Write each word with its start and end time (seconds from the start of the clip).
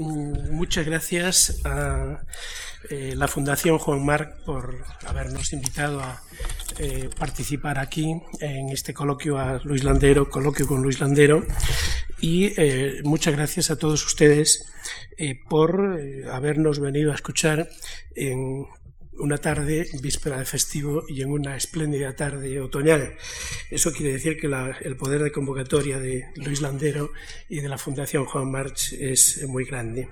mm, 0.00 0.52
muchas 0.52 0.86
gracias 0.86 1.60
a 1.64 2.20
eh, 2.88 3.14
la 3.14 3.28
Fundación 3.28 3.78
Juan 3.78 4.04
Marc 4.04 4.42
por 4.44 4.84
habernos 5.06 5.52
invitado 5.52 6.00
a 6.00 6.22
eh, 6.78 7.10
participar 7.18 7.78
aquí 7.78 8.20
en 8.40 8.70
este 8.70 8.94
coloquio 8.94 9.38
a 9.38 9.60
Luis 9.64 9.84
Landero, 9.84 10.30
coloquio 10.30 10.66
con 10.66 10.82
Luis 10.82 10.98
Landero. 11.00 11.44
Y 12.20 12.52
eh, 12.56 13.00
muchas 13.04 13.34
gracias 13.34 13.70
a 13.70 13.76
todos 13.76 14.04
ustedes 14.04 14.66
por 15.50 16.00
habernos 16.32 16.80
venido 16.80 17.12
a 17.12 17.14
escuchar 17.14 17.68
en 18.14 18.66
una 19.20 19.38
tarde 19.38 19.88
víspera 20.02 20.38
de 20.38 20.44
festivo 20.44 21.04
y 21.08 21.22
en 21.22 21.30
una 21.30 21.56
espléndida 21.56 22.14
tarde 22.14 22.60
otoñal. 22.60 23.14
Eso 23.70 23.92
quiere 23.92 24.12
decir 24.12 24.38
que 24.38 24.46
el 24.46 24.96
poder 24.96 25.22
de 25.22 25.32
convocatoria 25.32 25.98
de 25.98 26.26
Luis 26.36 26.60
Landero 26.60 27.12
y 27.48 27.60
de 27.60 27.68
la 27.68 27.78
Fundación 27.78 28.24
Juan 28.24 28.50
March 28.50 28.92
es 28.92 29.46
muy 29.48 29.64
grande. 29.64 30.08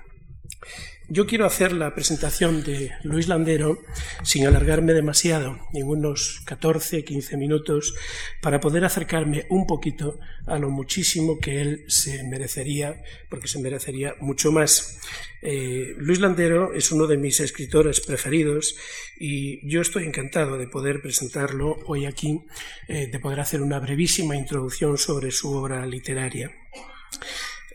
Yo 1.11 1.25
quiero 1.25 1.47
hacer 1.47 1.73
la 1.73 1.95
presentación 1.95 2.63
de 2.63 2.91
Luis 3.01 3.27
Landero 3.27 3.79
sin 4.21 4.45
alargarme 4.45 4.93
demasiado, 4.93 5.59
en 5.73 5.87
unos 5.87 6.43
14, 6.45 7.03
15 7.03 7.35
minutos, 7.35 7.95
para 8.41 8.59
poder 8.59 8.85
acercarme 8.85 9.47
un 9.49 9.65
poquito 9.65 10.19
a 10.45 10.59
lo 10.59 10.69
muchísimo 10.69 11.39
que 11.39 11.61
él 11.61 11.83
se 11.87 12.23
merecería, 12.25 13.01
porque 13.27 13.47
se 13.47 13.57
merecería 13.57 14.17
mucho 14.19 14.51
más. 14.51 14.99
Eh, 15.41 15.95
Luis 15.97 16.19
Landero 16.19 16.75
es 16.75 16.91
uno 16.91 17.07
de 17.07 17.17
mis 17.17 17.39
escritores 17.39 18.01
preferidos 18.01 18.75
y 19.17 19.67
yo 19.67 19.81
estoy 19.81 20.03
encantado 20.03 20.59
de 20.59 20.67
poder 20.67 21.01
presentarlo 21.01 21.79
hoy 21.87 22.05
aquí, 22.05 22.41
eh, 22.87 23.07
de 23.07 23.19
poder 23.19 23.39
hacer 23.39 23.63
una 23.63 23.79
brevísima 23.79 24.35
introducción 24.35 24.95
sobre 24.99 25.31
su 25.31 25.51
obra 25.53 25.87
literaria. 25.87 26.51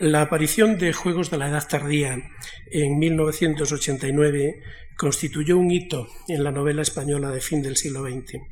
La 0.04 0.20
aparición 0.20 0.76
de 0.76 0.92
Juegos 0.92 1.30
de 1.30 1.38
la 1.38 1.48
Edad 1.48 1.66
Tardía 1.66 2.30
en 2.70 2.98
1989 2.98 4.60
constituyó 4.98 5.56
un 5.56 5.70
hito 5.70 6.08
en 6.28 6.44
la 6.44 6.50
novela 6.50 6.82
española 6.82 7.30
de 7.30 7.40
fin 7.40 7.62
del 7.62 7.78
siglo 7.78 8.02
XX. 8.02 8.42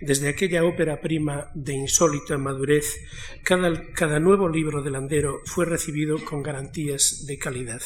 Desde 0.00 0.28
aquella 0.28 0.64
ópera 0.64 1.00
prima 1.00 1.52
de 1.54 1.74
insólita 1.74 2.38
madurez, 2.38 2.96
cada, 3.44 4.18
nuevo 4.18 4.48
libro 4.48 4.82
de 4.82 4.90
Landero 4.90 5.42
fue 5.44 5.64
recibido 5.64 6.18
con 6.24 6.42
garantías 6.42 7.24
de 7.24 7.38
calidad. 7.38 7.82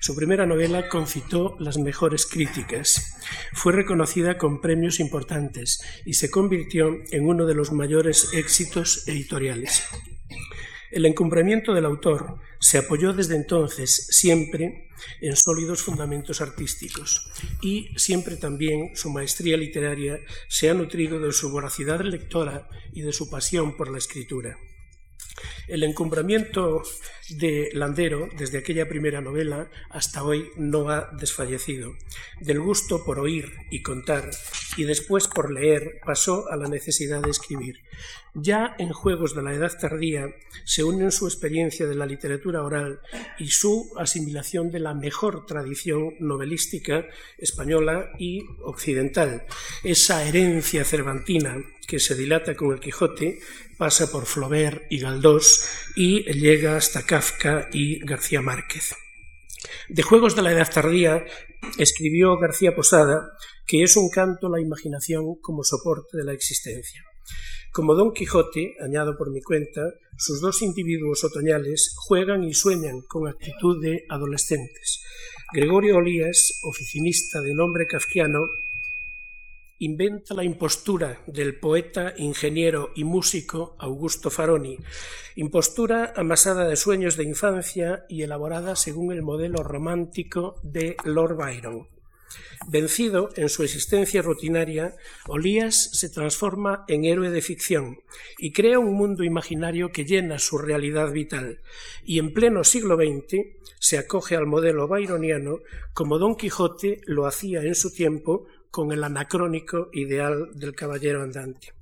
Su 0.00 0.16
primera 0.16 0.46
novela 0.46 0.88
concitó 0.88 1.56
las 1.60 1.76
mejores 1.76 2.24
críticas, 2.24 3.20
fue 3.52 3.74
reconocida 3.74 4.38
con 4.38 4.62
premios 4.62 5.00
importantes 5.00 5.82
y 6.06 6.14
se 6.14 6.30
convirtió 6.30 6.96
en 7.10 7.28
uno 7.28 7.44
de 7.44 7.56
los 7.56 7.72
mayores 7.72 8.32
éxitos 8.32 9.06
editoriales. 9.06 9.84
El 10.94 11.06
encumbramiento 11.06 11.74
del 11.74 11.86
autor 11.86 12.38
se 12.64 12.78
apoyó 12.78 13.12
desde 13.12 13.36
entonces 13.36 14.06
siempre 14.08 14.88
en 15.20 15.36
sólidos 15.36 15.82
fundamentos 15.82 16.40
artísticos 16.40 17.30
y 17.60 17.90
siempre 17.98 18.38
también 18.38 18.96
su 18.96 19.10
maestría 19.10 19.58
literaria 19.58 20.18
se 20.48 20.70
ha 20.70 20.74
nutrido 20.74 21.20
de 21.20 21.30
su 21.32 21.50
voracidad 21.50 22.00
lectora 22.00 22.66
y 22.94 23.02
de 23.02 23.12
su 23.12 23.28
pasión 23.28 23.76
por 23.76 23.90
la 23.90 23.98
escritura. 23.98 24.56
El 25.68 25.82
encumbramiento 25.82 26.82
de 27.28 27.68
Landero, 27.74 28.30
desde 28.38 28.58
aquella 28.58 28.88
primera 28.88 29.20
novela 29.20 29.70
hasta 29.90 30.24
hoy, 30.24 30.48
no 30.56 30.88
ha 30.88 31.10
desfallecido. 31.20 31.92
Del 32.40 32.60
gusto 32.60 33.04
por 33.04 33.18
oír 33.18 33.52
y 33.70 33.82
contar, 33.82 34.30
y 34.76 34.84
después 34.84 35.28
por 35.28 35.52
leer, 35.52 36.00
pasó 36.04 36.50
a 36.50 36.56
la 36.56 36.68
necesidad 36.68 37.20
de 37.20 37.30
escribir. 37.30 37.80
Ya 38.34 38.74
en 38.78 38.92
Juegos 38.92 39.34
de 39.34 39.42
la 39.42 39.54
Edad 39.54 39.78
Tardía 39.78 40.26
se 40.64 40.82
unen 40.82 41.12
su 41.12 41.26
experiencia 41.26 41.86
de 41.86 41.94
la 41.94 42.06
literatura 42.06 42.62
oral 42.62 43.00
y 43.38 43.48
su 43.48 43.92
asimilación 43.96 44.70
de 44.70 44.80
la 44.80 44.94
mejor 44.94 45.46
tradición 45.46 46.14
novelística 46.18 47.06
española 47.38 48.10
y 48.18 48.44
occidental. 48.62 49.44
Esa 49.84 50.24
herencia 50.24 50.84
cervantina 50.84 51.56
que 51.86 52.00
se 52.00 52.16
dilata 52.16 52.56
con 52.56 52.72
el 52.72 52.80
Quijote 52.80 53.38
pasa 53.78 54.10
por 54.10 54.26
Flaubert 54.26 54.82
y 54.90 54.98
Galdós 54.98 55.68
y 55.94 56.24
llega 56.32 56.76
hasta 56.76 57.04
Kafka 57.04 57.68
y 57.72 58.00
García 58.04 58.40
Márquez. 58.40 58.96
De 59.88 60.02
Juegos 60.02 60.34
de 60.34 60.42
la 60.42 60.52
Edad 60.52 60.70
Tardía 60.72 61.24
escribió 61.78 62.36
García 62.38 62.74
Posada 62.74 63.32
que 63.66 63.82
es 63.82 63.96
un 63.96 64.10
canto 64.10 64.48
la 64.48 64.60
imaginación 64.60 65.36
como 65.40 65.64
soporte 65.64 66.16
de 66.16 66.24
la 66.24 66.32
existencia. 66.32 67.02
Como 67.72 67.94
Don 67.94 68.12
Quijote, 68.12 68.76
añado 68.80 69.16
por 69.16 69.32
mi 69.32 69.42
cuenta, 69.42 69.80
sus 70.16 70.40
dos 70.40 70.62
individuos 70.62 71.24
otoñales 71.24 71.94
juegan 71.96 72.44
y 72.44 72.54
sueñan 72.54 73.00
con 73.00 73.26
actitud 73.26 73.82
de 73.82 74.04
adolescentes. 74.08 75.02
Gregorio 75.52 75.96
Olías, 75.96 76.60
oficinista 76.62 77.40
de 77.40 77.54
nombre 77.54 77.86
kafkiano, 77.86 78.46
inventa 79.78 80.34
la 80.34 80.44
impostura 80.44 81.22
del 81.26 81.58
poeta, 81.58 82.14
ingeniero 82.16 82.90
y 82.94 83.04
músico 83.04 83.76
Augusto 83.80 84.30
Faroni, 84.30 84.78
impostura 85.34 86.12
amasada 86.14 86.68
de 86.68 86.76
sueños 86.76 87.16
de 87.16 87.24
infancia 87.24 88.04
y 88.08 88.22
elaborada 88.22 88.76
según 88.76 89.12
el 89.12 89.22
modelo 89.22 89.62
romántico 89.62 90.54
de 90.62 90.96
Lord 91.04 91.36
Byron. 91.36 91.93
Vencido 92.66 93.30
en 93.36 93.48
su 93.48 93.62
existencia 93.62 94.22
rutinaria, 94.22 94.96
Olías 95.26 95.90
se 95.92 96.08
transforma 96.08 96.84
en 96.88 97.04
héroe 97.04 97.30
de 97.30 97.42
ficción 97.42 98.00
y 98.38 98.52
crea 98.52 98.78
un 98.78 98.94
mundo 98.94 99.24
imaginario 99.24 99.92
que 99.92 100.04
llena 100.04 100.38
su 100.38 100.58
realidad 100.58 101.12
vital, 101.12 101.60
y 102.04 102.18
en 102.18 102.32
pleno 102.32 102.64
siglo 102.64 102.96
XX 102.96 103.38
se 103.78 103.98
acoge 103.98 104.36
al 104.36 104.46
modelo 104.46 104.88
byroniano 104.88 105.58
como 105.92 106.18
Don 106.18 106.36
Quijote 106.36 107.00
lo 107.06 107.26
hacía 107.26 107.62
en 107.62 107.74
su 107.74 107.92
tiempo 107.92 108.46
con 108.70 108.92
el 108.92 109.04
anacrónico 109.04 109.88
ideal 109.92 110.50
del 110.54 110.74
caballero 110.74 111.22
andante. 111.22 111.72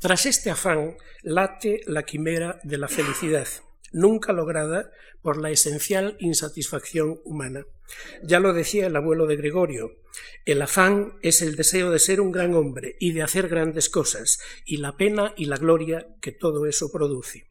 Tras 0.00 0.26
este 0.26 0.50
afán 0.50 0.96
late 1.22 1.80
la 1.86 2.04
quimera 2.04 2.60
de 2.62 2.78
la 2.78 2.88
felicidad, 2.88 3.48
nunca 3.92 4.32
lograda 4.32 4.90
por 5.22 5.40
la 5.40 5.50
esencial 5.50 6.16
insatisfacción 6.20 7.20
humana. 7.24 7.64
Ya 8.22 8.40
lo 8.40 8.52
decía 8.52 8.86
el 8.86 8.96
abuelo 8.96 9.26
de 9.26 9.36
Gregorio, 9.36 9.92
el 10.44 10.62
afán 10.62 11.14
es 11.22 11.42
el 11.42 11.56
deseo 11.56 11.90
de 11.90 11.98
ser 11.98 12.20
un 12.20 12.32
gran 12.32 12.54
hombre 12.54 12.96
y 13.00 13.12
de 13.12 13.22
hacer 13.22 13.48
grandes 13.48 13.88
cosas, 13.88 14.38
y 14.64 14.78
la 14.78 14.96
pena 14.96 15.32
y 15.36 15.46
la 15.46 15.56
gloria 15.56 16.06
que 16.20 16.32
todo 16.32 16.66
eso 16.66 16.90
produce. 16.90 17.46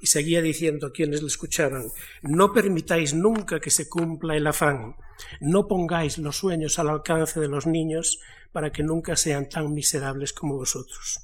Y 0.00 0.06
seguía 0.06 0.42
diciendo 0.42 0.88
a 0.88 0.92
quienes 0.92 1.22
le 1.22 1.28
escuchaban, 1.28 1.88
no 2.22 2.52
permitáis 2.52 3.14
nunca 3.14 3.60
que 3.60 3.70
se 3.70 3.88
cumpla 3.88 4.36
el 4.36 4.46
afán, 4.46 4.96
no 5.40 5.66
pongáis 5.66 6.18
los 6.18 6.36
sueños 6.36 6.78
al 6.78 6.90
alcance 6.90 7.40
de 7.40 7.48
los 7.48 7.66
niños 7.66 8.20
para 8.52 8.70
que 8.70 8.82
nunca 8.82 9.16
sean 9.16 9.48
tan 9.48 9.72
miserables 9.72 10.32
como 10.32 10.56
vosotros. 10.56 11.20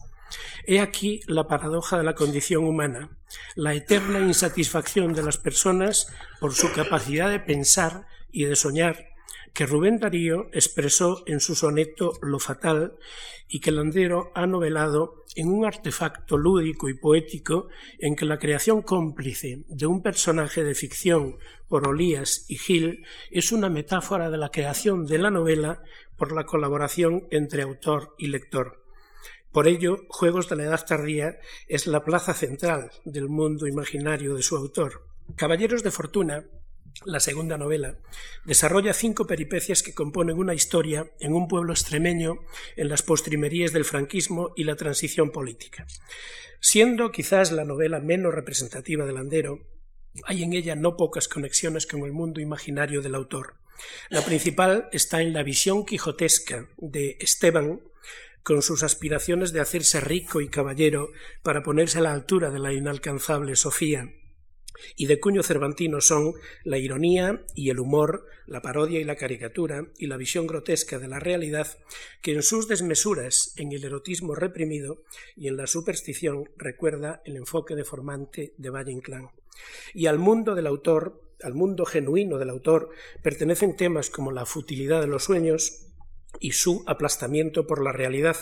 He 0.67 0.81
aquí 0.81 1.21
la 1.27 1.47
paradoja 1.47 1.99
de 1.99 2.05
la 2.05 2.15
condición 2.15 2.65
humana, 2.65 3.17
la 3.55 3.75
eterna 3.75 4.21
insatisfacción 4.21 5.13
de 5.13 5.23
las 5.23 5.39
personas 5.39 6.09
por 6.41 6.55
su 6.55 6.73
capacidad 6.73 7.31
de 7.31 7.41
pensar 7.41 8.07
y 8.33 8.45
de 8.45 8.57
soñar, 8.57 9.11
que 9.53 9.67
Rubén 9.67 9.99
Darío 9.99 10.49
expresó 10.53 11.23
en 11.27 11.41
su 11.41 11.55
soneto 11.55 12.13
Lo 12.23 12.39
Fatal 12.39 12.95
y 13.49 13.61
que 13.61 13.73
Landero 13.73 14.31
ha 14.35 14.47
novelado 14.47 15.25
en 15.35 15.49
un 15.49 15.65
artefacto 15.65 16.37
lúdico 16.37 16.89
y 16.89 16.95
poético 16.95 17.69
en 17.99 18.15
que 18.15 18.25
la 18.25 18.39
creación 18.39 18.83
cómplice 18.83 19.65
de 19.69 19.87
un 19.87 20.03
personaje 20.03 20.63
de 20.63 20.75
ficción 20.75 21.37
por 21.69 21.89
Olías 21.89 22.45
y 22.49 22.57
Gil 22.57 23.05
es 23.31 23.51
una 23.53 23.69
metáfora 23.69 24.31
de 24.31 24.39
la 24.39 24.51
creación 24.51 25.07
de 25.07 25.19
la 25.19 25.31
novela 25.31 25.83
por 26.17 26.33
la 26.33 26.45
colaboración 26.45 27.27
entre 27.31 27.63
autor 27.63 28.15
y 28.19 28.29
lector. 28.29 28.80
Por 29.53 29.67
ello, 29.67 30.07
Juegos 30.09 30.49
de 30.49 30.57
la 30.57 30.65
Edad 30.65 30.87
Tardía 30.87 31.41
es 31.67 31.89
la 31.89 32.05
plaza 32.05 32.35
central 32.35 32.93
del 33.05 33.29
mundo 33.29 33.67
imaginario 33.67 34.37
de 34.37 34.43
su 34.43 34.57
autor. 34.57 35.07
Caballeros 35.37 35.83
de 35.83 35.91
Fortuna, 35.91 36.45
la 37.05 37.19
segunda 37.19 37.59
novela, 37.59 37.99
desarrolla 38.45 38.93
cinco 38.93 39.27
peripecias 39.27 39.83
que 39.83 39.95
componen 39.95 40.39
una 40.39 40.55
historia 40.55 41.11
en 41.19 41.35
un 41.35 41.49
pueblo 41.49 41.73
extremeño 41.73 42.39
en 42.77 42.89
las 42.89 43.03
postrimerías 43.03 43.73
del 43.73 43.85
franquismo 43.85 44.53
y 44.55 44.65
la 44.65 44.77
transición 44.77 45.31
política. 45.31 45.85
Siendo 46.61 47.11
quizás 47.11 47.51
la 47.51 47.65
novela 47.65 47.99
menos 47.99 48.33
representativa 48.33 49.05
del 49.05 49.17
Landero, 49.17 49.67
hay 50.25 50.45
en 50.45 50.53
ella 50.53 50.77
no 50.77 50.97
pocas 50.97 51.27
conexiones 51.27 51.87
con 51.87 52.03
el 52.03 52.13
mundo 52.13 52.41
imaginario 52.41 53.03
del 53.03 53.17
autor. 53.17 53.55
La 54.11 54.23
principal 54.25 54.89
está 54.93 55.23
en 55.23 55.33
la 55.33 55.43
visión 55.43 55.87
quijotesca 55.87 56.69
de 56.77 57.17
Esteban 57.19 57.81
con 58.43 58.63
sus 58.63 58.83
aspiraciones 58.83 59.53
de 59.53 59.61
hacerse 59.61 60.01
rico 60.01 60.41
y 60.41 60.49
caballero 60.49 61.11
para 61.43 61.63
ponerse 61.63 61.99
a 61.99 62.03
la 62.03 62.13
altura 62.13 62.51
de 62.51 62.59
la 62.59 62.73
inalcanzable 62.73 63.57
Sofía, 63.57 64.11
y 64.97 65.07
de 65.07 65.21
cuño 65.21 65.43
cervantino 65.43 66.01
son 66.01 66.35
la 66.65 66.79
ironía 66.79 67.45
y 67.55 67.71
el 67.71 67.81
humor, 67.81 68.27
la 68.47 68.63
parodia 68.63 69.01
y 69.01 69.05
la 69.05 69.17
caricatura, 69.17 69.87
y 69.99 70.07
la 70.07 70.17
visión 70.17 70.47
grotesca 70.47 70.99
de 70.99 71.09
la 71.09 71.21
realidad, 71.21 71.67
que 72.23 72.33
en 72.33 72.43
sus 72.43 72.69
desmesuras, 72.69 73.53
en 73.57 73.73
el 73.73 73.85
erotismo 73.85 74.35
reprimido 74.35 75.03
y 75.37 75.49
en 75.49 75.57
la 75.57 75.67
superstición 75.67 76.51
recuerda 76.57 77.23
el 77.25 77.37
enfoque 77.37 77.75
deformante 77.75 78.55
de 78.57 78.71
Valle 78.71 78.93
Inclán. 78.93 79.29
Y 79.95 80.07
al 80.07 80.19
mundo 80.19 80.55
del 80.55 80.67
autor 80.67 81.27
al 81.43 81.55
mundo 81.55 81.87
genuino 81.87 82.37
del 82.37 82.51
autor 82.51 82.91
pertenecen 83.23 83.75
temas 83.75 84.11
como 84.11 84.31
la 84.31 84.45
futilidad 84.45 85.01
de 85.01 85.07
los 85.07 85.25
sueños, 85.25 85.90
y 86.39 86.53
su 86.53 86.85
aplastamiento 86.87 87.67
por 87.67 87.83
la 87.83 87.93
realidad, 87.93 88.37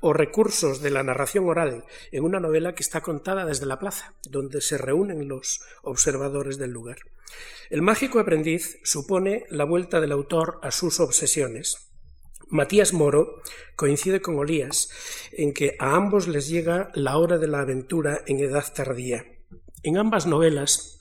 o 0.00 0.12
recursos 0.12 0.82
de 0.82 0.90
la 0.90 1.02
narración 1.02 1.48
oral 1.48 1.84
en 2.10 2.24
una 2.24 2.40
novela 2.40 2.74
que 2.74 2.82
está 2.82 3.00
contada 3.00 3.44
desde 3.44 3.66
la 3.66 3.78
plaza, 3.78 4.14
donde 4.28 4.60
se 4.60 4.78
reúnen 4.78 5.28
los 5.28 5.60
observadores 5.82 6.58
del 6.58 6.72
lugar. 6.72 6.98
El 7.70 7.82
mágico 7.82 8.18
aprendiz 8.18 8.78
supone 8.82 9.44
la 9.50 9.64
vuelta 9.64 10.00
del 10.00 10.12
autor 10.12 10.58
a 10.62 10.70
sus 10.70 10.98
obsesiones. 10.98 11.90
Matías 12.48 12.92
Moro 12.92 13.42
coincide 13.76 14.20
con 14.20 14.36
Olías 14.36 14.90
en 15.30 15.54
que 15.54 15.76
a 15.78 15.94
ambos 15.94 16.26
les 16.26 16.48
llega 16.48 16.90
la 16.94 17.16
hora 17.16 17.38
de 17.38 17.46
la 17.46 17.60
aventura 17.60 18.22
en 18.26 18.40
edad 18.40 18.64
tardía. 18.74 19.24
En 19.84 19.96
ambas 19.96 20.26
novelas, 20.26 20.99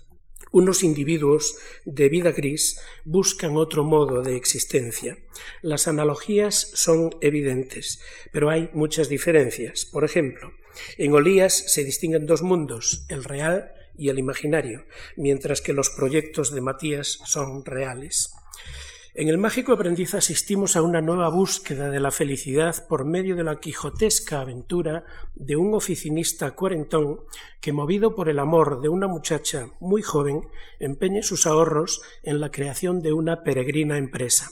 unos 0.51 0.83
individuos 0.83 1.57
de 1.85 2.09
vida 2.09 2.31
gris 2.31 2.79
buscan 3.05 3.57
otro 3.57 3.83
modo 3.83 4.21
de 4.21 4.35
existencia. 4.35 5.17
Las 5.61 5.87
analogías 5.87 6.71
son 6.73 7.15
evidentes, 7.21 7.99
pero 8.31 8.49
hay 8.49 8.69
muchas 8.73 9.09
diferencias. 9.09 9.85
Por 9.85 10.03
ejemplo, 10.03 10.53
en 10.97 11.13
Olías 11.13 11.53
se 11.53 11.83
distinguen 11.83 12.25
dos 12.25 12.41
mundos, 12.41 13.05
el 13.09 13.23
real 13.23 13.73
y 13.97 14.09
el 14.09 14.17
imaginario, 14.17 14.85
mientras 15.17 15.61
que 15.61 15.73
los 15.73 15.89
proyectos 15.89 16.53
de 16.53 16.61
Matías 16.61 17.19
son 17.25 17.65
reales. 17.65 18.33
En 19.19 19.27
el 19.27 19.37
mágico 19.37 19.73
aprendiz 19.73 20.13
asistimos 20.13 20.77
a 20.77 20.81
una 20.81 21.01
nueva 21.01 21.27
búsqueda 21.27 21.89
de 21.89 21.99
la 21.99 22.09
felicidad 22.09 22.87
por 22.87 23.03
medio 23.03 23.35
de 23.35 23.43
la 23.43 23.59
quijotesca 23.59 24.39
aventura 24.39 25.03
de 25.35 25.57
un 25.57 25.73
oficinista 25.73 26.51
cuarentón 26.51 27.19
que, 27.59 27.73
movido 27.73 28.15
por 28.15 28.29
el 28.29 28.39
amor 28.39 28.79
de 28.79 28.87
una 28.87 29.09
muchacha 29.09 29.71
muy 29.81 30.01
joven, 30.01 30.47
empeña 30.79 31.21
sus 31.21 31.47
ahorros 31.47 32.01
en 32.23 32.39
la 32.39 32.49
creación 32.49 33.01
de 33.01 33.11
una 33.11 33.43
peregrina 33.43 33.97
empresa. 33.97 34.51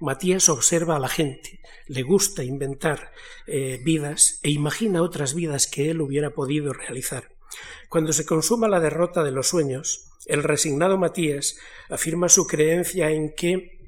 Matías 0.00 0.48
observa 0.48 0.96
a 0.96 0.98
la 0.98 1.08
gente, 1.08 1.60
le 1.86 2.02
gusta 2.02 2.42
inventar 2.42 3.12
eh, 3.46 3.80
vidas 3.84 4.40
e 4.42 4.50
imagina 4.50 5.02
otras 5.02 5.34
vidas 5.34 5.68
que 5.68 5.88
él 5.88 6.00
hubiera 6.00 6.30
podido 6.30 6.72
realizar. 6.72 7.30
Cuando 7.88 8.12
se 8.12 8.26
consuma 8.26 8.66
la 8.66 8.80
derrota 8.80 9.22
de 9.22 9.30
los 9.30 9.46
sueños, 9.46 10.10
el 10.26 10.42
resignado 10.42 10.98
Matías 10.98 11.58
afirma 11.88 12.28
su 12.28 12.48
creencia 12.48 13.12
en 13.12 13.36
que 13.36 13.78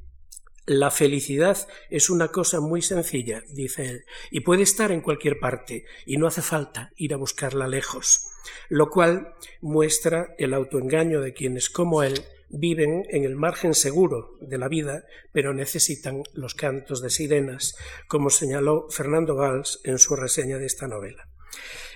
la 0.66 0.90
felicidad 0.90 1.58
es 1.90 2.10
una 2.10 2.28
cosa 2.28 2.60
muy 2.60 2.82
sencilla, 2.82 3.42
dice 3.48 3.88
él, 3.88 4.04
y 4.30 4.40
puede 4.40 4.62
estar 4.62 4.92
en 4.92 5.00
cualquier 5.00 5.38
parte, 5.40 5.84
y 6.06 6.16
no 6.16 6.26
hace 6.26 6.42
falta 6.42 6.92
ir 6.96 7.14
a 7.14 7.16
buscarla 7.16 7.66
lejos, 7.66 8.30
lo 8.68 8.88
cual 8.90 9.34
muestra 9.60 10.34
el 10.38 10.54
autoengaño 10.54 11.20
de 11.20 11.32
quienes, 11.32 11.68
como 11.70 12.02
él, 12.02 12.14
viven 12.52 13.04
en 13.08 13.24
el 13.24 13.34
margen 13.34 13.74
seguro 13.74 14.36
de 14.40 14.58
la 14.58 14.68
vida, 14.68 15.04
pero 15.32 15.54
necesitan 15.54 16.22
los 16.34 16.54
cantos 16.54 17.00
de 17.00 17.10
sirenas, 17.10 17.74
como 18.06 18.30
señaló 18.30 18.88
Fernando 18.90 19.34
Valls 19.34 19.80
en 19.84 19.98
su 19.98 20.14
reseña 20.16 20.58
de 20.58 20.66
esta 20.66 20.86
novela. 20.86 21.28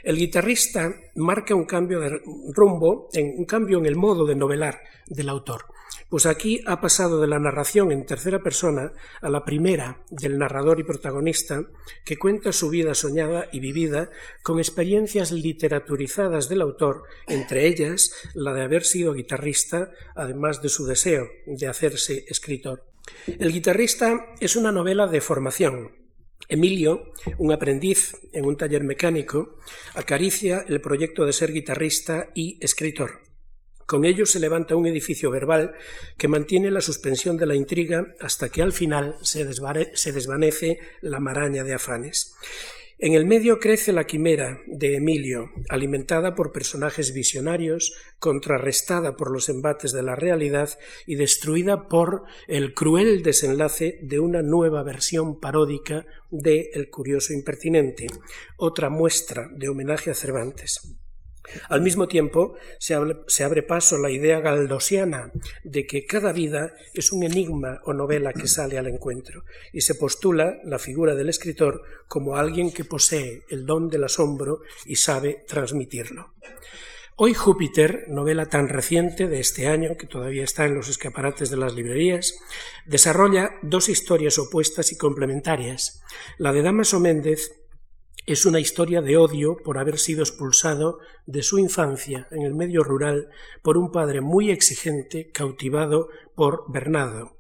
El 0.02 0.16
guitarrista 0.16 0.94
marca 1.14 1.54
un 1.54 1.66
cambio 1.66 2.00
de 2.00 2.20
rumbo, 2.54 3.08
un 3.14 3.44
cambio 3.44 3.78
en 3.78 3.86
el 3.86 3.96
modo 3.96 4.24
de 4.26 4.34
novelar 4.34 4.80
del 5.06 5.28
autor. 5.28 5.66
Pues 6.08 6.26
aquí 6.26 6.62
ha 6.67 6.81
pasado 6.81 7.20
de 7.20 7.26
la 7.26 7.41
narración 7.41 7.91
en 7.91 8.06
tercera 8.06 8.43
persona 8.43 8.93
a 9.20 9.29
la 9.29 9.44
primera 9.44 10.05
del 10.11 10.38
narrador 10.38 10.79
y 10.79 10.85
protagonista, 10.85 11.64
que 12.05 12.17
cuenta 12.17 12.53
su 12.53 12.70
vida 12.70 12.94
soñada 12.94 13.49
y 13.53 13.58
vivida 13.58 14.11
con 14.43 14.58
experiencias 14.58 15.32
literaturizadas 15.32 16.49
del 16.49 16.62
autor, 16.62 17.03
entre 17.26 17.67
ellas 17.67 18.12
la 18.35 18.55
de 18.55 18.62
haber 18.62 18.85
sido 18.85 19.14
guitarrista, 19.14 19.91
además 20.14 20.62
de 20.62 20.69
su 20.69 20.87
deseo 20.87 21.26
de 21.47 21.67
hacerse 21.67 22.25
escritor. 22.29 22.85
El 23.26 23.53
guitarrista 23.53 24.26
es 24.41 24.55
una 24.55 24.70
novela 24.70 25.06
de 25.08 25.20
formación, 25.20 26.06
Emilio, 26.49 27.12
un 27.38 27.53
aprendiz 27.53 28.14
en 28.32 28.44
un 28.44 28.56
taller 28.56 28.85
mecánico, 28.85 29.58
acaricia 29.94 30.64
el 30.69 30.81
proyecto 30.81 31.26
de 31.26 31.32
ser 31.32 31.53
guitarrista 31.53 32.31
y 32.35 32.58
escritor. 32.61 33.25
Con 33.86 34.04
ello 34.04 34.26
se 34.26 34.40
levanta 34.40 34.74
un 34.74 34.86
edificio 34.86 35.30
verbal 35.30 35.74
que 36.18 36.26
mantiene 36.26 36.72
la 36.72 36.80
suspensión 36.80 37.36
de 37.36 37.46
la 37.46 37.54
intriga 37.54 38.14
hasta 38.20 38.48
que 38.48 38.60
al 38.60 38.72
final 38.72 39.14
se, 39.22 39.44
desvanece 39.44 40.80
la 41.00 41.20
maraña 41.20 41.62
de 41.62 41.74
afanes. 41.74 42.34
En 42.98 43.12
el 43.12 43.26
medio 43.26 43.60
crece 43.60 43.92
la 43.92 44.04
quimera 44.04 44.58
de 44.66 44.96
Emilio, 44.96 45.50
alimentada 45.68 46.34
por 46.34 46.50
personajes 46.50 47.12
visionarios, 47.12 47.92
contrarrestada 48.18 49.16
por 49.16 49.30
los 49.30 49.50
embates 49.50 49.92
de 49.92 50.02
la 50.02 50.16
realidad 50.16 50.70
y 51.06 51.16
destruida 51.16 51.88
por 51.88 52.22
el 52.48 52.72
cruel 52.72 53.22
desenlace 53.22 53.98
de 54.02 54.18
una 54.18 54.42
nueva 54.42 54.82
versión 54.82 55.38
paródica 55.38 56.06
de 56.30 56.70
El 56.72 56.88
curioso 56.88 57.34
impertinente, 57.34 58.06
otra 58.56 58.88
muestra 58.88 59.48
de 59.54 59.68
homenaje 59.68 60.10
a 60.10 60.14
Cervantes. 60.14 60.96
Al 61.69 61.82
mismo 61.82 62.08
tiempo, 62.08 62.54
se 62.78 62.94
abre, 62.94 63.62
paso 63.62 63.98
la 63.98 64.10
idea 64.10 64.40
galdosiana 64.40 65.32
de 65.64 65.87
que 65.87 66.06
cada 66.06 66.32
vida 66.32 66.75
es 66.94 67.12
un 67.12 67.22
enigma 67.22 67.81
o 67.84 67.93
novela 67.93 68.32
que 68.32 68.48
sale 68.48 68.78
al 68.78 68.87
encuentro, 68.87 69.44
y 69.72 69.81
se 69.81 69.94
postula 69.94 70.58
la 70.64 70.78
figura 70.78 71.14
del 71.14 71.28
escritor 71.28 71.82
como 72.08 72.37
alguien 72.37 72.72
que 72.72 72.84
posee 72.84 73.43
el 73.48 73.66
don 73.66 73.88
del 73.88 74.04
asombro 74.04 74.60
y 74.84 74.96
sabe 74.96 75.44
transmitirlo. 75.46 76.34
Hoy 77.19 77.32
Júpiter, 77.32 78.04
novela 78.08 78.44
tan 78.50 78.69
reciente 78.69 79.26
de 79.26 79.40
este 79.40 79.69
año, 79.69 79.96
que 79.96 80.06
todavía 80.06 80.44
está 80.44 80.66
en 80.66 80.75
los 80.75 80.90
escaparates 80.90 81.48
de 81.48 81.56
las 81.56 81.75
librerías, 81.75 82.38
desarrolla 82.84 83.52
dos 83.62 83.88
historias 83.88 84.38
opuestas 84.38 84.93
y 84.93 84.98
complementarias. 84.98 86.02
La 86.37 86.52
de 86.52 86.60
Damaso 86.60 87.00
Méndez 87.00 87.65
es 88.24 88.46
una 88.46 88.58
historia 88.58 89.02
de 89.02 89.16
odio 89.16 89.56
por 89.56 89.78
haber 89.78 89.98
sido 89.98 90.22
expulsado 90.22 90.98
de 91.26 91.42
su 91.42 91.58
infancia 91.58 92.26
en 92.30 92.42
el 92.42 92.54
medio 92.54 92.82
rural 92.82 93.28
por 93.62 93.76
un 93.76 93.92
padre 93.92 94.20
muy 94.20 94.50
exigente 94.50 95.30
cautivado 95.30 96.08
por 96.34 96.64
Bernardo, 96.68 97.36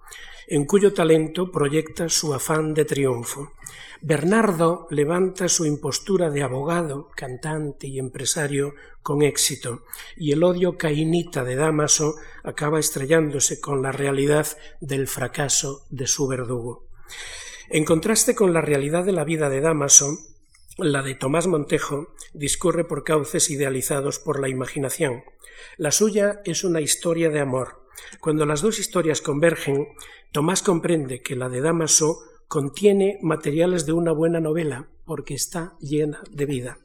en 0.46 0.64
cuyo 0.64 0.92
talento 0.92 1.50
proyecta 1.50 2.08
su 2.08 2.34
afán 2.34 2.74
de 2.74 2.84
triunfo. 2.84 3.52
Bernardo 4.00 4.86
levanta 4.90 5.48
su 5.48 5.64
impostura 5.64 6.30
de 6.30 6.42
abogado, 6.42 7.08
cantante 7.16 7.88
y 7.88 7.98
empresario 7.98 8.74
con 9.02 9.22
éxito, 9.22 9.82
y 10.16 10.32
el 10.32 10.44
odio 10.44 10.76
cainita 10.76 11.42
de 11.42 11.56
Damaso 11.56 12.14
acaba 12.44 12.78
estrellándose 12.78 13.60
con 13.60 13.82
la 13.82 13.90
realidad 13.90 14.46
del 14.80 15.08
fracaso 15.08 15.84
de 15.90 16.06
su 16.06 16.28
verdugo. 16.28 16.86
En 17.68 17.84
contraste 17.84 18.34
con 18.34 18.52
la 18.52 18.60
realidad 18.60 19.04
de 19.04 19.12
la 19.12 19.24
vida 19.24 19.48
de 19.48 19.60
Damaso, 19.60 20.18
la 20.78 21.02
de 21.02 21.14
Tomás 21.14 21.46
Montejo 21.46 22.14
discurre 22.34 22.84
por 22.84 23.02
cauces 23.02 23.50
idealizados 23.50 24.18
por 24.18 24.40
la 24.40 24.48
imaginación. 24.48 25.24
La 25.78 25.90
suya 25.90 26.42
es 26.44 26.64
una 26.64 26.82
historia 26.82 27.30
de 27.30 27.40
amor. 27.40 27.86
Cuando 28.20 28.44
las 28.44 28.60
dos 28.60 28.78
historias 28.78 29.22
convergen, 29.22 29.88
Tomás 30.32 30.62
comprende 30.62 31.22
que 31.22 31.34
la 31.34 31.48
de 31.48 31.62
Damaso 31.62 32.18
contiene 32.46 33.18
materiales 33.22 33.86
de 33.86 33.92
una 33.92 34.12
buena 34.12 34.38
novela, 34.38 34.88
porque 35.06 35.34
está 35.34 35.76
llena 35.80 36.22
de 36.30 36.44
vida. 36.44 36.78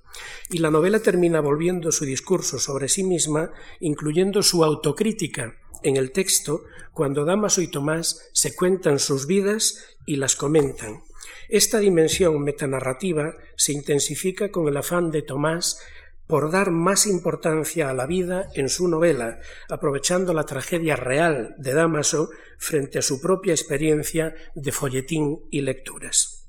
Y 0.50 0.60
la 0.60 0.72
novela 0.72 1.00
termina 1.00 1.42
volviendo 1.42 1.92
su 1.92 2.06
discurso 2.06 2.60
sobre 2.60 2.88
sí 2.88 3.04
misma, 3.04 3.52
incluyendo 3.82 4.42
su 4.42 4.64
autocrítica 4.64 5.58
en 5.84 5.98
el 5.98 6.12
texto, 6.12 6.64
cuando 6.94 7.26
Damaso 7.26 7.62
y 7.62 7.68
Tomás 7.68 8.30
se 8.32 8.56
cuentan 8.56 9.00
sus 9.00 9.28
vidas 9.28 9.84
y 10.06 10.16
las 10.16 10.36
comentan. 10.36 11.04
Esta 11.50 11.80
dimensión 11.80 12.44
metanarrativa 12.44 13.36
se 13.56 13.74
intensifica 13.74 14.52
con 14.52 14.68
el 14.68 14.78
afán 14.78 15.12
de 15.12 15.22
Tomás 15.22 15.80
por 16.28 16.50
dar 16.50 16.72
más 16.72 17.08
importancia 17.08 17.90
a 17.90 17.94
la 17.94 18.06
vida 18.06 18.48
en 18.54 18.70
su 18.70 18.88
novela, 18.88 19.40
aprovechando 19.70 20.34
la 20.34 20.46
tragedia 20.46 20.96
real 20.96 21.56
de 21.58 21.74
Damaso 21.74 22.30
frente 22.58 23.00
a 23.00 23.02
su 23.02 23.20
propia 23.20 23.52
experiencia 23.54 24.34
de 24.56 24.72
folletín 24.72 25.42
y 25.52 25.62
lecturas. 25.62 26.41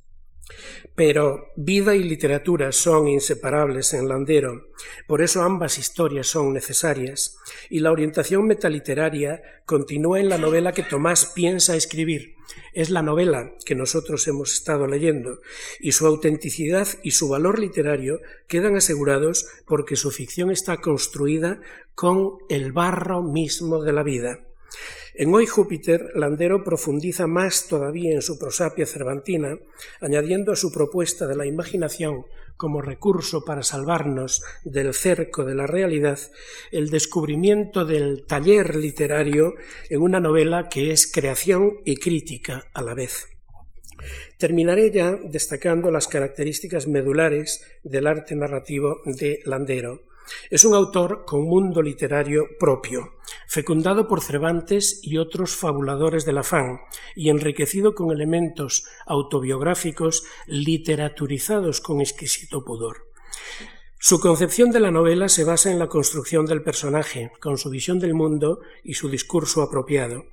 Pero 0.95 1.53
vida 1.57 1.95
y 1.95 2.03
literatura 2.03 2.73
son 2.73 3.09
inseparables 3.09 3.95
en 3.95 4.09
Landero, 4.09 4.69
por 5.07 5.23
eso 5.23 5.43
ambas 5.43 5.79
historias 5.79 6.27
son 6.27 6.53
necesarias, 6.53 7.39
y 7.71 7.81
la 7.81 7.93
orientación 7.93 8.47
metaliteraria 8.47 9.43
continúa 9.65 10.21
en 10.21 10.29
la 10.29 10.39
novela 10.39 10.73
que 10.73 10.83
Tomás 10.83 11.27
piensa 11.35 11.77
escribir. 11.77 12.35
Es 12.75 12.91
la 12.91 13.03
novela 13.03 13.55
que 13.65 13.75
nosotros 13.75 14.27
hemos 14.29 14.53
estado 14.53 14.87
leyendo, 14.87 15.41
y 15.81 15.93
su 15.93 16.07
autenticidad 16.07 16.89
y 17.03 17.13
su 17.13 17.29
valor 17.29 17.59
literario 17.59 18.21
quedan 18.47 18.77
asegurados 18.77 19.47
porque 19.67 19.97
su 19.97 20.11
ficción 20.11 20.51
está 20.51 20.79
construida 20.79 21.61
con 21.95 22.39
el 22.49 22.73
barro 22.73 23.23
mismo 23.23 23.83
de 23.83 23.93
la 23.93 24.03
vida. 24.03 24.41
En 25.15 25.35
Hoy 25.35 25.47
Júpiter, 25.47 26.11
Landero 26.15 26.65
profundiza 26.65 27.27
más 27.27 27.69
todavía 27.69 28.13
en 28.13 28.23
su 28.23 28.39
prosapia 28.39 28.87
cervantina, 28.87 29.59
añadiendo 30.01 30.53
a 30.53 30.57
su 30.57 30.73
propuesta 30.73 31.27
de 31.27 31.37
la 31.37 31.47
imaginación 31.47 32.25
como 32.57 32.81
recurso 32.81 33.45
para 33.45 33.63
salvarnos 33.63 34.43
del 34.65 34.95
cerco 34.95 35.45
de 35.45 35.55
la 35.55 35.67
realidad 35.67 36.19
el 36.71 36.91
descubrimiento 36.91 37.85
del 37.85 38.25
taller 38.27 38.77
literario 38.77 39.55
en 39.91 40.01
una 40.01 40.21
novela 40.21 40.69
que 40.69 40.93
es 40.93 41.11
creación 41.11 41.81
y 41.85 41.97
crítica 41.97 42.69
a 42.73 42.83
la 42.83 42.95
vez. 42.95 43.27
Terminaré 44.39 44.91
ya 44.91 45.19
destacando 45.23 45.91
las 45.91 46.09
características 46.09 46.87
medulares 46.87 47.65
del 47.83 48.07
arte 48.07 48.35
narrativo 48.35 49.01
de 49.05 49.41
Landero. 49.45 50.03
Es 50.51 50.65
un 50.65 50.75
autor 50.75 51.25
con 51.27 51.45
mundo 51.45 51.83
literario 51.83 52.47
propio, 52.59 53.15
fecundado 53.47 54.09
por 54.09 54.21
Cervantes 54.21 55.01
y 55.03 55.19
otros 55.19 55.57
fabuladores 55.57 56.25
del 56.25 56.39
afán, 56.39 56.81
y 57.15 57.31
enriquecido 57.31 57.95
con 57.95 58.11
elementos 58.11 58.85
autobiográficos 59.07 60.25
literaturizados 60.47 61.81
con 61.81 62.01
exquisito 62.01 62.65
pudor. 62.65 63.09
Su 63.99 64.19
concepción 64.19 64.73
de 64.73 64.81
la 64.81 64.91
novela 64.91 65.29
se 65.29 65.45
basa 65.45 65.71
en 65.71 65.79
la 65.79 65.89
construcción 65.89 66.45
del 66.45 66.63
personaje, 66.63 67.31
con 67.41 67.57
su 67.57 67.71
visión 67.71 68.01
del 68.01 68.15
mundo 68.15 68.61
y 68.83 68.95
su 68.95 69.09
discurso 69.09 69.63
apropiado. 69.63 70.25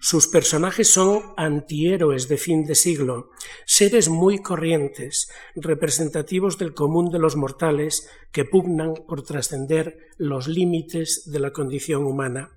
Sus 0.00 0.28
personajes 0.28 0.88
son 0.92 1.34
antihéroes 1.36 2.28
de 2.28 2.36
fin 2.36 2.64
de 2.64 2.74
siglo, 2.74 3.30
seres 3.64 4.08
muy 4.08 4.40
corrientes, 4.40 5.30
representativos 5.54 6.58
del 6.58 6.74
común 6.74 7.10
de 7.10 7.18
los 7.18 7.36
mortales 7.36 8.08
que 8.32 8.44
pugnan 8.44 8.94
por 9.06 9.22
trascender 9.22 9.98
los 10.16 10.48
límites 10.48 11.30
de 11.30 11.38
la 11.38 11.52
condición 11.52 12.04
humana. 12.04 12.50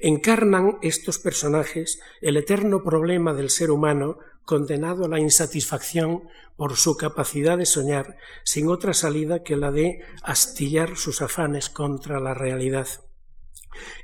Encarnan 0.00 0.78
estos 0.82 1.18
personajes 1.18 2.00
el 2.20 2.36
eterno 2.36 2.82
problema 2.82 3.34
del 3.34 3.50
ser 3.50 3.70
humano 3.70 4.18
condenado 4.44 5.04
a 5.04 5.08
la 5.08 5.18
insatisfacción 5.18 6.28
por 6.56 6.76
su 6.76 6.96
capacidad 6.96 7.58
de 7.58 7.66
soñar 7.66 8.16
sin 8.44 8.68
otra 8.68 8.94
salida 8.94 9.42
que 9.42 9.56
la 9.56 9.72
de 9.72 10.00
astillar 10.22 10.96
sus 10.96 11.20
afanes 11.20 11.68
contra 11.68 12.20
la 12.20 12.32
realidad. 12.32 12.86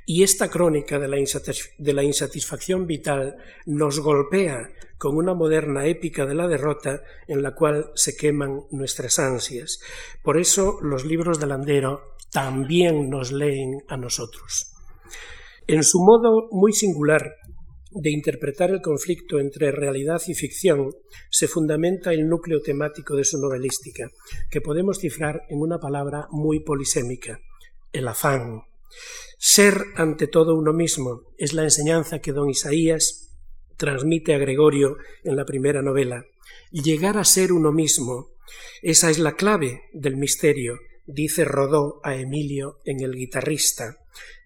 Y 0.05 0.23
esta 0.23 0.49
crónica 0.49 0.99
de 0.99 1.07
la, 1.07 2.03
insatisfacción 2.03 2.87
vital 2.87 3.37
nos 3.65 3.99
golpea 3.99 4.69
con 4.97 5.15
una 5.15 5.33
moderna 5.33 5.85
épica 5.85 6.25
de 6.25 6.35
la 6.35 6.47
derrota 6.47 7.01
en 7.27 7.43
la 7.43 7.53
cual 7.55 7.91
se 7.95 8.15
queman 8.15 8.61
nuestras 8.71 9.19
ansias. 9.19 9.79
Por 10.21 10.39
eso 10.39 10.79
los 10.81 11.05
libros 11.05 11.39
de 11.39 11.47
Landero 11.47 12.15
también 12.31 13.09
nos 13.09 13.31
leen 13.31 13.83
a 13.87 13.97
nosotros. 13.97 14.73
En 15.67 15.83
su 15.83 15.99
modo 15.99 16.47
muy 16.51 16.73
singular 16.73 17.35
de 17.95 18.11
interpretar 18.11 18.71
el 18.71 18.81
conflicto 18.81 19.39
entre 19.39 19.71
realidad 19.71 20.21
y 20.27 20.33
ficción 20.33 20.89
se 21.29 21.47
fundamenta 21.47 22.11
el 22.11 22.27
núcleo 22.27 22.61
temático 22.61 23.15
de 23.15 23.23
su 23.23 23.37
novelística, 23.39 24.09
que 24.49 24.61
podemos 24.61 24.99
cifrar 24.99 25.43
en 25.49 25.59
una 25.59 25.79
palabra 25.79 26.27
muy 26.31 26.61
polisémica, 26.61 27.39
el 27.91 28.07
afán. 28.07 28.61
Ser 29.45 29.87
ante 29.97 30.27
todo 30.27 30.55
uno 30.55 30.71
mismo 30.71 31.23
es 31.37 31.51
la 31.51 31.63
enseñanza 31.63 32.19
que 32.19 32.31
don 32.31 32.49
Isaías 32.49 33.29
transmite 33.75 34.33
a 34.33 34.37
Gregorio 34.37 34.95
en 35.25 35.35
la 35.35 35.43
primera 35.43 35.81
novela. 35.81 36.23
Llegar 36.71 37.17
a 37.17 37.25
ser 37.25 37.51
uno 37.51 37.73
mismo, 37.73 38.29
esa 38.81 39.09
es 39.09 39.19
la 39.19 39.35
clave 39.35 39.81
del 39.91 40.15
misterio, 40.15 40.79
dice 41.05 41.43
Rodó 41.43 41.99
a 42.05 42.15
Emilio 42.15 42.79
en 42.85 43.01
El 43.01 43.15
guitarrista. 43.15 43.97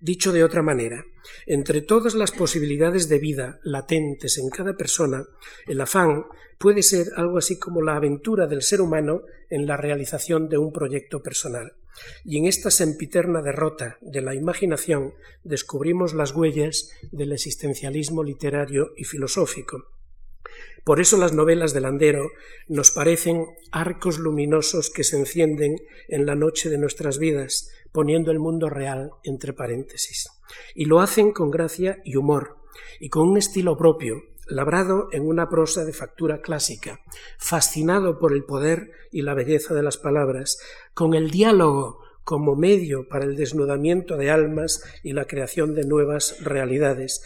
Dicho 0.01 0.33
de 0.33 0.43
otra 0.43 0.63
manera, 0.63 1.05
entre 1.45 1.81
todas 1.81 2.15
las 2.15 2.31
posibilidades 2.31 3.07
de 3.07 3.19
vida 3.19 3.59
latentes 3.61 4.39
en 4.39 4.49
cada 4.49 4.73
persona, 4.73 5.27
el 5.67 5.79
afán 5.79 6.25
puede 6.57 6.81
ser 6.81 7.09
algo 7.17 7.37
así 7.37 7.59
como 7.59 7.83
la 7.83 7.97
aventura 7.97 8.47
del 8.47 8.63
ser 8.63 8.81
humano 8.81 9.21
en 9.51 9.67
la 9.67 9.77
realización 9.77 10.49
de 10.49 10.57
un 10.57 10.73
proyecto 10.73 11.21
personal. 11.21 11.73
Y 12.23 12.37
en 12.37 12.45
esta 12.45 12.71
sempiterna 12.71 13.41
derrota 13.41 13.97
de 14.01 14.21
la 14.21 14.35
imaginación 14.35 15.13
descubrimos 15.43 16.13
las 16.13 16.33
huellas 16.33 16.89
del 17.11 17.31
existencialismo 17.31 18.23
literario 18.23 18.91
y 18.95 19.03
filosófico. 19.03 19.85
Por 20.83 21.01
eso 21.01 21.17
las 21.17 21.33
novelas 21.33 21.73
de 21.73 21.81
Landero 21.81 22.29
nos 22.69 22.91
parecen 22.91 23.45
arcos 23.71 24.19
luminosos 24.19 24.89
que 24.89 25.03
se 25.03 25.17
encienden 25.17 25.75
en 26.07 26.25
la 26.25 26.35
noche 26.35 26.69
de 26.69 26.77
nuestras 26.77 27.19
vidas, 27.19 27.69
poniendo 27.91 28.31
el 28.31 28.39
mundo 28.39 28.69
real 28.69 29.11
entre 29.23 29.51
paréntesis. 29.51 30.29
Y 30.75 30.85
lo 30.85 31.01
hacen 31.01 31.33
con 31.33 31.51
gracia 31.51 31.99
y 32.05 32.15
humor, 32.15 32.57
y 33.01 33.09
con 33.09 33.27
un 33.27 33.37
estilo 33.37 33.75
propio, 33.75 34.21
labrado 34.49 35.09
en 35.11 35.27
una 35.27 35.49
prosa 35.49 35.85
de 35.85 35.93
factura 35.93 36.41
clásica, 36.41 36.99
fascinado 37.37 38.19
por 38.19 38.33
el 38.33 38.43
poder 38.43 38.91
y 39.11 39.21
la 39.21 39.33
belleza 39.33 39.73
de 39.73 39.83
las 39.83 39.97
palabras, 39.97 40.59
con 40.93 41.13
el 41.13 41.31
diálogo 41.31 41.99
como 42.23 42.55
medio 42.55 43.07
para 43.07 43.23
el 43.23 43.37
desnudamiento 43.37 44.17
de 44.17 44.31
almas 44.31 44.83
y 45.01 45.13
la 45.13 45.25
creación 45.25 45.75
de 45.75 45.85
nuevas 45.85 46.43
realidades, 46.43 47.23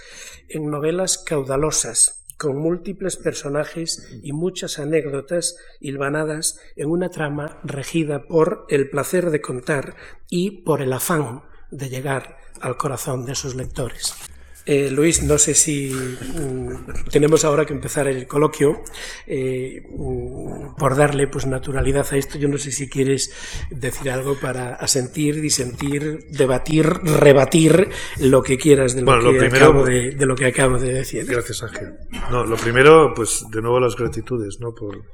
en 0.47 0.69
novelas 0.69 1.17
caudalosas, 1.17 2.23
con 2.37 2.57
múltiples 2.57 3.17
personajes 3.17 4.07
y 4.23 4.31
muchas 4.31 4.79
anécdotas 4.79 5.57
hilvanadas 5.79 6.59
en 6.75 6.89
una 6.89 7.09
trama 7.09 7.59
regida 7.63 8.27
por 8.27 8.65
el 8.69 8.89
placer 8.89 9.31
de 9.31 9.41
contar 9.41 9.95
y 10.29 10.61
por 10.63 10.81
el 10.81 10.93
afán 10.93 11.43
de 11.71 11.89
llegar 11.89 12.37
al 12.59 12.77
corazón 12.77 13.25
de 13.25 13.35
sus 13.35 13.55
lectores. 13.55 14.30
Eh, 14.65 14.91
Luis, 14.91 15.23
no 15.23 15.39
sé 15.39 15.55
si 15.55 15.91
mm, 15.91 17.09
tenemos 17.09 17.43
ahora 17.45 17.65
que 17.65 17.73
empezar 17.73 18.07
el 18.07 18.27
coloquio 18.27 18.83
eh, 19.25 19.81
mm, 19.89 20.75
por 20.75 20.95
darle 20.95 21.27
pues 21.27 21.47
naturalidad 21.47 22.05
a 22.11 22.17
esto. 22.17 22.37
Yo 22.37 22.47
no 22.47 22.57
sé 22.57 22.71
si 22.71 22.87
quieres 22.87 23.33
decir 23.71 24.11
algo 24.11 24.35
para 24.39 24.75
asentir, 24.75 25.41
disentir, 25.41 26.25
debatir, 26.29 26.85
rebatir 26.85 27.89
lo 28.19 28.43
que 28.43 28.57
quieras 28.57 28.95
de 28.95 29.01
lo, 29.01 29.19
que, 29.37 29.47
acabo 29.47 29.83
de, 29.83 30.11
de, 30.11 30.25
lo 30.27 30.35
que 30.35 30.45
acabo 30.45 30.77
de 30.77 30.93
decir. 30.93 31.25
Gracias, 31.25 31.63
Ángel. 31.63 31.95
No, 32.29 32.45
lo 32.45 32.55
primero, 32.55 33.13
pues 33.15 33.45
de 33.49 33.61
nuevo 33.61 33.79
las 33.79 33.95
gratitudes, 33.95 34.59
¿no? 34.59 34.75
Por, 34.75 35.05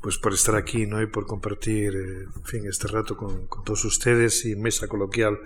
pues 0.00 0.18
por 0.18 0.32
estar 0.32 0.56
aquí, 0.56 0.86
¿no? 0.86 1.00
Y 1.00 1.06
por 1.06 1.26
compartir, 1.26 1.94
eh, 1.94 2.24
en 2.34 2.44
fin, 2.44 2.66
este 2.66 2.88
rato 2.88 3.16
con, 3.16 3.46
con 3.46 3.62
todos 3.62 3.84
ustedes 3.84 4.44
y 4.44 4.56
mesa 4.56 4.88
coloquial 4.88 5.38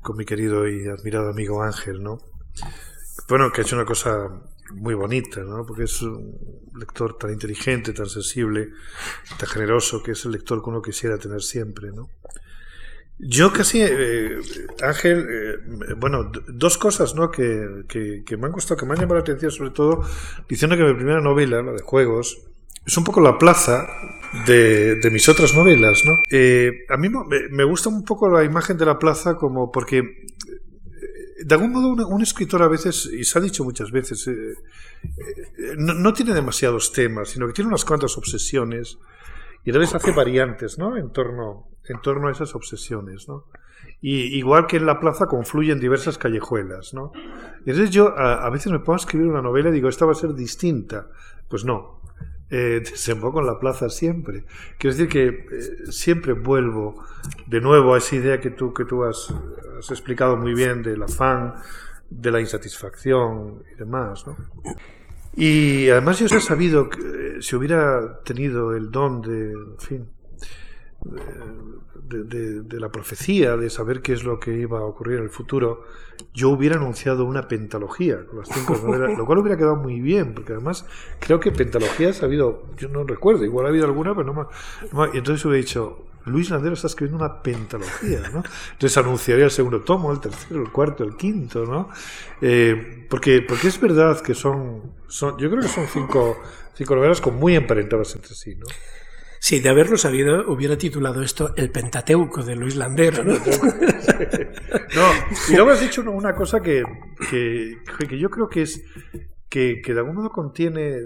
con 0.00 0.16
mi 0.16 0.24
querido 0.24 0.66
y 0.66 0.88
admirado 0.88 1.28
amigo 1.28 1.62
Ángel, 1.62 2.02
¿no? 2.02 2.18
Bueno, 3.28 3.52
que 3.52 3.60
ha 3.60 3.64
hecho 3.64 3.76
una 3.76 3.84
cosa 3.84 4.28
muy 4.74 4.94
bonita, 4.94 5.40
¿no? 5.42 5.64
Porque 5.66 5.84
es 5.84 6.02
un 6.02 6.34
lector 6.78 7.16
tan 7.16 7.32
inteligente, 7.32 7.92
tan 7.92 8.06
sensible, 8.06 8.70
tan 9.38 9.48
generoso, 9.48 10.02
que 10.02 10.12
es 10.12 10.24
el 10.24 10.32
lector 10.32 10.62
que 10.62 10.70
uno 10.70 10.82
quisiera 10.82 11.18
tener 11.18 11.42
siempre, 11.42 11.90
¿no? 11.92 12.08
Yo 13.20 13.52
casi, 13.52 13.80
eh, 13.82 14.38
Ángel, 14.80 15.26
eh, 15.28 15.94
bueno, 15.96 16.30
dos 16.46 16.78
cosas, 16.78 17.16
¿no? 17.16 17.30
Que, 17.32 17.84
que, 17.88 18.36
me 18.36 18.46
han 18.46 18.52
gustado, 18.52 18.78
que 18.78 18.86
me 18.86 18.92
han 18.92 19.00
llamado 19.00 19.16
la 19.16 19.22
atención, 19.22 19.50
sobre 19.50 19.70
todo, 19.70 20.04
diciendo 20.48 20.76
que 20.76 20.84
mi 20.84 20.94
primera 20.94 21.20
novela, 21.20 21.60
la 21.60 21.72
de 21.72 21.82
juegos, 21.82 22.38
es 22.86 22.96
un 22.96 23.02
poco 23.02 23.20
la 23.20 23.36
plaza 23.36 23.88
de, 24.46 25.00
mis 25.10 25.28
otras 25.28 25.52
novelas, 25.54 26.04
¿no? 26.04 26.22
Eh, 26.30 26.86
a 26.88 26.96
mí 26.96 27.08
me 27.50 27.64
gusta 27.64 27.88
un 27.88 28.04
poco 28.04 28.28
la 28.28 28.44
imagen 28.44 28.78
de 28.78 28.86
la 28.86 28.98
plaza 28.98 29.34
como 29.34 29.72
porque 29.72 30.26
de 31.44 31.54
algún 31.54 31.72
modo 31.72 32.06
un, 32.06 32.22
escritor 32.22 32.62
a 32.62 32.68
veces, 32.68 33.06
y 33.06 33.24
se 33.24 33.38
ha 33.38 33.42
dicho 33.42 33.64
muchas 33.64 33.90
veces, 33.90 34.26
eh, 34.26 34.32
eh, 34.32 35.74
no, 35.76 36.12
tiene 36.12 36.34
demasiados 36.34 36.92
temas, 36.92 37.30
sino 37.30 37.46
que 37.46 37.52
tiene 37.52 37.68
unas 37.68 37.84
cuantas 37.84 38.16
obsesiones 38.16 38.98
y 39.64 39.70
veces 39.78 39.96
hace 39.96 40.12
variantes 40.12 40.78
¿no? 40.78 40.96
en, 40.96 41.10
torno, 41.10 41.68
en 41.88 42.00
torno 42.00 42.28
a 42.28 42.32
esas 42.32 42.54
obsesiones. 42.54 43.28
¿no? 43.28 43.44
Y 44.00 44.38
igual 44.38 44.66
que 44.66 44.78
en 44.78 44.86
la 44.86 44.98
plaza 44.98 45.26
confluyen 45.26 45.78
diversas 45.78 46.18
callejuelas. 46.18 46.94
¿no? 46.94 47.12
Entonces 47.60 47.90
yo 47.90 48.16
a, 48.16 48.46
a 48.46 48.50
veces 48.50 48.72
me 48.72 48.78
a 48.78 48.96
escribir 48.96 49.28
una 49.28 49.42
novela 49.42 49.68
y 49.68 49.72
digo, 49.72 49.88
esta 49.88 50.06
va 50.06 50.12
a 50.12 50.16
ser 50.16 50.34
distinta. 50.34 51.08
Pues 51.48 51.64
no, 51.64 52.02
eh, 52.50 52.80
desemboco 52.90 53.40
en 53.40 53.46
la 53.46 53.58
plaza 53.58 53.88
siempre. 53.88 54.44
Quiero 54.78 54.96
decir 54.96 55.08
que 55.08 55.26
eh, 55.28 55.92
siempre 55.92 56.32
vuelvo 56.32 57.04
de 57.46 57.60
nuevo 57.60 57.94
a 57.94 57.98
esa 57.98 58.16
idea 58.16 58.40
que 58.40 58.50
tú, 58.50 58.72
que 58.72 58.84
tú 58.84 59.04
has, 59.04 59.32
has, 59.78 59.90
explicado 59.90 60.36
muy 60.36 60.54
bien 60.54 60.82
del 60.82 61.02
afán, 61.02 61.54
de 62.10 62.30
la 62.30 62.40
insatisfacción 62.40 63.62
y 63.72 63.78
demás. 63.78 64.26
¿no? 64.26 64.36
Y 65.34 65.88
además 65.90 66.18
yo 66.18 66.26
he 66.26 66.40
sabido 66.40 66.88
que 66.88 67.00
eh, 67.00 67.42
si 67.42 67.54
hubiera 67.54 68.20
tenido 68.24 68.74
el 68.74 68.90
don 68.90 69.22
de, 69.22 69.52
en 69.52 69.78
fin, 69.78 70.08
de, 71.04 72.80
la 72.80 72.90
profecía, 72.90 73.56
de 73.56 73.70
saber 73.70 74.02
qué 74.02 74.12
es 74.12 74.24
lo 74.24 74.40
que 74.40 74.52
iba 74.52 74.78
a 74.78 74.84
ocurrir 74.84 75.18
en 75.18 75.24
el 75.24 75.30
futuro, 75.30 75.84
yo 76.34 76.50
hubiera 76.50 76.76
anunciado 76.76 77.24
una 77.24 77.48
pentalogía 77.48 78.24
con 78.26 78.40
las 78.40 78.48
cinco 78.48 78.76
novelas, 78.84 79.16
lo 79.16 79.26
cual 79.26 79.38
hubiera 79.38 79.56
quedado 79.56 79.76
muy 79.76 80.00
bien, 80.00 80.34
porque 80.34 80.52
además 80.52 80.86
creo 81.20 81.40
que 81.40 81.52
pentalogías 81.52 82.22
ha 82.22 82.26
habido, 82.26 82.64
yo 82.76 82.88
no 82.88 83.04
recuerdo, 83.04 83.44
igual 83.44 83.66
ha 83.66 83.68
habido 83.68 83.86
alguna, 83.86 84.14
pero 84.14 84.26
no 84.26 84.32
más. 84.34 84.48
y 85.12 85.18
entonces 85.18 85.44
hubiera 85.44 85.64
dicho, 85.64 86.04
Luis 86.24 86.50
Landero 86.50 86.74
está 86.74 86.88
escribiendo 86.88 87.24
una 87.24 87.42
pentalogía, 87.42 88.20
¿no? 88.32 88.42
Entonces 88.72 88.98
anunciaría 88.98 89.44
el 89.46 89.50
segundo 89.50 89.80
tomo, 89.80 90.12
el 90.12 90.20
tercero, 90.20 90.60
el 90.60 90.70
cuarto, 90.70 91.04
el 91.04 91.16
quinto, 91.16 91.64
¿no? 91.64 91.88
Eh, 92.40 93.06
porque, 93.08 93.42
porque 93.42 93.68
es 93.68 93.80
verdad 93.80 94.20
que 94.20 94.34
son, 94.34 94.92
son, 95.06 95.38
yo 95.38 95.48
creo 95.50 95.62
que 95.62 95.68
son 95.68 95.86
cinco, 95.86 96.38
cinco 96.74 96.96
novelas 96.96 97.20
con 97.20 97.36
muy 97.36 97.54
emparentadas 97.54 98.14
entre 98.14 98.34
sí, 98.34 98.56
¿no? 98.56 98.66
Sí, 99.40 99.60
de 99.60 99.68
haberlo 99.68 99.96
sabido, 99.96 100.50
hubiera 100.50 100.76
titulado 100.76 101.22
esto 101.22 101.54
El 101.56 101.70
Pentateuco 101.70 102.42
de 102.42 102.56
Luis 102.56 102.76
Landero. 102.76 103.22
¿no? 103.24 103.34
no 104.94 105.10
y 105.48 105.54
luego 105.54 105.70
has 105.70 105.80
dicho 105.80 106.02
una 106.02 106.34
cosa 106.34 106.60
que, 106.60 106.82
que, 107.30 107.78
que 108.08 108.18
yo 108.18 108.30
creo 108.30 108.48
que 108.48 108.62
es 108.62 108.82
que, 109.48 109.80
que, 109.82 109.94
de 109.94 110.00
algún 110.00 110.16
modo 110.16 110.30
contiene 110.30 110.98
eh, 110.98 111.04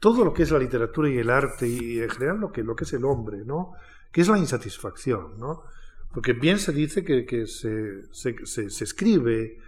todo 0.00 0.24
lo 0.24 0.32
que 0.32 0.44
es 0.44 0.50
la 0.50 0.58
literatura 0.58 1.10
y 1.10 1.18
el 1.18 1.28
arte 1.28 1.66
y 1.66 2.00
en 2.00 2.08
general 2.08 2.38
lo 2.38 2.52
que, 2.52 2.62
lo 2.62 2.74
que 2.76 2.84
es 2.84 2.92
el 2.92 3.04
hombre, 3.04 3.38
¿no? 3.44 3.72
que 4.14 4.20
es 4.20 4.28
la 4.28 4.38
insatisfacción, 4.38 5.36
¿no? 5.38 5.64
Porque 6.12 6.34
bien 6.34 6.60
se 6.60 6.72
dice 6.72 7.04
que, 7.04 7.26
que 7.26 7.48
se, 7.48 8.04
se, 8.12 8.46
se, 8.46 8.70
se, 8.70 8.84
escribe 8.84 9.58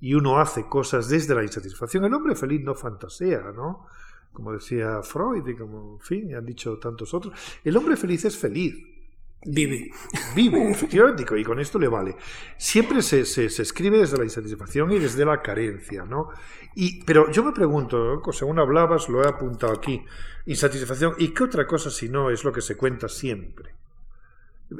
y 0.00 0.14
uno 0.14 0.40
hace 0.40 0.66
cosas 0.66 1.08
desde 1.08 1.36
la 1.36 1.44
insatisfacción. 1.44 2.04
El 2.04 2.12
hombre 2.12 2.34
feliz 2.34 2.60
no 2.64 2.74
fantasea, 2.74 3.52
¿no? 3.54 3.86
Como 4.32 4.52
decía 4.52 5.02
Freud 5.02 5.46
y 5.46 5.54
como, 5.54 5.94
en 5.94 6.00
fin, 6.00 6.34
han 6.34 6.46
dicho 6.46 6.78
tantos 6.78 7.12
otros, 7.14 7.38
el 7.64 7.76
hombre 7.76 7.96
feliz 7.96 8.24
es 8.24 8.36
feliz. 8.36 8.74
Vive. 9.44 9.90
Vive, 10.36 10.70
efectivamente, 10.70 11.24
y 11.36 11.44
con 11.44 11.58
esto 11.58 11.78
le 11.78 11.88
vale. 11.88 12.16
Siempre 12.56 13.02
se, 13.02 13.24
se, 13.24 13.46
escribe 13.46 13.98
desde 13.98 14.16
la 14.16 14.24
insatisfacción 14.24 14.92
y 14.92 15.00
desde 15.00 15.24
la 15.24 15.42
carencia, 15.42 16.04
¿no? 16.04 16.28
Y, 16.76 17.02
pero 17.02 17.30
yo 17.30 17.42
me 17.42 17.52
pregunto, 17.52 18.22
según 18.32 18.60
hablabas, 18.60 19.08
lo 19.08 19.22
he 19.24 19.28
apuntado 19.28 19.72
aquí, 19.72 20.04
insatisfacción, 20.46 21.14
¿y 21.18 21.34
qué 21.34 21.42
otra 21.42 21.66
cosa 21.66 21.90
si 21.90 22.08
no 22.08 22.30
es 22.30 22.44
lo 22.44 22.52
que 22.52 22.60
se 22.60 22.76
cuenta 22.76 23.08
siempre? 23.08 23.74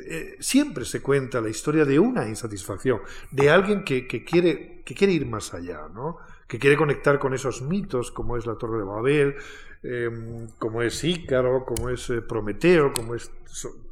Eh, 0.09 0.37
siempre 0.39 0.85
se 0.85 1.03
cuenta 1.03 1.41
la 1.41 1.51
historia 1.51 1.85
de 1.85 1.99
una 1.99 2.27
insatisfacción, 2.29 3.01
de 3.31 3.51
alguien 3.51 3.83
que, 3.85 4.07
que, 4.07 4.25
quiere, 4.25 4.83
que 4.85 4.95
quiere 4.95 5.13
ir 5.13 5.27
más 5.27 5.53
allá, 5.53 5.89
¿no? 5.93 6.19
Que 6.47 6.59
quiere 6.59 6.77
conectar 6.77 7.19
con 7.19 7.35
esos 7.35 7.63
mitos 7.63 8.11
como 8.11 8.37
es 8.37 8.47
la 8.47 8.57
Torre 8.57 8.79
de 8.79 8.85
Babel, 8.85 9.37
em, 9.83 10.49
como 10.59 10.83
es 10.83 11.03
Ícaro, 11.03 11.65
como 11.65 11.89
es 11.89 12.09
eh, 12.11 12.23
Prometeo, 12.23 12.93
como 12.93 13.15
es 13.15 13.31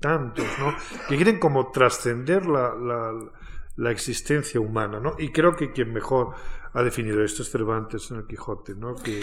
tantos, 0.00 0.46
¿no? 0.58 0.74
que 1.08 1.16
quieren 1.16 1.38
como 1.38 1.70
trascender 1.70 2.46
la, 2.46 2.74
la, 3.76 3.90
existencia 3.90 4.60
humana. 4.60 5.00
¿no? 5.00 5.14
Y 5.18 5.30
creo 5.30 5.56
que 5.56 5.72
quien 5.72 5.92
mejor 5.92 6.34
ha 6.72 6.82
definido 6.82 7.24
esto 7.24 7.42
es 7.42 7.50
Cervantes 7.50 8.10
en 8.10 8.18
el 8.18 8.26
Quijote, 8.26 8.74
¿no? 8.74 8.94
que, 8.94 9.22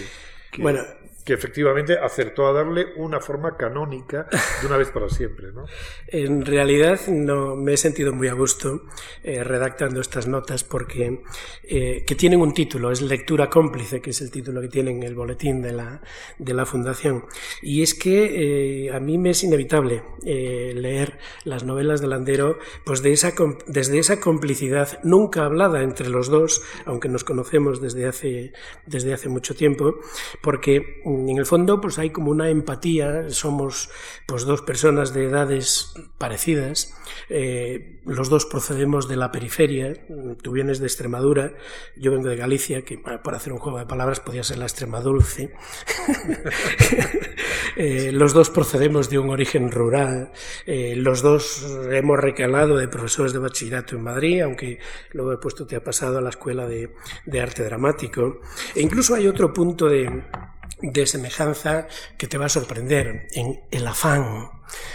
bueno, 0.57 0.81
que 1.27 1.33
efectivamente 1.33 1.97
acertó 1.99 2.47
a 2.47 2.53
darle 2.53 2.85
una 2.95 3.19
forma 3.19 3.57
canónica 3.57 4.29
de 4.61 4.67
una 4.67 4.77
vez 4.77 4.91
para 4.91 5.09
siempre. 5.09 5.51
¿no? 5.51 5.65
En 6.07 6.45
realidad 6.45 7.01
no 7.09 7.57
me 7.57 7.73
he 7.73 7.77
sentido 7.77 8.13
muy 8.13 8.29
a 8.29 8.33
gusto 8.33 8.83
eh, 9.23 9.43
redactando 9.43 9.99
estas 9.99 10.25
notas 10.25 10.63
porque 10.63 11.19
eh, 11.63 12.05
que 12.07 12.15
tienen 12.15 12.39
un 12.39 12.53
título, 12.53 12.93
es 12.93 13.01
Lectura 13.01 13.49
cómplice, 13.49 13.99
que 13.99 14.11
es 14.11 14.21
el 14.21 14.31
título 14.31 14.61
que 14.61 14.69
tiene 14.69 14.91
en 14.91 15.03
el 15.03 15.15
boletín 15.15 15.61
de 15.61 15.73
la, 15.73 16.01
de 16.37 16.53
la 16.53 16.65
Fundación. 16.65 17.25
Y 17.61 17.81
es 17.81 17.93
que 17.93 18.85
eh, 18.85 18.95
a 18.95 19.01
mí 19.01 19.17
me 19.17 19.31
es 19.31 19.43
inevitable 19.43 20.03
leer 20.23 21.17
las 21.43 21.65
novelas 21.65 21.99
de 21.99 22.07
Landero 22.07 22.57
pues 22.85 23.01
de 23.01 23.11
esa, 23.11 23.33
desde 23.65 23.99
esa 23.99 24.21
complicidad 24.21 24.99
nunca 25.03 25.43
hablada 25.43 25.83
entre 25.83 26.07
los 26.07 26.29
dos, 26.29 26.61
aunque 26.85 27.09
nos 27.09 27.25
conocemos 27.25 27.81
desde 27.81 28.07
hace, 28.07 28.53
desde 28.85 29.13
hace 29.13 29.27
mucho 29.27 29.55
tiempo, 29.55 29.99
porque 30.41 31.01
en 31.05 31.37
el 31.37 31.45
fondo 31.45 31.81
pues 31.81 31.99
hay 31.99 32.11
como 32.11 32.31
una 32.31 32.49
empatía, 32.49 33.29
somos 33.29 33.89
pues 34.25 34.45
dos 34.45 34.61
personas 34.61 35.13
de 35.13 35.25
edades 35.25 35.93
parecidas, 36.17 36.93
eh, 37.29 37.99
los 38.05 38.29
dos 38.29 38.45
procedemos 38.45 39.07
de 39.07 39.17
la 39.17 39.31
periferia, 39.31 39.93
tú 40.41 40.51
vienes 40.51 40.79
de 40.79 40.87
Extremadura, 40.87 41.53
yo 41.95 42.11
vengo 42.11 42.29
de 42.29 42.35
Galicia, 42.35 42.83
que 42.83 42.97
por 42.97 43.35
hacer 43.35 43.53
un 43.53 43.59
juego 43.59 43.79
de 43.79 43.85
palabras 43.85 44.19
podía 44.19 44.43
ser 44.43 44.59
la 44.59 44.65
Extremadulce, 44.65 45.53
eh, 47.75 48.11
los 48.13 48.33
dos 48.33 48.49
procedemos 48.49 49.09
de 49.09 49.19
un 49.19 49.29
origen 49.29 49.71
rural, 49.71 50.31
eh, 50.65 50.95
los 50.95 51.21
dos 51.21 51.65
hemos 51.91 52.19
recalado 52.19 52.77
de 52.77 52.87
profesores 52.87 53.33
de 53.33 53.39
bachillerato 53.39 53.95
en 53.95 54.03
Madrid, 54.03 54.41
aunque 54.41 54.79
luego 55.11 55.33
he 55.33 55.37
puesto 55.37 55.65
te 55.65 55.75
ha 55.75 55.83
pasado 55.83 56.17
a 56.17 56.21
la 56.21 56.29
escuela 56.29 56.67
de, 56.67 56.93
de 57.25 57.41
arte 57.41 57.63
dramático, 57.63 58.41
e 58.75 58.81
incluso 58.81 59.15
hay 59.15 59.27
otro 59.27 59.53
punto 59.53 59.87
de 59.87 60.23
de 60.81 61.05
semejanza 61.05 61.87
que 62.17 62.27
te 62.27 62.37
va 62.37 62.45
a 62.45 62.49
sorprender 62.49 63.27
en 63.31 63.61
el 63.71 63.87
afán. 63.87 64.49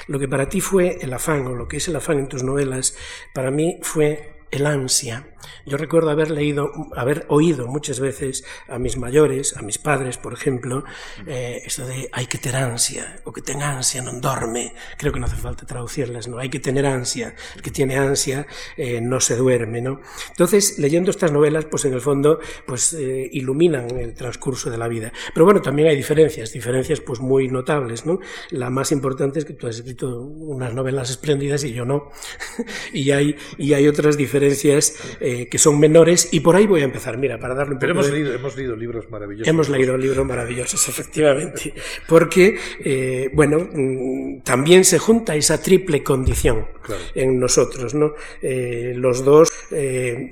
Lo 0.06 0.18
que 0.18 0.28
para 0.28 0.48
ti 0.48 0.60
fue 0.60 0.98
el 1.00 1.12
afán, 1.12 1.46
o 1.46 1.54
lo 1.54 1.68
que 1.68 1.78
es 1.78 1.88
el 1.88 1.96
afán 1.96 2.18
en 2.18 2.28
tus 2.28 2.42
novelas, 2.42 2.94
para 3.34 3.50
mí 3.50 3.78
fue 3.82 4.44
el 4.50 4.66
ansia. 4.66 5.31
Yo 5.66 5.76
recuerdo 5.76 6.10
haber 6.10 6.30
leído, 6.30 6.70
haber 6.96 7.26
oído 7.28 7.66
muchas 7.66 8.00
veces 8.00 8.44
a 8.68 8.78
mis 8.78 8.96
mayores, 8.96 9.56
a 9.56 9.62
mis 9.62 9.78
padres, 9.78 10.18
por 10.18 10.32
ejemplo, 10.32 10.84
eh, 11.26 11.62
esto 11.64 11.86
de 11.86 12.08
hay 12.12 12.26
que 12.26 12.38
tener 12.38 12.62
ansia, 12.62 13.20
o 13.24 13.32
que 13.32 13.42
tenga 13.42 13.70
ansia 13.70 14.02
no 14.02 14.12
duerme. 14.20 14.74
Creo 14.98 15.12
que 15.12 15.20
no 15.20 15.26
hace 15.26 15.36
falta 15.36 15.66
traducirlas, 15.66 16.28
¿no? 16.28 16.38
Hay 16.38 16.48
que 16.48 16.60
tener 16.60 16.86
ansia. 16.86 17.34
El 17.56 17.62
que 17.62 17.70
tiene 17.70 17.96
ansia 17.96 18.46
eh, 18.76 19.00
no 19.00 19.20
se 19.20 19.36
duerme, 19.36 19.80
¿no? 19.80 20.00
Entonces, 20.30 20.78
leyendo 20.78 21.10
estas 21.10 21.32
novelas, 21.32 21.64
pues 21.66 21.84
en 21.84 21.94
el 21.94 22.00
fondo, 22.00 22.40
pues 22.66 22.92
eh, 22.94 23.28
iluminan 23.32 23.90
el 23.98 24.14
transcurso 24.14 24.70
de 24.70 24.78
la 24.78 24.88
vida. 24.88 25.12
Pero 25.34 25.44
bueno, 25.44 25.60
también 25.60 25.88
hay 25.88 25.96
diferencias, 25.96 26.52
diferencias 26.52 27.00
pues 27.00 27.20
muy 27.20 27.48
notables, 27.48 28.06
¿no? 28.06 28.18
La 28.50 28.70
más 28.70 28.92
importante 28.92 29.38
es 29.38 29.44
que 29.44 29.54
tú 29.54 29.66
has 29.66 29.76
escrito 29.76 30.20
unas 30.20 30.74
novelas 30.74 31.10
espléndidas 31.10 31.64
y 31.64 31.72
yo 31.72 31.84
no. 31.84 32.10
y 32.92 33.10
hay, 33.10 33.36
y 33.58 33.74
hay 33.74 33.88
otras 33.88 34.16
diferencias 34.16 34.94
eh, 35.20 35.31
que 35.50 35.58
son 35.58 35.78
menores 35.78 36.28
y 36.32 36.40
por 36.40 36.56
ahí 36.56 36.66
voy 36.66 36.82
a 36.82 36.84
empezar, 36.84 37.18
mira, 37.18 37.38
para 37.38 37.54
darle 37.54 37.74
un 37.74 37.78
Pero 37.78 37.92
hemos, 37.92 38.10
leído, 38.10 38.32
hemos 38.32 38.56
leído 38.56 38.76
libros 38.76 39.10
maravillosos. 39.10 39.48
Hemos 39.48 39.68
leído 39.68 39.96
libros 39.96 40.26
maravillosos, 40.26 40.88
efectivamente, 40.88 41.74
porque, 42.08 42.58
eh, 42.84 43.30
bueno, 43.32 43.68
mm, 43.72 44.42
también 44.42 44.84
se 44.84 44.98
junta 44.98 45.34
esa 45.34 45.60
triple 45.60 46.02
condición 46.02 46.66
en 47.14 47.38
nosotros, 47.38 47.94
¿no? 47.94 48.14
Eh, 48.40 48.92
los 48.96 49.24
dos 49.24 49.50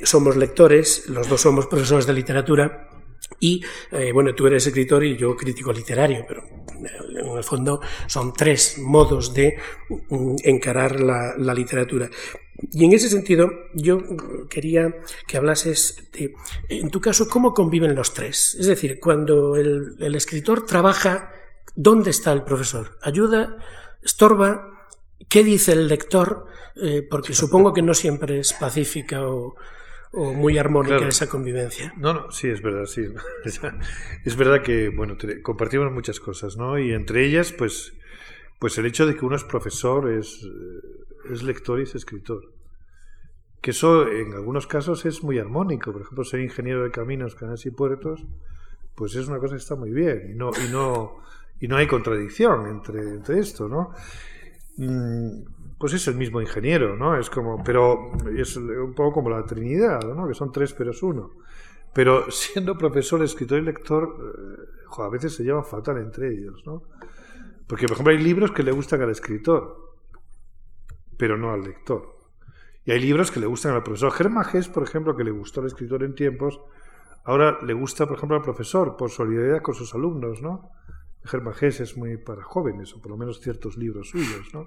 somos 0.03 0.37
lectores, 0.37 1.09
los 1.09 1.29
dos 1.29 1.41
somos 1.41 1.67
profesores 1.67 2.07
de 2.07 2.13
literatura, 2.13 2.89
y 3.39 3.63
bueno, 4.13 4.35
tú 4.35 4.47
eres 4.47 4.67
escritor 4.67 5.05
y 5.05 5.17
yo 5.17 5.37
crítico 5.37 5.73
literario, 5.73 6.25
pero 6.27 6.43
en 7.19 7.37
el 7.37 7.45
fondo 7.45 7.81
son 8.07 8.33
tres 8.33 8.79
modos 8.79 9.33
de 9.33 9.57
mm, 9.89 10.37
encarar 10.45 11.01
la, 11.01 11.35
la 11.37 11.55
literatura. 11.55 12.11
Y 12.73 12.85
en 12.85 12.93
ese 12.93 13.09
sentido, 13.09 13.51
yo 13.75 14.01
quería 14.49 14.95
que 15.27 15.37
hablases 15.37 16.11
de, 16.13 16.35
en 16.69 16.91
tu 16.91 17.01
caso, 17.01 17.29
cómo 17.29 17.55
conviven 17.55 17.95
los 17.95 18.13
tres. 18.13 18.57
Es 18.59 18.67
decir, 18.67 19.01
cuando 19.01 19.57
el, 19.57 20.15
escritor 20.15 20.67
trabaja, 20.67 21.33
¿dónde 21.75 22.11
está 22.11 22.33
el 22.33 22.43
profesor? 22.43 22.99
¿Ayuda? 23.03 23.57
¿Estorba? 24.03 24.87
¿Qué 25.29 25.43
dice 25.43 25.73
el 25.73 25.89
lector? 25.89 26.47
Eh, 26.77 27.07
porque 27.09 27.33
supongo 27.35 27.73
que 27.73 27.83
no 27.83 27.95
siempre 27.95 28.41
es 28.41 28.53
pacífica 28.53 29.27
o, 29.27 29.55
muy 30.13 30.59
armónica 30.59 31.07
esa 31.07 31.29
convivencia. 31.29 31.93
No, 31.97 32.13
no, 32.13 32.31
sí, 32.31 32.49
es 32.49 32.63
verdad, 32.63 32.87
sí. 32.87 33.03
Es 34.25 34.37
verdad 34.37 34.63
que, 34.63 34.89
bueno, 34.89 35.17
compartimos 35.43 35.93
muchas 35.93 36.21
cosas, 36.21 36.57
¿no? 36.57 36.79
Y 36.79 36.93
entre 36.93 37.25
ellas, 37.25 37.53
pues, 37.53 37.93
pues 38.59 38.77
el 38.79 38.87
hecho 38.87 39.07
de 39.07 39.17
que 39.17 39.25
uno 39.25 39.37
es 39.37 39.45
profesor 39.45 40.11
es 40.11 40.47
es 41.29 41.43
lector 41.43 41.81
y 41.81 41.85
es 41.85 41.95
escritor. 41.95 42.53
Que 43.61 43.73
eso 43.73 44.09
en 44.09 44.33
algunos 44.33 44.67
casos 44.67 45.05
es 45.05 45.23
muy 45.23 45.39
armónico. 45.39 45.93
Por 45.93 46.03
ejemplo, 46.03 46.25
ser 46.25 46.41
ingeniero 46.41 46.83
de 46.83 46.91
caminos, 46.91 47.35
canales 47.35 47.65
y 47.67 47.71
puertos, 47.71 48.25
pues 48.95 49.15
es 49.15 49.29
una 49.29 49.39
cosa 49.39 49.55
que 49.55 49.61
está 49.61 49.77
muy 49.77 49.91
bien. 49.91 50.31
Y 50.33 50.35
no, 50.35 50.51
y 50.67 50.73
no, 50.73 51.19
y 51.61 51.69
no 51.69 51.77
hay 51.77 51.87
contradicción 51.87 52.67
entre, 52.69 53.01
entre 53.01 53.39
esto, 53.39 53.69
¿no? 53.69 53.93
Mm, 54.79 55.43
pues 55.81 55.95
es 55.95 56.07
el 56.07 56.15
mismo 56.15 56.41
ingeniero, 56.41 56.95
¿no? 56.95 57.19
Es 57.19 57.29
como, 57.29 57.65
pero 57.65 58.13
es 58.37 58.57
un 58.57 58.95
poco 58.95 59.15
como 59.15 59.31
la 59.31 59.45
Trinidad, 59.45 60.01
¿no? 60.03 60.29
Que 60.29 60.35
son 60.35 60.53
tres 60.53 60.73
pero 60.75 60.93
es 60.93 61.03
uno. 61.03 61.33
Pero 61.93 62.31
siendo 62.31 62.79
profesor, 62.79 63.21
escritor 63.25 63.59
y 63.59 63.63
lector, 63.63 64.17
eh, 64.21 65.03
a 65.03 65.09
veces 65.09 65.35
se 65.35 65.43
lleva 65.43 65.65
fatal 65.65 65.97
entre 65.97 66.29
ellos, 66.29 66.63
¿no? 66.65 66.83
Porque, 67.67 67.87
por 67.87 67.95
ejemplo, 67.95 68.13
hay 68.13 68.23
libros 68.23 68.53
que 68.53 68.63
le 68.63 68.71
gustan 68.71 69.03
al 69.03 69.11
escritor 69.11 69.91
pero 71.21 71.37
no 71.37 71.53
al 71.53 71.61
lector. 71.61 72.17
Y 72.87 72.93
hay 72.93 72.99
libros 72.99 73.31
que 73.31 73.41
le 73.41 73.47
gustan 73.47 73.75
al 73.75 73.83
profesor. 73.83 74.11
Germán 74.11 74.47
por 74.73 74.83
ejemplo, 74.83 75.15
que 75.15 75.23
le 75.23 75.31
gustó 75.31 75.61
al 75.61 75.67
escritor 75.67 76.03
en 76.03 76.15
tiempos, 76.15 76.59
ahora 77.25 77.59
le 77.63 77.75
gusta, 77.75 78.07
por 78.07 78.17
ejemplo, 78.17 78.39
al 78.39 78.43
profesor, 78.43 78.97
por 78.97 79.11
solidaridad 79.11 79.61
con 79.61 79.75
sus 79.75 79.95
alumnos, 79.95 80.41
¿no? 80.41 80.71
Germán 81.23 81.55
es 81.61 81.95
muy 81.99 82.17
para 82.17 82.43
jóvenes, 82.43 82.95
o 82.95 83.03
por 83.03 83.11
lo 83.11 83.19
menos 83.19 83.39
ciertos 83.43 83.77
libros 83.77 84.09
suyos, 84.09 84.49
¿no? 84.55 84.65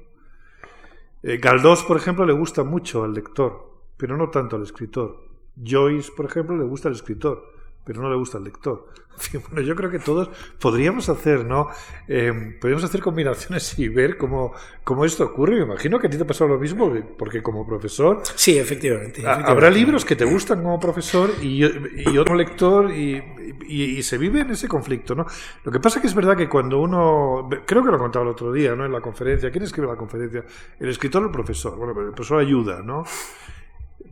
Eh, 1.26 1.38
Galdós, 1.38 1.84
por 1.86 1.96
ejemplo, 1.96 2.26
le 2.26 2.34
gusta 2.34 2.66
mucho 2.66 3.06
al 3.06 3.14
lector, 3.14 3.82
pero 3.96 4.18
no 4.18 4.30
tanto 4.30 4.58
al 4.58 4.64
escritor. 4.64 5.24
Joyce, 5.56 6.12
por 6.16 6.26
ejemplo, 6.26 6.58
le 6.58 6.66
gusta 6.66 6.90
al 6.90 6.96
escritor, 6.96 7.53
pero 7.84 8.02
no 8.02 8.10
le 8.10 8.16
gusta 8.16 8.38
al 8.38 8.44
lector. 8.44 8.88
Bueno, 9.50 9.62
yo 9.62 9.76
creo 9.76 9.92
que 9.92 10.00
todos 10.00 10.30
podríamos 10.60 11.08
hacer, 11.08 11.46
¿no? 11.46 11.70
Eh, 12.08 12.58
podríamos 12.60 12.84
hacer 12.84 13.02
combinaciones 13.02 13.78
y 13.78 13.88
ver 13.88 14.18
cómo, 14.18 14.54
cómo 14.84 15.06
esto 15.06 15.24
ocurre. 15.24 15.58
Me 15.58 15.64
imagino 15.64 16.00
que 16.00 16.08
a 16.08 16.10
ti 16.10 16.18
te 16.18 16.26
pasado 16.26 16.50
lo 16.50 16.60
mismo, 16.60 16.92
porque 17.18 17.44
como 17.44 17.66
profesor... 17.66 18.22
Sí, 18.36 18.58
efectivamente. 18.58 19.20
efectivamente. 19.20 19.52
Habrá 19.52 19.70
libros 19.70 20.04
que 20.04 20.16
te 20.16 20.26
gustan 20.26 20.64
como 20.64 20.80
profesor 20.80 21.30
y, 21.42 21.64
y 21.64 22.18
otro 22.18 22.36
lector 22.36 22.92
y, 22.92 23.24
y, 23.68 23.84
y, 23.98 24.04
se 24.04 24.18
vive 24.18 24.42
en 24.42 24.52
ese 24.52 24.68
conflicto, 24.68 25.16
¿no? 25.16 25.26
Lo 25.64 25.72
que 25.72 25.80
pasa 25.80 26.02
que 26.02 26.08
es 26.08 26.16
verdad 26.16 26.36
que 26.36 26.50
cuando 26.50 26.80
uno... 26.80 27.48
Creo 27.66 27.84
que 27.84 27.92
lo 27.92 28.00
contaba 28.00 28.26
el 28.26 28.32
otro 28.32 28.52
día, 28.52 28.76
¿no? 28.76 28.86
En 28.86 28.92
la 28.92 29.02
conferencia. 29.02 29.52
¿Quién 29.52 29.64
escribe 29.64 29.88
la 29.88 29.96
conferencia? 29.96 30.44
El 30.80 30.90
escritor 30.90 31.22
o 31.22 31.28
el 31.28 31.32
profesor. 31.32 31.78
Bueno, 31.78 31.92
el 32.02 32.14
profesor 32.14 32.40
ayuda, 32.40 32.82
¿no? 32.82 33.04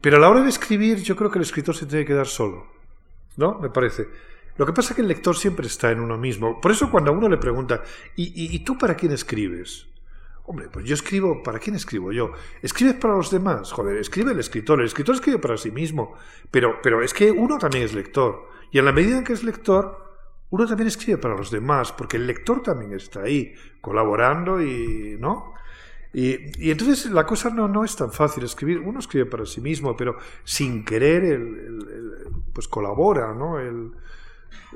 Pero 0.02 0.18
a 0.18 0.20
la 0.20 0.30
hora 0.30 0.42
de 0.42 0.50
escribir 0.50 0.98
yo 1.04 1.16
creo 1.16 1.30
que 1.30 1.38
el 1.38 1.44
escritor 1.44 1.76
se 1.76 1.86
tiene 1.86 2.06
que 2.06 2.14
quedar 2.14 2.28
solo, 2.28 2.66
¿no? 3.38 3.60
Me 3.60 3.70
parece. 3.70 4.08
Lo 4.58 4.66
que 4.66 4.74
pasa 4.74 4.90
es 4.90 4.96
que 4.96 5.02
el 5.02 5.08
lector 5.08 5.36
siempre 5.36 5.68
está 5.68 5.92
en 5.92 6.00
uno 6.00 6.18
mismo. 6.18 6.60
Por 6.60 6.72
eso 6.72 6.92
cuando 6.92 7.12
a 7.12 7.14
uno 7.14 7.30
le 7.30 7.38
pregunta, 7.38 7.84
¿y, 8.16 8.56
y, 8.56 8.60
tú 8.60 8.78
para 8.78 8.96
quién 8.96 9.12
escribes? 9.12 9.88
Hombre, 10.46 10.70
pues 10.70 10.86
yo 10.86 10.94
escribo, 10.94 11.42
¿para 11.42 11.60
quién 11.60 11.76
escribo 11.76 12.12
yo? 12.12 12.32
¿Escribes 12.62 12.96
para 12.96 13.16
los 13.16 13.32
demás? 13.32 13.72
Joder, 13.72 13.98
escribe 13.98 14.32
el 14.32 14.40
escritor. 14.40 14.80
El 14.80 14.88
escritor 14.88 15.16
escribe 15.16 15.40
para 15.40 15.58
sí 15.58 15.72
mismo. 15.72 16.16
Pero, 16.50 16.80
pero 16.84 17.02
es 17.02 17.14
que 17.14 17.32
uno 17.32 17.58
también 17.58 17.86
es 17.86 17.94
lector. 17.94 18.50
Y 18.72 18.80
en 18.80 18.86
la 18.86 18.92
medida 18.92 19.18
en 19.18 19.24
que 19.24 19.34
es 19.34 19.44
lector, 19.44 20.12
uno 20.50 20.68
también 20.68 20.88
escribe 20.88 21.18
para 21.18 21.36
los 21.36 21.50
demás, 21.50 21.94
porque 21.94 22.18
el 22.18 22.28
lector 22.28 22.62
también 22.62 22.94
está 22.94 23.22
ahí, 23.22 23.56
colaborando 23.80 24.62
y, 24.62 25.16
¿no? 25.20 25.54
Y, 26.14 26.66
y, 26.66 26.72
entonces 26.72 27.06
la 27.12 27.26
cosa 27.26 27.50
no, 27.50 27.68
no 27.68 27.86
es 27.86 27.96
tan 27.96 28.12
fácil 28.12 28.44
escribir. 28.44 28.80
Uno 28.80 29.00
escribe 29.00 29.26
para 29.26 29.46
sí 29.46 29.62
mismo, 29.62 29.96
pero 29.96 30.18
sin 30.44 30.84
querer, 30.84 31.24
el, 31.24 31.32
el, 31.32 31.88
el, 31.90 32.28
pues 32.54 32.68
colabora, 32.68 33.34
¿no? 33.34 33.60
El, 33.60 33.92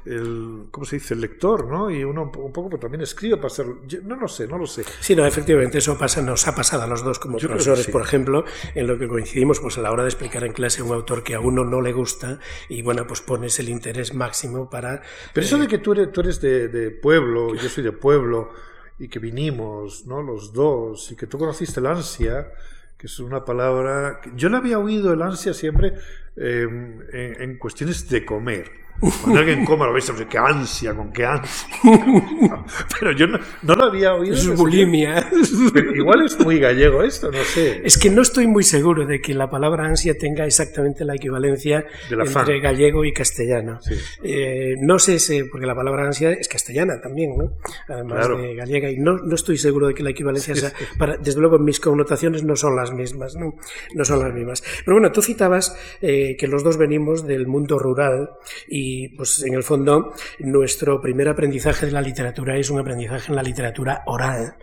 el, 0.05 0.67
¿cómo 0.71 0.85
se 0.85 0.97
dice? 0.97 1.13
El 1.13 1.21
lector, 1.21 1.67
¿no? 1.67 1.89
Y 1.89 2.03
uno 2.03 2.23
un 2.23 2.51
poco 2.53 2.69
pues, 2.69 2.79
también 2.79 3.01
escribe 3.01 3.37
para 3.37 3.49
ser... 3.49 3.65
No 4.03 4.15
lo 4.15 4.27
sé, 4.27 4.47
no 4.47 4.57
lo 4.57 4.67
sé. 4.67 4.83
Sí, 4.99 5.15
no, 5.15 5.25
efectivamente, 5.25 5.79
eso 5.79 5.97
pasa, 5.97 6.21
nos 6.21 6.47
ha 6.47 6.55
pasado 6.55 6.83
a 6.83 6.87
los 6.87 7.03
dos 7.03 7.19
como 7.19 7.37
Yo 7.37 7.47
profesores, 7.47 7.85
sí. 7.85 7.91
por 7.91 8.01
ejemplo, 8.01 8.45
en 8.73 8.87
lo 8.87 8.97
que 8.97 9.07
coincidimos 9.07 9.59
pues 9.59 9.77
a 9.77 9.81
la 9.81 9.91
hora 9.91 10.03
de 10.03 10.09
explicar 10.09 10.43
en 10.43 10.53
clase 10.53 10.81
un 10.81 10.93
autor 10.93 11.23
que 11.23 11.35
a 11.35 11.39
uno 11.39 11.63
no 11.63 11.81
le 11.81 11.93
gusta 11.93 12.39
y, 12.69 12.81
bueno, 12.81 13.07
pues 13.07 13.21
pones 13.21 13.59
el 13.59 13.69
interés 13.69 14.13
máximo 14.13 14.69
para... 14.69 15.01
Pero 15.33 15.45
eso 15.45 15.57
eh... 15.57 15.61
de 15.61 15.67
que 15.67 15.79
tú 15.79 15.93
eres, 15.93 16.11
tú 16.11 16.21
eres 16.21 16.39
de, 16.41 16.67
de 16.67 16.91
pueblo, 16.91 17.55
yo 17.55 17.69
soy 17.69 17.83
de 17.83 17.91
pueblo, 17.91 18.51
y 18.99 19.07
que 19.07 19.19
vinimos, 19.19 20.05
¿no? 20.05 20.21
Los 20.21 20.53
dos, 20.53 21.11
y 21.11 21.15
que 21.15 21.27
tú 21.27 21.37
conociste 21.37 21.81
la 21.81 21.91
ansia 21.91 22.51
que 22.97 23.07
es 23.07 23.19
una 23.19 23.43
palabra... 23.43 24.21
Yo 24.35 24.49
le 24.49 24.57
había 24.57 24.79
oído 24.79 25.13
el 25.13 25.21
ansia 25.21 25.53
siempre 25.53 25.93
eh, 26.37 26.67
en, 27.11 27.41
en, 27.41 27.57
cuestiones 27.57 28.09
de 28.09 28.25
comer. 28.25 28.84
Cuando 28.99 29.39
alguien 29.39 29.65
coma 29.65 29.85
lo 29.85 29.93
veis, 29.93 30.11
qué 30.29 30.37
ansia, 30.37 30.93
con 30.93 31.11
qué 31.11 31.25
ansia. 31.25 31.67
Pero 32.99 33.11
yo 33.11 33.27
no, 33.27 33.39
no 33.63 33.75
lo 33.75 33.85
había 33.85 34.13
oído. 34.13 34.35
Es 34.35 34.47
bulimia. 34.55 35.29
Pero 35.73 35.95
igual 35.95 36.25
es 36.25 36.39
muy 36.39 36.59
gallego 36.59 37.03
esto, 37.03 37.29
no 37.29 37.43
sé. 37.43 37.81
Es 37.83 37.97
que 37.97 38.09
no 38.09 38.21
estoy 38.21 38.47
muy 38.47 38.63
seguro 38.63 39.05
de 39.05 39.19
que 39.19 39.33
la 39.33 39.49
palabra 39.49 39.85
ansia 39.85 40.17
tenga 40.17 40.45
exactamente 40.45 41.03
la 41.03 41.15
equivalencia 41.15 41.85
la 42.09 42.23
entre 42.23 42.29
fan. 42.29 42.61
gallego 42.61 43.03
y 43.03 43.11
castellano. 43.11 43.79
Sí. 43.81 43.95
Eh, 44.23 44.75
no 44.79 44.97
sé 44.97 45.19
si, 45.19 45.43
porque 45.43 45.65
la 45.65 45.75
palabra 45.75 46.05
ansia 46.05 46.31
es 46.31 46.47
castellana 46.47 47.01
también, 47.01 47.37
¿no? 47.37 47.57
Además 47.89 48.19
claro. 48.19 48.37
de 48.37 48.55
gallega. 48.55 48.89
Y 48.89 48.97
no, 48.97 49.17
no 49.17 49.35
estoy 49.35 49.57
seguro 49.57 49.87
de 49.87 49.93
que 49.93 50.03
la 50.03 50.11
equivalencia 50.11 50.55
sí, 50.55 50.61
sea. 50.61 50.73
Para, 50.97 51.17
desde 51.17 51.41
luego, 51.41 51.59
mis 51.59 51.79
connotaciones 51.79 52.43
no 52.43 52.55
son 52.55 52.75
las 52.75 52.93
mismas, 52.93 53.35
¿no? 53.35 53.55
No 53.93 54.05
son 54.05 54.19
las 54.19 54.33
mismas. 54.33 54.63
Pero 54.85 54.95
bueno, 54.95 55.11
tú 55.11 55.21
citabas 55.21 55.77
eh, 56.01 56.37
que 56.37 56.47
los 56.47 56.63
dos 56.63 56.77
venimos 56.77 57.27
del 57.27 57.45
mundo 57.47 57.77
rural 57.77 58.29
y 58.67 58.84
y 58.85 59.09
pues 59.09 59.41
en 59.43 59.55
el 59.55 59.63
fondo 59.63 60.13
nuestro 60.39 61.01
primer 61.01 61.27
aprendizaje 61.27 61.87
de 61.87 61.91
la 61.91 62.01
literatura 62.01 62.55
es 62.55 62.69
un 62.69 62.79
aprendizaje 62.79 63.31
en 63.31 63.35
la 63.35 63.41
literatura 63.41 64.03
oral. 64.05 64.57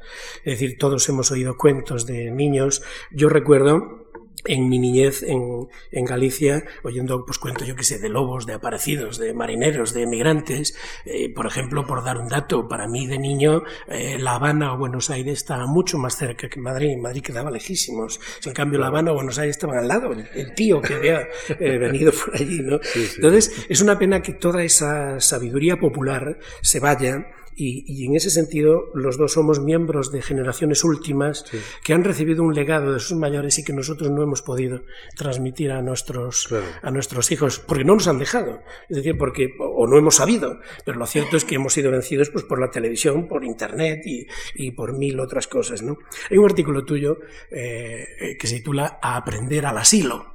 Es 0.45 0.59
decir, 0.59 0.79
todos 0.79 1.09
hemos 1.09 1.33
oído 1.33 1.57
cuentos 1.57 2.07
de 2.07 2.31
niños. 2.31 2.83
Yo 3.11 3.29
recuerdo 3.29 4.02
en 4.45 4.69
mi 4.69 4.79
niñez 4.79 5.23
en, 5.23 5.69
en 5.91 6.05
Galicia, 6.05 6.65
oyendo 6.83 7.25
pues 7.25 7.39
cuento 7.39 7.65
yo 7.65 7.77
que 7.77 7.85
sé, 7.85 7.99
de 7.99 8.09
lobos, 8.09 8.47
de 8.47 8.55
aparecidos, 8.55 9.19
de 9.19 9.35
marineros, 9.35 9.95
de 9.95 10.03
emigrantes. 10.03 10.77
Eh, 11.05 11.33
por 11.33 11.47
ejemplo, 11.47 11.87
por 11.87 12.05
dar 12.05 12.19
un 12.19 12.29
dato, 12.29 12.69
para 12.69 12.89
mí 12.89 13.07
de 13.07 13.19
niño, 13.19 13.63
eh, 13.89 14.19
La 14.19 14.35
Habana 14.35 14.75
o 14.75 14.79
Buenos 14.79 15.11
Aires 15.11 15.35
estaba 15.39 15.67
mucho 15.67 15.99
más 15.99 16.17
cerca 16.17 16.49
que 16.49 16.61
Madrid. 16.61 16.97
Madrid 16.97 17.23
quedaba 17.23 17.51
lejísimos. 17.51 18.21
En 18.45 18.53
cambio, 18.53 18.79
La 18.79 18.89
Habana 18.89 19.13
o 19.13 19.15
Buenos 19.15 19.39
Aires 19.39 19.57
estaban 19.57 19.79
al 19.79 19.89
lado, 19.89 20.13
el, 20.13 20.29
el 20.35 20.55
tío 20.55 20.81
que 20.81 20.95
había 20.95 21.21
eh, 21.49 21.79
venido 21.79 22.13
por 22.13 22.35
allí, 22.35 22.61
¿no? 22.61 22.79
Sí, 22.83 23.07
sí. 23.07 23.17
Entonces, 23.17 23.67
es 23.69 23.81
una 23.81 23.99
pena 23.99 24.23
que 24.23 24.33
toda 24.33 24.63
esa 24.63 25.21
sabiduría 25.21 25.77
popular 25.77 26.39
se 26.63 26.81
vaya 26.81 27.27
y, 27.57 27.85
y, 27.87 28.07
en 28.07 28.15
ese 28.15 28.31
sentido 28.31 28.91
los 28.95 29.19
dos 29.19 29.33
somos 29.33 29.61
miembros 29.61 30.13
de 30.13 30.23
generaciones 30.23 30.85
últimas 30.85 31.45
sí. 31.51 31.59
que 31.83 31.93
han 31.93 32.05
recibido 32.05 32.43
un 32.43 32.55
legado 32.55 32.93
de 32.93 33.01
sus 33.01 33.17
mayores 33.17 33.59
y 33.59 33.65
que 33.65 33.73
nosotros 33.73 34.11
no 34.11 34.23
hemos 34.23 34.43
podido 34.43 34.83
transmitir 35.17 35.73
a 35.73 35.83
nuestros, 35.83 36.47
claro. 36.49 36.65
a 36.83 36.91
nuestros 36.91 37.31
hijos 37.31 37.59
porque 37.59 37.85
no 37.85 37.95
nos 37.95 38.09
han 38.09 38.19
dejado, 38.19 38.61
es 38.89 38.97
decir, 38.97 39.17
porque 39.19 39.55
o 39.59 39.87
no 39.87 39.99
hemos 39.99 40.17
sabido, 40.17 40.59
pero 40.85 40.99
lo 40.99 41.07
cierto 41.07 41.37
es 41.37 41.45
que 41.45 41.57
hemos 41.57 41.73
sido 41.73 41.91
vencidos 41.91 42.31
pues, 42.31 42.45
por 42.45 42.61
la 42.61 42.71
televisión, 42.71 43.29
por 43.29 43.45
internet 43.45 44.03
y, 44.07 44.27
y 44.55 44.73
por 44.73 44.97
mil 44.97 45.21
otras 45.21 45.47
cosas. 45.47 45.83
¿no? 45.83 45.99
Hay 46.31 46.39
un 46.39 46.45
artículo 46.45 46.85
tuyo 46.85 47.19
eh, 47.51 48.37
que 48.39 48.47
se 48.47 48.57
titula 48.57 48.99
A 49.03 49.17
aprender 49.17 49.67
al 49.67 49.79
asilo 49.79 50.32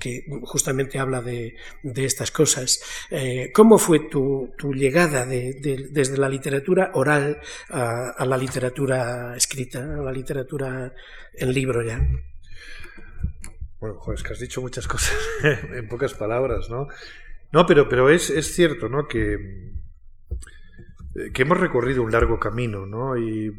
que 0.00 0.24
justamente 0.42 0.98
habla 0.98 1.20
de, 1.20 1.56
de 1.82 2.04
estas 2.04 2.30
cosas. 2.30 2.80
Eh, 3.10 3.50
¿Cómo 3.52 3.78
fue 3.78 4.00
tu, 4.08 4.52
tu 4.56 4.72
llegada 4.72 5.26
de, 5.26 5.54
de, 5.60 5.88
desde 5.90 6.16
la 6.16 6.28
literatura 6.28 6.90
oral 6.94 7.40
a, 7.70 8.10
a, 8.10 8.24
la 8.24 8.36
literatura 8.36 9.36
escrita, 9.36 9.80
a 9.80 10.02
la 10.02 10.12
literatura 10.12 10.94
en 11.34 11.52
libro 11.52 11.82
ya? 11.82 12.00
Bueno, 13.80 13.96
joder, 13.98 14.18
es 14.18 14.22
que 14.22 14.32
has 14.32 14.40
dicho 14.40 14.60
muchas 14.60 14.88
cosas 14.88 15.16
en 15.42 15.88
pocas 15.88 16.14
palabras, 16.14 16.68
¿no? 16.70 16.88
No, 17.52 17.66
pero, 17.66 17.88
pero 17.88 18.10
es, 18.10 18.30
es 18.30 18.54
cierto, 18.54 18.88
¿no? 18.88 19.06
Que, 19.06 19.34
eh, 19.34 21.32
que 21.32 21.42
hemos 21.42 21.58
recorrido 21.58 22.02
un 22.02 22.12
largo 22.12 22.38
camino, 22.38 22.86
¿no? 22.86 23.16
Y, 23.16 23.52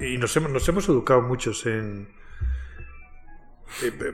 y 0.00 0.18
nos, 0.18 0.36
hemos, 0.36 0.50
nos 0.50 0.68
hemos 0.68 0.88
educado 0.88 1.22
muchos 1.22 1.66
en, 1.66 2.02
eh, 2.02 2.17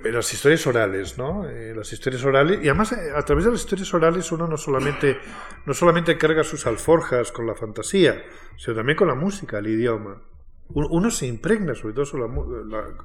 las 0.04 0.32
historias 0.32 0.66
orales, 0.66 1.16
¿no? 1.18 1.48
Eh, 1.48 1.74
las 1.74 1.92
historias 1.92 2.24
orales 2.24 2.58
y 2.62 2.68
además 2.68 2.92
eh, 2.92 3.12
a 3.14 3.22
través 3.22 3.44
de 3.44 3.52
las 3.52 3.60
historias 3.60 3.92
orales 3.94 4.30
uno 4.32 4.46
no 4.46 4.56
solamente 4.56 5.18
no 5.64 5.74
solamente 5.74 6.18
carga 6.18 6.44
sus 6.44 6.66
alforjas 6.66 7.32
con 7.32 7.46
la 7.46 7.54
fantasía, 7.54 8.22
sino 8.56 8.76
también 8.76 8.96
con 8.96 9.08
la 9.08 9.14
música, 9.14 9.58
el 9.58 9.68
idioma. 9.68 10.22
Uno 10.68 11.10
se 11.10 11.26
impregna 11.26 11.74
sobre 11.74 11.94
todo 11.94 12.06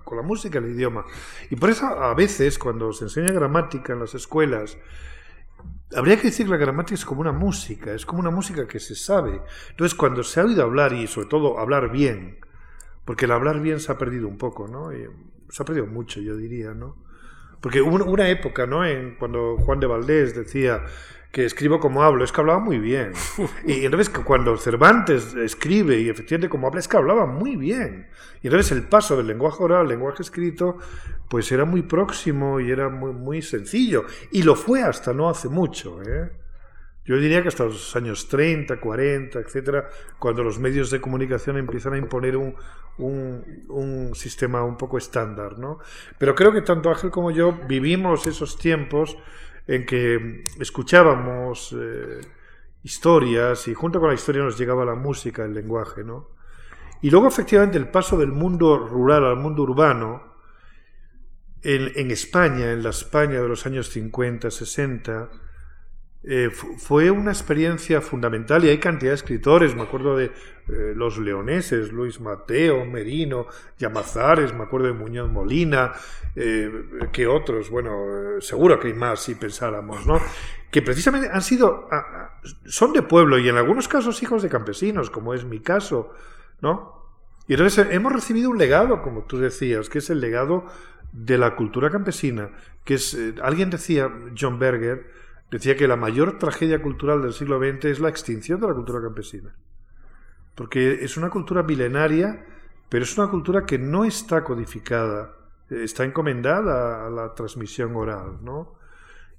con 0.05 0.17
la 0.17 0.23
música, 0.23 0.59
el 0.59 0.67
idioma. 0.67 1.05
Y 1.49 1.57
por 1.57 1.69
eso 1.69 1.87
a 1.87 2.13
veces 2.13 2.57
cuando 2.57 2.93
se 2.93 3.03
enseña 3.03 3.33
gramática 3.33 3.91
en 3.93 3.99
las 3.99 4.15
escuelas 4.15 4.77
Habría 5.95 6.17
que 6.17 6.27
decir 6.27 6.45
que 6.45 6.51
la 6.51 6.57
gramática 6.57 6.93
es 6.93 7.05
como 7.05 7.21
una 7.21 7.31
música, 7.31 7.93
es 7.93 8.05
como 8.05 8.19
una 8.19 8.29
música 8.29 8.67
que 8.67 8.79
se 8.79 8.95
sabe. 8.95 9.41
Entonces, 9.71 9.97
cuando 9.97 10.23
se 10.23 10.39
ha 10.39 10.45
oído 10.45 10.63
hablar 10.63 10.93
y 10.93 11.07
sobre 11.07 11.27
todo 11.27 11.57
hablar 11.57 11.91
bien, 11.91 12.37
porque 13.05 13.25
el 13.25 13.31
hablar 13.31 13.59
bien 13.59 13.79
se 13.79 13.91
ha 13.91 13.97
perdido 13.97 14.27
un 14.27 14.37
poco, 14.37 14.67
¿no? 14.67 14.91
Se 15.49 15.63
ha 15.63 15.65
perdido 15.65 15.87
mucho, 15.87 16.21
yo 16.21 16.35
diría, 16.37 16.73
¿no? 16.73 16.95
Porque 17.61 17.81
hubo 17.81 18.03
una 18.05 18.29
época, 18.29 18.65
¿no? 18.65 18.85
En, 18.85 19.15
cuando 19.15 19.57
Juan 19.57 19.79
de 19.79 19.87
Valdés 19.87 20.35
decía 20.35 20.85
que 21.31 21.45
escribo 21.45 21.79
como 21.79 22.03
hablo, 22.03 22.23
es 22.23 22.31
que 22.31 22.41
hablaba 22.41 22.59
muy 22.59 22.79
bien. 22.79 23.11
Y 23.65 23.85
entonces 23.85 24.09
cuando 24.09 24.57
Cervantes 24.57 25.35
escribe 25.35 25.99
y 25.99 26.09
efectivamente 26.09 26.49
como 26.49 26.67
habla, 26.67 26.79
es 26.79 26.87
que 26.87 26.97
hablaba 26.97 27.25
muy 27.25 27.55
bien. 27.55 28.07
Y 28.41 28.47
entonces 28.47 28.71
el 28.71 28.83
paso 28.83 29.17
del 29.17 29.27
lenguaje 29.27 29.61
oral 29.63 29.81
al 29.81 29.87
lenguaje 29.87 30.23
escrito, 30.23 30.77
pues 31.29 31.51
era 31.51 31.65
muy 31.65 31.83
próximo 31.83 32.59
y 32.59 32.71
era 32.71 32.89
muy, 32.89 33.11
muy 33.11 33.41
sencillo. 33.41 34.05
Y 34.31 34.43
lo 34.43 34.55
fue 34.55 34.81
hasta 34.81 35.13
no 35.13 35.29
hace 35.29 35.49
mucho, 35.49 36.01
¿eh? 36.01 36.31
Yo 37.09 37.17
diría 37.17 37.41
que 37.41 37.47
hasta 37.47 37.63
los 37.63 37.95
años 37.95 38.27
30, 38.27 38.79
40, 38.79 39.39
etcétera, 39.39 39.89
cuando 40.19 40.43
los 40.43 40.59
medios 40.59 40.91
de 40.91 41.01
comunicación 41.01 41.57
empiezan 41.57 41.93
a 41.93 41.97
imponer 41.97 42.37
un, 42.37 42.53
un, 42.99 44.13
sistema 44.13 44.63
un 44.63 44.77
poco 44.77 44.99
estándar, 44.99 45.57
¿no? 45.57 45.79
Pero 46.19 46.35
creo 46.35 46.51
que 46.51 46.61
tanto 46.61 46.91
Ángel 46.91 47.09
como 47.09 47.31
yo 47.31 47.61
vivimos 47.67 48.27
esos 48.27 48.59
tiempos 48.59 49.17
en 49.65 49.87
que 49.87 50.43
escuchábamos 50.59 51.75
eh, 51.75 52.21
historias 52.83 53.67
y 53.67 53.73
junto 53.73 53.99
con 53.99 54.09
la 54.09 54.13
historia 54.13 54.43
nos 54.43 54.59
llegaba 54.59 54.85
la 54.85 54.93
música, 54.93 55.43
el 55.43 55.55
lenguaje, 55.55 56.03
¿no? 56.03 56.29
Y 57.01 57.09
luego 57.09 57.27
efectivamente 57.27 57.79
el 57.79 57.87
paso 57.87 58.19
del 58.19 58.31
mundo 58.31 58.77
rural 58.77 59.25
al 59.25 59.37
mundo 59.37 59.63
urbano 59.63 60.35
en, 61.63 61.91
en 61.95 62.11
España, 62.11 62.71
en 62.71 62.83
la 62.83 62.91
España 62.91 63.41
de 63.41 63.47
los 63.47 63.65
años 63.65 63.89
50, 63.89 64.51
60, 64.51 65.48
eh, 66.21 66.49
fue 66.49 67.09
una 67.11 67.31
experiencia 67.31 68.01
fundamental 68.01 68.65
y 68.65 68.69
hay 68.69 68.77
cantidad 68.77 69.11
de 69.11 69.15
escritores, 69.15 69.73
me 69.73 69.83
acuerdo 69.83 70.17
de 70.17 70.25
eh, 70.25 70.93
los 70.93 71.17
leoneses, 71.17 71.93
Luis 71.93 72.19
Mateo, 72.19 72.83
Merino, 72.83 73.47
Llamazares, 73.77 74.53
me 74.53 74.63
acuerdo 74.63 74.87
de 74.87 74.93
Muñoz 74.93 75.31
Molina, 75.31 75.93
eh, 76.35 77.07
que 77.13 77.25
otros, 77.25 77.69
bueno, 77.69 78.41
seguro 78.41 78.77
que 78.81 78.89
hay 78.89 78.93
más 78.95 79.21
si 79.21 79.35
pensáramos, 79.35 80.05
¿no? 80.05 80.19
Que 80.69 80.81
precisamente 80.81 81.29
han 81.31 81.41
sido, 81.41 81.87
son 82.65 82.91
de 82.91 83.01
pueblo 83.01 83.39
y 83.39 83.47
en 83.47 83.55
algunos 83.55 83.87
casos 83.87 84.21
hijos 84.21 84.43
de 84.43 84.49
campesinos, 84.49 85.09
como 85.09 85.33
es 85.33 85.45
mi 85.45 85.61
caso, 85.61 86.13
¿no? 86.59 86.99
Y 87.47 87.53
entonces 87.53 87.87
hemos 87.91 88.11
recibido 88.11 88.49
un 88.49 88.57
legado, 88.57 89.01
como 89.01 89.23
tú 89.23 89.39
decías, 89.39 89.87
que 89.87 89.99
es 89.99 90.09
el 90.09 90.19
legado 90.19 90.65
de 91.13 91.37
la 91.37 91.55
cultura 91.55 91.89
campesina, 91.89 92.51
que 92.83 92.95
es, 92.95 93.17
alguien 93.41 93.69
decía, 93.69 94.11
John 94.37 94.59
Berger, 94.59 95.18
decía 95.51 95.75
que 95.75 95.87
la 95.87 95.95
mayor 95.95 96.37
tragedia 96.37 96.81
cultural 96.81 97.21
del 97.21 97.33
siglo 97.33 97.59
XX 97.59 97.85
es 97.85 97.99
la 97.99 98.09
extinción 98.09 98.59
de 98.59 98.67
la 98.67 98.73
cultura 98.73 99.01
campesina. 99.01 99.55
Porque 100.55 101.03
es 101.03 101.17
una 101.17 101.29
cultura 101.29 101.63
milenaria, 101.63 102.45
pero 102.89 103.03
es 103.03 103.17
una 103.17 103.29
cultura 103.29 103.65
que 103.65 103.77
no 103.77 104.05
está 104.05 104.43
codificada, 104.43 105.35
está 105.69 106.03
encomendada 106.03 107.07
a 107.07 107.09
la 107.09 107.33
transmisión 107.33 107.95
oral, 107.95 108.43
¿no? 108.43 108.77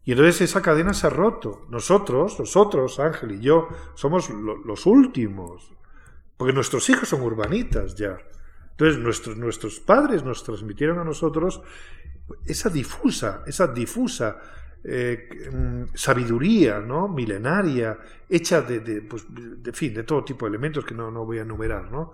Y 0.04 0.12
entonces 0.12 0.40
esa 0.40 0.62
cadena 0.62 0.94
se 0.94 1.06
ha 1.06 1.10
roto. 1.10 1.66
Nosotros, 1.68 2.38
nosotros, 2.38 2.98
Ángel 2.98 3.32
y 3.32 3.40
yo, 3.40 3.68
somos 3.94 4.30
los 4.30 4.86
últimos. 4.86 5.72
Porque 6.36 6.54
nuestros 6.54 6.88
hijos 6.88 7.08
son 7.08 7.20
urbanitas 7.20 7.96
ya. 7.96 8.16
Entonces 8.70 8.98
nuestros, 8.98 9.36
nuestros 9.36 9.78
padres 9.78 10.24
nos 10.24 10.42
transmitieron 10.42 10.98
a 10.98 11.04
nosotros 11.04 11.62
esa 12.46 12.70
difusa, 12.70 13.42
esa 13.46 13.66
difusa 13.66 14.40
eh, 14.82 15.28
mm, 15.52 15.94
sabiduría 15.94 16.80
¿no? 16.80 17.08
milenaria, 17.08 17.98
hecha 18.28 18.62
de, 18.62 19.02
pues, 19.02 19.26
de, 19.28 19.72
fin, 19.72 19.92
de 19.94 20.04
todo 20.04 20.24
tipo 20.24 20.46
de 20.46 20.50
elementos 20.50 20.84
que 20.84 20.94
no, 20.94 21.10
no 21.10 21.24
voy 21.24 21.38
a 21.38 21.42
enumerar, 21.42 21.90
¿no? 21.90 22.12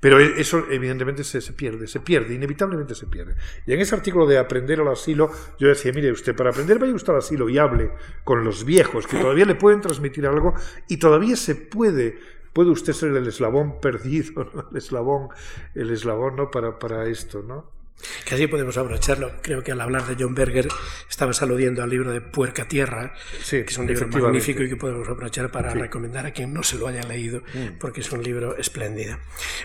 Pero 0.00 0.20
e, 0.20 0.40
eso 0.40 0.64
evidentemente 0.70 1.24
se, 1.24 1.40
se, 1.40 1.52
pierde, 1.52 1.86
se 1.86 2.00
pierde, 2.00 2.34
inevitablemente 2.34 2.94
se 2.94 3.06
pierde. 3.06 3.34
Y 3.66 3.72
en 3.72 3.80
ese 3.80 3.94
artículo 3.94 4.26
de 4.26 4.38
aprender 4.38 4.80
al 4.80 4.88
asilo, 4.88 5.30
yo 5.58 5.68
decía, 5.68 5.92
mire 5.92 6.12
usted, 6.12 6.34
para 6.34 6.50
aprender 6.50 6.78
vaya 6.78 6.94
usted 6.94 7.12
al 7.12 7.18
asilo 7.18 7.48
y 7.48 7.58
hable 7.58 7.90
con 8.24 8.44
los 8.44 8.64
viejos 8.64 9.06
que 9.06 9.18
todavía 9.18 9.44
le 9.44 9.56
pueden 9.56 9.80
transmitir 9.80 10.26
algo 10.26 10.54
y 10.88 10.98
todavía 10.98 11.36
se 11.36 11.56
puede, 11.56 12.18
puede 12.52 12.70
usted 12.70 12.92
ser 12.92 13.10
el 13.10 13.26
eslabón 13.26 13.80
perdido, 13.80 14.48
el 14.70 14.76
eslabón, 14.76 15.28
el 15.74 15.90
eslabón 15.90 16.36
¿no? 16.36 16.50
para, 16.50 16.78
para 16.78 17.06
esto, 17.06 17.42
¿no? 17.42 17.77
Que 18.24 18.34
así 18.34 18.46
podemos 18.46 18.76
aprovecharlo. 18.76 19.32
Creo 19.42 19.62
que 19.62 19.72
al 19.72 19.80
hablar 19.80 20.06
de 20.06 20.16
John 20.18 20.34
Berger 20.34 20.68
estabas 21.08 21.42
aludiendo 21.42 21.82
al 21.82 21.90
libro 21.90 22.12
de 22.12 22.20
Puerca 22.20 22.68
Tierra, 22.68 23.14
que 23.48 23.60
es 23.60 23.78
un 23.78 23.86
libro 23.86 24.08
magnífico 24.08 24.62
y 24.62 24.68
que 24.68 24.76
podemos 24.76 25.08
aprovechar 25.08 25.50
para 25.50 25.72
recomendar 25.74 26.26
a 26.26 26.32
quien 26.32 26.52
no 26.52 26.62
se 26.62 26.76
lo 26.76 26.88
haya 26.88 27.02
leído, 27.02 27.40
mm. 27.40 27.78
porque 27.78 28.00
es 28.00 28.12
un 28.12 28.22
libro 28.22 28.56
espléndido. 28.56 29.18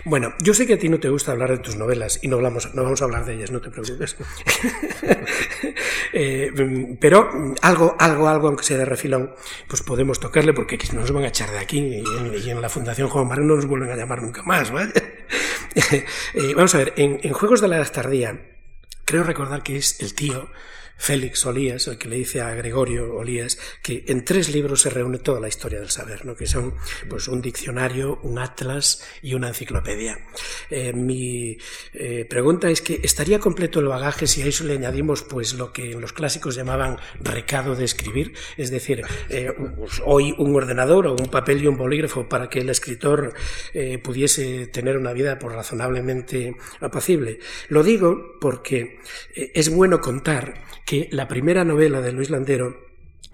Bueno, 0.04 0.34
yo 0.40 0.54
sé 0.54 0.66
que 0.66 0.74
a 0.74 0.78
ti 0.78 0.88
no 0.88 0.98
te 0.98 1.08
gusta 1.08 1.32
hablar 1.32 1.50
de 1.50 1.58
tus 1.58 1.76
novelas 1.76 2.18
y 2.22 2.28
no, 2.28 2.36
hablamos, 2.36 2.74
no 2.74 2.82
vamos 2.82 3.02
a 3.02 3.04
hablar 3.04 3.24
de 3.24 3.34
ellas, 3.34 3.50
no 3.50 3.60
te 3.60 3.70
preocupes. 3.70 4.16
eh, 6.12 6.96
pero 7.00 7.54
algo, 7.62 7.96
algo, 7.98 8.28
algo, 8.28 8.48
aunque 8.48 8.64
sea 8.64 8.78
de 8.78 8.84
refilón, 8.84 9.34
pues 9.68 9.82
podemos 9.82 10.20
tocarle 10.20 10.52
porque 10.52 10.78
nos 10.92 11.10
van 11.12 11.24
a 11.24 11.28
echar 11.28 11.50
de 11.50 11.58
aquí 11.58 11.78
y 11.78 11.98
en, 11.98 12.34
y 12.34 12.50
en 12.50 12.60
la 12.60 12.68
Fundación 12.68 13.08
Juan 13.08 13.28
Marín 13.28 13.46
no 13.46 13.56
nos 13.56 13.66
vuelven 13.66 13.90
a 13.90 13.96
llamar 13.96 14.22
nunca 14.22 14.42
más, 14.42 14.70
¿vale? 14.70 14.92
Eh, 16.34 16.54
vamos 16.54 16.74
a 16.74 16.78
ver, 16.78 16.92
en, 16.96 17.18
en 17.22 17.32
Juegos 17.32 17.60
de 17.60 17.68
la 17.68 17.76
Edad 17.76 17.92
Creo 19.04 19.22
recordar 19.22 19.62
que 19.62 19.76
es 19.76 20.00
el 20.00 20.14
tío 20.14 20.50
Félix 20.96 21.44
Olías, 21.44 21.86
el 21.88 21.98
que 21.98 22.08
le 22.08 22.16
dice 22.16 22.40
a 22.40 22.54
Gregorio 22.54 23.14
Olías 23.14 23.58
que 23.82 24.04
en 24.08 24.24
tres 24.24 24.52
libros 24.52 24.82
se 24.82 24.90
reúne 24.90 25.18
toda 25.18 25.40
la 25.40 25.48
historia 25.48 25.80
del 25.80 25.90
saber, 25.90 26.24
¿no? 26.24 26.34
que 26.36 26.46
son 26.46 26.74
pues, 27.08 27.28
un 27.28 27.42
diccionario, 27.42 28.20
un 28.22 28.38
atlas 28.38 29.02
y 29.22 29.34
una 29.34 29.48
enciclopedia. 29.48 30.18
Eh, 30.70 30.92
mi 30.92 31.58
eh, 31.92 32.24
pregunta 32.28 32.70
es 32.70 32.80
que 32.80 33.00
estaría 33.02 33.38
completo 33.38 33.80
el 33.80 33.88
bagaje 33.88 34.26
si 34.26 34.42
a 34.42 34.46
eso 34.46 34.64
le 34.64 34.74
añadimos 34.74 35.22
pues, 35.22 35.54
lo 35.54 35.72
que 35.72 35.94
los 35.94 36.12
clásicos 36.12 36.54
llamaban 36.54 36.98
recado 37.20 37.74
de 37.74 37.84
escribir, 37.84 38.32
es 38.56 38.70
decir, 38.70 39.02
eh, 39.28 39.52
pues, 39.76 40.00
hoy 40.04 40.34
un 40.38 40.54
ordenador 40.54 41.06
o 41.06 41.16
un 41.16 41.28
papel 41.28 41.62
y 41.62 41.66
un 41.66 41.76
bolígrafo 41.76 42.28
para 42.28 42.48
que 42.48 42.60
el 42.60 42.70
escritor 42.70 43.34
pudiese 44.02 44.66
tener 44.68 44.96
una 44.96 45.12
vida 45.12 45.38
pues, 45.38 45.54
razonablemente 45.54 46.56
apacible. 46.80 47.38
Lo 47.68 47.82
digo 47.82 48.38
porque 48.40 48.98
es 49.34 49.68
bueno 49.68 50.00
contar 50.00 50.62
que 50.84 51.08
la 51.10 51.28
primera 51.28 51.64
novela 51.64 52.00
de 52.00 52.12
Luis 52.12 52.30
Landero 52.30 52.76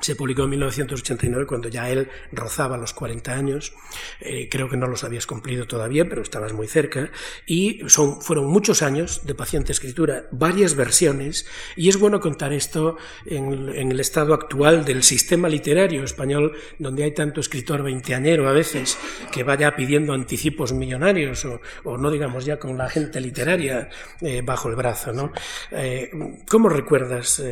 se 0.01 0.17
publicó 0.17 0.45
en 0.45 0.51
1989 0.51 1.47
cuando 1.47 1.69
ya 1.69 1.91
él 1.91 2.09
rozaba 2.33 2.77
los 2.77 2.93
40 2.95 3.33
años. 3.33 3.75
Eh, 4.21 4.49
creo 4.51 4.69
que 4.69 4.77
no 4.77 4.87
los 4.87 5.05
habías 5.05 5.27
cumplido 5.27 5.67
todavía, 5.67 6.09
pero 6.09 6.23
estabas 6.23 6.53
muy 6.53 6.67
cerca. 6.67 7.11
Y 7.47 7.81
son, 7.89 8.21
fueron 8.23 8.47
muchos 8.47 8.83
años 8.83 9.27
de 9.27 9.35
paciente 9.35 9.73
escritura, 9.73 10.27
varias 10.31 10.75
versiones. 10.75 11.47
Y 11.77 11.89
es 11.89 11.99
bueno 11.99 12.21
contar 12.21 12.53
esto 12.53 12.97
en, 13.27 13.69
el 13.69 14.01
estado 14.01 14.35
actual 14.35 14.85
del 14.85 15.03
sistema 15.03 15.49
literario 15.49 16.05
español, 16.05 16.57
donde 16.79 17.05
hay 17.05 17.13
tanto 17.13 17.41
escritor 17.41 17.83
veinteañero 17.83 18.49
a 18.49 18.53
veces 18.53 18.99
que 19.33 19.43
vaya 19.43 19.77
pidiendo 19.77 20.13
anticipos 20.13 20.73
millonarios 20.73 21.45
o, 21.45 21.61
no 21.99 22.11
digamos 22.11 22.45
ya 22.45 22.59
con 22.59 22.79
la 22.79 22.89
gente 22.89 23.21
literaria 23.21 23.89
eh, 24.21 24.43
bajo 24.45 24.69
el 24.69 24.77
brazo. 24.77 25.33
Eh, 25.73 26.11
¿Cómo 26.49 26.69
recuerdas 26.69 27.43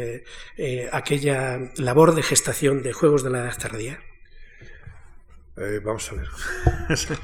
aquella 0.93 1.59
labor 1.77 2.15
de 2.15 2.23
gestión 2.23 2.38
estación 2.39 2.83
de 2.83 2.93
Juegos 2.93 3.25
de 3.25 3.31
la 3.31 3.41
Edad 3.41 3.59
Tardía? 3.59 3.99
Eh, 5.57 5.81
vamos 5.85 6.11
a 6.13 6.15
ver. 6.15 6.29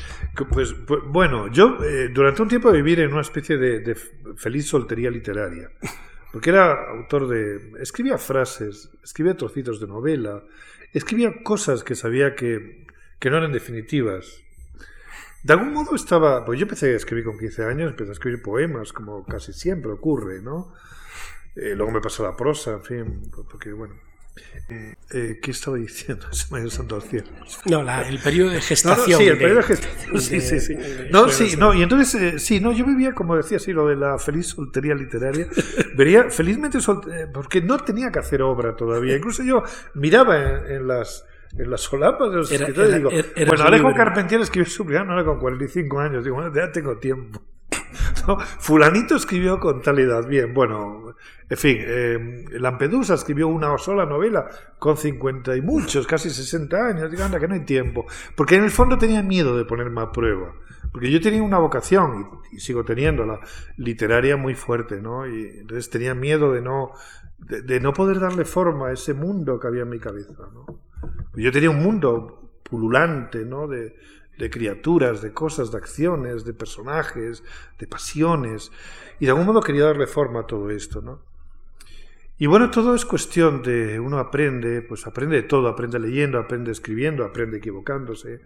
pues, 0.50 0.74
pues, 0.86 1.00
bueno, 1.06 1.46
yo 1.52 1.78
eh, 1.84 2.08
durante 2.08 2.42
un 2.42 2.48
tiempo 2.48 2.72
viví 2.72 2.94
en 2.94 3.12
una 3.12 3.20
especie 3.20 3.56
de, 3.56 3.78
de, 3.78 3.94
feliz 4.36 4.66
soltería 4.66 5.10
literaria. 5.10 5.70
Porque 6.32 6.50
era 6.50 6.90
autor 6.90 7.28
de. 7.28 7.80
Escribía 7.80 8.18
frases, 8.18 8.90
escribía 9.04 9.36
trocitos 9.36 9.78
de 9.78 9.86
novela, 9.86 10.42
escribía 10.92 11.44
cosas 11.44 11.84
que 11.84 11.94
sabía 11.94 12.34
que, 12.34 12.86
que 13.20 13.30
no 13.30 13.36
eran 13.36 13.52
definitivas. 13.52 14.42
De 15.44 15.52
algún 15.52 15.72
modo 15.72 15.94
estaba. 15.94 16.44
Pues 16.44 16.58
yo 16.58 16.64
empecé 16.64 16.92
a 16.92 16.96
escribir 16.96 17.24
con 17.24 17.38
15 17.38 17.64
años, 17.66 17.90
empecé 17.90 18.10
a 18.10 18.14
escribir 18.14 18.42
poemas, 18.42 18.92
como 18.92 19.24
casi 19.24 19.52
siempre 19.52 19.92
ocurre, 19.92 20.42
¿no? 20.42 20.74
Eh, 21.54 21.74
luego 21.76 21.92
me 21.92 22.00
pasó 22.00 22.24
la 22.24 22.36
prosa, 22.36 22.72
en 22.72 22.82
fin, 22.82 23.22
porque 23.48 23.72
bueno, 23.72 23.94
eh, 24.68 24.94
eh, 25.12 25.38
¿Qué 25.42 25.50
estaba 25.50 25.76
diciendo? 25.76 26.26
Se 26.32 26.52
me 26.52 26.68
santo 26.70 26.96
al 26.96 27.02
cielo. 27.02 27.26
No, 27.66 27.82
la, 27.82 28.02
el 28.08 28.18
periodo 28.18 28.50
de 28.50 28.60
gestación. 28.60 29.10
No, 29.10 29.12
no, 29.12 29.18
sí, 29.18 29.28
el 29.28 29.38
periodo 29.38 29.56
de, 29.56 29.62
gestación. 29.62 30.20
Sí, 30.20 30.40
sí, 30.40 30.60
sí. 30.60 30.76
No, 31.10 31.28
sí, 31.28 31.56
no, 31.56 31.74
y 31.74 31.82
entonces, 31.82 32.14
eh, 32.20 32.38
sí, 32.38 32.60
no, 32.60 32.72
yo 32.72 32.84
vivía, 32.84 33.12
como 33.12 33.36
decía 33.36 33.58
así, 33.58 33.72
lo 33.72 33.86
de 33.86 33.96
la 33.96 34.18
feliz 34.18 34.48
soltería 34.48 34.94
literaria. 34.94 35.46
Vería 35.96 36.30
felizmente 36.30 36.80
soltería, 36.80 37.30
porque 37.32 37.60
no 37.60 37.78
tenía 37.78 38.10
que 38.10 38.18
hacer 38.18 38.42
obra 38.42 38.74
todavía. 38.74 39.16
Incluso 39.16 39.42
yo 39.42 39.62
miraba 39.94 40.36
en, 40.36 40.72
en 40.72 40.88
las 40.88 41.24
en 41.56 41.70
las 41.70 41.82
solapas 41.82 42.30
de 42.30 42.36
los 42.36 42.50
era, 42.50 42.62
escritores 42.62 42.90
era, 42.90 42.98
digo, 42.98 43.10
era, 43.10 43.48
bueno, 43.48 43.64
Alejo 43.64 43.94
Carpentier 43.94 44.40
escribió 44.40 44.68
su 44.68 44.84
primer 44.84 45.06
novela 45.06 45.24
con 45.24 45.38
45 45.38 46.00
años. 46.00 46.24
Digo, 46.24 46.36
bueno, 46.36 46.52
ya 46.52 46.72
tengo 46.72 46.96
tiempo. 46.98 47.40
¿no? 48.28 48.38
Fulanito 48.38 49.16
escribió 49.16 49.58
con 49.60 49.82
tal 49.82 49.98
edad. 49.98 50.26
Bien, 50.26 50.52
bueno, 50.52 51.14
en 51.48 51.56
fin, 51.56 51.76
eh, 51.80 52.44
Lampedusa 52.52 53.14
escribió 53.14 53.48
una 53.48 53.76
sola 53.78 54.06
novela 54.06 54.48
con 54.78 54.96
50 54.96 55.56
y 55.56 55.62
muchos, 55.62 56.06
casi 56.06 56.30
60 56.30 56.76
años. 56.76 57.10
Digo, 57.10 57.24
anda, 57.24 57.38
que 57.38 57.48
no 57.48 57.54
hay 57.54 57.64
tiempo. 57.64 58.06
Porque 58.34 58.56
en 58.56 58.64
el 58.64 58.70
fondo 58.70 58.98
tenía 58.98 59.22
miedo 59.22 59.56
de 59.56 59.64
ponerme 59.64 60.00
a 60.00 60.12
prueba. 60.12 60.54
Porque 60.92 61.10
yo 61.10 61.20
tenía 61.20 61.42
una 61.42 61.58
vocación, 61.58 62.30
y, 62.52 62.56
y 62.56 62.60
sigo 62.60 62.84
teniéndola, 62.84 63.40
literaria 63.76 64.36
muy 64.36 64.54
fuerte, 64.54 65.00
¿no? 65.00 65.26
Y 65.26 65.58
entonces 65.60 65.90
tenía 65.90 66.14
miedo 66.14 66.52
de 66.52 66.62
no, 66.62 66.92
de, 67.38 67.62
de, 67.62 67.80
no 67.80 67.92
poder 67.92 68.20
darle 68.20 68.44
forma 68.44 68.88
a 68.88 68.92
ese 68.92 69.12
mundo 69.12 69.58
que 69.58 69.66
había 69.66 69.82
en 69.82 69.88
mi 69.88 69.98
cabeza, 69.98 70.34
¿no? 70.52 70.80
Yo 71.34 71.50
tenía 71.50 71.70
un 71.70 71.82
mundo 71.82 72.60
pululante, 72.62 73.44
¿no? 73.44 73.66
De, 73.66 73.96
de 74.38 74.50
criaturas, 74.50 75.22
de 75.22 75.32
cosas, 75.32 75.70
de 75.70 75.78
acciones, 75.78 76.44
de 76.44 76.54
personajes, 76.54 77.42
de 77.78 77.86
pasiones, 77.86 78.72
y 79.20 79.26
de 79.26 79.30
algún 79.30 79.46
modo 79.46 79.60
quería 79.60 79.84
darle 79.84 80.06
forma 80.06 80.40
a 80.40 80.46
todo 80.46 80.70
esto, 80.70 81.00
¿no? 81.00 81.20
Y 82.36 82.46
bueno, 82.46 82.70
todo 82.70 82.96
es 82.96 83.04
cuestión 83.04 83.62
de 83.62 84.00
uno 84.00 84.18
aprende, 84.18 84.82
pues 84.82 85.06
aprende 85.06 85.36
de 85.36 85.42
todo, 85.44 85.68
aprende 85.68 86.00
leyendo, 86.00 86.38
aprende 86.38 86.72
escribiendo, 86.72 87.24
aprende 87.24 87.58
equivocándose. 87.58 88.40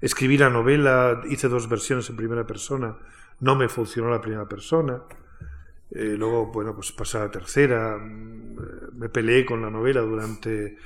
Escribí 0.00 0.36
la 0.36 0.50
novela, 0.50 1.22
hice 1.28 1.48
dos 1.48 1.68
versiones 1.68 2.10
en 2.10 2.16
primera 2.16 2.44
persona, 2.46 2.98
no 3.38 3.54
me 3.54 3.68
funcionó 3.68 4.10
la 4.10 4.20
primera 4.20 4.48
persona. 4.48 5.02
Eh, 5.92 6.16
luego, 6.18 6.46
bueno, 6.46 6.74
pues 6.74 6.90
pasé 6.90 7.18
a 7.18 7.22
la 7.22 7.30
tercera, 7.30 7.96
me 7.96 9.08
peleé 9.08 9.46
con 9.46 9.62
la 9.62 9.70
novela 9.70 10.00
durante, 10.00 10.76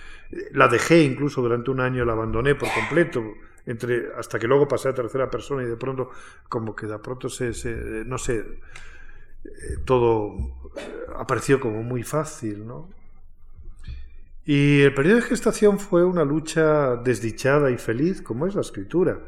la 0.52 0.68
dejé 0.68 1.02
incluso 1.02 1.40
durante 1.40 1.70
un 1.70 1.80
año, 1.80 2.04
la 2.04 2.12
abandoné 2.12 2.54
por 2.54 2.68
completo 2.72 3.22
entre 3.66 4.12
hasta 4.16 4.38
que 4.38 4.46
luego 4.46 4.66
pasé 4.66 4.88
a 4.88 4.94
tercera 4.94 5.30
persona 5.30 5.62
y 5.62 5.66
de 5.66 5.76
pronto 5.76 6.10
como 6.48 6.74
que 6.74 6.86
de 6.86 6.98
pronto 6.98 7.28
se, 7.28 7.54
se 7.54 7.70
no 8.04 8.18
sé 8.18 8.38
eh, 9.44 9.76
todo 9.84 10.34
apareció 11.16 11.60
como 11.60 11.82
muy 11.82 12.02
fácil 12.02 12.66
no 12.66 12.88
Y 14.44 14.82
el 14.82 14.94
periodo 14.94 15.16
de 15.16 15.22
gestación 15.22 15.78
fue 15.78 16.04
una 16.04 16.24
lucha 16.24 16.96
desdichada 16.96 17.70
y 17.70 17.78
feliz, 17.78 18.20
como 18.22 18.46
es 18.46 18.56
la 18.56 18.62
escritura. 18.62 19.20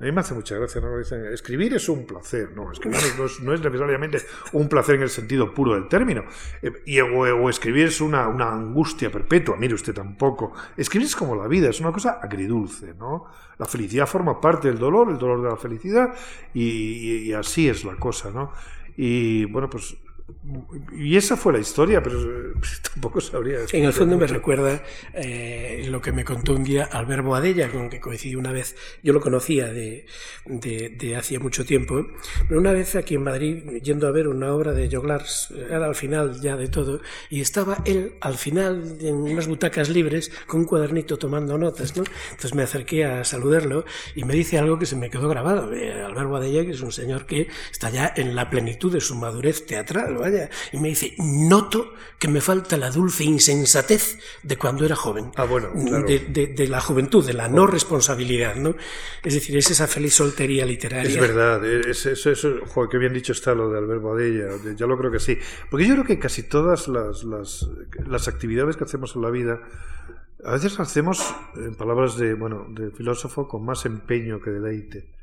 A 0.00 0.04
mí 0.04 0.12
me 0.12 0.20
hace 0.20 0.32
mucha 0.32 0.56
gracia, 0.56 0.80
¿no? 0.80 0.96
Dicen, 0.96 1.26
escribir 1.26 1.74
es 1.74 1.88
un 1.88 2.06
placer. 2.06 2.52
No, 2.54 2.70
escribir 2.70 2.98
no 3.18 3.24
es, 3.52 3.60
necesariamente 3.60 4.18
un 4.52 4.68
placer 4.68 4.94
en 4.94 5.02
el 5.02 5.10
sentido 5.10 5.52
puro 5.52 5.74
del 5.74 5.88
término. 5.88 6.24
Eh, 6.62 6.70
y, 6.86 7.00
o, 7.00 7.48
escribir 7.50 7.86
es 7.86 8.00
una, 8.00 8.26
angustia 8.26 9.10
perpetua. 9.10 9.56
Mire 9.56 9.74
usted 9.74 9.92
tampoco. 9.92 10.52
Escribir 10.76 11.06
es 11.06 11.16
como 11.16 11.34
la 11.34 11.48
vida, 11.48 11.70
es 11.70 11.80
una 11.80 11.90
cosa 11.90 12.20
agridulce, 12.22 12.94
¿no? 12.94 13.26
La 13.58 13.66
felicidad 13.66 14.06
forma 14.06 14.40
parte 14.40 14.68
del 14.68 14.78
dolor, 14.78 15.10
el 15.10 15.18
dolor 15.18 15.42
de 15.42 15.48
la 15.48 15.56
felicidad, 15.56 16.14
y, 16.54 17.28
y 17.28 17.32
así 17.32 17.68
es 17.68 17.84
la 17.84 17.96
cosa, 17.96 18.30
¿no? 18.30 18.52
Y 18.96 19.46
bueno, 19.46 19.68
pues 19.68 19.96
y 20.92 21.16
esa 21.16 21.36
fue 21.36 21.52
la 21.52 21.58
historia, 21.58 22.02
pero 22.02 22.18
pues, 22.58 22.80
tampoco 22.92 23.20
sabría. 23.20 23.58
En 23.72 23.84
el 23.84 23.92
fondo 23.92 24.18
me 24.18 24.26
recuerda 24.26 24.82
eh, 25.14 25.86
lo 25.88 26.00
que 26.00 26.12
me 26.12 26.24
contó 26.24 26.54
un 26.54 26.64
día 26.64 26.84
Albert 26.84 27.24
Boadella, 27.24 27.70
con 27.70 27.88
que 27.88 28.00
coincidí 28.00 28.34
una 28.34 28.52
vez. 28.52 28.76
Yo 29.02 29.12
lo 29.12 29.20
conocía 29.20 29.72
de, 29.72 30.06
de, 30.46 30.90
de 30.90 31.16
hacía 31.16 31.40
mucho 31.40 31.64
tiempo, 31.64 32.06
pero 32.46 32.60
una 32.60 32.72
vez 32.72 32.94
aquí 32.96 33.14
en 33.14 33.22
Madrid, 33.22 33.80
yendo 33.82 34.06
a 34.06 34.10
ver 34.10 34.28
una 34.28 34.52
obra 34.52 34.72
de 34.72 34.90
Joglars, 34.90 35.50
era 35.50 35.86
al 35.86 35.94
final 35.94 36.40
ya 36.40 36.56
de 36.56 36.68
todo, 36.68 37.00
y 37.30 37.40
estaba 37.40 37.78
él 37.84 38.14
al 38.20 38.36
final 38.36 38.98
en 39.00 39.16
unas 39.16 39.46
butacas 39.46 39.88
libres 39.88 40.30
con 40.46 40.60
un 40.60 40.66
cuadernito 40.66 41.18
tomando 41.18 41.56
notas, 41.56 41.96
¿no? 41.96 42.04
Entonces 42.30 42.54
me 42.54 42.62
acerqué 42.62 43.04
a 43.04 43.24
saludarlo 43.24 43.84
y 44.14 44.24
me 44.24 44.34
dice 44.34 44.58
algo 44.58 44.78
que 44.78 44.86
se 44.86 44.96
me 44.96 45.10
quedó 45.10 45.28
grabado. 45.28 45.72
Eh, 45.72 46.02
Albert 46.02 46.28
Boadella, 46.28 46.64
que 46.64 46.72
es 46.72 46.80
un 46.80 46.92
señor 46.92 47.26
que 47.26 47.48
está 47.70 47.90
ya 47.90 48.12
en 48.14 48.34
la 48.34 48.50
plenitud 48.50 48.92
de 48.92 49.00
su 49.00 49.14
madurez 49.14 49.66
teatral 49.66 50.17
vaya. 50.18 50.50
Y 50.72 50.78
me 50.78 50.88
dice, 50.88 51.14
noto 51.18 51.94
que 52.18 52.28
me 52.28 52.40
falta 52.40 52.76
la 52.76 52.90
dulce 52.90 53.24
insensatez 53.24 54.18
de 54.42 54.56
cuando 54.56 54.84
era 54.84 54.96
joven. 54.96 55.30
Ah, 55.36 55.44
bueno, 55.44 55.70
claro. 55.72 56.06
de, 56.06 56.18
de, 56.20 56.48
de, 56.48 56.68
la 56.68 56.80
juventud, 56.80 57.24
de 57.24 57.32
la 57.32 57.48
no 57.48 57.66
responsabilidad, 57.66 58.56
¿no? 58.56 58.74
Es 59.22 59.34
decir, 59.34 59.56
es 59.56 59.70
esa 59.70 59.86
feliz 59.86 60.14
soltería 60.14 60.66
literaria. 60.66 61.10
Es 61.10 61.20
verdad, 61.20 61.64
es, 61.64 62.06
es, 62.06 62.26
eso, 62.26 62.56
joder, 62.66 62.90
qué 62.90 62.98
bien 62.98 63.12
dicho 63.12 63.32
está 63.32 63.54
lo 63.54 63.70
de 63.70 63.78
Albert 63.78 64.02
Boadella, 64.02 64.48
yo 64.76 64.86
lo 64.86 64.98
creo 64.98 65.12
que 65.12 65.20
sí. 65.20 65.38
Porque 65.70 65.86
yo 65.86 65.94
creo 65.94 66.04
que 66.04 66.18
casi 66.18 66.42
todas 66.42 66.88
las, 66.88 67.24
las, 67.24 67.68
las 68.06 68.28
actividades 68.28 68.76
que 68.76 68.84
hacemos 68.84 69.14
en 69.14 69.22
la 69.22 69.30
vida, 69.30 69.60
a 70.44 70.52
veces 70.52 70.78
hacemos, 70.80 71.34
en 71.56 71.74
palabras 71.74 72.16
de, 72.16 72.34
bueno, 72.34 72.66
de 72.70 72.90
filósofo, 72.90 73.48
con 73.48 73.64
más 73.64 73.86
empeño 73.86 74.40
que 74.40 74.50
deleite. 74.50 75.17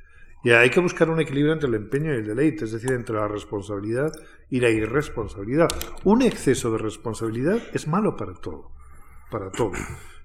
Y 0.45 0.51
hay 0.51 0.69
que 0.69 0.79
buscar 0.79 1.09
un 1.09 1.19
equilibrio 1.19 1.53
entre 1.53 1.67
el 1.67 1.73
empeño 1.73 2.13
y 2.13 2.17
el 2.17 2.27
deleite, 2.27 2.65
es 2.65 2.71
decir, 2.71 2.91
entre 2.91 3.15
la 3.15 3.27
responsabilidad 3.27 4.11
y 4.51 4.59
la 4.59 4.69
irresponsabilidad. 4.69 5.69
Un 6.03 6.21
exceso 6.21 6.71
de 6.71 6.77
responsabilidad 6.77 7.57
es 7.73 7.87
malo 7.87 8.15
para 8.15 8.35
todo, 8.35 8.69
para 9.31 9.49
todo. 9.49 9.71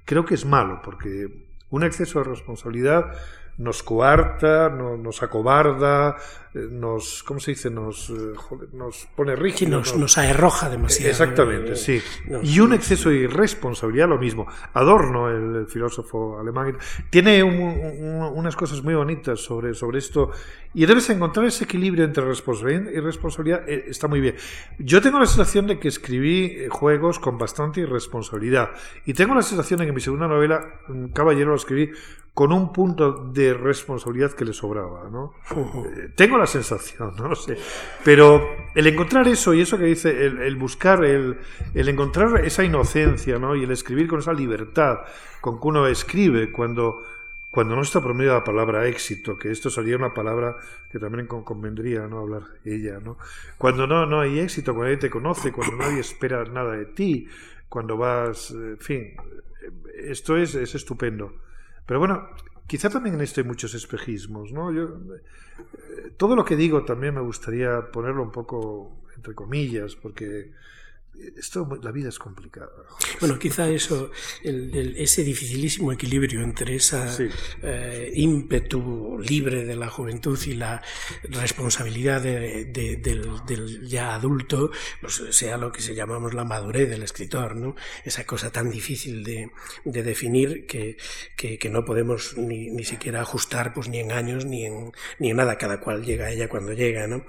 Creo 0.05 0.27
que 0.27 0.35
es 0.35 0.45
malo 0.45 0.83
porque 0.85 1.47
un 1.71 1.85
exceso 1.85 2.19
de 2.19 2.27
responsabilidad 2.27 3.17
nos 3.61 3.83
coarta, 3.83 4.71
no, 4.71 4.97
nos 4.97 5.23
acobarda, 5.23 6.17
nos, 6.55 7.23
¿cómo 7.23 7.39
se 7.39 7.53
dice? 7.53 7.71
Nos, 7.71 8.09
eh, 8.09 8.33
joder, 8.35 8.73
nos 8.73 9.07
pone 9.15 9.37
rígidos. 9.37 9.89
Sí, 9.89 9.93
nos, 9.93 10.01
nos 10.01 10.19
arroja 10.19 10.71
demasiado. 10.71 11.11
Exactamente, 11.11 11.77
sí. 11.77 12.01
Nos, 12.27 12.43
y 12.43 12.59
un 12.61 12.73
exceso 12.73 13.11
de 13.11 13.17
irresponsabilidad, 13.17 14.09
lo 14.09 14.19
mismo. 14.19 14.47
Adorno, 14.73 15.29
el, 15.29 15.57
el 15.57 15.67
filósofo 15.67 16.39
alemán, 16.41 16.79
tiene 17.11 17.43
un, 17.43 17.61
un, 17.61 18.33
unas 18.35 18.57
cosas 18.57 18.83
muy 18.83 18.95
bonitas 18.95 19.41
sobre, 19.41 19.75
sobre 19.75 19.99
esto. 19.99 20.31
Y 20.73 20.87
debes 20.87 21.11
encontrar 21.11 21.45
ese 21.47 21.65
equilibrio 21.65 22.05
entre 22.05 22.25
responsabilidad 22.25 22.91
y 22.91 23.01
responsabilidad. 23.01 23.69
Eh, 23.69 23.85
está 23.89 24.09
muy 24.09 24.21
bien. 24.21 24.37
Yo 24.79 25.03
tengo 25.03 25.19
la 25.19 25.27
sensación 25.27 25.67
de 25.67 25.79
que 25.79 25.89
escribí 25.89 26.47
eh, 26.47 26.69
juegos 26.71 27.19
con 27.19 27.37
bastante 27.37 27.81
irresponsabilidad. 27.83 28.71
Y 29.05 29.13
tengo 29.13 29.35
la 29.35 29.43
sensación 29.43 29.81
de 29.81 29.87
que 29.87 29.93
mi 29.93 30.01
segunda 30.01 30.27
novela, 30.27 30.81
Caballero, 31.13 31.51
lo 31.51 31.57
escribí 31.57 31.91
con 32.35 32.53
un 32.53 32.73
punto 32.73 33.13
de 33.13 33.53
responsabilidad 33.53 34.33
que 34.33 34.45
le 34.45 34.53
sobraba, 34.53 35.11
¿no? 35.11 35.35
-huh. 35.51 36.15
Tengo 36.15 36.39
la 36.39 36.47
sensación, 36.47 37.15
no 37.19 37.29
lo 37.29 37.37
sé. 37.37 37.57
Pero 38.05 38.43
el 38.75 38.87
encontrar 38.87 39.27
eso 39.29 39.53
y 39.53 39.61
eso 39.61 39.77
que 39.77 39.85
dice, 39.85 40.27
el, 40.27 40.41
el 40.41 40.57
buscar, 40.57 41.05
el, 41.05 41.39
el, 41.75 41.89
encontrar 41.89 42.45
esa 42.45 42.65
inocencia, 42.65 43.39
¿no? 43.39 43.57
Y 43.57 43.65
el 43.65 43.71
escribir 43.71 44.09
con 44.09 44.21
esa 44.21 44.33
libertad 44.33 45.01
con 45.41 45.61
que 45.61 45.67
uno 45.67 45.87
escribe 45.87 46.53
cuando, 46.53 47.03
cuando 47.51 47.75
no 47.75 47.83
está 47.83 48.01
prometida 48.01 48.35
la 48.35 48.45
palabra 48.45 48.87
éxito, 48.87 49.37
que 49.37 49.51
esto 49.51 49.71
sería 49.71 49.97
una 49.97 50.15
palabra 50.15 50.57
que 50.91 50.99
también 50.99 51.27
convendría 51.27 52.07
no 52.07 52.21
hablar 52.21 52.43
ella, 52.65 53.01
¿no? 53.03 53.17
Cuando 53.59 53.87
no, 53.87 54.07
no 54.07 54.21
hay 54.21 54.39
éxito, 54.39 54.73
cuando 54.73 54.91
nadie 54.91 54.99
te 54.99 55.11
conoce, 55.11 55.51
cuando 55.51 55.77
nadie 55.77 56.01
espera 56.01 56.45
nada 56.45 56.73
de 56.77 56.87
ti, 56.87 57.27
cuando 57.69 57.97
vas, 57.97 58.51
en 58.51 58.79
fin, 58.79 59.15
esto 59.95 60.37
es, 60.37 60.55
es 60.55 60.75
estupendo. 60.75 61.33
Pero 61.91 61.99
bueno, 61.99 62.29
quizá 62.69 62.89
también 62.89 63.17
en 63.17 63.21
esto 63.23 63.41
hay 63.41 63.49
muchos 63.49 63.75
espejismos, 63.75 64.53
¿no? 64.53 64.71
Yo, 64.71 64.85
eh, 64.85 66.13
todo 66.17 66.37
lo 66.37 66.45
que 66.45 66.55
digo 66.55 66.85
también 66.85 67.17
me 67.17 67.21
gustaría 67.21 67.91
ponerlo 67.91 68.23
un 68.23 68.31
poco 68.31 69.03
entre 69.17 69.35
comillas, 69.35 69.97
porque 69.97 70.53
esto, 71.37 71.69
la 71.83 71.91
vida 71.91 72.09
es 72.09 72.19
complicada. 72.19 72.71
Bueno, 73.21 73.39
quizá 73.39 73.69
eso, 73.69 74.11
el, 74.43 74.75
el, 74.75 74.97
ese 74.97 75.25
dificilísimo 75.25 75.93
equilibrio 75.93 76.43
entre 76.43 76.77
ese 76.77 77.09
sí. 77.11 77.29
eh, 77.63 78.11
ímpetu 78.15 79.19
libre 79.19 79.65
de 79.65 79.77
la 79.77 79.89
juventud 79.89 80.39
y 80.47 80.55
la 80.55 80.83
responsabilidad 81.25 82.21
de, 82.21 82.67
de, 82.67 82.97
del, 82.97 83.29
del, 83.47 83.87
ya 83.87 84.15
adulto, 84.15 84.71
pues 85.01 85.23
sea 85.31 85.57
lo 85.57 85.73
que 85.73 85.83
se 85.83 85.95
llamamos 85.95 86.35
la 86.35 86.45
madurez 86.45 86.89
del 86.89 87.03
escritor, 87.03 87.57
¿no? 87.57 87.75
Esa 88.05 88.25
cosa 88.25 88.51
tan 88.51 88.71
difícil 88.71 89.25
de, 89.25 89.51
de 89.85 90.03
definir 90.03 90.67
que, 90.67 90.97
que, 91.37 91.59
que, 91.59 91.71
no 91.71 91.85
podemos 91.85 92.37
ni, 92.37 92.71
ni 92.71 92.85
siquiera 92.85 93.21
ajustar 93.21 93.73
pues 93.73 93.89
ni 93.89 93.99
en 93.99 94.13
años 94.13 94.45
ni 94.45 94.67
en, 94.67 94.93
ni 95.19 95.31
en 95.31 95.37
nada, 95.37 95.57
cada 95.59 95.81
cual 95.81 96.05
llega 96.05 96.27
a 96.27 96.31
ella 96.31 96.49
cuando 96.49 96.73
llega, 96.73 97.07
¿no? 97.07 97.25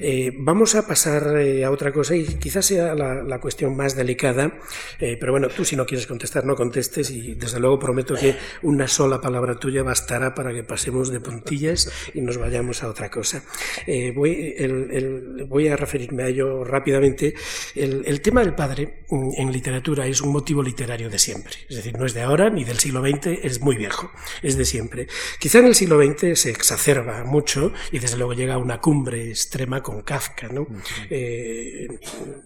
Eh, 0.00 0.32
vamos 0.38 0.74
a 0.74 0.86
pasar 0.86 1.36
eh, 1.38 1.64
a 1.64 1.70
otra 1.70 1.92
cosa 1.92 2.14
y 2.14 2.24
quizás 2.24 2.66
sea 2.66 2.94
la, 2.94 3.21
la 3.22 3.40
cuestión 3.40 3.76
más 3.76 3.96
delicada, 3.96 4.58
eh, 4.98 5.16
pero 5.18 5.32
bueno, 5.32 5.48
tú 5.48 5.64
si 5.64 5.76
no 5.76 5.86
quieres 5.86 6.06
contestar, 6.06 6.44
no 6.44 6.54
contestes 6.54 7.10
y 7.10 7.34
desde 7.34 7.60
luego 7.60 7.78
prometo 7.78 8.14
que 8.14 8.36
una 8.62 8.88
sola 8.88 9.20
palabra 9.20 9.58
tuya 9.58 9.82
bastará 9.82 10.34
para 10.34 10.52
que 10.52 10.62
pasemos 10.62 11.10
de 11.10 11.20
puntillas 11.20 11.90
y 12.14 12.20
nos 12.20 12.38
vayamos 12.38 12.82
a 12.82 12.88
otra 12.88 13.10
cosa. 13.10 13.42
Eh, 13.86 14.12
voy, 14.14 14.54
el, 14.56 14.90
el, 14.90 15.44
voy, 15.44 15.68
a 15.68 15.76
referirme 15.76 16.24
a 16.24 16.28
ello 16.28 16.64
rápidamente. 16.64 17.34
El, 17.74 18.02
el, 18.06 18.20
tema 18.20 18.42
del 18.42 18.54
padre 18.54 19.04
en 19.10 19.52
literatura 19.52 20.06
es 20.06 20.20
un 20.20 20.32
motivo 20.32 20.62
literario 20.62 21.10
de 21.10 21.18
siempre, 21.18 21.54
es 21.68 21.76
decir, 21.76 21.96
no 21.98 22.06
es 22.06 22.14
de 22.14 22.22
ahora 22.22 22.50
ni 22.50 22.64
del 22.64 22.78
siglo 22.78 23.00
XX, 23.00 23.26
es 23.42 23.60
muy 23.60 23.76
viejo, 23.76 24.10
es 24.42 24.56
de 24.56 24.64
siempre. 24.64 25.06
Quizá 25.38 25.58
en 25.58 25.66
el 25.66 25.74
siglo 25.74 26.00
XX 26.02 26.38
se 26.38 26.50
exacerba 26.50 27.24
mucho 27.24 27.72
y 27.90 27.98
desde 27.98 28.16
luego 28.16 28.32
llega 28.32 28.54
a 28.54 28.58
una 28.58 28.80
cumbre 28.80 29.28
extrema 29.28 29.82
con 29.82 30.02
Kafka, 30.02 30.48
¿no? 30.48 30.66
Eh, 31.10 31.88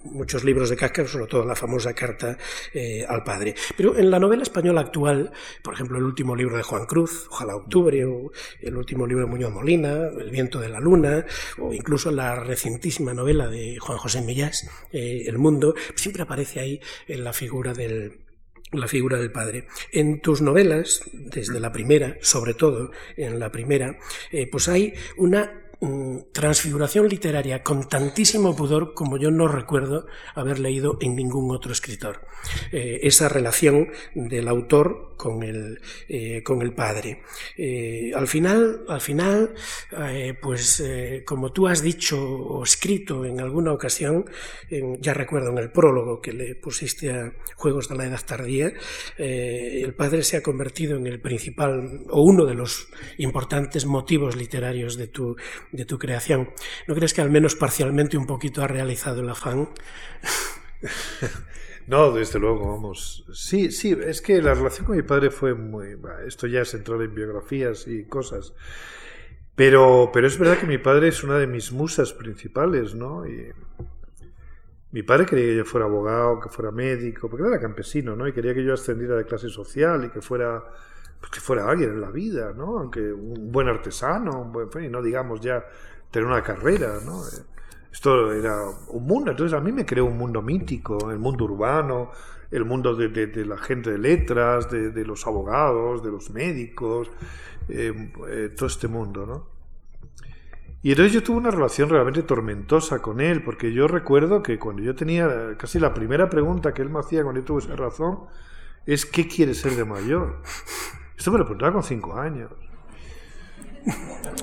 muchos 0.04 0.44
libros 0.44 0.55
de 0.64 0.76
Kafka, 0.76 1.06
sobre 1.06 1.26
todo 1.26 1.44
la 1.44 1.54
famosa 1.54 1.92
carta 1.92 2.38
eh, 2.72 3.04
al 3.06 3.22
padre. 3.22 3.54
Pero 3.76 3.96
en 3.96 4.10
la 4.10 4.18
novela 4.18 4.42
española 4.42 4.80
actual, 4.80 5.30
por 5.62 5.74
ejemplo, 5.74 5.98
el 5.98 6.04
último 6.04 6.34
libro 6.34 6.56
de 6.56 6.62
Juan 6.62 6.86
Cruz, 6.86 7.26
Ojalá 7.30 7.56
Octubre, 7.56 8.04
o 8.06 8.32
el 8.60 8.76
último 8.76 9.06
libro 9.06 9.24
de 9.24 9.30
Muñoz 9.30 9.52
Molina, 9.52 10.08
El 10.18 10.30
viento 10.30 10.58
de 10.58 10.70
la 10.70 10.80
luna, 10.80 11.26
o 11.58 11.74
incluso 11.74 12.10
la 12.10 12.36
recientísima 12.36 13.12
novela 13.12 13.48
de 13.48 13.78
Juan 13.78 13.98
José 13.98 14.22
Millás, 14.22 14.68
eh, 14.92 15.24
El 15.26 15.38
mundo, 15.38 15.74
siempre 15.94 16.22
aparece 16.22 16.60
ahí 16.60 16.80
en 17.06 17.22
la 17.22 17.32
figura 17.32 17.74
del, 17.74 18.26
la 18.72 18.88
figura 18.88 19.18
del 19.18 19.30
padre. 19.30 19.66
En 19.92 20.20
tus 20.20 20.42
novelas, 20.42 21.02
desde 21.12 21.60
la 21.60 21.72
primera, 21.72 22.16
sobre 22.20 22.54
todo 22.54 22.90
en 23.16 23.38
la 23.38 23.52
primera, 23.52 23.98
eh, 24.32 24.48
pues 24.50 24.68
hay 24.68 24.94
una 25.16 25.65
transfiguración 26.32 27.08
literaria 27.08 27.62
con 27.62 27.88
tantísimo 27.88 28.56
pudor 28.56 28.94
como 28.94 29.18
yo 29.18 29.30
no 29.30 29.46
recuerdo 29.46 30.06
haber 30.34 30.58
leído 30.58 30.96
en 31.00 31.16
ningún 31.16 31.54
otro 31.54 31.72
escritor. 31.72 32.22
Eh, 32.72 33.00
esa 33.02 33.28
relación 33.28 33.88
del 34.14 34.48
autor 34.48 35.14
con 35.16 35.42
el, 35.42 35.80
eh, 36.08 36.42
con 36.42 36.62
el 36.62 36.72
padre. 36.72 37.22
Eh, 37.56 38.12
al 38.14 38.28
final, 38.28 38.84
al 38.88 39.00
final 39.00 39.54
eh, 40.10 40.34
pues 40.40 40.82
como 41.24 41.52
tú 41.52 41.66
has 41.66 41.82
dicho 41.82 42.18
o 42.20 42.62
escrito 42.62 43.24
en 43.24 43.40
alguna 43.40 43.72
ocasión, 43.72 44.26
ya 45.00 45.14
recuerdo 45.14 45.50
en 45.50 45.58
el 45.58 45.70
prólogo 45.70 46.20
que 46.20 46.32
le 46.32 46.54
pusiste 46.54 47.10
a 47.10 47.32
Juegos 47.56 47.88
de 47.88 47.96
la 47.96 48.06
Edad 48.06 48.20
Tardía, 48.24 48.72
el 49.16 49.94
padre 49.94 50.22
se 50.22 50.36
ha 50.36 50.42
convertido 50.42 50.96
en 50.96 51.06
el 51.06 51.20
principal 51.20 52.02
o 52.10 52.22
uno 52.22 52.44
de 52.44 52.54
los 52.54 52.88
importantes 53.18 53.86
motivos 53.86 54.36
literarios 54.36 54.96
de 54.96 55.08
tu, 55.08 55.36
de 55.72 55.84
tu 55.84 55.98
creación. 55.98 56.50
¿No 56.86 56.94
crees 56.94 57.14
que 57.14 57.22
al 57.22 57.30
menos 57.30 57.56
parcialmente 57.56 58.16
un 58.16 58.26
poquito 58.26 58.62
ha 58.62 58.68
realizado 58.68 59.20
el 59.20 59.30
afán? 59.30 59.68
No, 61.86 62.10
desde 62.10 62.38
luego, 62.40 62.72
vamos. 62.72 63.24
Sí, 63.32 63.70
sí, 63.70 63.96
es 64.06 64.20
que 64.20 64.42
la 64.42 64.54
relación 64.54 64.86
con 64.86 64.96
mi 64.96 65.02
padre 65.02 65.30
fue 65.30 65.54
muy... 65.54 65.96
Esto 66.26 66.46
ya 66.46 66.62
es 66.62 66.74
entrar 66.74 67.00
en 67.02 67.14
biografías 67.14 67.86
y 67.86 68.04
cosas. 68.04 68.54
Pero, 69.54 70.10
pero 70.12 70.26
es 70.26 70.38
verdad 70.38 70.58
que 70.58 70.66
mi 70.66 70.78
padre 70.78 71.08
es 71.08 71.24
una 71.24 71.38
de 71.38 71.46
mis 71.46 71.72
musas 71.72 72.12
principales, 72.12 72.94
¿no? 72.94 73.26
Y 73.26 73.52
Mi 74.92 75.02
padre 75.02 75.26
quería 75.26 75.44
que 75.46 75.56
yo 75.56 75.64
fuera 75.64 75.86
abogado, 75.86 76.40
que 76.40 76.48
fuera 76.48 76.70
médico, 76.70 77.28
porque 77.28 77.46
era 77.46 77.60
campesino, 77.60 78.16
¿no? 78.16 78.26
Y 78.26 78.32
quería 78.32 78.54
que 78.54 78.64
yo 78.64 78.74
ascendiera 78.74 79.16
de 79.16 79.24
clase 79.24 79.48
social 79.48 80.04
y 80.04 80.10
que 80.10 80.20
fuera, 80.22 80.62
pues 81.20 81.30
que 81.30 81.40
fuera 81.40 81.68
alguien 81.68 81.90
en 81.90 82.00
la 82.00 82.10
vida, 82.10 82.52
¿no? 82.52 82.78
Aunque 82.78 83.12
un 83.12 83.52
buen 83.52 83.68
artesano, 83.68 84.40
un 84.42 84.52
buen, 84.52 84.90
no 84.90 85.02
digamos 85.02 85.40
ya 85.40 85.64
tener 86.10 86.26
una 86.26 86.42
carrera, 86.42 87.00
¿no? 87.04 87.22
Esto 87.96 88.30
era 88.30 88.62
un 88.88 89.06
mundo, 89.06 89.30
entonces 89.30 89.58
a 89.58 89.60
mí 89.62 89.72
me 89.72 89.86
creó 89.86 90.04
un 90.04 90.18
mundo 90.18 90.42
mítico, 90.42 91.10
el 91.10 91.18
mundo 91.18 91.46
urbano, 91.46 92.10
el 92.50 92.66
mundo 92.66 92.94
de, 92.94 93.08
de, 93.08 93.46
la 93.46 93.56
gente 93.56 93.90
de 93.90 93.96
letras, 93.96 94.70
de, 94.70 94.90
de, 94.90 95.02
los 95.06 95.26
abogados, 95.26 96.04
de 96.04 96.10
los 96.10 96.28
médicos, 96.28 97.10
eh, 97.70 98.12
eh, 98.28 98.50
todo 98.54 98.66
este 98.66 98.86
mundo, 98.86 99.24
¿no? 99.24 99.48
Y 100.82 100.90
entonces 100.90 101.14
yo 101.14 101.22
tuve 101.22 101.38
una 101.38 101.50
relación 101.50 101.88
realmente 101.88 102.22
tormentosa 102.22 103.00
con 103.00 103.18
él, 103.18 103.42
porque 103.42 103.72
yo 103.72 103.88
recuerdo 103.88 104.42
que 104.42 104.58
cuando 104.58 104.82
yo 104.82 104.94
tenía 104.94 105.56
casi 105.56 105.78
la 105.78 105.94
primera 105.94 106.28
pregunta 106.28 106.74
que 106.74 106.82
él 106.82 106.90
me 106.90 106.98
hacía 106.98 107.22
cuando 107.22 107.40
yo 107.40 107.46
tuve 107.46 107.62
esa 107.62 107.76
razón 107.76 108.26
es 108.84 109.06
¿qué 109.06 109.26
quiere 109.26 109.54
ser 109.54 109.72
de 109.72 109.86
mayor? 109.86 110.42
Esto 111.16 111.32
me 111.32 111.38
lo 111.38 111.44
preguntaba 111.44 111.72
con 111.72 111.82
cinco 111.82 112.14
años. 112.14 112.50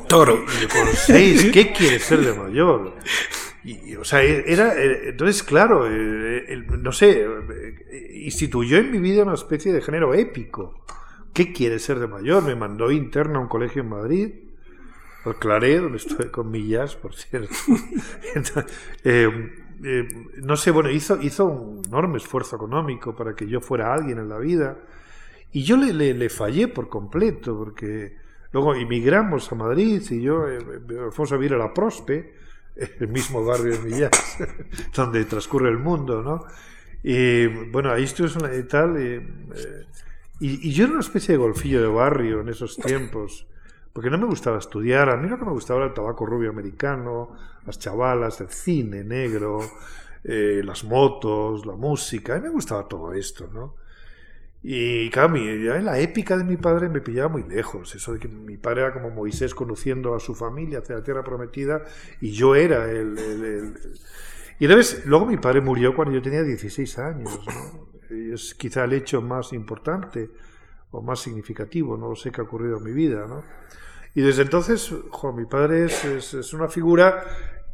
Toro. 0.08 0.44
Y 0.60 0.66
con 0.66 0.88
seis, 0.96 1.52
¿qué 1.54 1.72
quiere 1.72 2.00
ser 2.00 2.22
de 2.22 2.34
mayor? 2.34 2.94
Y, 3.64 3.96
o 3.96 4.04
sea, 4.04 4.22
era, 4.22 4.74
entonces, 4.82 5.42
claro, 5.42 5.88
eh, 5.90 6.66
no 6.80 6.92
sé, 6.92 7.26
instituyó 8.14 8.78
en 8.78 8.92
mi 8.92 9.00
vida 9.00 9.24
una 9.24 9.36
especie 9.36 9.72
de 9.72 9.82
género 9.82 10.14
épico. 10.14 10.84
¿Qué 11.34 11.54
quiere 11.54 11.80
ser 11.80 12.00
de 12.00 12.08
mayor? 12.08 12.44
Me 12.44 12.56
mandó 12.56 12.92
interna 12.92 13.40
a 13.40 13.42
un 13.42 13.48
colegio 13.48 13.82
en 13.82 13.90
Madrid 13.90 14.34
Aclaré 15.26 15.80
donde 15.80 15.98
estoy 15.98 16.30
con 16.30 16.52
millas, 16.52 16.96
por 16.96 17.16
cierto. 17.16 17.56
Eh, 19.04 19.30
eh, 19.84 20.08
no 20.42 20.56
sé, 20.56 20.72
bueno, 20.72 20.90
hizo, 20.90 21.22
hizo 21.22 21.46
un 21.46 21.82
enorme 21.86 22.18
esfuerzo 22.18 22.56
económico 22.56 23.16
para 23.16 23.36
que 23.36 23.48
yo 23.48 23.60
fuera 23.60 23.94
alguien 23.94 24.18
en 24.18 24.30
la 24.30 24.38
vida. 24.38 24.78
Y 25.52 25.64
yo 25.64 25.78
le, 25.78 25.94
le, 25.94 26.30
fallé 26.30 26.68
por 26.68 26.90
completo, 26.90 27.58
porque 27.58 28.18
luego 28.52 28.76
emigramos 28.76 29.52
a 29.52 29.56
Madrid 29.56 30.02
y 30.10 30.22
yo 30.22 30.48
eh, 30.48 30.60
fuimos 31.12 31.32
a 31.32 31.38
vivir 31.38 31.54
a 31.54 31.58
la 31.58 31.74
Prospe, 31.74 32.34
el 32.76 33.08
mismo 33.08 33.44
barrio 33.46 33.74
de 33.74 33.80
Millas, 33.80 34.38
donde 34.96 35.26
transcurre 35.26 35.70
el 35.70 35.78
mundo, 35.78 36.22
¿no? 36.22 36.46
Y 37.04 37.48
bueno, 37.48 37.92
ahí 37.92 38.04
estuve 38.04 38.58
y 38.58 38.64
tal. 38.64 39.00
y, 40.40 40.68
y, 40.68 40.72
yo 40.72 40.86
era 40.86 40.94
una 40.94 41.02
especie 41.02 41.34
de 41.34 41.38
golfillo 41.38 41.82
de 41.82 41.88
barrio 41.88 42.42
en 42.42 42.50
esos 42.50 42.78
tiempos 42.78 43.46
porque 43.94 44.10
no 44.10 44.18
me 44.18 44.26
gustaba 44.26 44.58
estudiar, 44.58 45.10
a 45.10 45.18
mí 45.18 45.30
lo 45.30 45.38
que 45.38 45.46
me 45.46 45.52
gustaba 45.52 45.82
era 45.82 45.90
el 45.90 45.94
tabaco 45.94 46.26
rubio 46.26 46.50
americano, 46.50 47.30
las 47.66 47.78
chavalas, 47.78 48.42
el 48.42 48.50
cine 48.50 49.04
negro, 49.04 49.60
eh, 50.24 50.62
las 50.66 50.84
motos, 50.84 51.66
la 51.68 51.76
música, 51.76 52.34
a 52.34 52.38
mí 52.38 52.44
me 52.44 52.50
gustaba 52.50 52.88
todo 52.88 53.14
esto, 53.14 53.48
¿no? 53.54 53.76
Y 54.64 55.12
en 55.14 55.84
la 55.84 56.00
épica 56.00 56.38
de 56.38 56.46
mi 56.46 56.56
padre 56.56 56.88
me 56.88 57.02
pillaba 57.02 57.28
muy 57.28 57.44
lejos, 57.44 57.94
eso 57.96 58.14
de 58.14 58.20
que 58.20 58.30
mi 58.30 58.56
padre 58.56 58.82
era 58.82 58.94
como 58.94 59.10
Moisés 59.10 59.54
conociendo 59.54 60.16
a 60.16 60.22
su 60.22 60.34
familia 60.34 60.80
hacia 60.80 60.96
la 60.96 61.04
tierra 61.04 61.24
prometida 61.24 61.84
y 62.22 62.32
yo 62.32 62.56
era 62.56 62.90
el... 62.90 63.18
el, 63.18 63.74
Y 64.60 64.68
luego 65.06 65.26
mi 65.26 65.36
padre 65.36 65.60
murió 65.60 65.94
cuando 65.94 66.14
yo 66.14 66.22
tenía 66.22 66.44
16 66.44 67.00
años, 67.00 67.42
¿no? 67.46 67.94
es 68.34 68.54
quizá 68.56 68.86
el 68.86 68.94
hecho 68.94 69.22
más 69.22 69.54
importante 69.54 70.30
o 70.92 71.02
más 71.02 71.20
significativo, 71.20 71.98
no 71.98 72.10
lo 72.10 72.16
sé 72.16 72.32
qué 72.32 72.42
ha 72.42 72.44
ocurrido 72.44 72.78
en 72.78 72.84
mi 72.84 72.92
vida, 72.92 73.26
¿no? 73.28 73.44
Y 74.16 74.22
desde 74.22 74.44
entonces, 74.44 74.94
jo, 75.10 75.34
mi 75.34 75.46
padre 75.46 75.86
es, 75.86 76.34
es, 76.34 76.54
una 76.54 76.68
figura 76.68 77.24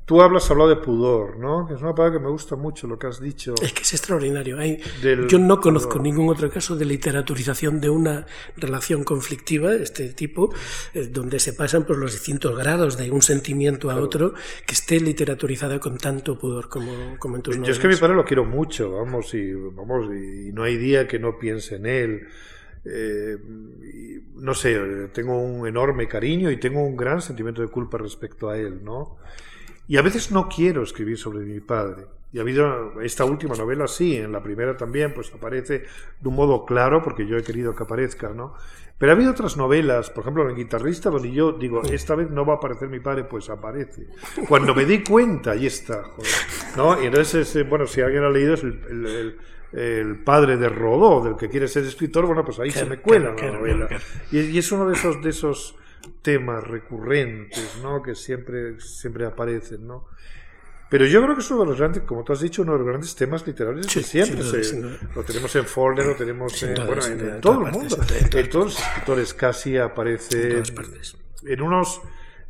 Tú 0.09 0.23
hablas, 0.23 0.49
hablado 0.49 0.71
de 0.71 0.77
pudor, 0.77 1.37
¿no? 1.37 1.69
Es 1.71 1.83
una 1.83 1.93
palabra 1.93 2.17
que 2.17 2.25
me 2.25 2.31
gusta 2.31 2.55
mucho 2.55 2.87
lo 2.87 2.97
que 2.97 3.05
has 3.05 3.21
dicho. 3.21 3.53
Es 3.61 3.73
que 3.73 3.83
es 3.83 3.93
extraordinario. 3.93 4.57
Hay, 4.57 4.81
yo 5.27 5.37
no 5.37 5.59
conozco 5.59 5.99
ningún 5.99 6.29
otro 6.29 6.49
caso 6.49 6.75
de 6.75 6.83
literaturización 6.83 7.79
de 7.79 7.91
una 7.91 8.25
relación 8.57 9.03
conflictiva 9.03 9.69
de 9.69 9.83
este 9.83 10.09
tipo, 10.13 10.51
eh, 10.95 11.09
donde 11.11 11.39
se 11.39 11.53
pasan 11.53 11.83
por 11.83 11.99
los 11.99 12.13
distintos 12.13 12.57
grados 12.57 12.97
de 12.97 13.11
un 13.11 13.21
sentimiento 13.21 13.91
a 13.91 13.97
otro, 13.97 14.33
que 14.65 14.73
esté 14.73 14.99
literaturizada 14.99 15.79
con 15.79 15.99
tanto 15.99 16.39
pudor 16.39 16.69
como, 16.69 16.91
como 17.19 17.35
en 17.35 17.43
tus 17.43 17.57
Yo 17.57 17.71
es 17.71 17.77
que 17.77 17.87
mi 17.87 17.95
padre 17.95 18.15
lo 18.15 18.25
quiero 18.25 18.45
mucho, 18.45 18.91
vamos, 18.91 19.31
y, 19.35 19.53
vamos, 19.53 20.07
y 20.11 20.51
no 20.53 20.63
hay 20.63 20.77
día 20.77 21.07
que 21.07 21.19
no 21.19 21.37
piense 21.37 21.75
en 21.75 21.85
él. 21.85 22.27
Eh, 22.83 23.37
no 24.33 24.55
sé, 24.55 25.09
tengo 25.13 25.39
un 25.39 25.67
enorme 25.67 26.07
cariño 26.07 26.49
y 26.49 26.57
tengo 26.57 26.81
un 26.81 26.97
gran 26.97 27.21
sentimiento 27.21 27.61
de 27.61 27.67
culpa 27.67 27.99
respecto 27.99 28.49
a 28.49 28.57
él, 28.57 28.83
¿no? 28.83 29.19
Y 29.89 29.97
a 29.97 30.01
veces 30.01 30.31
no 30.31 30.47
quiero 30.47 30.83
escribir 30.83 31.17
sobre 31.17 31.39
mi 31.39 31.59
padre. 31.59 32.05
Y 32.31 32.37
ha 32.37 32.41
habido 32.41 33.01
esta 33.01 33.25
última 33.25 33.55
novela, 33.55 33.87
sí, 33.87 34.15
en 34.15 34.31
la 34.31 34.41
primera 34.41 34.77
también, 34.77 35.13
pues 35.13 35.33
aparece 35.33 35.83
de 36.21 36.29
un 36.29 36.35
modo 36.35 36.63
claro, 36.63 37.01
porque 37.01 37.27
yo 37.27 37.35
he 37.35 37.43
querido 37.43 37.75
que 37.75 37.83
aparezca, 37.83 38.29
¿no? 38.29 38.53
Pero 38.97 39.11
ha 39.11 39.15
habido 39.15 39.31
otras 39.31 39.57
novelas, 39.57 40.09
por 40.11 40.21
ejemplo, 40.21 40.47
en 40.47 40.55
Guitarrista, 40.55 41.09
donde 41.09 41.31
yo 41.31 41.53
digo, 41.53 41.81
esta 41.83 42.15
vez 42.15 42.29
no 42.29 42.45
va 42.45 42.53
a 42.53 42.57
aparecer 42.57 42.87
mi 42.87 42.99
padre, 42.99 43.23
pues 43.23 43.49
aparece. 43.49 44.07
Cuando 44.47 44.75
me 44.75 44.85
di 44.85 45.03
cuenta, 45.03 45.51
ahí 45.51 45.65
está, 45.65 46.03
joder, 46.03 46.31
¿no? 46.77 47.01
Y 47.01 47.07
entonces, 47.07 47.67
bueno, 47.67 47.87
si 47.87 48.01
alguien 48.01 48.23
ha 48.23 48.29
leído, 48.29 48.53
es 48.53 48.63
el 48.63 49.35
el 49.71 50.23
padre 50.23 50.57
de 50.57 50.69
Rodó, 50.69 51.23
del 51.23 51.35
que 51.35 51.49
quiere 51.49 51.67
ser 51.67 51.83
escritor, 51.83 52.25
bueno, 52.25 52.43
pues 52.43 52.59
ahí 52.59 52.71
se 52.71 52.85
me 52.85 52.97
cuela 52.97 53.33
la 53.35 53.51
novela. 53.51 53.87
Y, 54.31 54.57
es 54.57 54.71
uno 54.71 54.87
de 54.87 54.95
esos, 54.95 55.21
de 55.21 55.29
esos 55.29 55.75
temas 56.21 56.63
recurrentes, 56.65 57.79
¿no? 57.81 58.01
Que 58.01 58.15
siempre, 58.15 58.79
siempre 58.79 59.25
aparecen, 59.25 59.87
¿no? 59.87 60.05
Pero 60.89 61.05
yo 61.05 61.21
creo 61.21 61.35
que 61.35 61.41
es 61.41 61.51
uno 61.51 61.61
de 61.61 61.67
los 61.67 61.77
grandes, 61.77 62.03
como 62.03 62.23
tú 62.23 62.33
has 62.33 62.41
dicho, 62.41 62.63
uno 62.63 62.73
de 62.73 62.79
los 62.79 62.87
grandes 62.87 63.15
temas 63.15 63.45
literarios 63.45 63.85
que 63.87 64.01
siempre 64.01 64.43
lo 65.15 65.23
tenemos 65.23 65.55
en 65.55 65.65
Fowler, 65.65 66.05
lo 66.07 66.15
tenemos 66.15 66.63
en, 66.63 66.73
bueno, 66.87 67.05
en, 67.05 67.41
todo 67.41 67.67
el 67.67 67.71
mundo. 67.71 67.97
En 68.35 68.49
todos 68.49 68.65
los 68.65 68.79
escritores 68.79 69.33
casi 69.35 69.77
aparece 69.77 70.63
en 71.43 71.61
unos, 71.61 72.01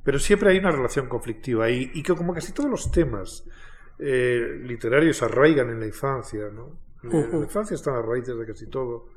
pero 0.04 0.20
siempre 0.20 0.52
hay 0.52 0.58
una 0.58 0.72
relación 0.72 1.10
conflictiva 1.10 1.70
y, 1.70 1.92
y 1.94 2.02
que 2.02 2.16
como 2.16 2.34
casi 2.34 2.54
todos 2.54 2.70
los 2.70 2.92
temas 2.92 3.44
eh, 4.00 4.62
literarios 4.64 5.22
arraigan 5.22 5.70
en 5.70 5.82
la 5.82 5.86
infancia, 5.86 6.50
¿no? 6.54 6.78
En 7.04 7.32
la 7.32 7.46
infancia 7.46 7.76
están 7.76 7.96
las 7.96 8.06
raíces 8.06 8.38
de 8.38 8.46
casi 8.46 8.68
todo. 8.68 9.08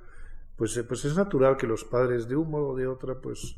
Pues, 0.56 0.76
eh, 0.76 0.84
pues 0.84 1.04
es 1.04 1.16
natural 1.16 1.56
que 1.56 1.66
los 1.66 1.84
padres, 1.84 2.28
de 2.28 2.36
un 2.36 2.50
modo 2.50 2.70
o 2.70 2.76
de 2.76 2.86
otra, 2.86 3.14
pues, 3.14 3.56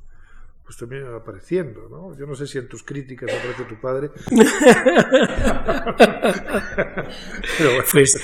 pues 0.64 0.78
también 0.78 1.04
apareciendo, 1.14 1.88
¿no? 1.90 2.18
Yo 2.18 2.26
no 2.26 2.34
sé 2.34 2.46
si 2.46 2.56
en 2.56 2.68
tus 2.68 2.82
críticas 2.82 3.30
aparece 3.30 3.64
tu 3.64 3.80
padre. 3.80 4.10
Pues 7.92 8.20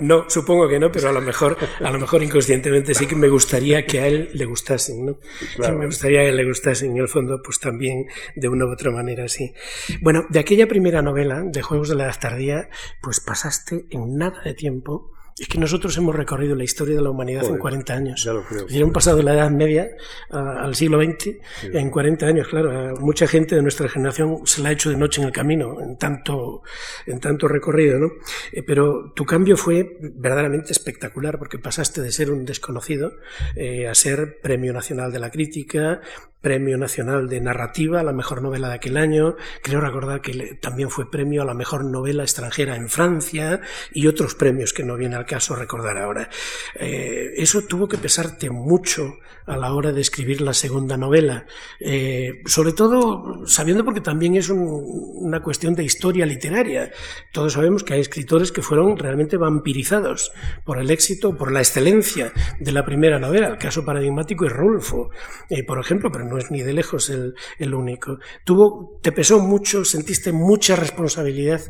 no, 0.00 0.30
supongo 0.30 0.68
que 0.68 0.78
no, 0.78 0.90
pero 0.90 1.10
a 1.10 1.12
lo 1.12 1.20
mejor, 1.20 1.56
a 1.80 1.90
lo 1.90 1.98
mejor 1.98 2.22
inconscientemente 2.22 2.94
sí 2.94 3.06
que 3.06 3.14
me 3.14 3.28
gustaría 3.28 3.84
que 3.84 4.00
a 4.00 4.06
él 4.06 4.30
le 4.32 4.46
gustasen, 4.46 5.04
¿no? 5.04 5.18
Me 5.58 5.86
gustaría 5.86 6.22
que 6.22 6.32
le 6.32 6.44
gustasen, 6.44 6.92
en 6.92 6.98
el 6.98 7.08
fondo, 7.08 7.42
pues 7.42 7.58
también 7.58 8.06
de 8.34 8.48
una 8.48 8.64
u 8.64 8.72
otra 8.72 8.90
manera, 8.90 9.28
sí. 9.28 9.52
Bueno, 10.00 10.24
de 10.30 10.38
aquella 10.38 10.66
primera 10.66 11.02
novela, 11.02 11.42
de 11.44 11.60
Juegos 11.60 11.90
de 11.90 11.96
la 11.96 12.10
Tardía, 12.12 12.70
pues 13.02 13.20
pasaste 13.20 13.86
en 13.90 14.16
nada 14.16 14.40
de 14.42 14.54
tiempo 14.54 15.12
es 15.40 15.48
que 15.48 15.58
nosotros 15.58 15.96
hemos 15.96 16.14
recorrido 16.14 16.54
la 16.54 16.64
historia 16.64 16.96
de 16.96 17.02
la 17.02 17.08
humanidad 17.08 17.44
en 17.46 17.56
40 17.56 17.94
años. 17.94 18.22
Ya 18.22 18.34
lo 18.34 18.44
creo. 18.44 18.66
hemos 18.68 18.92
pasado 18.92 19.16
de 19.16 19.22
la 19.22 19.32
Edad 19.32 19.50
Media 19.50 19.88
al 20.28 20.74
siglo 20.74 21.02
XX 21.02 21.36
en 21.72 21.90
40 21.90 22.26
años, 22.26 22.48
claro. 22.48 22.94
mucha 23.00 23.26
gente 23.26 23.54
de 23.56 23.62
nuestra 23.62 23.88
generación 23.88 24.42
se 24.44 24.60
la 24.60 24.68
ha 24.68 24.72
hecho 24.72 24.90
de 24.90 24.96
noche 24.96 25.22
en 25.22 25.28
el 25.28 25.32
camino, 25.32 25.80
en 25.80 25.96
tanto, 25.96 26.62
en 27.06 27.20
tanto 27.20 27.48
recorrido, 27.48 27.98
¿no? 27.98 28.10
Eh, 28.52 28.62
pero 28.62 29.12
tu 29.14 29.24
cambio 29.24 29.56
fue 29.56 29.96
verdaderamente 30.00 30.72
espectacular, 30.72 31.38
porque 31.38 31.58
pasaste 31.58 32.02
de 32.02 32.12
ser 32.12 32.30
un 32.30 32.44
desconocido 32.44 33.12
eh, 33.56 33.88
a 33.88 33.94
ser 33.94 34.40
Premio 34.42 34.74
Nacional 34.74 35.10
de 35.10 35.20
la 35.20 35.30
Crítica, 35.30 36.00
Premio 36.40 36.78
Nacional 36.78 37.28
de 37.28 37.40
Narrativa, 37.40 38.02
la 38.02 38.12
mejor 38.12 38.42
novela 38.42 38.68
de 38.68 38.74
aquel 38.74 38.96
año. 38.96 39.36
Creo 39.62 39.80
recordar 39.80 40.22
que 40.22 40.58
también 40.60 40.88
fue 40.88 41.10
premio 41.10 41.42
a 41.42 41.44
la 41.44 41.54
mejor 41.54 41.84
novela 41.84 42.22
extranjera 42.22 42.76
en 42.76 42.88
Francia 42.88 43.60
y 43.92 44.06
otros 44.06 44.34
premios 44.34 44.72
que 44.72 44.84
no 44.84 44.96
viene 44.96 45.16
al 45.16 45.26
caso 45.30 45.54
recordar 45.54 45.96
ahora. 45.96 46.28
Eh, 46.74 47.34
eso 47.36 47.62
tuvo 47.62 47.86
que 47.86 47.98
pesarte 47.98 48.50
mucho 48.50 49.14
a 49.46 49.56
la 49.56 49.72
hora 49.72 49.92
de 49.92 50.00
escribir 50.00 50.40
la 50.40 50.54
segunda 50.54 50.96
novela, 50.96 51.46
eh, 51.78 52.42
sobre 52.46 52.72
todo 52.72 53.46
sabiendo 53.46 53.84
porque 53.84 54.00
también 54.00 54.34
es 54.34 54.48
una 54.50 55.40
cuestión 55.40 55.74
de 55.74 55.84
historia 55.84 56.26
literaria. 56.26 56.90
Todos 57.32 57.52
sabemos 57.52 57.84
que 57.84 57.94
hay 57.94 58.00
escritores 58.00 58.50
que 58.50 58.62
fueron 58.62 58.96
realmente 58.96 59.36
vampirizados 59.36 60.32
por 60.64 60.78
el 60.78 60.90
éxito, 60.90 61.36
por 61.36 61.52
la 61.52 61.60
excelencia 61.60 62.32
de 62.58 62.72
la 62.72 62.84
primera 62.84 63.18
novela. 63.20 63.48
El 63.48 63.58
caso 63.58 63.84
paradigmático 63.84 64.46
es 64.46 64.52
Rulfo, 64.52 65.10
eh, 65.48 65.64
por 65.64 65.78
ejemplo, 65.78 66.10
pero 66.10 66.24
no 66.24 66.38
es 66.38 66.50
ni 66.50 66.62
de 66.62 66.72
lejos 66.72 67.08
el, 67.10 67.34
el 67.58 67.74
único. 67.74 68.18
Tuvo, 68.44 68.98
te 69.00 69.12
pesó 69.12 69.38
mucho, 69.38 69.84
sentiste 69.84 70.32
mucha 70.32 70.74
responsabilidad 70.74 71.60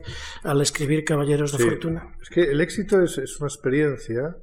al 0.44 0.60
escribir 0.62 1.04
Caballeros 1.04 1.56
de 1.56 1.64
Fortuna. 1.64 2.14
Es 2.22 2.30
que 2.30 2.42
el 2.42 2.60
éxito 2.60 3.02
es, 3.02 3.18
es 3.18 3.39
una 3.40 3.48
experiencia 3.48 4.36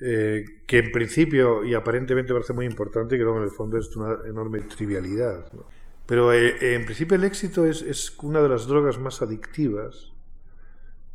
eh, 0.00 0.44
que 0.66 0.78
en 0.78 0.92
principio 0.92 1.64
y 1.64 1.74
aparentemente 1.74 2.32
parece 2.32 2.52
muy 2.52 2.66
importante 2.66 3.14
y 3.14 3.18
que 3.18 3.24
luego 3.24 3.38
en 3.38 3.44
el 3.44 3.50
fondo 3.50 3.78
es 3.78 3.94
una 3.96 4.18
enorme 4.28 4.60
trivialidad. 4.60 5.50
Pero 6.06 6.32
eh, 6.32 6.74
en 6.74 6.84
principio 6.84 7.16
el 7.16 7.24
éxito 7.24 7.64
es, 7.64 8.12
una 8.22 8.42
de 8.42 8.48
las 8.48 8.66
drogas 8.66 8.98
más 8.98 9.22
adictivas 9.22 10.12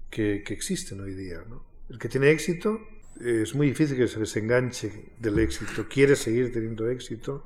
que, 0.10 0.44
existen 0.48 1.02
hoy 1.02 1.14
día. 1.14 1.44
El 1.90 2.00
que 2.00 2.10
tiene 2.10 2.32
éxito 2.32 2.80
es 3.20 3.54
muy 3.54 3.68
difícil 3.68 3.98
que 3.98 4.08
se 4.08 4.20
desenganche 4.20 5.12
del 5.20 5.40
éxito, 5.40 5.86
quiere 5.90 6.16
seguir 6.16 6.54
teniendo 6.54 6.90
éxito 6.90 7.46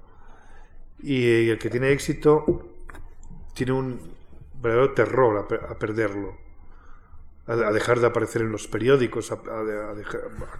y 1.01 1.49
el 1.49 1.57
que 1.57 1.69
tiene 1.69 1.91
éxito 1.91 2.45
tiene 3.53 3.73
un 3.73 3.99
verdadero 4.61 4.93
terror 4.93 5.47
a, 5.69 5.77
perderlo, 5.77 6.37
a, 7.47 7.55
dejar 7.71 7.99
de 7.99 8.07
aparecer 8.07 8.41
en 8.41 8.51
los 8.51 8.67
periódicos, 8.67 9.31
a, 9.31 9.39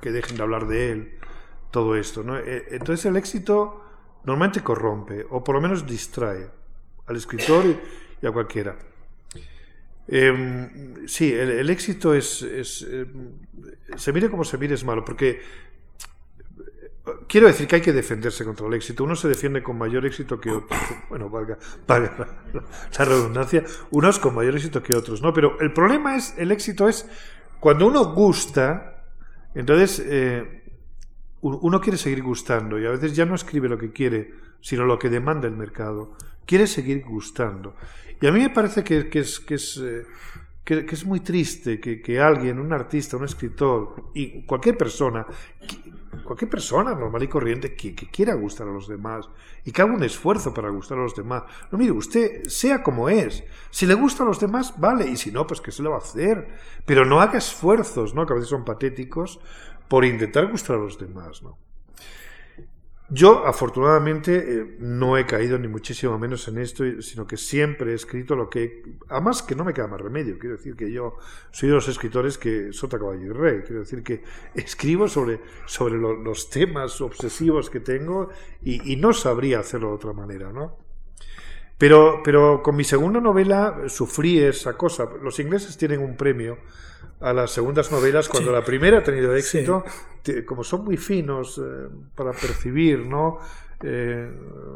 que 0.01 0.11
dejen 0.11 0.37
de 0.37 0.43
hablar 0.43 0.67
de 0.67 0.91
él, 0.91 1.19
todo 1.71 1.95
esto. 1.95 2.23
¿no? 2.23 2.37
E, 2.37 2.67
entonces 2.71 3.05
el 3.05 3.15
éxito 3.15 3.81
normalmente 4.23 4.61
corrompe, 4.61 5.25
o 5.29 5.43
por 5.43 5.55
lo 5.55 5.61
menos 5.61 5.85
distrae 5.85 6.49
al 7.07 7.15
escritor 7.15 7.65
y, 8.21 8.25
a 8.25 8.31
cualquiera. 8.31 8.77
Em, 10.07 11.07
sí, 11.07 11.33
el, 11.33 11.69
éxito 11.69 12.13
es, 12.13 12.41
es 12.41 12.85
em, 12.89 13.39
se 13.95 14.11
mire 14.11 14.29
como 14.29 14.43
se 14.43 14.57
mire 14.57 14.75
es 14.75 14.83
malo, 14.83 15.03
porque 15.03 15.41
Quiero 17.27 17.47
decir 17.47 17.67
que 17.67 17.75
hay 17.75 17.81
que 17.81 17.93
defenderse 17.93 18.43
contra 18.43 18.67
el 18.67 18.73
éxito. 18.73 19.03
Uno 19.03 19.15
se 19.15 19.27
defiende 19.27 19.61
con 19.61 19.77
mayor 19.77 20.05
éxito 20.05 20.39
que 20.39 20.51
otros. 20.51 20.79
Bueno, 21.09 21.29
valga, 21.29 21.57
la 21.87 23.05
redundancia. 23.05 23.63
Unos 23.91 24.19
con 24.19 24.33
mayor 24.33 24.55
éxito 24.55 24.81
que 24.81 24.95
otros, 24.95 25.21
¿no? 25.21 25.33
Pero 25.33 25.59
el 25.59 25.73
problema 25.73 26.15
es, 26.15 26.33
el 26.37 26.51
éxito 26.51 26.89
es 26.89 27.07
cuando 27.59 27.87
uno 27.87 28.13
gusta, 28.13 29.05
entonces 29.53 30.03
eh, 30.05 30.63
uno 31.41 31.81
quiere 31.81 31.97
seguir 31.97 32.23
gustando 32.23 32.79
y 32.79 32.85
a 32.85 32.91
veces 32.91 33.15
ya 33.15 33.25
no 33.25 33.35
escribe 33.35 33.69
lo 33.69 33.77
que 33.77 33.91
quiere, 33.91 34.33
sino 34.61 34.85
lo 34.85 34.97
que 34.97 35.09
demanda 35.09 35.47
el 35.47 35.55
mercado. 35.55 36.17
Quiere 36.45 36.67
seguir 36.67 37.03
gustando. 37.03 37.75
Y 38.21 38.27
a 38.27 38.31
mí 38.31 38.39
me 38.39 38.49
parece 38.49 38.83
que, 38.83 39.09
es, 39.13 39.39
que 39.39 39.55
es, 39.55 39.77
eh, 39.77 40.05
que, 40.63 40.85
es 40.89 41.05
muy 41.05 41.19
triste 41.19 41.79
que, 41.79 42.01
que, 42.01 42.19
alguien, 42.19 42.59
un 42.59 42.71
artista, 42.71 43.17
un 43.17 43.25
escritor 43.25 44.11
y 44.13 44.45
cualquier 44.45 44.77
persona 44.77 45.25
cualquier 46.23 46.49
persona 46.49 46.93
normal 46.93 47.23
y 47.23 47.27
corriente 47.27 47.75
que, 47.75 47.95
quiera 47.95 48.33
gustar 48.35 48.67
a 48.67 48.71
los 48.71 48.87
demás 48.87 49.29
y 49.65 49.71
que 49.71 49.81
haga 49.81 49.93
un 49.93 50.03
esfuerzo 50.03 50.53
para 50.53 50.69
gustar 50.69 50.97
a 50.97 51.03
los 51.03 51.15
demás. 51.15 51.43
No, 51.71 51.77
mire, 51.77 51.91
usted 51.91 52.43
sea 52.45 52.83
como 52.83 53.09
es. 53.09 53.43
Si 53.69 53.85
le 53.85 53.93
gusta 53.93 54.23
a 54.23 54.25
los 54.25 54.39
demás, 54.39 54.73
vale, 54.77 55.07
y 55.07 55.17
si 55.17 55.31
no, 55.31 55.47
pues 55.47 55.61
que 55.61 55.71
se 55.71 55.83
le 55.83 55.89
va 55.89 55.95
a 55.95 55.99
hacer. 55.99 56.47
Pero 56.85 57.05
no 57.05 57.21
haga 57.21 57.37
esfuerzos, 57.37 58.13
¿no? 58.13 58.25
Que 58.25 58.33
a 58.33 58.35
veces 58.35 58.49
son 58.49 58.65
patéticos 58.65 59.39
por 59.87 60.05
intentar 60.05 60.49
gustar 60.49 60.77
a 60.77 60.79
los 60.79 60.97
demás, 60.97 61.41
¿no? 61.43 61.57
Yo, 63.09 63.45
afortunadamente, 63.45 64.37
eh, 64.37 64.75
no 64.79 65.17
he 65.17 65.25
caído 65.25 65.59
ni 65.59 65.67
muchísimo 65.67 66.17
menos 66.17 66.47
en 66.47 66.57
esto, 66.57 66.83
sino 67.01 67.27
que 67.27 67.37
siempre 67.37 67.91
he 67.91 67.95
escrito 67.95 68.35
lo 68.35 68.49
que... 68.49 68.97
Además, 69.09 69.43
que 69.43 69.55
no 69.55 69.65
me 69.65 69.73
queda 69.73 69.87
más 69.87 69.99
remedio. 69.99 70.39
Quiero 70.39 70.55
decir 70.55 70.75
que 70.75 70.91
yo 70.91 71.17
soy 71.51 71.69
de 71.69 71.75
los 71.75 71.87
escritores 71.89 72.37
que 72.37 72.71
sota 72.71 72.97
caballo 72.97 73.21
y 73.21 73.29
rey. 73.29 73.61
Quiero 73.65 73.81
decir 73.81 74.03
que 74.03 74.23
escribo 74.55 75.07
sobre, 75.07 75.41
sobre 75.65 75.97
los 75.97 76.49
temas 76.49 77.01
obsesivos 77.01 77.69
que 77.69 77.81
tengo 77.81 78.29
y, 78.61 78.93
y, 78.93 78.95
no 78.95 79.11
sabría 79.11 79.59
hacerlo 79.59 79.89
de 79.89 79.95
otra 79.95 80.13
manera, 80.13 80.51
¿no? 80.53 80.77
Pero, 81.77 82.21
pero 82.23 82.63
con 82.63 82.75
mi 82.75 82.85
segunda 82.85 83.19
novela 83.19 83.83
sufrí 83.87 84.39
esa 84.39 84.77
cosa. 84.77 85.07
Los 85.21 85.39
ingleses 85.39 85.77
tienen 85.77 85.99
un 85.99 86.15
premio 86.15 86.57
a 87.23 87.31
las 87.31 87.51
segundas 87.51 87.89
novelas 87.89 88.27
cuando 88.27 88.51
la 88.51 88.63
primera 88.63 88.99
ha 88.99 89.03
tenido 89.03 89.33
éxito, 89.33 89.85
como 90.45 90.63
son 90.63 90.83
muy 90.83 90.97
finos 90.97 91.57
eh, 91.57 91.87
para 92.15 92.31
percibir 92.31 92.99
¿no? 92.99 93.39
Eh, 93.81 94.29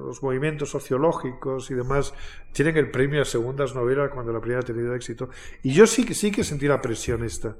los 0.06 0.24
movimientos 0.24 0.70
sociológicos 0.70 1.70
y 1.72 1.74
demás, 1.74 2.14
tienen 2.54 2.78
el 2.78 2.89
premio 2.89 3.22
a 3.22 3.26
segundas 3.26 3.76
novelas 3.76 4.12
cuando 4.14 4.32
la 4.32 4.39
primera 4.39 4.62
ha 4.62 4.64
tenido 4.64 4.95
éxito. 4.95 5.30
Y 5.62 5.74
yo 5.74 5.86
sí 5.86 6.06
que 6.06 6.14
sí 6.14 6.32
que 6.32 6.43
sentí 6.43 6.68
la 6.68 6.82
presión 6.82 7.24
esta. 7.24 7.56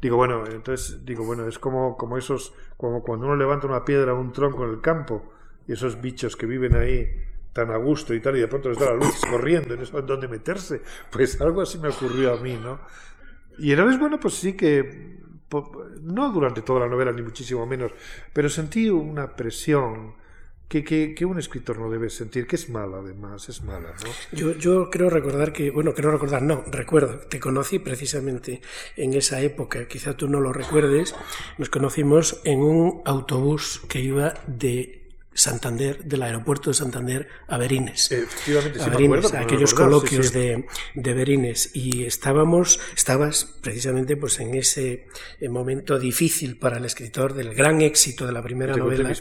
Digo, 0.00 0.16
bueno, 0.16 0.44
entonces 0.46 1.04
digo, 1.04 1.24
bueno, 1.24 1.46
es 1.46 1.58
como, 1.58 1.96
como 1.96 2.16
esos, 2.16 2.54
como 2.76 3.02
cuando 3.02 3.26
uno 3.26 3.36
levanta 3.36 3.66
una 3.66 3.84
piedra 3.84 4.14
o 4.14 4.20
un 4.20 4.32
tronco 4.32 4.64
en 4.64 4.70
el 4.70 4.80
campo 4.80 5.32
y 5.66 5.72
esos 5.72 6.00
bichos 6.00 6.36
que 6.36 6.46
viven 6.46 6.76
ahí 6.76 7.08
tan 7.52 7.70
a 7.70 7.76
gusto 7.76 8.14
y 8.14 8.20
tal, 8.20 8.36
y 8.36 8.40
de 8.40 8.48
pronto 8.48 8.68
les 8.68 8.78
da 8.78 8.86
la 8.86 8.94
luz 8.94 9.20
corriendo 9.28 9.74
y 9.74 9.78
no 9.78 9.86
saben 9.86 10.06
dónde 10.06 10.28
meterse. 10.28 10.82
Pues 11.10 11.40
algo 11.40 11.62
así 11.62 11.78
me 11.78 11.88
ocurrió 11.88 12.32
a 12.34 12.36
mí, 12.36 12.56
¿no? 12.56 12.80
Y 13.58 13.72
entonces, 13.72 13.98
bueno, 13.98 14.18
pues 14.18 14.34
sí 14.34 14.54
que, 14.54 15.18
no 16.02 16.32
durante 16.32 16.62
toda 16.62 16.80
la 16.80 16.88
novela, 16.88 17.12
ni 17.12 17.22
muchísimo 17.22 17.66
menos, 17.66 17.92
pero 18.32 18.48
sentí 18.48 18.88
una 18.88 19.34
presión 19.34 20.14
que, 20.68 20.84
que, 20.84 21.24
un 21.24 21.36
escritor 21.36 21.80
no 21.80 21.90
debe 21.90 22.08
sentir, 22.10 22.46
que 22.46 22.54
es 22.54 22.70
mala 22.70 22.98
además, 22.98 23.48
es 23.48 23.60
mala, 23.62 23.92
¿no? 24.04 24.38
Yo, 24.38 24.52
yo 24.52 24.88
creo 24.88 25.10
recordar 25.10 25.52
que, 25.52 25.72
bueno, 25.72 25.92
creo 25.94 26.12
recordar, 26.12 26.42
no, 26.42 26.62
recuerdo, 26.70 27.18
te 27.18 27.40
conocí 27.40 27.80
precisamente 27.80 28.62
en 28.96 29.14
esa 29.14 29.40
época, 29.40 29.88
quizá 29.88 30.16
tú 30.16 30.28
no 30.28 30.38
lo 30.38 30.52
recuerdes, 30.52 31.16
nos 31.58 31.70
conocimos 31.70 32.40
en 32.44 32.60
un 32.60 33.02
autobús 33.04 33.82
que 33.88 34.00
iba 34.00 34.34
de 34.46 34.99
Santander, 35.32 36.04
del 36.04 36.22
aeropuerto 36.22 36.70
de 36.70 36.74
Santander 36.74 37.28
a 37.46 37.56
Berines. 37.56 38.10
Efectivamente, 38.10 38.82
a 38.82 38.88
Berines, 38.88 39.32
aquellos 39.34 39.74
coloquios 39.74 40.32
De, 40.32 40.66
de, 40.94 41.14
Berines. 41.14 41.70
Y 41.74 42.04
estábamos, 42.04 42.80
estabas 42.96 43.44
precisamente 43.60 44.16
pues 44.16 44.40
en 44.40 44.54
ese 44.54 45.06
momento 45.48 45.98
difícil 45.98 46.56
para 46.56 46.78
el 46.78 46.84
escritor 46.84 47.34
del 47.34 47.54
gran 47.54 47.80
éxito 47.80 48.26
de 48.26 48.32
la 48.32 48.42
primera 48.42 48.76
novela. 48.76 49.12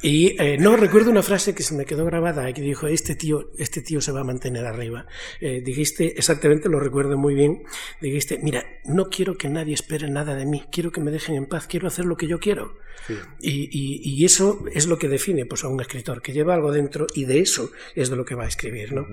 Y 0.00 0.40
eh, 0.40 0.58
no 0.58 0.76
recuerdo 0.76 1.10
una 1.10 1.22
frase 1.22 1.54
que 1.54 1.62
se 1.62 1.74
me 1.74 1.84
quedó 1.84 2.04
grabada 2.04 2.52
que 2.52 2.62
dijo 2.62 2.86
este 2.86 3.14
tío, 3.14 3.50
este 3.58 3.82
tío 3.82 4.00
se 4.00 4.12
va 4.12 4.20
a 4.20 4.24
mantener 4.24 4.64
arriba. 4.66 5.06
Eh, 5.40 5.60
dijiste 5.62 6.14
exactamente, 6.16 6.68
lo 6.68 6.80
recuerdo 6.80 7.18
muy 7.18 7.34
bien. 7.34 7.64
Dijiste, 8.00 8.38
mira, 8.42 8.64
no 8.84 9.10
quiero 9.10 9.36
que 9.36 9.48
nadie 9.48 9.74
espere 9.74 10.08
nada 10.08 10.34
de 10.34 10.46
mí, 10.46 10.64
quiero 10.70 10.92
que 10.92 11.00
me 11.00 11.10
dejen 11.10 11.36
en 11.36 11.46
paz, 11.46 11.66
quiero 11.66 11.88
hacer 11.88 12.04
lo 12.04 12.16
que 12.16 12.26
yo 12.26 12.38
quiero. 12.38 12.78
Y, 13.40 13.68
y, 13.70 14.00
y 14.02 14.24
eso 14.24 14.64
es 14.72 14.86
lo 14.86 14.98
que 14.98 15.08
define 15.08 15.33
pues, 15.44 15.64
a 15.64 15.68
un 15.68 15.80
escritor 15.80 16.22
que 16.22 16.32
lleva 16.32 16.54
algo 16.54 16.72
dentro 16.72 17.06
y 17.14 17.24
de 17.24 17.40
eso 17.40 17.70
es 17.94 18.10
de 18.10 18.16
lo 18.16 18.24
que 18.24 18.34
va 18.34 18.44
a 18.44 18.48
escribir. 18.48 18.92
¿no? 18.92 19.06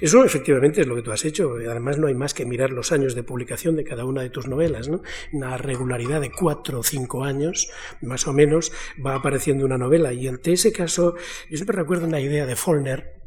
Eso 0.00 0.24
efectivamente 0.24 0.80
es 0.80 0.86
lo 0.86 0.96
que 0.96 1.02
tú 1.02 1.12
has 1.12 1.24
hecho. 1.24 1.54
Además, 1.54 1.98
no 1.98 2.08
hay 2.08 2.14
más 2.14 2.34
que 2.34 2.44
mirar 2.44 2.70
los 2.70 2.92
años 2.92 3.14
de 3.14 3.22
publicación 3.22 3.76
de 3.76 3.84
cada 3.84 4.04
una 4.04 4.22
de 4.22 4.30
tus 4.30 4.48
novelas. 4.48 4.88
¿no? 4.88 5.02
Una 5.32 5.56
regularidad 5.56 6.20
de 6.20 6.30
cuatro 6.30 6.80
o 6.80 6.82
cinco 6.82 7.24
años, 7.24 7.70
más 8.02 8.26
o 8.26 8.32
menos, 8.32 8.72
va 9.04 9.14
apareciendo 9.14 9.64
una 9.64 9.78
novela. 9.78 10.12
Y 10.12 10.28
ante 10.28 10.52
ese 10.52 10.72
caso, 10.72 11.14
yo 11.48 11.56
siempre 11.56 11.76
recuerdo 11.76 12.06
una 12.06 12.20
idea 12.20 12.46
de 12.46 12.56
Follner, 12.56 13.17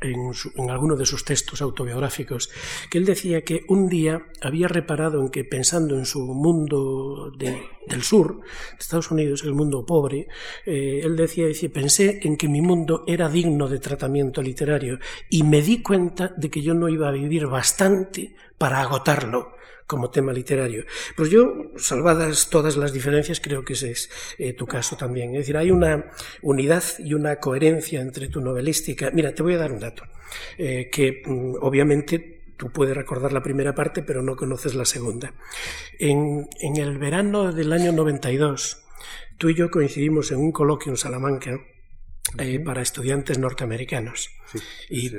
en, 0.00 0.32
en, 0.56 0.70
alguno 0.70 0.96
de 0.96 1.06
sus 1.06 1.24
textos 1.24 1.62
autobiográficos, 1.62 2.50
que 2.90 2.98
él 2.98 3.04
decía 3.04 3.42
que 3.42 3.64
un 3.68 3.88
día 3.88 4.26
había 4.40 4.68
reparado 4.68 5.20
en 5.20 5.30
que 5.30 5.44
pensando 5.44 5.96
en 5.96 6.06
su 6.06 6.20
mundo 6.20 7.32
de, 7.36 7.62
del 7.86 8.02
sur, 8.02 8.40
de 8.40 8.78
Estados 8.78 9.10
Unidos, 9.10 9.42
el 9.44 9.54
mundo 9.54 9.84
pobre, 9.84 10.28
eh, 10.66 11.00
él 11.02 11.16
decía, 11.16 11.46
decía, 11.46 11.70
pensé 11.72 12.20
en 12.22 12.36
que 12.36 12.48
mi 12.48 12.60
mundo 12.60 13.04
era 13.06 13.28
digno 13.28 13.68
de 13.68 13.78
tratamiento 13.78 14.42
literario 14.42 14.98
y 15.28 15.42
me 15.42 15.62
di 15.62 15.82
cuenta 15.82 16.32
de 16.36 16.50
que 16.50 16.62
yo 16.62 16.74
no 16.74 16.88
iba 16.88 17.08
a 17.08 17.12
vivir 17.12 17.46
bastante 17.46 18.34
para 18.58 18.80
agotarlo 18.80 19.59
como 19.90 20.08
tema 20.08 20.32
literario. 20.32 20.84
Pues 21.16 21.30
yo, 21.30 21.72
salvadas 21.76 22.48
todas 22.48 22.76
las 22.76 22.92
diferencias, 22.92 23.40
creo 23.40 23.64
que 23.64 23.72
ese 23.72 23.90
es 23.90 24.08
eh, 24.38 24.52
tu 24.52 24.64
caso 24.64 24.96
también. 24.96 25.30
Es 25.30 25.40
decir, 25.40 25.56
hay 25.56 25.72
una 25.72 26.12
unidad 26.42 26.84
y 27.00 27.14
una 27.14 27.40
coherencia 27.40 28.00
entre 28.00 28.28
tu 28.28 28.40
novelística. 28.40 29.10
Mira, 29.10 29.34
te 29.34 29.42
voy 29.42 29.54
a 29.54 29.58
dar 29.58 29.72
un 29.72 29.80
dato, 29.80 30.04
eh, 30.58 30.88
que 30.92 31.24
mm, 31.26 31.56
obviamente 31.60 32.54
tú 32.56 32.70
puedes 32.70 32.96
recordar 32.96 33.32
la 33.32 33.42
primera 33.42 33.74
parte, 33.74 34.04
pero 34.04 34.22
no 34.22 34.36
conoces 34.36 34.76
la 34.76 34.84
segunda. 34.84 35.34
En, 35.98 36.48
en 36.60 36.76
el 36.76 36.96
verano 36.98 37.52
del 37.52 37.72
año 37.72 37.90
92, 37.90 38.84
tú 39.38 39.48
y 39.48 39.56
yo 39.56 39.72
coincidimos 39.72 40.30
en 40.30 40.38
un 40.38 40.52
coloquio 40.52 40.92
en 40.92 40.98
Salamanca 40.98 41.58
eh, 42.38 42.60
para 42.60 42.80
estudiantes 42.80 43.38
norteamericanos. 43.38 44.30
Y 44.88 45.10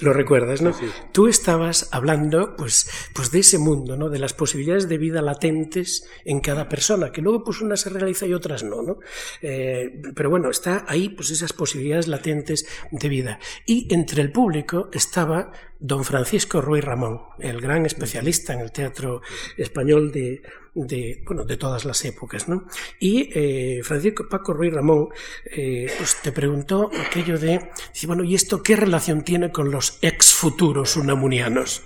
lo 0.00 0.12
recuerdas, 0.12 0.62
¿no? 0.62 0.74
Tú 1.12 1.28
estabas 1.28 1.88
hablando, 1.92 2.56
pues, 2.56 2.88
pues 3.14 3.30
de 3.30 3.40
ese 3.40 3.58
mundo, 3.58 3.96
¿no? 3.96 4.08
De 4.08 4.18
las 4.18 4.34
posibilidades 4.34 4.88
de 4.88 4.98
vida 4.98 5.22
latentes 5.22 6.06
en 6.24 6.40
cada 6.40 6.68
persona, 6.68 7.12
que 7.12 7.22
luego, 7.22 7.44
pues, 7.44 7.60
unas 7.60 7.80
se 7.80 7.90
realiza 7.90 8.26
y 8.26 8.34
otras 8.34 8.62
no, 8.62 8.82
¿no? 8.82 8.98
Eh, 9.42 10.02
pero 10.14 10.30
bueno, 10.30 10.50
está 10.50 10.84
ahí, 10.88 11.08
pues, 11.08 11.30
esas 11.30 11.52
posibilidades 11.52 12.08
latentes 12.08 12.66
de 12.90 13.08
vida. 13.08 13.38
Y 13.64 13.92
entre 13.94 14.22
el 14.22 14.32
público 14.32 14.88
estaba 14.92 15.52
don 15.78 16.04
Francisco 16.04 16.60
Ruiz 16.60 16.84
Ramón, 16.84 17.20
el 17.38 17.60
gran 17.60 17.84
especialista 17.84 18.54
en 18.54 18.60
el 18.60 18.72
teatro 18.72 19.20
español 19.56 20.10
de, 20.10 20.42
de, 20.74 21.22
bueno, 21.26 21.44
de 21.44 21.56
todas 21.56 21.84
las 21.84 22.04
épocas, 22.04 22.48
¿no? 22.48 22.66
Y 22.98 23.30
eh, 23.34 23.80
Francisco 23.82 24.28
Paco 24.28 24.52
Ruiz 24.52 24.72
Ramón 24.72 25.08
eh, 25.44 25.90
pues 25.96 26.20
te 26.22 26.32
preguntó 26.32 26.90
aquello 27.06 27.38
de, 27.38 27.70
bueno, 28.06 28.24
¿y 28.24 28.34
esto 28.34 28.62
qué 28.66 28.74
relación 28.74 29.22
tiene 29.22 29.52
con 29.52 29.70
los 29.70 29.96
ex 30.02 30.34
futuros 30.34 30.96
unamunianos? 30.96 31.84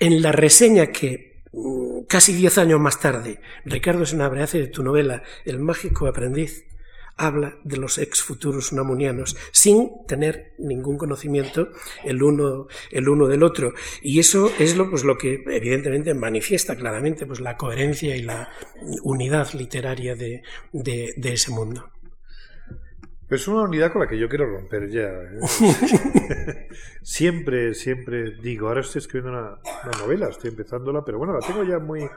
En 0.00 0.22
la 0.22 0.32
reseña 0.32 0.86
que 0.86 1.42
mm, 1.52 2.04
casi 2.08 2.32
diez 2.32 2.56
años 2.56 2.80
más 2.80 2.98
tarde 3.00 3.38
Ricardo 3.66 4.06
Senabre 4.06 4.42
hace 4.42 4.58
de 4.58 4.68
tu 4.68 4.82
novela 4.82 5.22
El 5.44 5.58
mágico 5.58 6.06
aprendiz, 6.06 6.64
habla 7.18 7.58
de 7.64 7.76
los 7.76 7.98
ex 7.98 8.22
futuros 8.22 8.72
unamunianos 8.72 9.36
sin 9.52 9.90
tener 10.08 10.54
ningún 10.56 10.96
conocimiento 10.96 11.68
el 12.02 12.22
uno, 12.22 12.68
el 12.90 13.10
uno 13.10 13.26
del 13.26 13.42
otro. 13.42 13.74
Y 14.00 14.18
eso 14.18 14.50
es 14.58 14.74
lo, 14.74 14.88
pues, 14.88 15.04
lo 15.04 15.18
que 15.18 15.44
evidentemente 15.46 16.14
manifiesta 16.14 16.76
claramente 16.76 17.26
pues, 17.26 17.40
la 17.40 17.58
coherencia 17.58 18.16
y 18.16 18.22
la 18.22 18.48
unidad 19.02 19.52
literaria 19.52 20.16
de, 20.16 20.42
de 20.72 21.32
ese 21.32 21.50
mundo. 21.50 21.90
Es 23.28 23.48
una 23.48 23.62
unidad 23.62 23.92
con 23.92 24.02
la 24.02 24.08
que 24.08 24.18
yo 24.18 24.28
quiero 24.28 24.46
romper 24.46 24.88
ya. 24.88 25.08
¿eh? 25.08 25.40
siempre, 27.02 27.74
siempre 27.74 28.36
digo, 28.40 28.68
ahora 28.68 28.82
estoy 28.82 29.00
escribiendo 29.00 29.38
una, 29.38 29.58
novela, 29.98 30.28
estoy 30.28 30.50
empezándola, 30.50 31.04
pero 31.04 31.18
bueno, 31.18 31.32
la 31.32 31.44
tengo 31.44 31.64
ya 31.64 31.80
muy, 31.80 32.08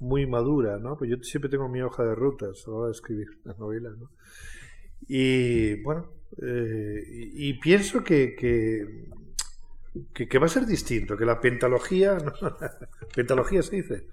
muy 0.00 0.26
madura, 0.26 0.78
¿no? 0.78 0.96
Pues 0.96 1.10
yo 1.10 1.16
siempre 1.22 1.50
tengo 1.50 1.68
mi 1.68 1.82
hoja 1.82 2.04
de 2.04 2.14
rutas 2.14 2.62
a 2.66 2.70
la 2.70 2.76
hora 2.76 2.86
de 2.86 2.92
escribir 2.92 3.26
las 3.44 3.58
novelas, 3.58 3.96
¿no? 3.98 4.10
Y 5.06 5.82
bueno, 5.82 6.12
eh, 6.40 7.02
y, 7.04 7.54
pienso 7.54 8.02
que, 8.02 8.34
que, 8.34 9.10
que, 10.26 10.38
va 10.38 10.46
a 10.46 10.48
ser 10.48 10.64
distinto, 10.66 11.16
que 11.16 11.26
la 11.26 11.40
pentalogía, 11.40 12.16
¿no? 12.16 12.32
pentalogía 13.14 13.62
se 13.62 13.76
dice, 13.76 14.06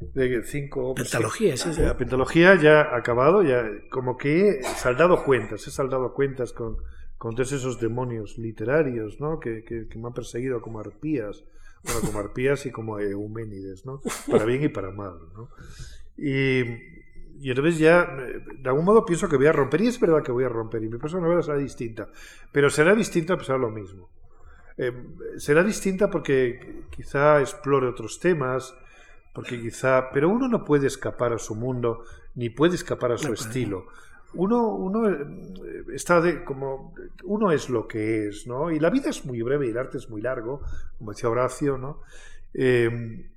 de 0.00 0.42
cinco 0.44 0.94
pentalogía, 0.94 1.56
sí, 1.56 1.70
La 1.80 1.96
pentalogía 1.96 2.54
ya 2.56 2.82
ha 2.82 2.96
acabado, 2.96 3.42
ya 3.42 3.64
como 3.90 4.16
que 4.16 4.48
he 4.48 4.62
saldado 4.62 5.24
cuentas, 5.24 5.66
he 5.66 5.70
saldado 5.70 6.12
cuentas 6.14 6.52
con, 6.52 6.76
con 7.18 7.34
todos 7.34 7.52
esos 7.52 7.80
demonios 7.80 8.38
literarios, 8.38 9.20
¿no? 9.20 9.40
Que, 9.40 9.64
que, 9.64 9.86
me 9.98 10.06
han 10.06 10.12
perseguido 10.12 10.60
como 10.60 10.80
arpías, 10.80 11.44
bueno, 11.82 12.00
como 12.00 12.18
arpías 12.18 12.66
y 12.66 12.70
como 12.70 12.98
euménides, 12.98 13.86
¿no? 13.86 14.00
Para 14.30 14.44
bien 14.44 14.62
y 14.62 14.68
para 14.68 14.90
mal, 14.90 15.18
¿no? 15.34 15.48
Y, 16.16 16.62
y 17.40 17.50
entonces 17.50 17.78
ya, 17.78 18.06
de 18.06 18.68
algún 18.68 18.84
modo 18.84 19.04
pienso 19.04 19.28
que 19.28 19.36
voy 19.36 19.46
a 19.46 19.52
romper, 19.52 19.80
y 19.80 19.88
es 19.88 19.98
verdad 19.98 20.22
que 20.22 20.32
voy 20.32 20.44
a 20.44 20.48
romper, 20.48 20.82
y 20.82 20.88
mi 20.88 20.98
próxima 20.98 21.22
novela 21.22 21.42
será 21.42 21.58
distinta, 21.58 22.08
pero 22.52 22.70
será 22.70 22.94
distinta 22.94 23.34
a 23.34 23.38
pesar 23.38 23.56
de 23.56 23.62
lo 23.62 23.70
mismo. 23.70 24.10
Eh, 24.76 24.92
será 25.36 25.62
distinta 25.62 26.10
porque 26.10 26.84
quizá 26.90 27.40
explore 27.40 27.86
otros 27.86 28.18
temas, 28.18 28.74
porque 29.34 29.60
quizá, 29.60 30.10
pero 30.12 30.28
uno 30.28 30.48
no 30.48 30.64
puede 30.64 30.86
escapar 30.86 31.32
a 31.32 31.38
su 31.38 31.56
mundo 31.56 32.04
ni 32.36 32.50
puede 32.50 32.76
escapar 32.76 33.12
a 33.12 33.18
su 33.18 33.32
estilo. 33.32 33.86
Uno, 34.34 34.68
uno 34.68 35.08
eh, 35.08 35.84
está 35.92 36.20
de 36.20 36.44
como 36.44 36.94
uno 37.24 37.50
es 37.50 37.68
lo 37.68 37.86
que 37.86 38.28
es, 38.28 38.46
¿no? 38.46 38.70
Y 38.70 38.78
la 38.78 38.90
vida 38.90 39.10
es 39.10 39.24
muy 39.26 39.42
breve 39.42 39.66
y 39.66 39.70
el 39.70 39.78
arte 39.78 39.98
es 39.98 40.08
muy 40.08 40.22
largo, 40.22 40.62
como 40.98 41.12
decía 41.12 41.28
Horacio, 41.28 41.76
¿no? 41.76 42.00
Eh, 42.54 43.28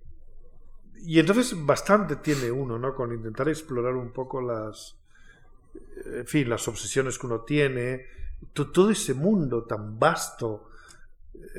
y 1.00 1.20
entonces 1.20 1.54
bastante 1.66 2.18
tiene 2.18 2.52
uno, 2.52 2.78
¿no? 2.78 2.94
Con 2.94 3.14
intentar 3.14 3.50
explorar 3.50 3.96
un 3.96 4.12
poco 4.12 4.42
las, 4.42 4.98
en 6.06 6.28
fin, 6.28 6.50
las 6.50 6.68
obsesiones 6.68 7.18
que 7.18 7.26
uno 7.26 7.42
tiene, 7.42 8.06
todo 8.54 8.92
ese 8.92 9.14
mundo 9.14 9.64
tan 9.64 9.98
vasto 9.98 10.70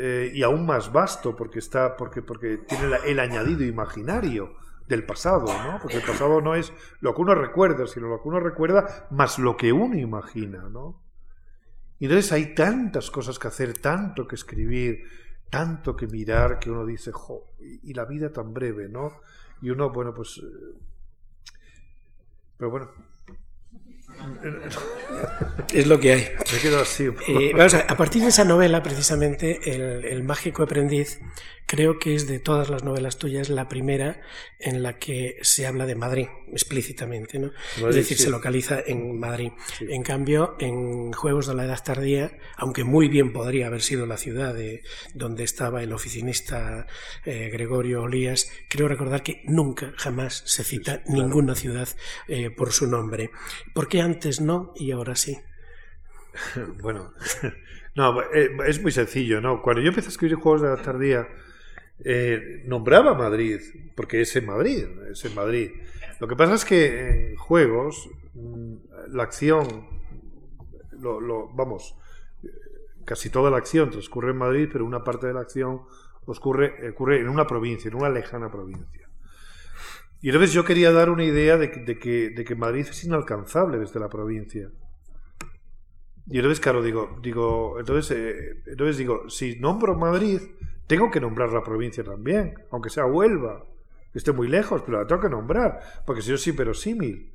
eh, 0.01 0.31
y 0.33 0.45
aún 0.45 0.65
más 0.65 0.93
vasto 0.93 1.35
porque 1.35 1.59
está 1.59 1.97
porque 1.97 2.23
porque 2.23 2.59
tiene 2.59 2.99
el 3.05 3.19
añadido 3.19 3.65
imaginario 3.65 4.55
del 4.87 5.05
pasado, 5.05 5.47
¿no? 5.47 5.81
Porque 5.83 5.97
el 5.97 6.05
pasado 6.05 6.41
no 6.41 6.55
es 6.55 6.73
lo 7.01 7.15
que 7.15 7.21
uno 7.21 7.35
recuerda, 7.35 7.85
sino 7.89 8.07
lo 8.07 8.23
que 8.23 8.29
uno 8.29 8.39
recuerda 8.39 9.09
más 9.11 9.41
lo 9.41 9.57
que 9.57 9.73
uno 9.73 9.97
imagina, 9.99 10.69
¿no? 10.71 11.03
Y 11.99 12.05
entonces 12.05 12.31
hay 12.31 12.55
tantas 12.55 13.11
cosas 13.11 13.41
que 13.41 13.49
hacer, 13.49 13.77
tanto 13.79 14.29
que 14.29 14.37
escribir, 14.37 15.03
tanto 15.51 15.97
que 15.97 16.07
mirar, 16.07 16.61
que 16.61 16.71
uno 16.71 16.87
dice, 16.87 17.11
jo, 17.11 17.47
y 17.59 17.93
la 17.93 18.05
vida 18.05 18.33
tan 18.33 18.55
breve, 18.55 18.89
¿no? 18.89 19.21
Y 19.61 19.71
uno, 19.71 19.91
bueno, 19.91 20.15
pues... 20.15 20.39
Eh, 20.39 20.79
pero 22.57 22.71
bueno, 22.71 22.91
es 25.73 25.87
lo 25.87 26.01
que 26.01 26.13
hay. 26.13 26.29
Me 26.65 26.77
así. 26.77 27.09
Eh, 27.29 27.53
a, 27.89 27.97
partir 27.97 28.23
de 28.23 28.29
esa 28.29 28.45
novela, 28.45 28.83
precisamente, 28.83 29.75
el, 29.75 30.05
el, 30.05 30.23
mágico 30.23 30.63
aprendiz, 30.63 31.21
creo 31.69 31.99
que 31.99 32.15
es 32.15 32.27
de 32.27 32.41
todas 32.41 32.71
las 32.71 32.83
novelas 32.83 33.19
tuyas 33.19 33.51
la 33.51 33.69
primera 33.69 34.23
en 34.59 34.83
la 34.83 34.99
que 34.99 35.37
se 35.43 35.67
habla 35.67 35.85
de 35.85 35.95
Madrid 35.95 36.27
explícitamente, 36.51 37.39
¿no? 37.39 37.53
es 37.89 37.95
decir, 37.95 38.17
se 38.17 38.31
localiza 38.31 38.81
en 38.85 39.21
Madrid. 39.21 39.53
En 39.81 40.03
cambio, 40.03 40.57
en 40.59 41.13
Juegos 41.13 41.47
de 41.47 41.55
la 41.55 41.67
Edad 41.67 41.85
Tardía, 41.85 42.33
aunque 42.57 42.85
muy 42.85 43.09
bien 43.09 43.35
podría 43.35 43.67
haber 43.67 43.83
sido 43.83 44.07
la 44.07 44.17
ciudad 44.17 44.55
de 44.55 44.83
donde 45.15 45.45
estaba 45.45 45.83
el 45.83 45.93
oficinista 45.93 46.87
eh, 47.27 47.51
Gregorio 47.53 48.03
Olías, 48.03 48.51
creo 48.71 48.89
recordar 48.89 49.23
que 49.23 49.43
nunca, 49.45 49.93
jamás 49.99 50.43
se 50.47 50.65
cita 50.65 51.03
ninguna 51.07 51.55
ciudad 51.55 51.89
eh, 52.29 52.51
por 52.51 52.73
su 52.73 52.87
nombre. 52.87 53.31
¿Por 53.75 53.89
qué 53.89 54.01
antes 54.01 54.41
no 54.41 54.73
y 54.75 54.91
ahora 54.93 55.17
sí? 55.17 55.39
bueno, 56.83 57.13
no, 57.95 58.23
eh, 58.23 58.57
es 58.67 58.81
muy 58.81 58.91
sencillo, 58.91 59.43
¿no? 59.43 59.61
Cuando 59.61 59.83
yo 59.83 59.89
empecé 59.89 60.09
a 60.09 60.13
escribir 60.13 60.37
Juegos 60.37 60.63
de 60.63 60.69
la 60.69 60.83
Tardía, 60.83 61.29
eh, 62.05 62.63
nombraba 62.67 63.15
Madrid, 63.15 63.61
porque 63.97 64.21
es 64.21 64.35
en 64.37 64.47
Madrid, 64.47 64.87
es 65.11 65.25
en 65.25 65.35
Madrid. 65.35 65.71
Lo 66.21 66.29
que 66.29 66.37
pasa 66.37 66.55
es 66.55 66.65
que 66.65 67.31
en 67.31 67.37
juegos 67.37 68.09
mm, 68.35 68.75
la 69.11 69.23
acción, 69.23 69.89
lo, 71.01 71.49
vamos, 71.49 71.97
casi 73.05 73.31
toda 73.31 73.51
la 73.51 73.57
acción 73.57 73.91
transcurre 73.91 74.31
en 74.31 74.39
Madrid, 74.39 74.69
pero 74.73 74.85
una 74.85 75.03
parte 75.03 75.27
de 75.27 75.35
la 75.35 75.41
acción 75.41 75.83
ocurre, 76.27 76.91
ocurre 76.91 77.21
en 77.21 77.29
una 77.29 77.47
provincia, 77.47 77.89
en 77.89 77.97
una 77.97 78.11
lejana 78.11 78.51
provincia. 78.51 79.09
Y 80.21 80.29
entonces 80.29 80.53
yo 80.53 80.65
quería 80.65 80.91
dar 80.93 81.11
una 81.11 81.25
idea 81.25 81.57
de 81.57 81.71
que, 81.71 82.31
de 82.31 82.45
que, 82.45 82.55
Madrid 82.57 82.87
es 82.89 83.05
inalcanzable 83.05 83.79
desde 83.79 84.01
la 84.01 84.09
provincia. 84.09 84.71
Y 86.27 86.37
entonces, 86.37 86.61
claro, 86.61 86.83
digo, 86.83 87.19
digo, 87.23 87.79
entonces, 87.79 88.17
eh, 88.19 88.63
entonces 88.67 88.99
digo, 88.99 89.31
si 89.31 89.59
nombro 89.61 89.97
Madrid, 89.97 90.41
tengo 90.89 91.11
que 91.11 91.21
nombrar 91.21 91.53
la 91.53 91.63
provincia 91.63 92.03
también, 92.03 92.55
aunque 92.73 92.91
sea 92.91 93.07
Huelva, 93.07 93.63
que 94.11 94.19
esté 94.19 94.33
muy 94.33 94.49
lejos, 94.49 94.83
pero 94.85 94.99
la 94.99 95.07
tengo 95.07 95.21
que 95.21 95.29
nombrar, 95.29 95.81
porque 96.07 96.23
si 96.23 96.31
yo 96.31 96.39
sí 96.39 96.51
verosímil. 96.51 97.33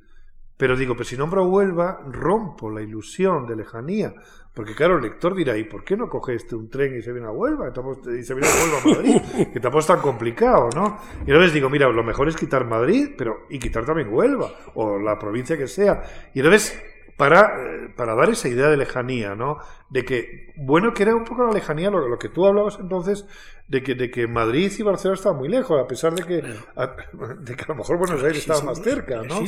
Pero 0.56 0.76
digo, 0.76 0.94
pues 0.94 1.08
si 1.08 1.16
nombro 1.16 1.46
Huelva, 1.46 2.00
rompo 2.06 2.70
la 2.70 2.80
ilusión 2.80 3.46
de 3.46 3.56
lejanía. 3.56 4.14
Porque 4.52 4.74
claro, 4.74 4.96
el 4.96 5.02
lector 5.02 5.34
dirá, 5.34 5.56
¿y 5.56 5.64
por 5.64 5.82
qué 5.82 5.96
no 5.96 6.08
coge 6.08 6.34
este 6.36 6.54
un 6.54 6.70
tren 6.70 6.96
y 6.96 7.02
se 7.02 7.12
viene 7.12 7.26
a 7.26 7.32
Huelva? 7.32 7.72
Y 8.16 8.22
se 8.22 8.34
viene 8.34 8.48
a 8.48 8.54
Huelva 8.54 8.78
a 8.78 8.86
Madrid, 8.86 9.22
que 9.52 9.58
tampoco 9.60 9.80
es 9.80 9.86
tan 9.86 10.00
complicado, 10.00 10.68
¿no? 10.74 10.98
Y 11.26 11.30
entonces 11.30 11.52
digo, 11.52 11.68
mira, 11.68 11.88
lo 11.88 12.04
mejor 12.04 12.28
es 12.28 12.36
quitar 12.36 12.64
Madrid, 12.64 13.10
pero 13.18 13.46
y 13.50 13.58
quitar 13.58 13.84
también 13.84 14.12
Huelva, 14.12 14.52
o 14.74 14.98
la 14.98 15.18
provincia 15.18 15.56
que 15.56 15.66
sea. 15.66 16.02
Y 16.34 16.38
entonces 16.38 16.80
para, 17.16 17.40
eh, 17.40 17.92
para 17.96 18.14
dar 18.14 18.30
esa 18.30 18.48
idea 18.48 18.68
de 18.68 18.76
lejanía, 18.76 19.34
¿no? 19.34 19.58
De 19.90 20.04
que, 20.04 20.52
bueno, 20.56 20.92
que 20.92 21.04
era 21.04 21.14
un 21.14 21.24
poco 21.24 21.44
la 21.44 21.52
lejanía, 21.52 21.90
lo, 21.90 22.18
que 22.18 22.28
tú 22.28 22.46
hablabas 22.46 22.78
entonces, 22.80 23.26
de 23.68 23.82
que, 23.82 23.94
de 23.94 24.10
que 24.10 24.26
Madrid 24.26 24.72
y 24.76 24.82
Barcelona 24.82 25.16
estaban 25.16 25.38
muy 25.38 25.48
lejos, 25.48 25.80
a 25.80 25.86
pesar 25.86 26.14
de 26.14 26.24
que, 26.24 26.42
a, 26.76 26.96
de 27.38 27.56
que 27.56 27.64
a 27.64 27.68
lo 27.68 27.76
mejor 27.76 27.98
Buenos 27.98 28.22
Aires 28.22 28.38
estaba 28.38 28.62
más 28.62 28.82
cerca, 28.82 29.22
¿no? 29.22 29.40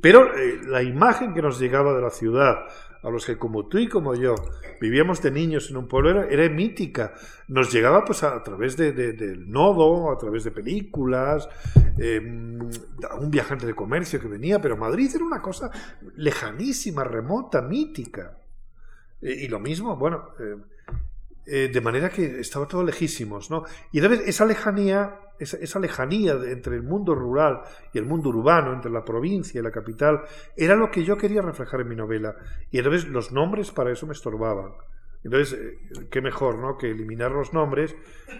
Pero 0.00 0.34
eh, 0.36 0.60
la 0.66 0.82
imagen 0.82 1.32
que 1.34 1.42
nos 1.42 1.60
llegaba 1.60 1.94
de 1.94 2.02
la 2.02 2.10
ciudad, 2.10 2.54
a 3.02 3.10
los 3.10 3.26
que 3.26 3.36
como 3.36 3.66
tú 3.66 3.78
y 3.78 3.88
como 3.88 4.14
yo 4.14 4.34
vivíamos 4.80 5.20
de 5.22 5.30
niños 5.30 5.70
en 5.70 5.76
un 5.76 5.88
pueblo 5.88 6.22
era, 6.22 6.48
mítica. 6.48 7.14
Nos 7.48 7.72
llegaba 7.72 8.04
pues 8.04 8.22
a, 8.22 8.42
través 8.42 8.76
de, 8.76 8.92
del 8.92 9.50
nodo, 9.50 10.10
a 10.12 10.18
través 10.18 10.44
de 10.44 10.50
películas, 10.50 11.48
un 11.98 13.30
viajante 13.30 13.66
de 13.66 13.74
comercio 13.74 14.20
que 14.20 14.28
venía, 14.28 14.60
pero 14.60 14.76
Madrid 14.76 15.10
era 15.14 15.24
una 15.24 15.40
cosa 15.40 15.70
lejanísima, 16.16 17.04
remota, 17.04 17.62
mítica. 17.62 18.38
Y 19.20 19.46
lo 19.48 19.60
mismo, 19.60 19.96
bueno, 19.96 20.30
eh, 20.40 20.56
eh, 21.44 21.68
de 21.72 21.80
manera 21.80 22.08
que 22.08 22.38
estaba 22.38 22.68
todo 22.68 22.84
lejísimos, 22.84 23.50
¿no? 23.50 23.64
Y 23.90 23.98
entonces 23.98 24.28
esa 24.28 24.46
lejanía, 24.46 25.18
esa, 25.40 25.80
lejanía 25.80 26.34
entre 26.34 26.76
el 26.76 26.84
mundo 26.84 27.16
rural 27.16 27.62
y 27.92 27.98
el 27.98 28.06
mundo 28.06 28.28
urbano, 28.28 28.72
entre 28.72 28.92
la 28.92 29.04
provincia 29.04 29.58
y 29.58 29.62
la 29.62 29.72
capital, 29.72 30.22
era 30.56 30.76
lo 30.76 30.90
que 30.92 31.02
yo 31.02 31.16
quería 31.16 31.42
reflejar 31.42 31.80
en 31.80 31.88
mi 31.88 31.96
novela. 31.96 32.36
Y 32.70 32.78
entonces 32.78 33.08
los 33.08 33.32
nombres 33.32 33.72
para 33.72 33.90
eso 33.90 34.06
me 34.06 34.12
estorbaban. 34.12 34.72
Entonces, 35.24 35.58
eh, 35.58 36.06
qué 36.12 36.20
mejor, 36.20 36.58
¿no? 36.58 36.78
Que 36.78 36.90
eliminar 36.90 37.32
los 37.32 37.52
nombres 37.52 37.96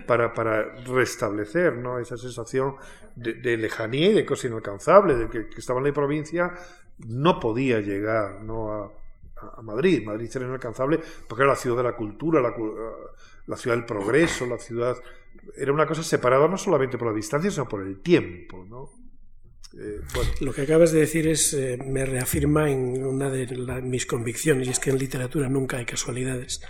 para, 0.07 0.33
para 0.33 0.73
restablecer, 0.85 1.77
¿no? 1.79 1.99
Esa 1.99 2.17
sensación 2.17 2.77
de, 3.17 3.57
lejanía 3.57 4.11
y 4.11 4.15
de 4.15 4.25
cosa 4.25 4.47
inalcanzable, 4.47 5.17
de 5.17 5.29
que, 5.29 5.49
que, 5.49 5.59
estaba 5.59 5.81
en 5.81 5.87
la 5.87 5.93
provincia, 5.93 6.53
no 6.99 7.41
podía 7.41 7.81
llegar, 7.81 8.43
¿no? 8.43 8.73
A, 8.73 9.02
a 9.57 9.63
Madrid. 9.63 10.05
Madrid 10.05 10.31
era 10.35 10.47
inalcanzable 10.47 11.01
porque 11.29 11.43
era 11.43 11.53
la 11.53 11.57
ciudad 11.57 11.79
de 11.79 11.83
la 11.83 11.97
cultura, 11.97 12.41
la, 12.41 13.57
ciudad 13.57 13.77
del 13.77 13.87
progreso, 13.87 14.47
la 14.47 14.59
ciudad... 14.59 14.97
Era 15.57 15.73
una 15.73 15.87
cosa 15.87 16.03
separada 16.03 16.47
no 16.47 16.57
solamente 16.57 16.99
por 16.99 17.09
la 17.09 17.15
distancia, 17.15 17.51
sino 17.51 17.67
por 17.67 17.83
el 17.83 18.01
tiempo, 18.01 18.65
¿no? 18.69 18.91
Eh, 19.79 20.01
Lo 20.41 20.53
que 20.53 20.63
acabas 20.63 20.93
de 20.93 21.01
decir 21.01 21.27
es 21.27 21.55
eh, 21.55 21.79
me 21.83 22.05
reafirma 22.05 22.71
en 22.71 23.05
una 23.05 23.31
de 23.31 23.47
mis 23.83 24.05
convicciones 24.05 24.69
y 24.69 24.71
es 24.71 24.79
que 24.79 24.91
en 24.91 24.99
literatura 24.99 25.49
nunca 25.49 25.79
hay 25.79 25.87
casualidades. 25.87 26.61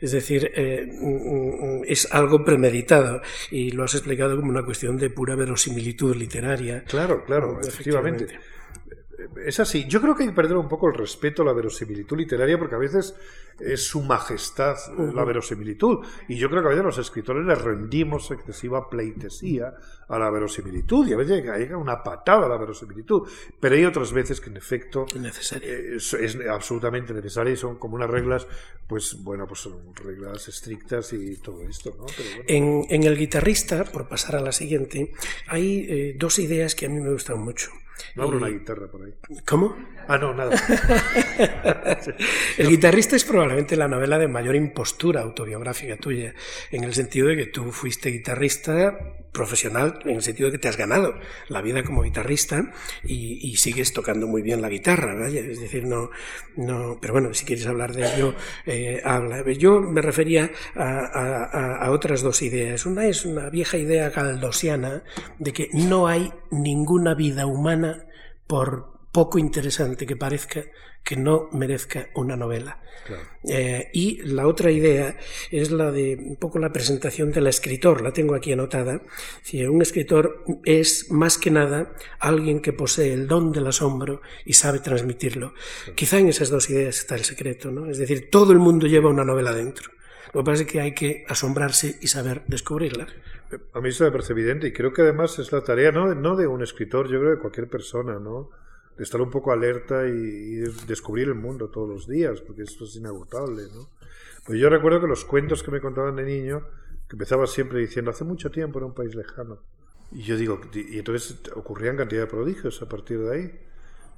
Es 0.00 0.12
decir, 0.12 0.50
eh, 0.54 0.84
mm, 0.86 1.80
mm, 1.80 1.84
es 1.86 2.12
algo 2.12 2.44
premeditado 2.44 3.22
y 3.50 3.70
lo 3.70 3.84
has 3.84 3.94
explicado 3.94 4.36
como 4.36 4.50
una 4.50 4.64
cuestión 4.64 4.96
de 4.96 5.10
pura 5.10 5.36
verosimilitud 5.36 6.16
literaria. 6.16 6.82
Claro, 6.84 7.24
claro, 7.24 7.60
efectivamente. 7.60 8.26
Es 9.44 9.60
así. 9.60 9.86
Yo 9.88 10.00
creo 10.00 10.14
que 10.14 10.24
hay 10.24 10.28
que 10.30 10.34
perder 10.34 10.56
un 10.56 10.68
poco 10.68 10.88
el 10.88 10.94
respeto 10.94 11.42
a 11.42 11.44
la 11.44 11.52
verosimilitud 11.52 12.16
literaria 12.16 12.58
porque 12.58 12.74
a 12.74 12.78
veces 12.78 13.14
es 13.60 13.82
su 13.82 14.02
majestad 14.02 14.76
la 15.14 15.24
verosimilitud. 15.24 16.04
Y 16.28 16.36
yo 16.36 16.48
creo 16.48 16.62
que 16.62 16.68
a 16.68 16.70
veces 16.70 16.84
los 16.84 16.98
escritores 16.98 17.44
les 17.44 17.60
rendimos 17.60 18.30
excesiva 18.30 18.88
pleitesía 18.88 19.74
a 20.08 20.18
la 20.18 20.30
verosimilitud 20.30 21.06
y 21.08 21.12
a 21.12 21.16
veces 21.16 21.42
llega 21.44 21.76
una 21.76 22.02
patada 22.02 22.46
a 22.46 22.48
la 22.48 22.56
verosimilitud. 22.56 23.28
Pero 23.60 23.74
hay 23.74 23.84
otras 23.84 24.12
veces 24.12 24.40
que 24.40 24.50
en 24.50 24.56
efecto 24.56 25.06
eh, 25.14 25.96
es, 25.96 26.14
es, 26.14 26.36
absolutamente 26.48 27.12
necesaria 27.12 27.52
y 27.52 27.56
son 27.56 27.78
como 27.78 27.96
unas 27.96 28.10
reglas, 28.10 28.46
pues 28.86 29.22
bueno, 29.22 29.46
pues 29.46 29.60
son 29.60 29.94
reglas 29.94 30.48
estrictas 30.48 31.12
y 31.12 31.36
todo 31.36 31.62
esto. 31.62 31.94
¿no? 31.98 32.06
en, 32.46 32.84
en, 32.88 33.02
el 33.02 33.16
guitarrista, 33.16 33.84
por 33.84 34.08
pasar 34.08 34.36
a 34.36 34.40
la 34.40 34.52
siguiente, 34.52 35.12
hay 35.48 35.86
eh, 35.88 36.16
dos 36.16 36.38
ideas 36.38 36.74
que 36.74 36.86
a 36.86 36.88
mí 36.88 37.00
me 37.00 37.12
gustan 37.12 37.40
mucho. 37.40 37.70
No 38.14 38.24
abro 38.24 38.38
una 38.38 38.48
guitarra 38.48 38.88
por 38.90 39.04
ahí. 39.04 39.14
¿Cómo? 39.46 39.76
Ah, 40.06 40.18
no, 40.18 40.34
nada. 40.34 40.56
el 42.58 42.68
guitarrista 42.68 43.16
es 43.16 43.24
probablemente 43.24 43.76
la 43.76 43.88
novela 43.88 44.18
de 44.18 44.28
mayor 44.28 44.56
impostura 44.56 45.20
autobiográfica 45.20 45.96
tuya, 45.96 46.34
en 46.70 46.84
el 46.84 46.94
sentido 46.94 47.28
de 47.28 47.36
que 47.36 47.46
tú 47.46 47.72
fuiste 47.72 48.10
guitarrista 48.10 49.17
profesional, 49.32 50.00
en 50.04 50.16
el 50.16 50.22
sentido 50.22 50.48
de 50.48 50.52
que 50.52 50.58
te 50.58 50.68
has 50.68 50.76
ganado 50.76 51.14
la 51.48 51.62
vida 51.62 51.84
como 51.84 52.02
guitarrista 52.02 52.72
y, 53.04 53.56
sigues 53.56 53.92
tocando 53.92 54.26
muy 54.26 54.42
bien 54.42 54.62
la 54.62 54.68
guitarra. 54.68 55.28
Es 55.28 55.60
decir, 55.60 55.84
no, 55.84 56.10
no, 56.56 56.98
pero 57.00 57.14
bueno, 57.14 57.34
si 57.34 57.44
quieres 57.44 57.66
hablar 57.66 57.92
de 57.92 58.14
ello, 58.14 58.34
eh, 58.66 59.00
habla. 59.04 59.42
Yo 59.52 59.80
me 59.80 60.00
refería 60.00 60.50
a, 60.76 61.76
a 61.84 61.90
otras 61.90 62.22
dos 62.22 62.42
ideas. 62.42 62.86
Una 62.86 63.06
es 63.06 63.24
una 63.24 63.50
vieja 63.50 63.76
idea 63.76 64.10
galdosiana 64.10 65.02
de 65.38 65.52
que 65.52 65.68
no 65.72 66.06
hay 66.06 66.32
ninguna 66.50 67.14
vida 67.14 67.46
humana 67.46 68.06
por 68.46 68.97
poco 69.18 69.40
interesante 69.40 70.06
que 70.06 70.14
parezca 70.14 70.60
que 71.02 71.16
no 71.16 71.48
merezca 71.50 72.06
una 72.14 72.36
novela. 72.36 72.80
Eh, 73.48 73.90
y 73.92 74.22
la 74.22 74.46
otra 74.46 74.70
idea 74.70 75.16
es 75.50 75.72
la 75.72 75.90
de 75.90 76.14
un 76.14 76.36
poco 76.36 76.60
la 76.60 76.70
presentación 76.70 77.32
del 77.32 77.48
escritor, 77.48 78.00
la 78.00 78.12
tengo 78.12 78.36
aquí 78.36 78.52
anotada. 78.52 79.02
Si 79.42 79.66
un 79.66 79.82
escritor 79.82 80.44
es 80.64 81.10
más 81.10 81.36
que 81.36 81.50
nada 81.50 81.96
alguien 82.20 82.60
que 82.60 82.72
posee 82.72 83.12
el 83.12 83.26
don 83.26 83.50
del 83.50 83.66
asombro 83.66 84.20
y 84.44 84.52
sabe 84.52 84.78
transmitirlo. 84.78 85.52
Quizá 85.96 86.20
en 86.20 86.28
esas 86.28 86.50
dos 86.50 86.70
ideas 86.70 86.98
está 87.00 87.16
el 87.16 87.24
secreto, 87.24 87.72
¿no? 87.72 87.90
Es 87.90 87.98
decir, 87.98 88.30
todo 88.30 88.52
el 88.52 88.60
mundo 88.60 88.86
lleva 88.86 89.10
una 89.10 89.24
novela 89.24 89.52
dentro. 89.52 89.90
Lo 90.32 90.42
que 90.42 90.44
pasa 90.44 90.62
es 90.62 90.70
que 90.70 90.80
hay 90.80 90.94
que 90.94 91.24
asombrarse 91.26 91.98
y 92.00 92.06
saber 92.06 92.44
descubrirla. 92.46 93.08
A 93.72 93.80
mí 93.80 93.88
eso 93.88 94.04
me 94.04 94.12
parece 94.12 94.32
evidente 94.32 94.68
y 94.68 94.72
creo 94.72 94.92
que 94.92 95.02
además 95.02 95.40
es 95.40 95.50
la 95.50 95.64
tarea 95.64 95.90
no, 95.90 96.14
no 96.14 96.36
de 96.36 96.46
un 96.46 96.62
escritor, 96.62 97.08
yo 97.08 97.18
creo 97.18 97.32
de 97.32 97.40
cualquier 97.40 97.66
persona, 97.68 98.20
¿no? 98.20 98.50
Estar 98.98 99.20
un 99.20 99.30
poco 99.30 99.52
alerta 99.52 100.06
y, 100.06 100.56
descubrir 100.86 101.28
el 101.28 101.34
mundo 101.34 101.68
todos 101.68 101.88
los 101.88 102.08
días, 102.08 102.40
porque 102.40 102.62
esto 102.62 102.84
es 102.84 102.96
inagotable, 102.96 103.64
¿no? 103.72 103.90
Pues 104.44 104.58
yo 104.58 104.68
recuerdo 104.68 105.00
que 105.00 105.06
los 105.06 105.24
cuentos 105.24 105.62
que 105.62 105.70
me 105.70 105.80
contaban 105.80 106.16
de 106.16 106.24
niño, 106.24 106.62
que 107.08 107.14
empezaba 107.14 107.46
siempre 107.46 107.80
diciendo, 107.80 108.10
hace 108.10 108.24
mucho 108.24 108.50
tiempo 108.50 108.78
en 108.78 108.86
un 108.86 108.94
país 108.94 109.14
lejano. 109.14 109.60
Y 110.10 110.22
yo 110.22 110.36
digo, 110.36 110.60
y 110.74 110.98
entonces 110.98 111.40
ocurrían 111.54 111.96
cantidad 111.96 112.22
de 112.22 112.26
prodigios 112.26 112.80
a 112.82 112.88
partir 112.88 113.20
de 113.20 113.34
ahí. 113.34 113.60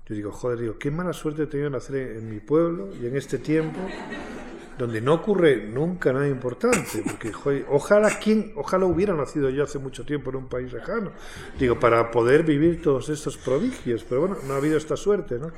Yo 0.07 0.15
digo, 0.15 0.33
joder, 0.33 0.61
digo, 0.61 0.79
qué 0.79 0.91
mala 0.91 1.13
suerte 1.13 1.45
he 1.45 1.47
tenido 1.47 1.71
nacer 1.71 2.17
en 2.17 2.29
mi 2.31 2.41
pueblo 2.41 2.89
y 3.01 3.07
en 3.07 3.17
este 3.17 3.39
tiempo 3.39 3.79
donde 4.81 5.03
no 5.03 5.13
ocurre 5.13 5.57
nunca 5.57 6.11
nada 6.11 6.27
importante, 6.27 7.03
porque 7.05 7.33
ojalá 7.69 8.19
quien, 8.19 8.53
ojalá 8.57 8.87
hubiera 8.87 9.13
nacido 9.13 9.51
yo 9.51 9.65
hace 9.65 9.79
mucho 9.79 10.07
tiempo 10.07 10.31
en 10.31 10.37
un 10.37 10.49
país 10.49 10.73
lejano, 10.73 11.13
digo, 11.59 11.79
para 11.79 12.11
poder 12.11 12.45
vivir 12.45 12.81
todos 12.81 13.11
estos 13.11 13.37
prodigios, 13.37 14.07
pero 14.09 14.23
bueno, 14.23 14.37
no 14.49 14.55
ha 14.55 14.57
habido 14.57 14.79
esta 14.79 14.97
suerte, 14.97 15.39
¿no? 15.39 15.53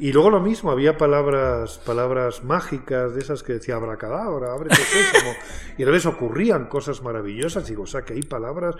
Y 0.00 0.12
luego 0.12 0.30
lo 0.30 0.40
mismo, 0.40 0.70
había 0.70 0.96
palabras, 0.96 1.78
palabras 1.78 2.44
mágicas 2.44 3.14
de 3.14 3.20
esas 3.20 3.42
que 3.42 3.54
decía 3.54 3.74
abracadabra, 3.74 4.52
ábrete 4.52 4.76
sésamo, 4.76 5.32
y 5.76 5.82
a 5.82 5.86
veces 5.86 6.06
ocurrían 6.06 6.66
cosas 6.66 7.02
maravillosas, 7.02 7.66
digo, 7.66 7.82
o 7.82 7.86
sea 7.86 8.02
que 8.02 8.12
hay 8.12 8.22
palabras, 8.22 8.76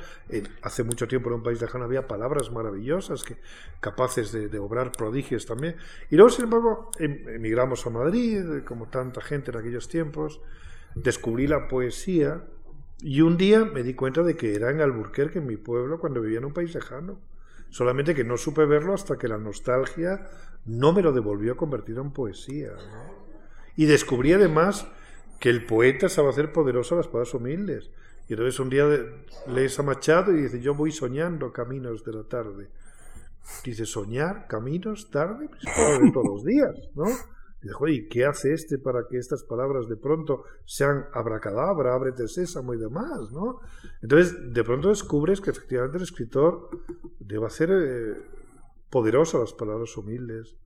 hace 0.62 0.84
mucho 0.84 1.08
tiempo 1.08 1.28
en 1.30 1.36
un 1.36 1.42
país 1.42 1.60
lejano 1.60 1.86
había 1.86 2.06
palabras 2.06 2.52
maravillosas 2.52 3.24
que 3.24 3.36
capaces 3.80 4.30
de, 4.30 4.58
obrar 4.60 4.92
prodigios 4.92 5.44
también. 5.44 5.74
Y 6.08 6.14
luego, 6.14 6.30
sin 6.30 6.44
embargo, 6.44 6.90
em, 7.00 7.28
emigramos 7.28 7.84
a 7.84 7.90
Madrid, 7.90 8.62
como 8.64 8.86
tanta 8.86 9.20
gente 9.20 9.50
en 9.50 9.56
aquellos 9.56 9.88
tiempos, 9.88 10.40
descubrí 10.94 11.48
la 11.48 11.66
poesía, 11.66 12.44
y 13.00 13.22
un 13.22 13.36
día 13.36 13.64
me 13.64 13.82
di 13.82 13.94
cuenta 13.94 14.22
de 14.22 14.36
que 14.36 14.54
era 14.54 14.70
en 14.70 14.80
Alburquerque, 14.80 15.40
en 15.40 15.46
mi 15.46 15.56
pueblo, 15.56 15.98
cuando 15.98 16.20
vivía 16.20 16.38
en 16.38 16.44
un 16.44 16.52
país 16.52 16.74
lejano. 16.74 17.18
Solamente 17.70 18.14
que 18.14 18.24
no 18.24 18.36
supe 18.36 18.64
verlo 18.64 18.94
hasta 18.94 19.16
que 19.16 19.28
la 19.28 19.38
nostalgia 19.38 20.28
no 20.64 20.92
me 20.92 21.02
lo 21.02 21.12
devolvió 21.12 21.56
convertido 21.56 22.02
en 22.02 22.12
poesía. 22.12 22.72
Y 23.76 23.86
descubrí 23.86 24.32
además 24.32 24.86
que 25.38 25.50
el 25.50 25.64
poeta 25.66 26.08
sabe 26.08 26.30
hacer 26.30 26.52
poderoso 26.52 26.96
las 26.96 27.06
palabras 27.06 27.34
humildes. 27.34 27.90
Y 28.28 28.34
entonces 28.34 28.60
un 28.60 28.68
día 28.68 28.86
lees 29.46 29.78
a 29.78 29.82
Machado 29.82 30.32
y 30.32 30.42
dice, 30.42 30.60
yo 30.60 30.74
voy 30.74 30.92
soñando 30.92 31.52
caminos 31.52 32.04
de 32.04 32.12
la 32.12 32.24
tarde. 32.24 32.68
Dice, 33.64 33.86
soñar 33.86 34.46
caminos 34.46 35.10
tarde, 35.10 35.48
pues 35.48 36.12
todos 36.12 36.26
los 36.26 36.44
días, 36.44 36.74
¿no? 36.94 37.06
Dice, 37.62 37.74
oye, 37.80 38.08
¿qué 38.08 38.24
hace 38.24 38.52
este 38.52 38.78
para 38.78 39.06
que 39.08 39.18
estas 39.18 39.42
palabras 39.42 39.88
de 39.88 39.96
pronto 39.96 40.44
sean 40.64 41.06
abracadabra, 41.12 41.94
ábrete 41.94 42.28
sésamo 42.28 42.74
y 42.74 42.78
demás, 42.78 43.32
¿no? 43.32 43.60
Entonces, 44.00 44.52
de 44.52 44.64
pronto 44.64 44.90
descubres 44.90 45.40
que 45.40 45.50
efectivamente 45.50 45.96
el 45.96 46.04
escritor 46.04 46.70
debe 47.18 47.46
hacer 47.46 47.70
eh, 47.72 48.22
poderosas 48.90 49.40
las 49.40 49.52
palabras 49.52 49.96
humildes 49.96 50.56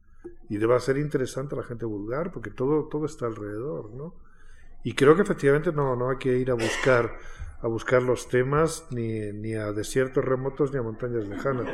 y 0.49 0.59
debe 0.59 0.79
ser 0.81 0.99
interesante 0.99 1.55
a 1.55 1.59
la 1.59 1.65
gente 1.65 1.87
vulgar 1.87 2.31
porque 2.31 2.51
todo, 2.51 2.89
todo 2.89 3.07
está 3.07 3.27
alrededor, 3.27 3.91
¿no? 3.93 4.15
Y 4.85 4.95
creo 4.95 5.17
que 5.17 5.23
efectivamente 5.23 5.73
no, 5.73 5.97
no 5.97 6.11
hay 6.11 6.19
que 6.19 6.37
ir 6.37 6.51
a 6.51 6.55
buscar 6.55 7.17
a 7.63 7.69
buscar 7.69 8.03
los 8.03 8.29
temas 8.29 8.87
ni, 8.91 9.33
ni 9.33 9.55
a 9.55 9.73
desiertos 9.73 10.25
remotos 10.25 10.73
ni 10.73 10.79
a 10.79 10.83
montañas 10.83 11.27
lejanas. 11.29 11.69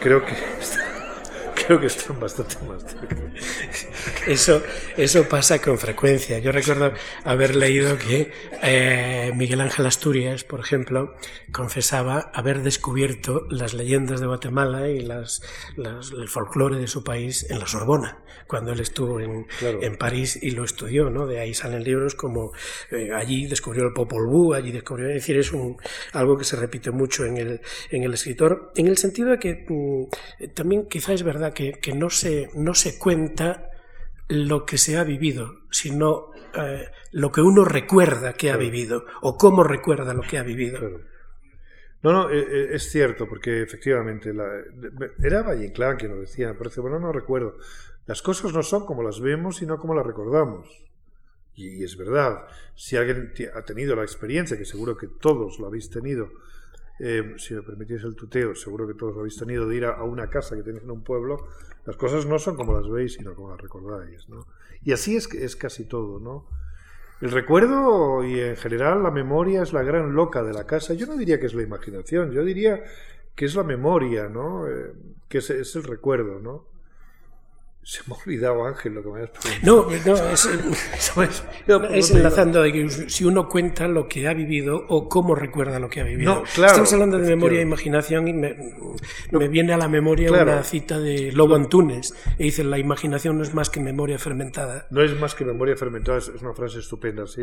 Creo 0.00 0.24
que 0.24 0.32
creo 1.68 1.80
que 1.80 1.86
están 1.88 2.18
bastante 2.18 2.56
más 2.66 2.82
Eso, 4.26 4.62
eso 4.96 5.28
pasa 5.28 5.60
con 5.60 5.78
frecuencia. 5.78 6.38
Yo 6.38 6.50
recuerdo 6.50 6.92
haber 7.24 7.54
leído 7.56 7.98
que 7.98 8.32
eh, 8.62 9.32
Miguel 9.36 9.60
Ángel 9.60 9.84
Asturias, 9.84 10.44
por 10.44 10.60
ejemplo, 10.60 11.14
confesaba 11.52 12.30
haber 12.32 12.62
descubierto 12.62 13.46
las 13.50 13.74
leyendas 13.74 14.20
de 14.20 14.26
Guatemala 14.26 14.88
y 14.88 15.00
las, 15.00 15.42
el 15.76 16.28
folclore 16.28 16.78
de 16.78 16.86
su 16.86 17.04
país 17.04 17.46
en 17.50 17.58
la 17.58 17.66
Sorbona, 17.66 18.18
cuando 18.46 18.72
él 18.72 18.80
estuvo 18.80 19.20
en, 19.20 19.46
en 19.60 19.96
París 19.96 20.38
y 20.40 20.52
lo 20.52 20.64
estudió. 20.64 21.10
¿no? 21.10 21.26
De 21.26 21.38
ahí 21.38 21.52
salen 21.52 21.84
libros 21.84 22.14
como 22.14 22.52
eh, 22.90 23.10
allí 23.14 23.46
descubrió 23.46 23.84
el 23.84 23.92
Popol 23.92 24.26
Vuh, 24.26 24.54
allí 24.54 24.72
descubrió. 24.72 25.08
Es 25.08 25.14
decir, 25.14 25.38
es 25.38 25.52
un, 25.52 25.76
algo 26.12 26.38
que 26.38 26.44
se 26.44 26.56
repite 26.56 26.90
mucho 26.90 27.26
en 27.26 27.36
el, 27.36 27.60
en 27.90 28.04
el 28.04 28.14
escritor, 28.14 28.72
en 28.74 28.86
el 28.86 28.96
sentido 28.96 29.30
de 29.30 29.38
que 29.38 29.66
mm, 29.68 30.48
también 30.54 30.86
quizá 30.86 31.12
es 31.12 31.22
verdad 31.22 31.52
que, 31.52 31.57
no, 31.94 32.10
se, 32.10 32.50
no 32.54 32.74
se 32.74 32.98
cuenta 32.98 33.70
lo 34.28 34.64
que 34.64 34.78
se 34.78 34.96
ha 34.96 35.04
vivido, 35.04 35.60
sino 35.70 36.30
eh, 36.54 36.86
lo 37.12 37.32
que 37.32 37.40
uno 37.40 37.64
recuerda 37.64 38.34
que 38.34 38.50
ha 38.50 38.56
vivido 38.56 39.04
o 39.22 39.36
cómo 39.36 39.64
recuerda 39.64 40.14
lo 40.14 40.22
que 40.22 40.38
ha 40.38 40.42
vivido. 40.42 40.80
No, 42.02 42.12
no, 42.12 42.30
eh, 42.30 42.38
eh, 42.38 42.68
es 42.72 42.90
cierto, 42.90 43.26
porque 43.28 43.62
efectivamente 43.62 44.32
la, 44.32 44.44
era 45.22 45.42
Valle 45.42 45.66
Inclán 45.66 45.96
quien 45.96 46.12
lo 46.12 46.20
decía, 46.20 46.56
parece, 46.56 46.80
bueno, 46.80 46.98
no 46.98 47.12
recuerdo. 47.12 47.56
Las 48.06 48.22
cosas 48.22 48.52
no 48.52 48.62
son 48.62 48.86
como 48.86 49.02
las 49.02 49.20
vemos, 49.20 49.56
sino 49.56 49.78
como 49.78 49.94
las 49.94 50.06
recordamos. 50.06 50.68
Y, 51.54 51.80
y 51.80 51.84
es 51.84 51.96
verdad, 51.96 52.46
si 52.74 52.96
alguien 52.96 53.32
ha 53.54 53.62
tenido 53.62 53.96
la 53.96 54.02
experiencia, 54.02 54.56
que 54.56 54.64
seguro 54.64 54.96
que 54.96 55.08
todos 55.08 55.58
lo 55.58 55.66
habéis 55.66 55.90
tenido, 55.90 56.30
eh, 56.98 57.34
si 57.36 57.54
me 57.54 57.62
permitís 57.62 58.02
el 58.04 58.14
tuteo, 58.14 58.54
seguro 58.54 58.86
que 58.86 58.94
todos 58.94 59.14
lo 59.14 59.20
habéis 59.20 59.36
tenido, 59.36 59.66
de 59.66 59.76
ir 59.76 59.84
a, 59.84 60.02
una 60.02 60.28
casa 60.28 60.56
que 60.56 60.62
tenéis 60.62 60.84
en 60.84 60.90
un 60.90 61.02
pueblo, 61.02 61.48
las 61.84 61.96
cosas 61.96 62.26
no 62.26 62.38
son 62.38 62.56
como 62.56 62.72
las 62.72 62.88
veis, 62.88 63.14
sino 63.14 63.34
como 63.34 63.50
las 63.50 63.60
recordáis. 63.60 64.28
¿no? 64.28 64.46
Y 64.82 64.92
así 64.92 65.16
es, 65.16 65.32
es 65.34 65.56
casi 65.56 65.84
todo. 65.84 66.18
¿no? 66.18 66.46
El 67.20 67.30
recuerdo 67.30 68.24
y 68.24 68.40
en 68.40 68.56
general 68.56 69.02
la 69.02 69.10
memoria 69.10 69.62
es 69.62 69.72
la 69.72 69.82
gran 69.82 70.14
loca 70.14 70.42
de 70.42 70.52
la 70.52 70.64
casa. 70.64 70.94
Yo 70.94 71.06
no 71.06 71.16
diría 71.16 71.40
que 71.40 71.46
es 71.46 71.54
la 71.54 71.62
imaginación, 71.62 72.32
yo 72.32 72.44
diría 72.44 72.82
que 73.34 73.44
es 73.44 73.54
la 73.54 73.62
memoria, 73.62 74.28
¿no? 74.28 74.66
Eh, 74.66 74.92
que 75.28 75.38
es, 75.38 75.50
es 75.50 75.76
el 75.76 75.84
recuerdo, 75.84 76.40
¿no? 76.40 76.77
Se 77.88 78.02
me 78.06 78.14
ha 78.14 78.18
olvidado, 78.18 78.66
Ángel, 78.66 78.92
lo 78.92 79.02
que 79.02 79.08
me 79.08 79.22
has 79.22 79.30
preguntado. 79.30 79.90
No, 80.04 80.12
no, 80.12 80.30
es, 80.30 80.46
es 81.94 82.10
enlazando 82.10 82.60
de 82.60 82.70
que 82.70 82.90
si 82.90 83.24
uno 83.24 83.48
cuenta 83.48 83.88
lo 83.88 84.06
que 84.06 84.28
ha 84.28 84.34
vivido 84.34 84.84
o 84.88 85.08
cómo 85.08 85.34
recuerda 85.34 85.78
lo 85.78 85.88
que 85.88 86.02
ha 86.02 86.04
vivido. 86.04 86.34
No, 86.34 86.42
claro, 86.42 86.72
Estamos 86.72 86.92
hablando 86.92 87.16
de 87.16 87.26
memoria 87.26 87.60
e 87.60 87.62
imaginación 87.62 88.28
y 88.28 88.34
me, 88.34 88.54
me, 89.30 89.48
viene 89.48 89.72
a 89.72 89.78
la 89.78 89.88
memoria 89.88 90.30
una 90.30 90.62
cita 90.64 91.00
de 91.00 91.32
Lobo 91.32 91.54
Antunes. 91.54 92.14
Y 92.38 92.44
dice, 92.44 92.62
la 92.62 92.78
imaginación 92.78 93.38
no 93.38 93.42
es 93.42 93.54
más 93.54 93.70
que 93.70 93.80
memoria 93.80 94.18
fermentada. 94.18 94.86
No 94.90 95.02
es 95.02 95.18
más 95.18 95.34
que 95.34 95.46
memoria 95.46 95.74
fermentada, 95.74 96.18
es 96.18 96.28
una 96.42 96.52
frase 96.52 96.80
estupenda, 96.80 97.26
sí, 97.26 97.40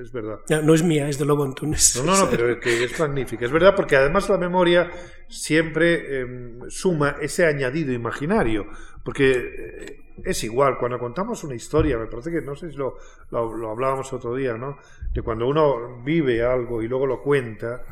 es 0.00 0.12
verdad. 0.12 0.38
No, 0.62 0.74
es 0.74 0.84
mía, 0.84 1.08
es 1.08 1.18
de 1.18 1.24
Lobo 1.24 1.42
Antunes. 1.42 1.96
No, 1.96 2.04
no, 2.04 2.16
no, 2.16 2.30
pero 2.30 2.48
es, 2.48 2.58
que 2.58 2.84
es 2.84 3.00
magnífica. 3.00 3.46
Es 3.46 3.50
verdad 3.50 3.74
porque 3.74 3.96
además 3.96 4.28
la 4.28 4.38
memoria 4.38 4.92
siempre 5.26 6.20
em, 6.20 6.60
suma 6.68 7.16
ese 7.20 7.46
añadido 7.46 7.92
imaginario 7.92 8.68
Porque 9.08 9.32
eh, 9.32 10.00
es 10.22 10.44
igual, 10.44 10.76
cuando 10.76 10.98
contamos 10.98 11.42
una 11.42 11.54
historia, 11.54 11.96
me 11.96 12.08
parece 12.08 12.30
que, 12.30 12.42
no 12.42 12.54
sé 12.54 12.70
si 12.70 12.76
lo, 12.76 12.98
lo, 13.30 13.70
hablábamos 13.70 14.12
otro 14.12 14.34
día, 14.34 14.52
¿no? 14.52 14.76
De 15.14 15.22
cuando 15.22 15.48
uno 15.48 16.02
vive 16.04 16.42
algo 16.42 16.82
y 16.82 16.88
luego 16.88 17.06
lo 17.06 17.22
cuenta, 17.22 17.84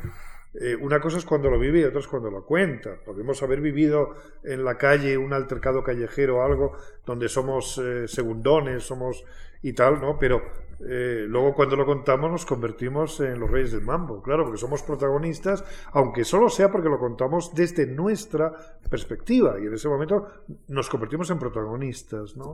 eh, 0.53 0.75
una 0.79 0.99
cosa 0.99 1.17
es 1.17 1.25
cuando 1.25 1.49
lo 1.49 1.57
vive 1.57 1.79
y 1.79 1.83
otra 1.85 2.01
es 2.01 2.07
cuando 2.07 2.29
lo 2.29 2.45
cuenta. 2.45 2.97
Podemos 3.03 3.41
haber 3.41 3.61
vivido 3.61 4.13
en 4.43 4.63
la 4.63 4.77
calle 4.77 5.17
un 5.17 5.33
altercado 5.33 5.83
callejero 5.83 6.37
o 6.37 6.43
algo 6.43 6.77
donde 7.03 7.29
somos 7.29 7.79
eh, 7.79 8.07
segundones, 8.07 8.83
somos 8.83 9.23
y 9.63 9.73
tal, 9.73 9.99
¿no? 9.99 10.19
Pero 10.19 10.43
eh, 10.79 11.25
luego 11.27 11.55
cuando 11.55 11.75
lo 11.75 11.85
contamos 11.85 12.31
nos 12.31 12.45
convertimos 12.45 13.19
en 13.19 13.39
los 13.39 13.49
reyes 13.49 13.71
del 13.71 13.81
mambo, 13.81 14.21
claro, 14.21 14.43
porque 14.43 14.59
somos 14.59 14.83
protagonistas, 14.83 15.63
aunque 15.91 16.23
solo 16.23 16.49
sea 16.49 16.71
porque 16.71 16.89
lo 16.89 16.99
contamos 16.99 17.53
desde 17.55 17.87
nuestra 17.87 18.53
perspectiva 18.89 19.59
y 19.59 19.65
en 19.65 19.73
ese 19.73 19.89
momento 19.89 20.27
nos 20.67 20.89
convertimos 20.89 21.29
en 21.31 21.39
protagonistas, 21.39 22.37
¿no? 22.37 22.53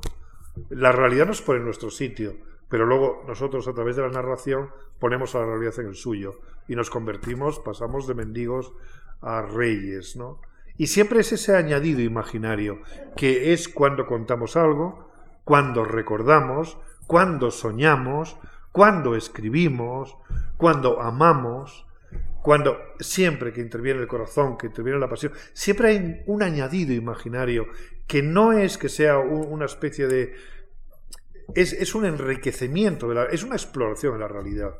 La 0.69 0.91
realidad 0.91 1.28
nos 1.28 1.41
pone 1.41 1.59
en 1.59 1.65
nuestro 1.65 1.89
sitio, 1.89 2.36
pero 2.69 2.86
luego 2.86 3.24
nosotros 3.28 3.67
a 3.67 3.74
través 3.74 3.95
de 3.95 4.03
la 4.03 4.09
narración 4.09 4.69
ponemos 4.99 5.36
a 5.36 5.39
la 5.39 5.45
realidad 5.47 5.80
en 5.80 5.88
el 5.88 5.95
suyo 5.95 6.39
y 6.67 6.76
nos 6.76 6.89
convertimos, 6.89 7.59
pasamos 7.59 8.07
de 8.07 8.13
mendigos 8.13 8.74
a 9.21 9.41
reyes, 9.41 10.15
¿no? 10.15 10.39
Y 10.78 10.88
siempre 10.88 11.19
es 11.19 11.32
ese 11.32 11.55
añadido 11.55 12.01
imaginario, 12.01 12.80
que 13.15 13.53
es 13.53 13.69
cuando 13.69 14.07
contamos 14.07 14.55
algo, 14.55 15.11
cuando 15.43 15.84
recordamos, 15.84 16.78
cuando 17.07 17.51
soñamos, 17.51 18.37
cuando 18.71 19.15
escribimos, 19.15 20.17
cuando 20.57 21.01
amamos, 21.01 21.85
cuando 22.41 22.77
siempre 22.99 23.53
que 23.53 23.61
interviene 23.61 24.01
el 24.01 24.07
corazón, 24.07 24.57
que 24.57 24.67
interviene 24.67 24.99
la 24.99 25.09
pasión, 25.09 25.31
siempre 25.53 25.89
hay 25.89 26.23
un 26.25 26.43
añadido 26.43 26.93
imaginario 26.93 27.67
que 28.07 28.21
no 28.21 28.51
es 28.53 28.77
que 28.77 28.89
sea 28.89 29.17
una 29.17 29.65
especie 29.65 30.07
de... 30.07 30.35
Es, 31.55 31.73
es 31.73 31.93
un 31.95 32.05
enriquecimiento, 32.05 33.07
de 33.09 33.15
la, 33.15 33.25
es 33.25 33.43
una 33.43 33.55
exploración 33.55 34.13
de 34.13 34.19
la 34.19 34.27
realidad. 34.27 34.73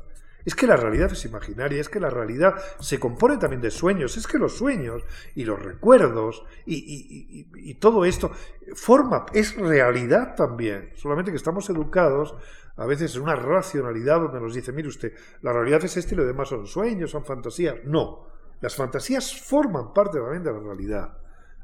Es 0.44 0.54
que 0.54 0.66
la 0.66 0.76
realidad 0.76 1.10
es 1.12 1.24
imaginaria, 1.24 1.80
es 1.80 1.88
que 1.88 2.00
la 2.00 2.10
realidad 2.10 2.54
se 2.80 3.00
compone 3.00 3.38
también 3.38 3.62
de 3.62 3.70
sueños, 3.70 4.16
es 4.16 4.26
que 4.26 4.38
los 4.38 4.56
sueños 4.56 5.02
y 5.34 5.44
los 5.44 5.62
recuerdos 5.62 6.44
y, 6.66 7.74
todo 7.80 8.04
esto 8.04 8.30
forma, 8.74 9.26
es 9.32 9.56
realidad 9.56 10.34
también, 10.34 10.90
solamente 10.96 11.30
que 11.30 11.36
estamos 11.36 11.68
educados 11.70 12.34
a 12.76 12.86
veces 12.86 13.14
en 13.16 13.22
una 13.22 13.36
racionalidad 13.36 14.20
donde 14.20 14.40
nos 14.40 14.54
dice, 14.54 14.72
mire 14.72 14.88
usted, 14.88 15.12
la 15.42 15.52
realidad 15.52 15.84
es 15.84 15.96
este 15.96 16.14
y 16.14 16.18
lo 16.18 16.26
demás 16.26 16.48
son 16.48 16.66
sueños, 16.66 17.10
son 17.10 17.24
fantasías. 17.24 17.76
No, 17.84 18.26
las 18.60 18.74
fantasías 18.74 19.40
forman 19.40 19.92
parte 19.92 20.18
también 20.18 20.42
de 20.42 20.52
la 20.52 20.58
realidad. 20.58 21.18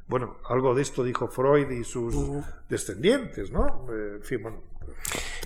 Bueno, 0.07 0.37
algo 0.49 0.73
de 0.73 0.81
esto 0.81 1.03
dijo 1.03 1.27
Freud 1.27 1.69
y 1.69 1.83
sus 1.83 2.15
descendientes, 2.69 3.51
¿no? 3.51 3.87
Eh, 3.91 4.15
en 4.15 4.23
fin, 4.23 4.41
bueno, 4.41 4.61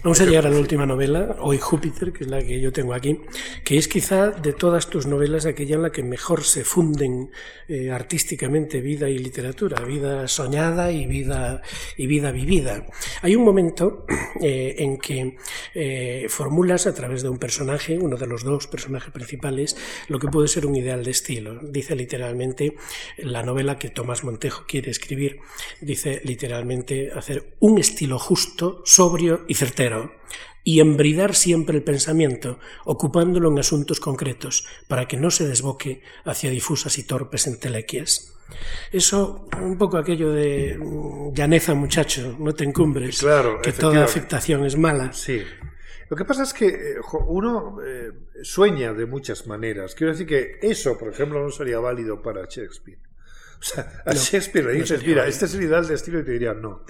Vamos 0.05 0.21
a 0.21 0.25
llegar 0.25 0.45
a 0.45 0.51
la 0.51 0.59
última 0.59 0.85
novela, 0.85 1.35
Hoy 1.39 1.57
Júpiter, 1.57 2.13
que 2.13 2.25
es 2.25 2.29
la 2.29 2.39
que 2.39 2.61
yo 2.61 2.71
tengo 2.71 2.93
aquí, 2.93 3.21
que 3.63 3.79
es 3.79 3.87
quizá 3.87 4.29
de 4.29 4.53
todas 4.53 4.87
tus 4.87 5.07
novelas 5.07 5.47
aquella 5.47 5.77
en 5.77 5.81
la 5.81 5.91
que 5.91 6.03
mejor 6.03 6.43
se 6.43 6.63
funden 6.63 7.31
eh, 7.67 7.89
artísticamente 7.89 8.81
vida 8.81 9.09
y 9.09 9.17
literatura, 9.17 9.83
vida 9.83 10.27
soñada 10.27 10.91
y 10.91 11.07
vida, 11.07 11.63
y 11.97 12.05
vida 12.05 12.31
vivida. 12.31 12.85
Hay 13.23 13.35
un 13.35 13.43
momento 13.43 14.05
eh, 14.41 14.75
en 14.77 14.99
que 14.99 15.37
eh, 15.73 16.27
formulas 16.29 16.85
a 16.85 16.93
través 16.93 17.23
de 17.23 17.29
un 17.29 17.39
personaje, 17.39 17.97
uno 17.97 18.15
de 18.15 18.27
los 18.27 18.43
dos 18.43 18.67
personajes 18.67 19.11
principales, 19.11 19.75
lo 20.07 20.19
que 20.19 20.27
puede 20.27 20.47
ser 20.47 20.67
un 20.67 20.75
ideal 20.75 21.03
de 21.03 21.09
estilo. 21.09 21.59
Dice 21.63 21.95
literalmente 21.95 22.75
la 23.17 23.41
novela 23.41 23.79
que 23.79 23.89
Tomás 23.89 24.23
Montejo 24.23 24.65
quiere 24.67 24.91
escribir, 24.91 25.39
dice 25.81 26.21
literalmente 26.25 27.11
hacer 27.11 27.55
un 27.59 27.79
estilo 27.79 28.19
justo, 28.19 28.83
sobrio 28.85 29.45
y 29.47 29.55
certero, 29.55 29.94
y 30.63 30.79
embridar 30.79 31.35
siempre 31.35 31.77
el 31.77 31.83
pensamiento, 31.83 32.59
ocupándolo 32.85 33.51
en 33.51 33.59
asuntos 33.59 33.99
concretos, 33.99 34.65
para 34.87 35.07
que 35.07 35.15
no 35.15 35.29
se 35.29 35.47
desboque 35.47 36.01
hacia 36.23 36.49
difusas 36.49 36.97
y 36.97 37.03
torpes 37.03 37.45
entelequias. 37.45 38.33
Eso, 38.91 39.47
un 39.61 39.77
poco 39.77 39.97
aquello 39.97 40.31
de 40.31 40.77
mm, 40.77 41.33
llaneza, 41.33 41.73
muchacho, 41.75 42.35
no 42.39 42.53
te 42.53 42.63
encumbres, 42.63 43.19
claro, 43.19 43.61
que 43.61 43.71
toda 43.71 44.03
afectación 44.03 44.65
es 44.65 44.75
mala. 44.75 45.13
Sí. 45.13 45.41
Lo 46.09 46.15
que 46.15 46.25
pasa 46.25 46.43
es 46.43 46.53
que 46.53 46.67
eh, 46.67 46.95
uno 47.27 47.77
eh, 47.83 48.11
sueña 48.43 48.93
de 48.93 49.05
muchas 49.05 49.47
maneras. 49.47 49.95
Quiero 49.95 50.13
decir 50.13 50.27
que 50.27 50.59
eso, 50.61 50.97
por 50.97 51.09
ejemplo, 51.11 51.41
no 51.41 51.49
sería 51.49 51.79
válido 51.79 52.21
para 52.21 52.45
Shakespeare. 52.45 52.99
O 53.59 53.63
sea, 53.63 54.03
a 54.05 54.13
Shakespeare 54.13 54.65
le 54.65 54.73
dices, 54.73 55.03
mira, 55.05 55.25
este 55.25 55.45
es 55.45 55.55
el 55.55 55.63
ideal 55.63 55.87
de 55.87 55.95
estilo 55.95 56.19
y 56.19 56.23
te 56.23 56.31
diría 56.31 56.53
no. 56.53 56.85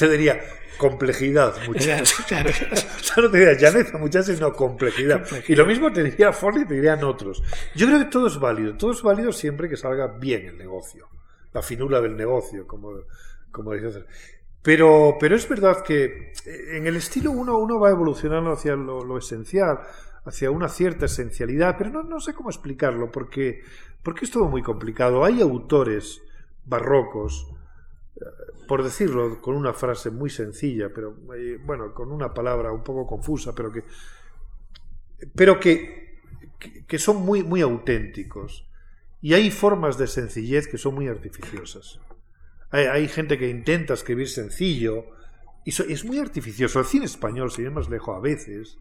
Te 0.00 0.08
diría 0.08 0.40
complejidad, 0.78 1.54
muchachos. 1.66 2.24
Claro, 2.26 2.50
no 3.18 3.30
te 3.30 3.38
diría 3.38 3.52
llaneza, 3.52 3.98
muchachos, 3.98 4.34
sino 4.34 4.52
complejidad. 4.54 5.26
Y 5.46 5.54
lo 5.54 5.66
mismo 5.66 5.92
te 5.92 6.02
diría 6.02 6.32
Ford 6.32 6.56
y 6.56 6.66
te 6.66 6.74
dirían 6.74 7.04
otros. 7.04 7.42
Yo 7.74 7.86
creo 7.86 7.98
que 7.98 8.06
todo 8.06 8.28
es 8.28 8.40
válido. 8.40 8.76
Todo 8.78 8.92
es 8.92 9.02
válido 9.02 9.30
siempre 9.30 9.68
que 9.68 9.76
salga 9.76 10.06
bien 10.06 10.46
el 10.46 10.56
negocio. 10.56 11.06
La 11.52 11.60
finura 11.60 12.00
del 12.00 12.16
negocio, 12.16 12.66
como, 12.66 12.92
como 13.50 13.74
dice 13.74 14.04
pero, 14.62 15.16
pero 15.18 15.36
es 15.36 15.48
verdad 15.48 15.82
que 15.82 16.32
en 16.46 16.86
el 16.86 16.96
estilo 16.96 17.30
uno, 17.30 17.58
uno 17.58 17.78
va 17.78 17.90
evolucionando 17.90 18.52
hacia 18.52 18.76
lo, 18.76 19.18
esencial, 19.18 19.80
hacia 20.24 20.50
una 20.50 20.68
cierta 20.68 21.06
esencialidad, 21.06 21.76
pero 21.78 21.90
no, 21.90 22.02
no 22.02 22.20
sé 22.20 22.34
cómo 22.34 22.50
explicarlo, 22.50 23.10
porque, 23.10 23.62
porque 24.02 24.26
es 24.26 24.30
todo 24.30 24.48
muy 24.48 24.62
complicado. 24.62 25.24
Hay 25.24 25.40
autores 25.40 26.22
barrocos 26.66 27.50
por 28.66 28.82
decirlo 28.82 29.40
con 29.40 29.56
una 29.56 29.72
frase 29.72 30.10
muy 30.10 30.30
sencilla, 30.30 30.90
pero 30.94 31.16
eh, 31.36 31.58
bueno, 31.64 31.92
con 31.92 32.12
una 32.12 32.32
palabra 32.32 32.72
un 32.72 32.82
poco 32.82 33.06
confusa, 33.06 33.54
pero 33.54 33.72
que, 33.72 33.84
pero 35.34 35.58
que, 35.58 36.20
que 36.86 36.98
son 36.98 37.16
muy, 37.16 37.42
muy 37.42 37.60
auténticos. 37.60 38.66
Y 39.22 39.34
hay 39.34 39.50
formas 39.50 39.98
de 39.98 40.06
sencillez 40.06 40.66
que 40.66 40.78
son 40.78 40.94
muy 40.94 41.08
artificiosas. 41.08 42.00
Hay, 42.70 43.08
gente 43.08 43.36
que 43.36 43.48
intenta 43.48 43.94
escribir 43.94 44.28
sencillo 44.28 45.04
y 45.64 45.70
es 45.70 46.04
muy 46.04 46.18
artificioso. 46.18 46.78
El 46.78 46.86
cine 46.86 47.04
español, 47.04 47.50
si 47.50 47.62
más 47.62 47.90
lejos 47.90 48.16
a 48.16 48.20
veces, 48.20 48.78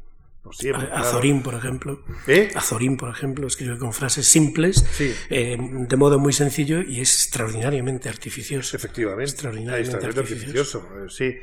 Azorín, 0.94 1.44
por 1.44 1.54
ejemplo. 1.54 2.02
¿Eh? 2.28 2.50
Azorín, 2.56 2.98
por 2.98 3.10
ejemplo, 3.10 3.48
escribe 3.48 3.78
con 3.78 3.94
frases 3.94 4.26
simples, 4.26 4.86
eh, 5.30 5.58
de 5.60 5.98
modo 5.98 6.18
muy 6.18 6.34
sencillo 6.34 6.82
y 6.82 7.02
es 7.02 7.14
extraordinariamente 7.16 8.10
artificioso. 8.10 8.76
Efectivamente. 8.76 9.32
Extraordinariamente, 9.32 10.06
artificioso. 10.06 10.88
Eh, 10.98 11.10
sí. 11.10 11.36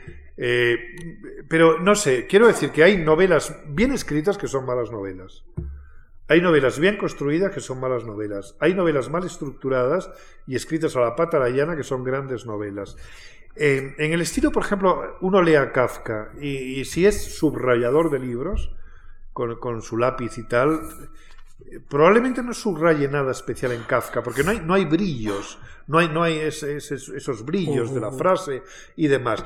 pero 1.49 1.79
no 1.79 1.95
sé, 1.95 2.27
quiero 2.27 2.47
decir 2.47 2.71
que 2.71 2.85
hay 2.85 2.97
novelas 2.97 3.55
bien 3.69 3.93
escritas 3.93 4.39
que 4.39 4.49
son 4.49 4.65
malas 4.65 4.91
novelas. 4.91 5.45
Hay 6.29 6.41
novelas 6.41 6.81
bien 6.81 6.97
construidas 6.97 7.53
que 7.53 7.61
son 7.61 7.79
malas 7.79 8.05
novelas. 8.05 8.57
Hay 8.61 8.75
novelas 8.75 9.11
mal 9.11 9.25
estructuradas 9.25 10.11
y 10.47 10.57
escritas 10.57 10.97
a 10.97 11.01
la 11.01 11.15
pata 11.15 11.39
la 11.39 11.51
llana 11.51 11.77
que 11.77 11.85
son 11.85 12.03
grandes 12.03 12.47
novelas. 12.47 12.97
en 13.55 13.95
el 13.99 14.21
estilo, 14.21 14.51
por 14.51 14.65
ejemplo, 14.65 15.17
uno 15.21 15.41
lee 15.43 15.55
a 15.55 15.71
Kafka 15.71 16.33
y 16.41 16.85
si 16.87 17.07
es 17.07 17.37
subrayador 17.37 18.11
de 18.11 18.19
libros, 18.19 18.77
con, 19.37 19.83
su 19.83 19.99
lápiz 19.99 20.39
y 20.39 20.45
tal, 20.45 20.81
probablemente 21.91 22.43
no 22.43 22.55
subraye 22.55 23.07
nada 23.07 23.33
especial 23.33 23.73
en 23.73 23.83
Kafka, 23.83 24.23
porque 24.23 24.43
no 24.43 24.51
hay, 24.51 24.61
no 24.61 24.73
hay 24.73 24.87
brillos, 24.87 25.59
no 25.87 25.99
hay, 25.99 26.09
no 26.09 26.23
hay 26.23 26.39
esos 26.39 27.45
brillos 27.45 27.93
de 27.93 28.01
la 28.01 28.11
frase 28.11 28.63
y 28.97 29.09
demás. 29.09 29.45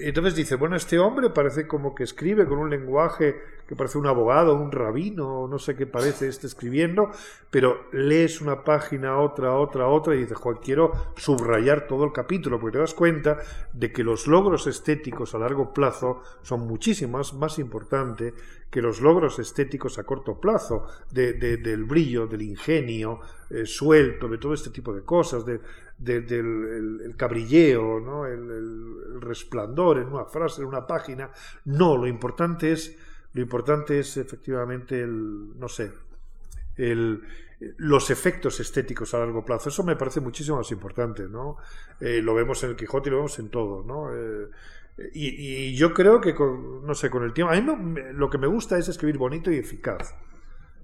Entonces 0.00 0.36
dice, 0.36 0.56
bueno, 0.56 0.76
este 0.76 0.98
hombre 0.98 1.30
parece 1.30 1.66
como 1.66 1.94
que 1.94 2.04
escribe 2.04 2.46
con 2.46 2.58
un 2.58 2.68
lenguaje 2.68 3.40
que 3.72 3.76
parece 3.76 3.96
un 3.96 4.06
abogado, 4.06 4.54
un 4.54 4.70
rabino, 4.70 5.48
no 5.48 5.58
sé 5.58 5.74
qué 5.74 5.86
parece 5.86 6.28
este 6.28 6.46
escribiendo, 6.46 7.08
pero 7.50 7.86
lees 7.90 8.42
una 8.42 8.64
página, 8.64 9.16
otra, 9.18 9.56
otra, 9.56 9.88
otra 9.88 10.14
y 10.14 10.18
dices, 10.18 10.36
Juan, 10.36 10.58
quiero 10.62 10.92
subrayar 11.16 11.86
todo 11.86 12.04
el 12.04 12.12
capítulo, 12.12 12.60
porque 12.60 12.74
te 12.74 12.80
das 12.80 12.92
cuenta 12.92 13.38
de 13.72 13.90
que 13.90 14.04
los 14.04 14.26
logros 14.26 14.66
estéticos 14.66 15.34
a 15.34 15.38
largo 15.38 15.72
plazo 15.72 16.20
son 16.42 16.66
muchísimo 16.66 17.18
más, 17.38 17.58
importantes 17.58 18.34
que 18.70 18.82
los 18.82 19.00
logros 19.00 19.38
estéticos 19.38 19.98
a 19.98 20.04
corto 20.04 20.38
plazo, 20.38 20.86
del 21.10 21.84
brillo, 21.86 22.26
del 22.26 22.42
ingenio 22.42 23.20
eh, 23.48 23.64
suelto, 23.64 24.28
de 24.28 24.36
todo 24.36 24.52
este 24.52 24.68
tipo 24.68 24.92
de 24.92 25.02
cosas, 25.02 25.46
de, 25.46 25.60
del 25.96 27.00
el, 27.06 27.16
cabrilleo, 27.16 28.00
¿no? 28.00 28.26
el, 28.26 29.20
resplandor 29.22 29.96
en 29.96 30.08
una 30.08 30.26
frase, 30.26 30.60
en 30.60 30.68
una 30.68 30.86
página. 30.86 31.30
No, 31.64 31.96
lo 31.96 32.06
importante 32.06 32.72
es, 32.72 32.94
lo 33.34 33.40
importante 33.40 33.98
es 33.98 34.16
efectivamente 34.16 35.00
el, 35.00 35.58
no 35.58 35.68
sé, 35.68 35.92
el, 36.76 37.22
los 37.78 38.10
efectos 38.10 38.60
estéticos 38.60 39.14
a 39.14 39.18
largo 39.18 39.44
plazo. 39.44 39.68
Eso 39.68 39.84
me 39.84 39.96
parece 39.96 40.20
muchísimo 40.20 40.58
más 40.58 40.70
importante, 40.70 41.28
¿no? 41.28 41.56
Eh, 42.00 42.20
lo 42.22 42.34
vemos 42.34 42.62
en 42.64 42.70
el 42.70 42.76
Quijote 42.76 43.08
y 43.08 43.12
lo 43.12 43.18
vemos 43.18 43.38
en 43.38 43.48
todo, 43.48 43.84
¿no? 43.84 44.14
Eh, 44.14 44.48
y, 45.14 45.74
yo 45.74 45.94
creo 45.94 46.20
que, 46.20 46.34
con, 46.34 46.84
no 46.84 46.94
sé, 46.94 47.08
con 47.08 47.24
el 47.24 47.32
tiempo... 47.32 47.52
A 47.52 47.60
mí 47.60 47.94
lo 48.12 48.28
que 48.28 48.38
me 48.38 48.46
gusta 48.46 48.78
es 48.78 48.88
escribir 48.88 49.16
bonito 49.16 49.50
y 49.50 49.56
eficaz. 49.56 50.14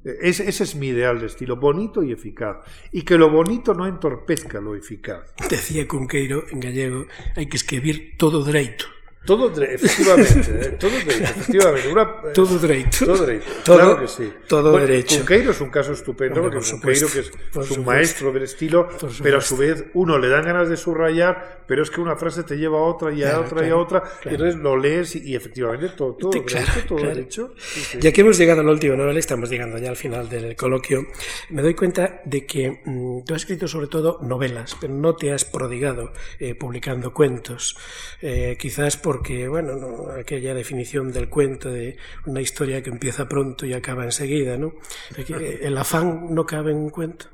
Ese, 0.04 0.48
ese, 0.48 0.64
es 0.64 0.76
mi 0.76 0.88
ideal 0.88 1.20
de 1.20 1.26
estilo, 1.26 1.56
bonito 1.56 2.02
y 2.02 2.12
eficaz. 2.12 2.58
Y 2.92 3.02
que 3.02 3.18
lo 3.18 3.30
bonito 3.30 3.74
no 3.74 3.86
entorpezca 3.86 4.60
lo 4.60 4.74
eficaz. 4.74 5.34
Decía 5.50 5.86
Cunqueiro 5.86 6.44
en 6.48 6.60
gallego, 6.60 7.04
hai 7.36 7.50
que 7.50 7.58
escribir 7.58 8.16
todo 8.16 8.40
dereito. 8.40 8.86
Todo, 9.28 9.62
efectivamente, 9.62 10.50
eh, 10.50 10.76
todo 10.80 10.90
derecho, 10.90 11.22
efectivamente. 11.22 11.88
Una, 11.92 12.02
eh, 12.02 12.32
todo 12.32 12.58
derecho. 12.58 13.04
Todo 13.04 13.26
derecho, 13.26 13.50
todo, 13.62 13.76
claro 13.76 14.00
que 14.00 14.08
sí. 14.08 14.32
Todo 14.46 14.70
bueno, 14.70 14.86
derecho. 14.86 15.18
Cunqueiro 15.18 15.50
es 15.50 15.60
un 15.60 15.68
caso 15.68 15.92
estupendo, 15.92 16.40
porque 16.40 16.60
Cunqueiro, 16.60 17.08
que 17.08 17.18
es, 17.20 17.30
es 17.60 17.70
un 17.72 17.84
maestro 17.84 18.32
del 18.32 18.44
estilo, 18.44 18.88
pero 19.22 19.36
a 19.36 19.40
su 19.42 19.58
vez 19.58 19.84
uno 19.92 20.18
le 20.18 20.28
dan 20.28 20.46
ganas 20.46 20.70
de 20.70 20.78
subrayar, 20.78 21.64
pero 21.66 21.82
es 21.82 21.90
que 21.90 22.00
una 22.00 22.16
frase 22.16 22.42
te 22.42 22.56
lleva 22.56 22.78
a 22.78 22.82
otra 22.84 23.12
y 23.12 23.22
a 23.22 23.26
claro, 23.26 23.40
otra 23.40 23.50
claro, 23.50 23.66
y 23.66 23.70
a 23.70 23.76
otra, 23.76 24.00
claro. 24.00 24.20
y 24.24 24.30
entonces 24.30 24.60
lo 24.62 24.76
lees 24.78 25.14
y, 25.16 25.30
y 25.30 25.36
efectivamente 25.36 25.90
todo, 25.90 26.14
todo 26.14 26.30
derecho, 26.30 26.56
todo 26.88 26.98
derecho. 26.98 27.54
Sí, 27.58 27.80
sí. 27.80 27.98
Ya 28.00 28.10
que 28.12 28.22
hemos 28.22 28.38
llegado 28.38 28.62
a 28.62 28.64
la 28.64 28.70
última 28.70 28.96
novela, 28.96 29.18
estamos 29.18 29.50
llegando 29.50 29.76
ya 29.76 29.90
al 29.90 29.96
final 29.96 30.26
del 30.30 30.56
coloquio, 30.56 31.06
me 31.50 31.60
doy 31.60 31.74
cuenta 31.74 32.22
de 32.24 32.46
que 32.46 32.80
mmm, 32.82 33.24
tú 33.26 33.34
has 33.34 33.42
escrito 33.42 33.68
sobre 33.68 33.88
todo 33.88 34.20
novelas, 34.22 34.74
pero 34.80 34.94
no 34.94 35.14
te 35.16 35.34
has 35.34 35.44
prodigado 35.44 36.14
eh, 36.40 36.54
publicando 36.54 37.12
cuentos. 37.12 37.76
Eh, 38.22 38.56
quizás 38.58 38.96
porque, 39.18 39.48
bueno, 39.48 39.74
no, 39.74 40.12
aquella 40.12 40.54
definición 40.54 41.10
del 41.10 41.28
cuento 41.28 41.72
de 41.72 41.96
una 42.26 42.40
historia 42.40 42.84
que 42.84 42.90
empieza 42.90 43.28
pronto 43.28 43.66
y 43.66 43.72
acaba 43.72 44.04
enseguida, 44.04 44.56
¿no? 44.56 44.74
El 45.16 45.76
afán 45.76 46.32
no 46.32 46.46
cabe 46.46 46.70
en 46.70 46.78
un 46.78 46.90
cuento. 46.90 47.26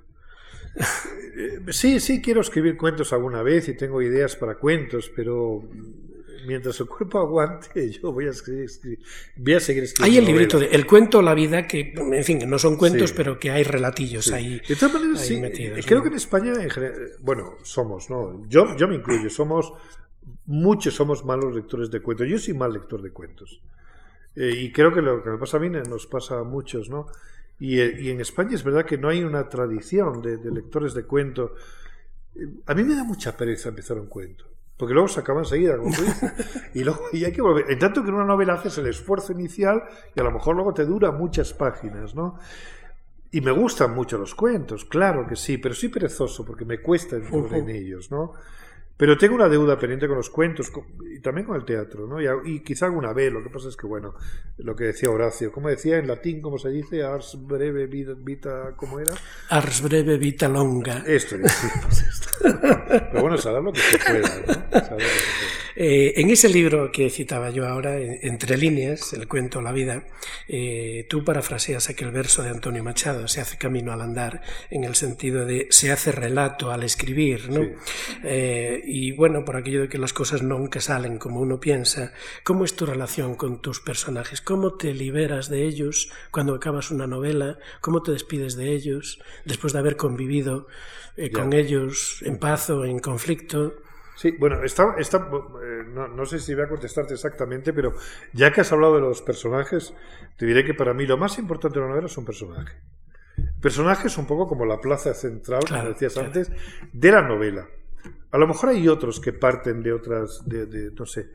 Sí, 1.71 1.99
sí, 1.99 2.23
quiero 2.23 2.43
escribir 2.43 2.77
cuentos 2.77 3.13
alguna 3.13 3.43
vez 3.43 3.69
y 3.69 3.77
tengo 3.77 4.01
ideas 4.01 4.37
para 4.37 4.55
cuentos, 4.55 5.11
pero 5.17 5.69
mientras 6.47 6.79
el 6.79 6.87
cuerpo 6.87 7.19
aguante, 7.19 7.91
yo 8.03 8.13
voy 8.13 8.29
a, 8.29 8.31
escribir, 8.31 8.71
voy 9.37 9.55
a 9.55 9.61
seguir 9.61 9.83
escribiendo. 9.83 10.21
Hay 10.21 10.25
el 10.25 10.33
librito 10.33 10.61
de 10.61 10.67
El 10.67 10.87
cuento, 10.87 11.21
la 11.23 11.35
vida, 11.35 11.67
que, 11.67 11.93
en 11.93 12.23
fin, 12.23 12.49
no 12.49 12.57
son 12.57 12.77
cuentos, 12.77 13.11
sí. 13.11 13.17
pero 13.17 13.37
que 13.37 13.51
hay 13.51 13.65
relatillos 13.65 14.27
sí. 14.27 14.33
ahí. 14.33 14.63
De 14.69 14.77
todas 14.77 14.95
maneras, 14.95 15.27
sí, 15.27 15.41
metidos, 15.41 15.85
creo 15.85 15.99
¿no? 15.99 16.05
que 16.05 16.11
en 16.11 16.15
España, 16.15 16.53
en 16.53 16.71
general, 16.71 17.01
bueno, 17.21 17.57
somos, 17.65 18.09
¿no? 18.09 18.47
Yo, 18.49 18.77
yo 18.77 18.87
me 18.87 18.95
incluyo, 18.95 19.29
somos 19.29 19.73
muchos 20.47 20.95
somos 20.95 21.25
malos 21.25 21.55
lectores 21.55 21.91
de 21.91 22.01
cuentos. 22.01 22.29
Yo 22.29 22.39
soy 22.39 22.55
mal 22.55 22.73
lector 22.73 23.03
de 23.03 23.11
cuentos. 23.11 23.61
Eh, 24.37 24.55
y 24.57 24.73
creo 24.73 24.93
que 24.93 25.01
lo 25.01 25.23
que 25.23 25.31
me 25.31 25.39
pasa 25.39 25.57
a 25.57 25.61
mí 25.61 25.71
nos 25.71 26.07
pasa 26.07 26.41
a 26.41 26.45
muchos, 26.45 26.89
¿no? 26.89 27.07
Y, 27.59 27.81
eh, 27.81 27.97
y 28.01 28.11
en 28.11 28.21
España 28.21 28.55
es 28.55 28.65
verdad 28.65 28.85
que 28.85 28.99
no 28.99 29.09
hay 29.09 29.23
una 29.23 29.49
tradición 29.49 30.21
de, 30.21 30.39
de 30.39 30.51
lectores 30.51 30.93
de 30.95 31.05
cuentos. 31.05 31.53
Eh, 32.35 32.49
a 32.67 32.75
mí 32.75 32.83
me 32.83 32.95
da 32.95 33.05
mucha 33.05 33.37
pereza 33.37 33.69
empezar 33.69 33.99
un 33.99 34.07
cuento. 34.07 34.45
Porque 34.77 34.93
luego 34.93 35.07
se 35.09 35.21
acaba 35.21 35.41
enseguida, 35.41 35.77
como 35.77 35.95
tú 35.95 36.03
dices. 36.03 36.33
Y 36.75 36.83
luego 36.83 37.01
y 37.13 37.25
hay 37.25 37.33
que 37.33 37.43
volver. 37.43 37.71
En 37.71 37.79
tanto 37.79 38.03
que 38.03 38.09
en 38.09 38.17
una 38.17 38.25
novela 38.25 38.55
haces 38.55 38.77
el 38.79 38.87
esfuerzo 38.89 39.33
inicial 39.33 39.85
y 40.15 40.21
a 40.21 40.25
lo 40.25 40.33
mejor 40.33 40.57
luego 40.57 40.75
te 40.75 40.85
dura 40.85 41.13
muchas 41.13 41.53
páginas, 41.55 42.15
¿no? 42.15 42.39
Y 43.31 43.41
me 43.41 43.53
gustan 43.53 43.95
mucho 43.95 44.19
los 44.19 44.35
cuentos, 44.35 44.85
claro 44.85 45.27
que 45.27 45.35
sí, 45.35 45.59
pero 45.59 45.75
soy 45.75 45.89
perezoso 45.89 46.45
porque 46.45 46.65
me 46.65 46.81
cuesta 46.81 47.17
entrar 47.17 47.35
uh 47.35 47.49
-huh. 47.49 47.59
en 47.59 47.69
ellos, 47.69 48.11
¿no? 48.11 48.33
Pero 48.97 49.19
tengo 49.19 49.35
una 49.35 49.49
deuda 49.49 49.79
pendiente 49.79 50.07
con 50.07 50.17
los 50.17 50.31
cuentos 50.31 50.71
con, 50.71 50.85
y 51.13 51.21
también 51.21 51.47
con 51.47 51.57
el 51.57 51.65
teatro, 51.65 52.07
¿no? 52.07 52.21
Y, 52.21 52.27
y, 52.45 52.61
quizá 52.61 52.87
alguna 52.87 53.13
vez, 53.13 53.33
lo 53.33 53.43
que 53.43 53.51
pasa 53.51 53.69
es 53.69 53.77
que, 53.77 53.87
bueno, 53.87 54.15
lo 54.59 54.77
que 54.77 54.85
decía 54.85 55.11
Horacio, 55.11 55.51
¿cómo 55.51 55.69
decía 55.69 55.99
en 55.99 56.07
latín, 56.07 56.41
cómo 56.41 56.59
se 56.59 56.69
dice? 56.69 57.03
Ars 57.03 57.37
breve 57.41 57.87
vita, 57.87 58.13
vita 58.17 58.75
¿cómo 58.77 59.01
era? 59.01 59.13
Ars 59.51 59.83
breve 59.83 60.17
vita 60.17 60.49
longa. 60.49 61.03
Esto, 61.07 61.37
pues 61.41 62.03
esto. 62.03 62.29
Pero 62.41 63.21
bueno, 63.21 63.37
saber 63.37 63.63
lo 63.63 63.73
que 63.73 63.81
se 63.81 63.99
pueda, 63.99 64.21
¿no? 64.21 64.81
Saber 64.81 64.91
lo 64.91 64.99
que 64.99 65.01
se 65.01 65.01
pueda. 65.01 65.64
Eh, 65.77 66.15
en 66.17 66.31
ese 66.31 66.49
libro 66.49 66.93
que 66.93 67.11
citaba 67.11 67.51
yo 67.51 67.67
ahora, 67.67 67.99
Entre 67.99 68.57
líneas, 68.57 69.13
el 69.13 69.27
cuento 69.27 69.61
La 69.61 69.73
vida, 69.73 70.05
eh, 70.49 71.07
tú 71.09 71.25
parafraseas 71.25 71.89
aquel 71.89 72.11
verso 72.11 72.43
de 72.43 72.51
Antonio 72.51 72.85
Machado, 72.85 73.27
se 73.29 73.41
hace 73.41 73.59
camino 73.59 73.93
al 73.93 74.01
andar, 74.01 74.43
en 74.71 74.85
el 74.85 74.95
sentido 74.95 75.45
de 75.45 75.67
se 75.71 75.91
hace 75.91 76.13
relato 76.13 76.71
al 76.71 76.83
escribir, 76.85 77.51
¿no? 77.51 77.63
Sí. 77.63 77.71
Eh, 78.25 78.83
y 78.85 79.13
bueno, 79.13 79.45
por 79.45 79.57
aquello 79.57 79.83
de 79.83 79.89
que 79.89 79.99
las 79.99 80.13
cosas 80.13 80.43
nunca 80.43 80.81
salen 80.81 81.19
como 81.19 81.41
uno 81.41 81.59
piensa, 81.61 82.13
¿cómo 82.45 82.65
es 82.65 82.75
tu 82.75 82.87
relación 82.87 83.35
con 83.35 83.61
tus 83.61 83.81
personajes? 83.81 84.41
¿Cómo 84.41 84.75
te 84.75 84.95
liberas 84.95 85.49
de 85.49 85.65
ellos 85.65 86.11
cuando 86.31 86.55
acabas 86.55 86.91
una 86.91 87.07
novela? 87.07 87.59
¿Cómo 87.81 88.03
te 88.03 88.13
despides 88.13 88.57
de 88.57 88.73
ellos 88.73 89.21
después 89.45 89.73
de 89.73 89.81
haber 89.81 89.97
convivido 89.97 90.69
eh, 91.17 91.31
con 91.31 91.53
ellos 91.53 92.23
en 92.23 92.39
paz 92.39 92.71
o 92.71 92.85
en 92.85 92.99
conflicto? 92.99 93.84
Sí, 94.15 94.33
bueno, 94.39 94.63
está, 94.63 94.95
está, 94.99 95.19
eh, 95.19 95.85
no, 95.89 96.07
no, 96.09 96.25
sé 96.25 96.39
si 96.39 96.55
voy 96.55 96.65
a 96.65 96.69
contestarte 96.69 97.15
exactamente, 97.15 97.73
pero 97.73 97.95
ya 98.33 98.53
que 98.53 98.61
has 98.61 98.73
hablado 98.73 98.95
de 98.95 99.01
los 99.01 99.23
personajes, 99.23 99.93
te 100.37 100.47
diré 100.47 100.65
que 100.65 100.75
para 100.75 100.95
mí 100.95 101.05
lo 101.07 101.17
más 101.17 101.39
importante 101.39 101.79
de 101.79 101.85
una 101.85 101.91
novela 101.91 102.07
es 102.07 102.17
un 102.17 102.25
personaje. 102.25 102.77
Personajes 103.61 104.17
un 104.17 104.27
poco 104.27 104.47
como 104.47 104.65
la 104.67 104.81
plaza 104.81 105.15
central, 105.15 105.65
claro, 105.65 105.83
como 105.83 105.95
decías 105.95 106.13
claro. 106.13 106.29
antes, 106.29 106.53
de 106.93 107.11
la 107.11 107.23
novela. 107.23 107.67
A 108.31 108.39
lo 108.39 108.47
mejor 108.47 108.71
hay 108.71 108.87
otros 108.89 109.21
que 109.21 109.33
parten 109.33 109.83
de 109.83 109.93
otras, 109.93 110.43
de, 110.47 110.67
de 110.67 110.91
no 110.93 111.07
sé. 111.07 111.31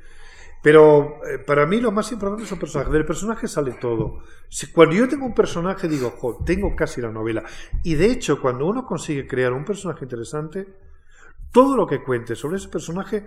Pero 0.61 1.21
eh, 1.25 1.39
para 1.39 1.65
mí 1.65 1.79
lo 1.79 1.91
más 1.91 2.11
importante 2.11 2.43
es 2.43 2.51
un 2.51 2.59
personaje. 2.59 2.91
Del 2.91 3.05
personaje 3.05 3.47
sale 3.47 3.73
todo. 3.79 4.23
Si, 4.49 4.71
cuando 4.71 4.95
yo 4.95 5.07
tengo 5.07 5.25
un 5.25 5.33
personaje 5.33 5.87
digo, 5.87 6.11
jo, 6.11 6.43
tengo 6.45 6.75
casi 6.75 7.01
la 7.01 7.11
novela. 7.11 7.43
Y 7.83 7.95
de 7.95 8.07
hecho, 8.07 8.41
cuando 8.41 8.65
uno 8.65 8.85
consigue 8.85 9.27
crear 9.27 9.53
un 9.53 9.63
personaje 9.63 10.03
interesante, 10.03 10.67
todo 11.51 11.75
lo 11.75 11.87
que 11.87 12.03
cuente 12.03 12.35
sobre 12.35 12.57
ese 12.57 12.69
personaje, 12.69 13.25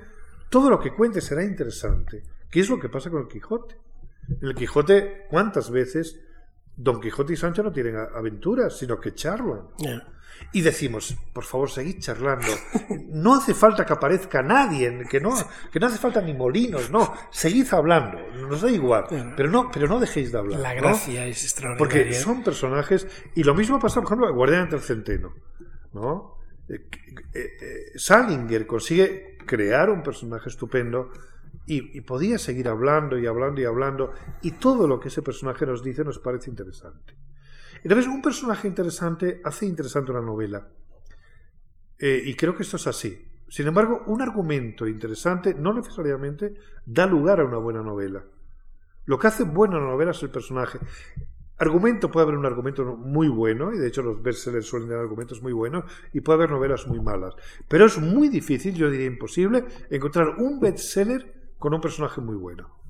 todo 0.49 0.71
lo 0.71 0.79
que 0.79 0.95
cuente 0.95 1.21
será 1.21 1.45
interesante. 1.45 2.23
¿Qué 2.51 2.61
es 2.61 2.69
lo 2.69 2.79
que 2.79 2.89
pasa 2.89 3.11
con 3.11 3.23
el 3.23 3.29
Quijote? 3.29 3.77
En 4.29 4.49
el 4.49 4.55
Quijote, 4.55 5.27
¿cuántas 5.31 5.71
veces 5.71 6.21
Don 6.77 7.01
Quijote 7.01 7.33
y 7.33 7.37
Sancho 7.37 7.63
no 7.63 7.73
tienen 7.73 7.97
aventuras, 7.97 8.77
sino 8.77 9.01
que 9.01 9.15
charlan? 9.15 9.69
Yeah. 9.79 10.07
Y 10.53 10.61
decimos, 10.61 11.17
por 11.33 11.45
favor, 11.45 11.71
seguid 11.71 12.01
charlando. 12.01 12.49
No 13.09 13.35
hace 13.35 13.55
falta 13.55 13.85
que 13.85 13.93
aparezca 13.93 14.43
nadie, 14.43 15.07
que 15.09 15.21
no, 15.21 15.31
que 15.71 15.79
no 15.79 15.87
hace 15.87 15.99
falta 15.99 16.21
ni 16.21 16.35
molinos, 16.35 16.91
no. 16.91 17.13
Seguid 17.31 17.73
hablando, 17.73 18.19
nos 18.49 18.63
da 18.63 18.71
igual. 18.71 19.07
Pero 19.37 19.51
no, 19.51 19.71
pero 19.71 19.87
no 19.87 20.01
dejéis 20.01 20.33
de 20.33 20.39
hablar. 20.39 20.61
La 20.61 20.75
gracia 20.75 21.21
¿no? 21.21 21.27
es 21.27 21.45
extraordinaria. 21.45 21.79
Porque 21.79 22.15
son 22.15 22.43
personajes, 22.43 23.07
y 23.35 23.45
lo 23.45 23.55
mismo 23.55 23.79
pasa, 23.79 24.01
por 24.01 24.09
ejemplo, 24.09 24.35
Guardián 24.35 24.69
del 24.69 24.81
Centeno, 24.81 25.35
¿no? 25.93 26.39
Eh, 26.69 26.89
eh, 27.35 27.41
eh, 27.61 27.99
Salinger 27.99 28.67
consigue 28.67 29.37
crear 29.45 29.91
un 29.91 30.03
personaje 30.03 30.49
estupendo 30.49 31.11
y, 31.67 32.01
podía 32.03 32.39
seguir 32.39 32.69
hablando 32.69 33.19
y 33.19 33.27
hablando 33.27 33.61
y 33.61 33.65
hablando 33.65 34.13
y 34.43 34.53
todo 34.53 34.87
lo 34.87 34.99
que 35.01 35.09
ese 35.09 35.23
personaje 35.23 35.65
nos 35.65 35.83
dice 35.83 36.05
nos 36.05 36.19
parece 36.19 36.51
interesante. 36.51 37.15
Entonces, 37.83 38.07
un 38.09 38.21
personaje 38.21 38.69
interesante 38.69 39.41
hace 39.45 39.67
interesante 39.67 40.11
una 40.11 40.21
novela. 40.21 40.69
Y 41.99 42.35
creo 42.35 42.57
que 42.57 42.65
esto 42.65 42.77
es 42.77 42.87
así. 42.89 43.29
Sin 43.49 43.69
embargo, 43.69 44.03
un 44.07 44.23
argumento 44.23 44.89
interesante 44.89 45.55
no 45.55 45.73
necesariamente 45.73 46.55
da 46.85 47.07
lugar 47.07 47.39
a 47.39 47.45
una 47.45 47.59
buena 47.59 47.81
novela. 47.81 48.25
Lo 49.05 49.19
que 49.19 49.29
hace 49.29 49.45
buena 49.45 49.79
novela 49.79 50.11
es 50.11 50.23
el 50.23 50.31
personaje. 50.31 50.79
Argumento 51.63 52.11
puede 52.11 52.25
haber 52.25 52.37
un 52.37 52.45
argumento 52.45 52.85
muy 52.85 53.29
bueno, 53.29 53.73
y 53.73 53.79
de 53.79 53.87
hecho 53.87 54.03
los 54.03 54.21
bestsellers 54.21 54.67
suelen 54.67 54.89
tener 54.89 55.01
argumentos 55.01 55.41
muy 55.43 55.53
buenos, 55.53 55.85
y 56.13 56.21
puede 56.21 56.39
haber 56.39 56.51
novelas 56.51 56.89
muy 56.89 57.01
malas. 57.01 57.35
Pero 57.69 57.87
es 57.87 57.99
muy 57.99 58.29
difícil, 58.29 58.75
yo 58.75 58.91
diría 58.91 59.07
imposible, 59.07 59.65
encontrar 59.89 60.39
un 60.39 60.59
bestseller 60.59 61.53
con 61.59 61.73
un 61.73 61.81
personaje 61.81 62.21
muy 62.21 62.35
bueno. 62.35 62.83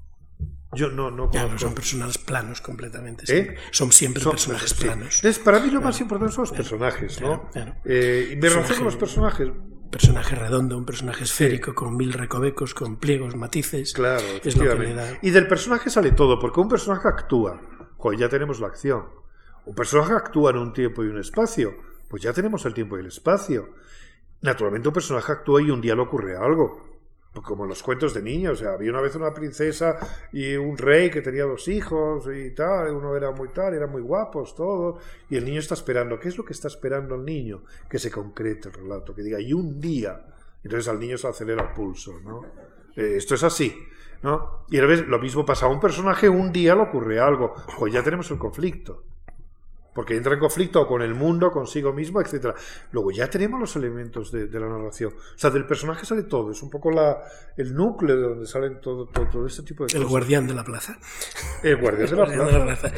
Yo 0.74 0.88
no, 0.88 1.10
no 1.10 1.28
claro, 1.28 1.58
son 1.58 1.74
personajes 1.74 2.16
planos 2.16 2.62
completamente. 2.62 3.26
Siempre. 3.26 3.56
¿Eh? 3.56 3.58
Son 3.72 3.92
siempre 3.92 4.22
son, 4.22 4.32
personajes 4.32 4.70
sí. 4.70 4.82
planos. 4.82 5.16
Entonces, 5.16 5.38
para 5.38 5.58
mí 5.58 5.66
lo 5.66 5.72
claro. 5.72 5.84
más 5.84 6.00
importante 6.00 6.34
son 6.34 6.44
los 6.44 6.52
personajes, 6.52 7.20
¿no? 7.20 7.50
Claro, 7.50 7.74
eh, 7.84 8.30
y 8.32 8.36
me 8.36 8.48
relaciono 8.48 8.76
con 8.76 8.84
los 8.86 8.96
personajes. 8.96 9.50
Personaje 9.90 10.34
redondo, 10.34 10.78
un 10.78 10.86
personaje 10.86 11.24
esférico, 11.24 11.72
sí. 11.72 11.74
con 11.74 11.94
mil 11.94 12.14
recovecos, 12.14 12.72
con 12.72 12.96
pliegos, 12.96 13.36
matices. 13.36 13.92
Claro, 13.92 14.24
es 14.42 14.56
lo 14.56 14.64
que 14.64 14.78
le 14.78 14.94
da. 14.94 15.18
Y 15.20 15.28
del 15.28 15.46
personaje 15.46 15.90
sale 15.90 16.12
todo, 16.12 16.40
porque 16.40 16.60
un 16.60 16.68
personaje 16.70 17.06
actúa. 17.06 17.60
Pues 18.02 18.18
ya 18.18 18.28
tenemos 18.28 18.58
la 18.60 18.66
acción. 18.66 19.06
Un 19.64 19.74
personaje 19.74 20.12
actúa 20.12 20.50
en 20.50 20.56
un 20.56 20.72
tiempo 20.72 21.04
y 21.04 21.06
un 21.06 21.18
espacio. 21.18 21.72
Pues 22.10 22.22
ya 22.22 22.32
tenemos 22.32 22.66
el 22.66 22.74
tiempo 22.74 22.96
y 22.96 23.00
el 23.00 23.06
espacio. 23.06 23.70
Naturalmente 24.40 24.88
un 24.88 24.94
personaje 24.94 25.30
actúa 25.30 25.62
y 25.62 25.70
un 25.70 25.80
día 25.80 25.94
le 25.94 26.02
ocurre 26.02 26.36
algo 26.36 26.92
como 27.40 27.62
en 27.62 27.70
los 27.70 27.82
cuentos 27.82 28.12
de 28.12 28.20
niños, 28.20 28.60
o 28.60 28.62
sea, 28.62 28.72
había 28.74 28.90
una 28.90 29.00
vez 29.00 29.14
una 29.16 29.32
princesa 29.32 29.96
y 30.32 30.54
un 30.54 30.76
rey 30.76 31.10
que 31.10 31.22
tenía 31.22 31.44
dos 31.44 31.66
hijos 31.68 32.28
y 32.30 32.50
tal, 32.50 32.94
uno 32.94 33.16
era 33.16 33.30
muy 33.30 33.48
tal, 33.48 33.72
eran 33.72 33.90
muy 33.90 34.02
guapos 34.02 34.54
todos, 34.54 35.02
y 35.30 35.36
el 35.36 35.44
niño 35.46 35.60
está 35.60 35.72
esperando, 35.72 36.20
¿qué 36.20 36.28
es 36.28 36.36
lo 36.36 36.44
que 36.44 36.52
está 36.52 36.68
esperando 36.68 37.14
el 37.14 37.24
niño? 37.24 37.64
Que 37.88 37.98
se 37.98 38.10
concrete 38.10 38.68
el 38.68 38.74
relato, 38.74 39.14
que 39.14 39.22
diga, 39.22 39.40
y 39.40 39.54
un 39.54 39.80
día, 39.80 40.26
entonces 40.62 40.88
al 40.88 41.00
niño 41.00 41.16
se 41.16 41.26
acelera 41.26 41.62
el 41.62 41.72
pulso, 41.72 42.20
¿no? 42.20 42.44
Eh, 42.94 43.14
esto 43.16 43.34
es 43.34 43.42
así, 43.44 43.74
¿no? 44.22 44.64
Y 44.70 44.78
lo 44.78 45.18
mismo 45.18 45.44
pasa 45.44 45.66
a 45.66 45.68
un 45.68 45.80
personaje, 45.80 46.28
un 46.28 46.52
día 46.52 46.74
le 46.74 46.82
ocurre 46.82 47.20
algo, 47.20 47.54
pues 47.78 47.92
ya 47.92 48.02
tenemos 48.02 48.30
el 48.30 48.38
conflicto. 48.38 49.04
Porque 49.94 50.16
entra 50.16 50.34
en 50.34 50.40
conflicto 50.40 50.86
con 50.86 51.02
el 51.02 51.14
mundo, 51.14 51.50
consigo 51.50 51.92
mismo, 51.92 52.20
etcétera. 52.20 52.54
Luego 52.92 53.10
ya 53.10 53.28
tenemos 53.28 53.60
los 53.60 53.76
elementos 53.76 54.32
de, 54.32 54.48
la 54.48 54.68
narración. 54.68 55.12
O 55.12 55.38
sea, 55.38 55.50
del 55.50 55.66
personaje 55.66 56.06
sale 56.06 56.22
todo, 56.22 56.52
es 56.52 56.62
un 56.62 56.70
poco 56.70 56.90
la, 56.90 57.18
el 57.56 57.74
núcleo 57.74 58.16
de 58.16 58.22
donde 58.22 58.46
salen 58.46 58.80
todo, 58.80 59.06
todo, 59.06 59.46
este 59.46 59.62
tipo 59.62 59.84
de 59.84 59.88
cosas. 59.88 60.00
El 60.00 60.06
guardián 60.06 60.46
de 60.46 60.54
la 60.54 60.64
plaza. 60.64 60.98
El 61.62 61.76
guardián 61.76 62.10
de 62.10 62.16
la 62.16 62.64
plaza, 62.64 62.92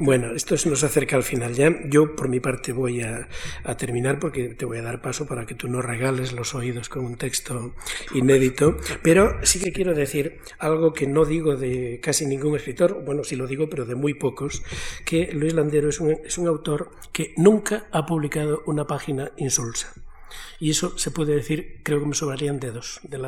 Bueno, 0.00 0.32
esto 0.34 0.56
nos 0.68 0.82
acerca 0.82 1.16
al 1.16 1.22
final 1.22 1.54
ya. 1.54 1.70
Yo, 1.88 2.16
por 2.16 2.28
mi 2.28 2.40
parte, 2.40 2.72
voy 2.72 3.02
a, 3.02 3.28
a, 3.64 3.76
terminar 3.76 4.18
porque 4.18 4.54
te 4.54 4.64
voy 4.64 4.78
a 4.78 4.82
dar 4.82 5.00
paso 5.00 5.26
para 5.26 5.46
que 5.46 5.54
tú 5.54 5.68
no 5.68 5.82
regales 5.82 6.32
los 6.32 6.54
oídos 6.54 6.88
con 6.88 7.04
un 7.04 7.16
texto 7.16 7.74
inédito. 8.14 8.76
Pero 9.02 9.38
sí 9.42 9.60
que 9.60 9.72
quiero 9.72 9.94
decir 9.94 10.40
algo 10.58 10.92
que 10.92 11.06
no 11.06 11.24
digo 11.24 11.56
de 11.56 12.00
casi 12.02 12.26
ningún 12.26 12.56
escritor, 12.56 13.04
bueno, 13.04 13.24
sí 13.24 13.36
lo 13.36 13.46
digo, 13.46 13.68
pero 13.68 13.84
de 13.84 13.94
muy 13.94 14.14
pocos, 14.14 14.62
que 15.04 15.32
Luis 15.32 15.54
Landero 15.54 15.88
es 15.88 16.00
un 16.00 16.23
es 16.24 16.38
un 16.38 16.46
autor 16.46 16.90
que 17.12 17.34
nunca 17.36 17.86
ha 17.92 18.06
publicado 18.06 18.62
una 18.66 18.86
página 18.86 19.32
insulsa. 19.36 19.92
Y 20.58 20.70
eso 20.70 20.96
se 20.98 21.10
puede 21.10 21.34
decir, 21.34 21.80
creo 21.82 22.00
que 22.00 22.06
me 22.06 22.14
sobrarían 22.14 22.60
dedos 22.60 23.00
de, 23.02 23.18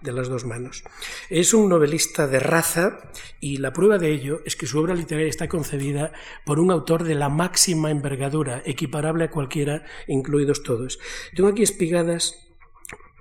de 0.00 0.12
las 0.12 0.28
dos 0.28 0.44
manos. 0.44 0.82
Es 1.28 1.54
un 1.54 1.68
novelista 1.68 2.26
de 2.26 2.40
raza 2.40 3.10
y 3.40 3.58
la 3.58 3.72
prueba 3.72 3.98
de 3.98 4.12
ello 4.12 4.40
es 4.44 4.56
que 4.56 4.66
su 4.66 4.78
obra 4.78 4.94
literaria 4.94 5.28
está 5.28 5.48
concebida 5.48 6.12
por 6.44 6.58
un 6.58 6.70
autor 6.70 7.04
de 7.04 7.14
la 7.14 7.28
máxima 7.28 7.90
envergadura, 7.90 8.62
equiparable 8.64 9.24
a 9.24 9.30
cualquiera, 9.30 9.84
incluidos 10.06 10.62
todos. 10.62 10.98
Tengo 11.34 11.50
aquí 11.50 11.62
espigadas 11.62 12.46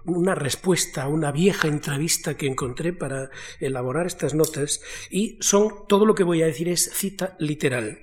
una 0.06 0.36
respuesta 0.36 1.04
a 1.04 1.08
una 1.08 1.32
vieja 1.32 1.68
entrevista 1.68 2.36
que 2.36 2.48
encontré 2.48 2.94
para 2.94 3.30
elaborar 3.60 4.08
estas 4.08 4.34
notas 4.34 4.82
y 5.10 5.38
son 5.42 5.88
todo 5.88 6.06
lo 6.06 6.16
que 6.16 6.24
voy 6.24 6.42
a 6.42 6.48
decir 6.48 6.70
es 6.70 6.92
cita 6.94 7.36
literal 7.40 8.00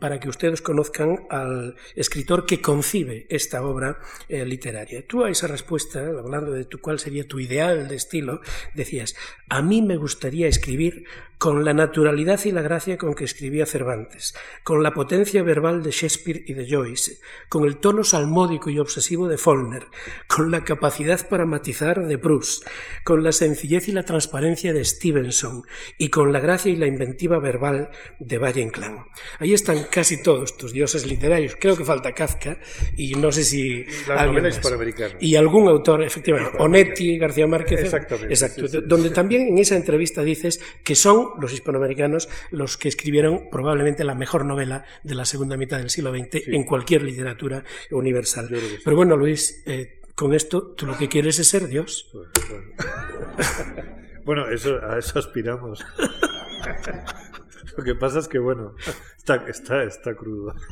para 0.00 0.18
que 0.18 0.28
ustedes 0.28 0.62
conozcan 0.62 1.26
al 1.30 1.76
escritor 1.94 2.46
que 2.46 2.60
concibe 2.60 3.26
esta 3.28 3.62
obra 3.62 3.98
eh, 4.28 4.44
literaria. 4.44 5.06
Tú 5.06 5.24
a 5.24 5.30
esa 5.30 5.46
respuesta, 5.46 6.00
hablando 6.00 6.52
de 6.52 6.64
tu, 6.64 6.78
cuál 6.78 6.98
sería 6.98 7.26
tu 7.26 7.38
ideal 7.38 7.88
de 7.88 7.96
estilo, 7.96 8.40
decías, 8.74 9.14
a 9.48 9.62
mí 9.62 9.82
me 9.82 9.96
gustaría 9.96 10.48
escribir 10.48 11.04
con 11.38 11.64
la 11.64 11.72
naturalidad 11.72 12.40
y 12.44 12.50
la 12.50 12.62
gracia 12.62 12.98
con 12.98 13.14
que 13.14 13.24
escribía 13.24 13.64
Cervantes, 13.64 14.34
con 14.64 14.82
la 14.82 14.92
potencia 14.92 15.42
verbal 15.44 15.84
de 15.84 15.92
Shakespeare 15.92 16.42
y 16.46 16.54
de 16.54 16.68
Joyce, 16.68 17.20
con 17.48 17.64
el 17.64 17.76
tono 17.76 18.02
salmódico 18.02 18.70
y 18.70 18.80
obsesivo 18.80 19.28
de 19.28 19.38
Faulkner, 19.38 19.86
con 20.26 20.50
la 20.50 20.64
capacidad 20.64 21.28
para 21.28 21.46
matizar 21.46 22.06
de 22.06 22.18
Proust, 22.18 22.66
con 23.04 23.22
la 23.22 23.30
sencillez 23.30 23.88
y 23.88 23.92
la 23.92 24.02
transparencia 24.02 24.72
de 24.72 24.84
Stevenson 24.84 25.62
y 25.96 26.08
con 26.08 26.32
la 26.32 26.40
gracia 26.40 26.72
y 26.72 26.76
la 26.76 26.88
inventiva 26.88 27.38
verbal 27.38 27.90
de 28.18 28.38
Valle 28.38 28.62
Inclán. 28.62 29.04
Ahí 29.38 29.54
están 29.72 29.90
casi 29.90 30.22
todos 30.22 30.56
tus 30.56 30.72
dioses 30.72 31.06
literarios. 31.06 31.56
Creo 31.58 31.76
que 31.76 31.84
falta 31.84 32.12
Kafka 32.12 32.58
y 32.96 33.14
no 33.14 33.30
sé 33.30 33.44
si 33.44 33.84
la 34.06 34.26
novela 34.26 34.48
y 35.20 35.36
algún 35.36 35.68
autor, 35.68 36.02
efectivamente, 36.02 36.56
Onetti, 36.58 37.18
García 37.18 37.46
Márquez, 37.46 37.80
Exactamente, 37.80 38.32
exacto, 38.32 38.80
donde 38.86 39.10
también 39.10 39.48
en 39.48 39.58
esa 39.58 39.76
entrevista 39.76 40.22
dices 40.22 40.60
que 40.82 40.94
son 40.94 41.30
los 41.40 41.52
hispanoamericanos 41.52 42.28
los 42.50 42.76
que 42.76 42.88
escribieron 42.88 43.48
probablemente 43.50 44.04
la 44.04 44.14
mejor 44.14 44.44
novela 44.46 44.84
de 45.02 45.14
la 45.14 45.24
segunda 45.24 45.56
mitad 45.56 45.78
del 45.78 45.90
siglo 45.90 46.12
XX 46.12 46.48
en 46.48 46.64
cualquier 46.64 47.02
literatura 47.02 47.64
universal. 47.90 48.48
Pero 48.84 48.96
bueno, 48.96 49.16
Luis, 49.16 49.62
eh, 49.66 50.00
con 50.14 50.34
esto 50.34 50.74
tú 50.74 50.86
lo 50.86 50.96
que 50.96 51.08
quieres 51.08 51.38
es 51.38 51.48
ser 51.48 51.68
Dios. 51.68 52.10
Bueno, 54.24 54.48
eso, 54.50 54.78
a 54.82 54.98
eso 54.98 55.18
aspiramos. 55.18 55.84
Lo 57.78 57.84
que 57.84 57.94
pasa 57.94 58.18
es 58.18 58.26
que, 58.26 58.40
bueno, 58.40 58.74
está, 59.34 59.48
está, 59.48 59.82
está 59.84 60.14
crudo. 60.14 60.54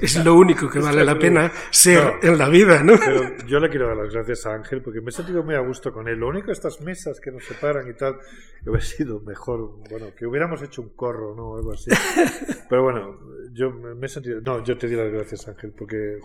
Es 0.00 0.22
lo 0.24 0.34
único 0.34 0.68
que 0.68 0.80
vale 0.80 1.04
la 1.04 1.16
pena 1.16 1.52
ser 1.70 2.14
en 2.22 2.36
la 2.36 2.48
vida, 2.48 2.82
¿no? 2.82 2.94
Pero 2.98 3.36
yo 3.46 3.60
le 3.60 3.70
quiero 3.70 3.86
dar 3.86 3.96
las 3.96 4.12
gracias 4.12 4.44
a 4.44 4.52
Ángel 4.52 4.82
porque 4.82 5.00
me 5.00 5.10
he 5.10 5.12
sentido 5.12 5.44
muy 5.44 5.54
a 5.54 5.60
gusto 5.60 5.92
con 5.92 6.08
él. 6.08 6.18
Lo 6.18 6.28
único, 6.28 6.50
estas 6.50 6.80
mesas 6.80 7.20
que 7.20 7.30
nos 7.30 7.44
separan 7.44 7.88
y 7.88 7.94
tal, 7.94 8.18
hubiera 8.66 8.84
sido 8.84 9.20
mejor, 9.20 9.78
bueno, 9.88 10.06
que 10.16 10.26
hubiéramos 10.26 10.60
hecho 10.62 10.82
un 10.82 10.90
corro, 10.90 11.36
¿no? 11.36 11.56
Algo 11.56 11.74
así. 11.74 11.90
Pero 12.68 12.82
bueno, 12.82 13.18
yo 13.52 13.70
me 13.70 14.04
he 14.04 14.08
sentido. 14.08 14.40
No, 14.40 14.64
yo 14.64 14.76
te 14.76 14.88
di 14.88 14.96
las 14.96 15.12
gracias, 15.12 15.46
Ángel, 15.46 15.72
porque 15.78 16.18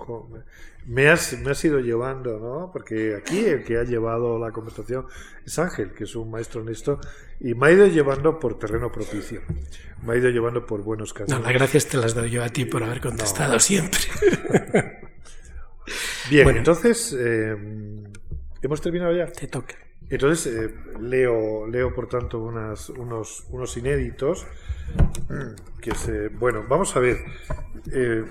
me, 0.87 1.07
has, 1.07 1.37
me 1.39 1.51
has 1.51 1.63
ido 1.63 1.79
llevando, 1.79 2.39
¿no? 2.39 2.71
Porque 2.73 3.15
aquí 3.15 3.45
el 3.45 3.63
que 3.63 3.77
ha 3.77 3.83
llevado 3.83 4.39
la 4.39 4.51
conversación 4.51 5.05
es 5.45 5.59
Ángel, 5.59 5.91
que 5.93 6.05
es 6.05 6.15
un 6.15 6.31
maestro 6.31 6.61
en 6.61 6.69
esto, 6.69 6.99
y 7.39 7.53
me 7.53 7.67
ha 7.67 7.71
ido 7.71 7.85
llevando 7.85 8.39
por 8.39 8.57
terreno 8.57 8.91
propicio 8.91 9.41
me 10.03 10.13
ha 10.13 10.17
ido 10.17 10.29
llevando 10.29 10.65
por 10.65 10.81
buenos 10.81 11.13
caminos. 11.13 11.39
No, 11.39 11.45
las 11.49 11.57
gracias 11.57 11.87
te 11.87 11.97
las 11.97 12.13
doy 12.13 12.29
yo 12.29 12.43
a 12.43 12.49
ti 12.49 12.65
por 12.65 12.83
haber 12.83 13.01
contestado 13.01 13.59
siempre. 13.59 14.01
Bien, 16.29 16.47
entonces, 16.49 17.15
eh, 17.17 17.55
¿hemos 18.61 18.81
terminado 18.81 19.15
ya? 19.15 19.25
Te 19.25 19.47
toca. 19.47 19.75
Entonces, 20.11 20.53
eh, 20.53 20.75
leo, 20.99 21.65
leo, 21.65 21.91
por 21.95 22.07
tanto, 22.07 22.37
unas, 22.37 22.89
unos, 22.89 23.47
unos 23.49 23.75
inéditos. 23.77 24.45
Que 25.81 25.95
se, 25.95 26.27
bueno, 26.29 26.65
vamos 26.69 26.95
a 26.95 26.99
ver. 26.99 27.17
Eh, 27.91 28.25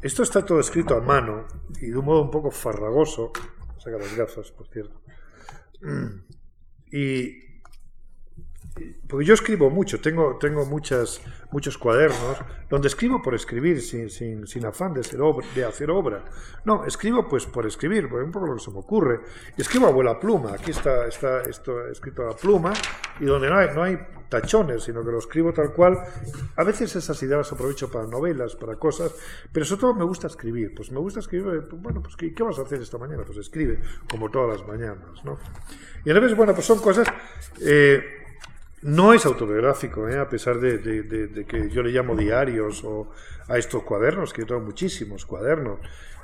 esto 0.00 0.22
está 0.22 0.42
todo 0.42 0.60
escrito 0.60 0.96
a 0.96 1.02
mano 1.02 1.46
y 1.78 1.90
de 1.90 1.98
un 1.98 2.06
modo 2.06 2.22
un 2.22 2.30
poco 2.30 2.50
farragoso. 2.50 3.32
Saca 3.78 3.98
las 3.98 4.16
gafas, 4.16 4.50
por 4.50 4.66
cierto. 4.68 5.02
Y 6.90 7.51
porque 9.06 9.26
yo 9.26 9.34
escribo 9.34 9.68
mucho, 9.68 10.00
tengo, 10.00 10.38
tengo 10.38 10.64
muchas, 10.64 11.20
muchos 11.50 11.76
cuadernos 11.76 12.38
donde 12.70 12.88
escribo 12.88 13.20
por 13.20 13.34
escribir, 13.34 13.82
sin, 13.82 14.08
sin, 14.08 14.46
sin 14.46 14.64
afán 14.64 14.94
de, 14.94 15.02
de 15.54 15.64
hacer 15.64 15.90
obra. 15.90 16.24
No, 16.64 16.86
escribo 16.86 17.28
pues 17.28 17.44
por 17.44 17.66
escribir, 17.66 18.08
por 18.08 18.28
poco 18.30 18.46
lo 18.46 18.54
que 18.54 18.60
se 18.60 18.70
me 18.70 18.78
ocurre. 18.78 19.20
Escribo 19.58 19.86
a 19.86 19.90
abuela 19.90 20.18
pluma, 20.18 20.54
aquí 20.54 20.70
está, 20.70 21.06
está 21.06 21.42
esto 21.42 21.86
escrito 21.88 22.26
a 22.26 22.34
pluma, 22.34 22.72
y 23.20 23.26
donde 23.26 23.50
no 23.50 23.58
hay, 23.58 23.68
no 23.74 23.82
hay 23.82 23.98
tachones, 24.30 24.84
sino 24.84 25.04
que 25.04 25.10
lo 25.10 25.18
escribo 25.18 25.52
tal 25.52 25.74
cual. 25.74 25.98
A 26.56 26.64
veces 26.64 26.96
esas 26.96 27.22
ideas 27.22 27.38
las 27.38 27.52
aprovecho 27.52 27.90
para 27.90 28.06
novelas, 28.06 28.56
para 28.56 28.76
cosas, 28.76 29.14
pero 29.52 29.66
sobre 29.66 29.80
todo 29.82 29.94
me 29.94 30.04
gusta 30.04 30.28
escribir. 30.28 30.74
Pues 30.74 30.90
me 30.90 30.98
gusta 30.98 31.20
escribir, 31.20 31.66
pues, 31.68 31.82
bueno, 31.82 32.02
pues 32.02 32.16
¿qué, 32.16 32.42
vas 32.42 32.58
a 32.58 32.62
hacer 32.62 32.80
esta 32.80 32.96
mañana? 32.96 33.24
Pues 33.26 33.36
escribe, 33.36 33.80
como 34.10 34.30
todas 34.30 34.58
las 34.58 34.66
mañanas, 34.66 35.22
¿no? 35.24 35.38
Y 36.06 36.10
a 36.10 36.14
veces, 36.14 36.34
bueno, 36.34 36.54
pues 36.54 36.66
son 36.66 36.78
cosas... 36.78 37.06
Eh, 37.60 38.20
no 38.82 39.14
es 39.14 39.26
autobiográfico, 39.26 40.08
¿eh? 40.08 40.18
a 40.18 40.28
pesar 40.28 40.58
de, 40.58 41.44
que 41.46 41.70
yo 41.70 41.82
le 41.82 41.90
llamo 41.90 42.16
diarios 42.16 42.82
o 42.84 43.10
a 43.48 43.56
estos 43.56 43.84
cuadernos, 43.84 44.32
que 44.32 44.42
yo 44.42 44.46
tengo 44.46 44.60
muchísimos 44.60 45.24
cuadernos. 45.24 45.78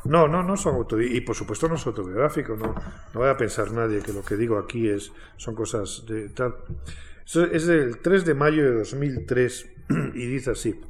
No, 0.05 0.27
no, 0.27 0.43
no 0.43 0.57
son 0.57 0.75
autobiográficos. 0.75 1.23
Y 1.23 1.27
por 1.27 1.37
supuesto 1.37 1.69
no 1.69 1.77
es 1.77 1.87
autobiográfico, 1.87 2.57
no, 2.57 2.75
no 3.15 3.21
va 3.21 3.31
a 3.31 3.37
pensar 3.37 3.71
nadie 3.73 4.01
que 4.01 4.13
lo 4.13 4.25
que 4.25 4.37
digo 4.37 4.59
aquí 4.59 4.89
es, 4.89 5.13
son 5.37 5.55
cosas 5.55 6.05
de 6.07 6.29
tal. 6.31 6.57
Es 7.53 7.67
del 7.67 7.99
3 7.99 8.25
de 8.25 8.35
mayo 8.35 8.65
de 8.65 8.79
2003 8.79 9.71
y 10.15 10.27
dice 10.27 10.51
así. 10.51 10.81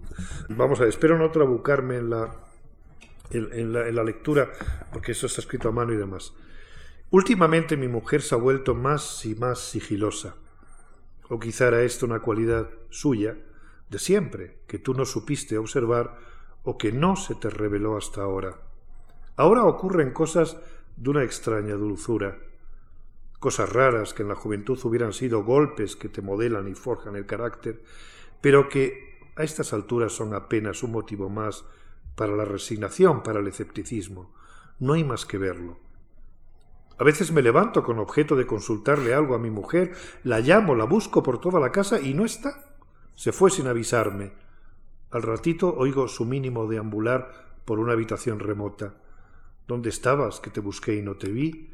Vamos 0.48 0.78
a 0.78 0.84
ver, 0.84 0.88
espero 0.88 1.18
no 1.18 1.30
trabucarme 1.30 1.96
en 1.96 2.10
la, 2.10 2.34
en 3.30 3.72
la 3.72 4.04
lectura, 4.04 4.50
porque 4.92 5.12
eso 5.12 5.26
está 5.26 5.42
escrito 5.42 5.68
a 5.68 5.72
mano 5.72 5.92
y 5.92 5.96
demás. 5.96 6.32
Últimamente 7.10 7.76
mi 7.76 7.88
mujer 7.88 8.22
se 8.22 8.34
ha 8.34 8.38
vuelto 8.38 8.74
más 8.74 9.24
y 9.26 9.34
más 9.34 9.58
sigilosa 9.58 10.34
o 11.28 11.38
quizá 11.38 11.68
era 11.68 11.82
esto 11.82 12.06
una 12.06 12.20
cualidad 12.20 12.70
suya, 12.90 13.36
de 13.90 13.98
siempre, 13.98 14.58
que 14.66 14.78
tú 14.78 14.94
no 14.94 15.04
supiste 15.04 15.58
observar 15.58 16.18
o 16.62 16.76
que 16.76 16.92
no 16.92 17.16
se 17.16 17.34
te 17.34 17.50
reveló 17.50 17.96
hasta 17.96 18.22
ahora. 18.22 18.58
Ahora 19.36 19.64
ocurren 19.64 20.12
cosas 20.12 20.56
de 20.96 21.10
una 21.10 21.24
extraña 21.24 21.74
dulzura, 21.74 22.38
cosas 23.38 23.72
raras 23.72 24.14
que 24.14 24.22
en 24.22 24.28
la 24.28 24.34
juventud 24.34 24.78
hubieran 24.84 25.12
sido 25.12 25.44
golpes 25.44 25.96
que 25.96 26.08
te 26.08 26.22
modelan 26.22 26.68
y 26.68 26.74
forjan 26.74 27.16
el 27.16 27.26
carácter, 27.26 27.82
pero 28.40 28.68
que 28.68 29.18
a 29.36 29.44
estas 29.44 29.72
alturas 29.72 30.12
son 30.12 30.34
apenas 30.34 30.82
un 30.82 30.92
motivo 30.92 31.28
más 31.28 31.64
para 32.16 32.34
la 32.34 32.44
resignación, 32.44 33.22
para 33.22 33.38
el 33.38 33.46
escepticismo. 33.46 34.34
No 34.80 34.94
hay 34.94 35.04
más 35.04 35.24
que 35.24 35.38
verlo. 35.38 35.78
A 36.98 37.04
veces 37.04 37.30
me 37.30 37.42
levanto 37.42 37.84
con 37.84 37.98
objeto 37.98 38.34
de 38.34 38.46
consultarle 38.46 39.14
algo 39.14 39.34
a 39.34 39.38
mi 39.38 39.50
mujer, 39.50 39.92
la 40.24 40.40
llamo, 40.40 40.74
la 40.74 40.84
busco 40.84 41.22
por 41.22 41.40
toda 41.40 41.60
la 41.60 41.70
casa 41.70 42.00
y 42.00 42.12
no 42.12 42.24
está. 42.24 42.76
Se 43.14 43.32
fue 43.32 43.50
sin 43.50 43.68
avisarme. 43.68 44.32
Al 45.10 45.22
ratito 45.22 45.74
oigo 45.76 46.08
su 46.08 46.24
mínimo 46.24 46.66
deambular 46.66 47.60
por 47.64 47.78
una 47.78 47.92
habitación 47.92 48.40
remota. 48.40 48.94
¿Dónde 49.68 49.90
estabas? 49.90 50.40
que 50.40 50.50
te 50.50 50.60
busqué 50.60 50.96
y 50.96 51.02
no 51.02 51.16
te 51.16 51.30
vi. 51.30 51.70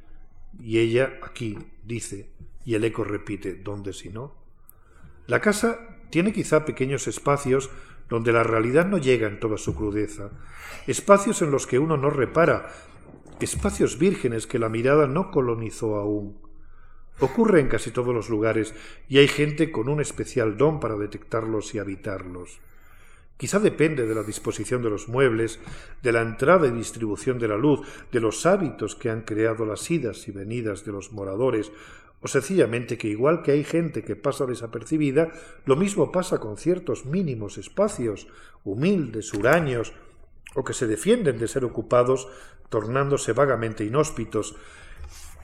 Y 0.61 0.79
ella 0.79 1.19
aquí, 1.23 1.59
dice, 1.85 2.31
y 2.65 2.75
el 2.75 2.85
eco 2.85 3.03
repite, 3.03 3.55
¿dónde 3.55 3.93
si 3.93 4.11
no? 4.11 4.35
La 5.27 5.41
casa 5.41 5.79
tiene 6.11 6.33
quizá 6.33 6.65
pequeños 6.65 7.09
espacios 7.09 7.71
donde 8.09 8.33
la 8.33 8.43
realidad 8.43 8.87
no 8.87 8.99
llega 8.99 9.27
en 9.27 9.41
toda 9.41 9.57
su 9.57 9.75
crudeza, 9.75 10.31
espacios 10.87 11.41
en 11.43 11.51
los 11.51 11.67
que 11.67 11.79
uno 11.79 11.97
no 11.97 12.11
repara, 12.11 12.71
espacios 13.41 13.99
vírgenes 13.99 14.47
que 14.47 14.59
la 14.59 14.69
mirada 14.69 15.07
no 15.07 15.31
colonizó 15.31 15.97
aún. 15.97 16.39
Ocurre 17.21 17.61
en 17.61 17.69
casi 17.69 17.91
todos 17.91 18.15
los 18.15 18.29
lugares 18.29 18.75
y 19.09 19.19
hay 19.19 19.29
gente 19.29 19.71
con 19.71 19.89
un 19.89 20.01
especial 20.01 20.57
don 20.57 20.81
para 20.81 20.97
detectarlos 20.97 21.75
y 21.75 21.79
habitarlos. 21.79 22.61
Quizá 23.37 23.59
depende 23.59 24.07
de 24.07 24.15
la 24.15 24.23
disposición 24.23 24.83
de 24.83 24.91
los 24.91 25.09
muebles, 25.09 25.59
de 26.03 26.13
la 26.13 26.23
entrada 26.23 26.69
y 26.69 26.71
distribución 26.71 27.39
de 27.39 27.49
la 27.49 27.57
luz, 27.57 27.81
de 28.13 28.21
los 28.21 28.47
hábitos 28.47 28.95
que 28.95 29.11
han 29.11 29.23
creado 29.23 29.67
las 29.67 29.91
idas 29.91 30.29
y 30.29 30.31
venidas 30.31 30.85
de 30.85 30.93
los 30.93 31.13
moradores, 31.13 31.73
o 32.21 32.29
sencillamente 32.29 32.97
que 32.97 33.09
igual 33.09 33.43
que 33.43 33.53
hay 33.53 33.65
gente 33.65 34.03
que 34.03 34.17
pasa 34.17 34.47
desapercibida, 34.47 35.33
lo 35.67 35.77
mismo 35.77 36.13
pasa 36.13 36.39
con 36.39 36.57
ciertos 36.57 37.05
mínimos 37.07 37.59
espacios, 37.59 38.29
humildes, 38.65 39.35
huraños, 39.35 39.93
o 40.55 40.63
que 40.63 40.73
se 40.73 40.87
defienden 40.87 41.39
de 41.39 41.49
ser 41.49 41.65
ocupados, 41.65 42.29
tornándose 42.75 43.33
vagamente 43.33 43.85
inhóspitos, 43.85 44.57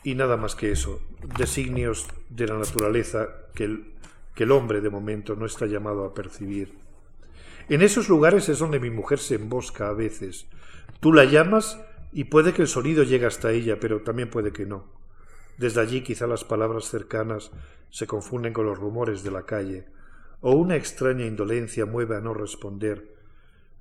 y 0.03 0.17
nada 0.17 0.37
más 0.37 0.57
que 0.57 0.73
eso, 0.73 1.01
designios 1.39 2.09
de 2.29 2.49
la 2.49 2.59
naturaleza 2.59 3.29
que 3.55 3.67
el, 3.67 3.93
que 4.35 4.43
el 4.43 4.51
hombre 4.51 4.81
de 4.81 4.91
momento 4.91 5.37
no 5.37 5.47
está 5.47 5.67
llamado 5.67 6.05
a 6.05 6.13
percibir. 6.13 6.75
En 7.69 7.83
esos 7.83 8.09
lugares 8.09 8.49
es 8.49 8.59
donde 8.59 8.81
mi 8.81 8.91
mujer 8.91 9.21
se 9.21 9.37
embosca 9.37 9.87
a 9.87 9.93
veces. 9.93 10.49
Tú 10.99 11.13
la 11.13 11.25
llamas 11.25 11.79
y 12.13 12.25
puede 12.25 12.53
que 12.53 12.63
el 12.63 12.69
sonido 12.69 13.05
llegue 13.05 13.27
hasta 13.27 13.53
ella, 13.53 13.79
pero 13.79 14.01
también 14.01 14.29
puede 14.29 14.53
que 14.53 14.67
no. 14.67 14.87
Desde 15.57 15.81
allí 15.81 16.03
quizá 16.03 16.27
las 16.27 16.43
palabras 16.43 16.87
cercanas 16.87 17.53
se 17.91 18.09
confunden 18.09 18.53
con 18.53 18.67
los 18.67 18.77
rumores 18.77 19.23
de 19.23 19.31
la 19.31 19.47
calle, 19.47 19.87
o 20.41 20.51
una 20.51 20.75
extraña 20.75 21.27
indolencia 21.27 21.87
mueve 21.87 22.17
a 22.17 22.21
no 22.21 22.35
responder, 22.35 23.15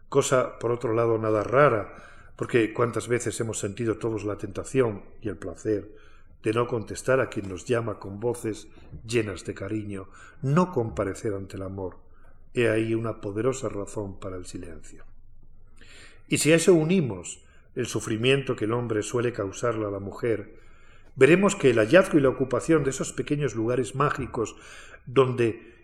cosa 0.07 0.59
por 0.59 0.71
otro 0.71 0.93
lado 0.93 1.17
nada 1.17 1.43
rara, 1.43 1.95
porque 2.39 2.71
cuántas 2.71 3.09
veces 3.09 3.37
hemos 3.41 3.59
sentido 3.59 3.97
todos 3.97 4.23
la 4.23 4.37
tentación 4.37 5.03
y 5.21 5.27
el 5.27 5.35
placer 5.35 5.91
de 6.41 6.53
no 6.53 6.67
contestar 6.67 7.19
a 7.19 7.27
quien 7.27 7.49
nos 7.49 7.65
llama 7.65 7.99
con 7.99 8.21
voces 8.21 8.69
llenas 9.05 9.43
de 9.43 9.53
cariño, 9.53 10.07
no 10.41 10.71
comparecer 10.71 11.33
ante 11.33 11.57
el 11.57 11.63
amor. 11.63 11.97
He 12.53 12.69
ahí 12.69 12.93
una 12.93 13.19
poderosa 13.19 13.67
razón 13.67 14.21
para 14.21 14.37
el 14.37 14.45
silencio. 14.45 15.03
Y 16.29 16.37
si 16.37 16.53
a 16.53 16.55
eso 16.55 16.73
unimos 16.73 17.43
el 17.75 17.87
sufrimiento 17.87 18.55
que 18.55 18.63
el 18.63 18.71
hombre 18.71 19.03
suele 19.03 19.33
causarle 19.33 19.85
a 19.87 19.91
la 19.91 19.99
mujer, 19.99 20.61
veremos 21.17 21.57
que 21.57 21.71
el 21.71 21.77
hallazgo 21.79 22.19
y 22.19 22.21
la 22.21 22.29
ocupación 22.29 22.85
de 22.85 22.91
esos 22.91 23.11
pequeños 23.11 23.53
lugares 23.53 23.95
mágicos 23.95 24.55
donde 25.05 25.75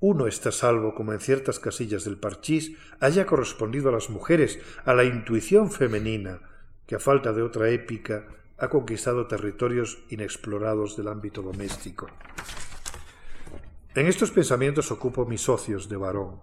uno 0.00 0.26
está 0.26 0.52
salvo, 0.52 0.94
como 0.94 1.12
en 1.12 1.20
ciertas 1.20 1.58
casillas 1.58 2.04
del 2.04 2.18
parchís, 2.18 2.76
haya 3.00 3.26
correspondido 3.26 3.88
a 3.88 3.92
las 3.92 4.10
mujeres, 4.10 4.58
a 4.84 4.94
la 4.94 5.04
intuición 5.04 5.70
femenina, 5.70 6.40
que 6.86 6.96
a 6.96 6.98
falta 6.98 7.32
de 7.32 7.42
otra 7.42 7.70
épica 7.70 8.26
ha 8.58 8.68
conquistado 8.68 9.26
territorios 9.26 10.04
inexplorados 10.10 10.96
del 10.96 11.08
ámbito 11.08 11.42
doméstico. 11.42 12.08
En 13.94 14.06
estos 14.06 14.30
pensamientos 14.30 14.90
ocupo 14.90 15.24
mis 15.24 15.40
socios 15.40 15.88
de 15.88 15.96
varón. 15.96 16.40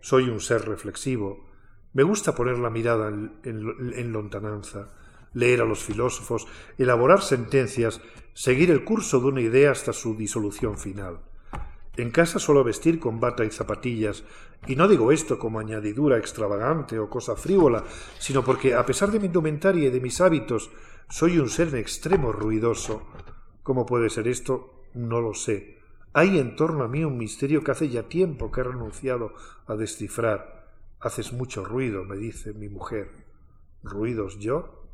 Soy 0.00 0.28
un 0.28 0.40
ser 0.40 0.66
reflexivo. 0.66 1.48
Me 1.92 2.02
gusta 2.02 2.34
poner 2.34 2.58
la 2.58 2.70
mirada 2.70 3.08
en, 3.08 3.32
en 3.44 4.12
lontananza 4.12 4.92
leer 5.34 5.62
a 5.62 5.64
los 5.64 5.82
filósofos, 5.82 6.46
elaborar 6.78 7.22
sentencias, 7.22 8.00
seguir 8.34 8.70
el 8.70 8.84
curso 8.84 9.20
de 9.20 9.26
una 9.26 9.40
idea 9.40 9.70
hasta 9.70 9.92
su 9.92 10.16
disolución 10.16 10.78
final. 10.78 11.20
En 11.96 12.10
casa 12.10 12.38
suelo 12.38 12.64
vestir 12.64 12.98
con 12.98 13.20
bata 13.20 13.44
y 13.44 13.50
zapatillas, 13.50 14.24
y 14.66 14.76
no 14.76 14.88
digo 14.88 15.12
esto 15.12 15.38
como 15.38 15.58
añadidura 15.58 16.16
extravagante 16.16 16.98
o 16.98 17.10
cosa 17.10 17.36
frívola, 17.36 17.84
sino 18.18 18.42
porque, 18.42 18.74
a 18.74 18.86
pesar 18.86 19.10
de 19.10 19.20
mi 19.20 19.26
indumentaria 19.26 19.88
y 19.88 19.90
de 19.90 20.00
mis 20.00 20.20
hábitos, 20.20 20.70
soy 21.10 21.38
un 21.38 21.50
ser 21.50 21.68
en 21.68 21.76
extremo 21.76 22.32
ruidoso. 22.32 23.02
¿Cómo 23.62 23.84
puede 23.84 24.08
ser 24.08 24.26
esto? 24.28 24.86
No 24.94 25.20
lo 25.20 25.34
sé. 25.34 25.78
Hay 26.14 26.38
en 26.38 26.56
torno 26.56 26.84
a 26.84 26.88
mí 26.88 27.04
un 27.04 27.18
misterio 27.18 27.62
que 27.62 27.72
hace 27.72 27.90
ya 27.90 28.08
tiempo 28.08 28.50
que 28.50 28.60
he 28.62 28.64
renunciado 28.64 29.34
a 29.66 29.76
descifrar. 29.76 30.70
Haces 31.00 31.32
mucho 31.32 31.64
ruido, 31.64 32.04
me 32.04 32.16
dice 32.16 32.54
mi 32.54 32.68
mujer. 32.68 33.10
¿Ruidos 33.82 34.38
yo? 34.38 34.88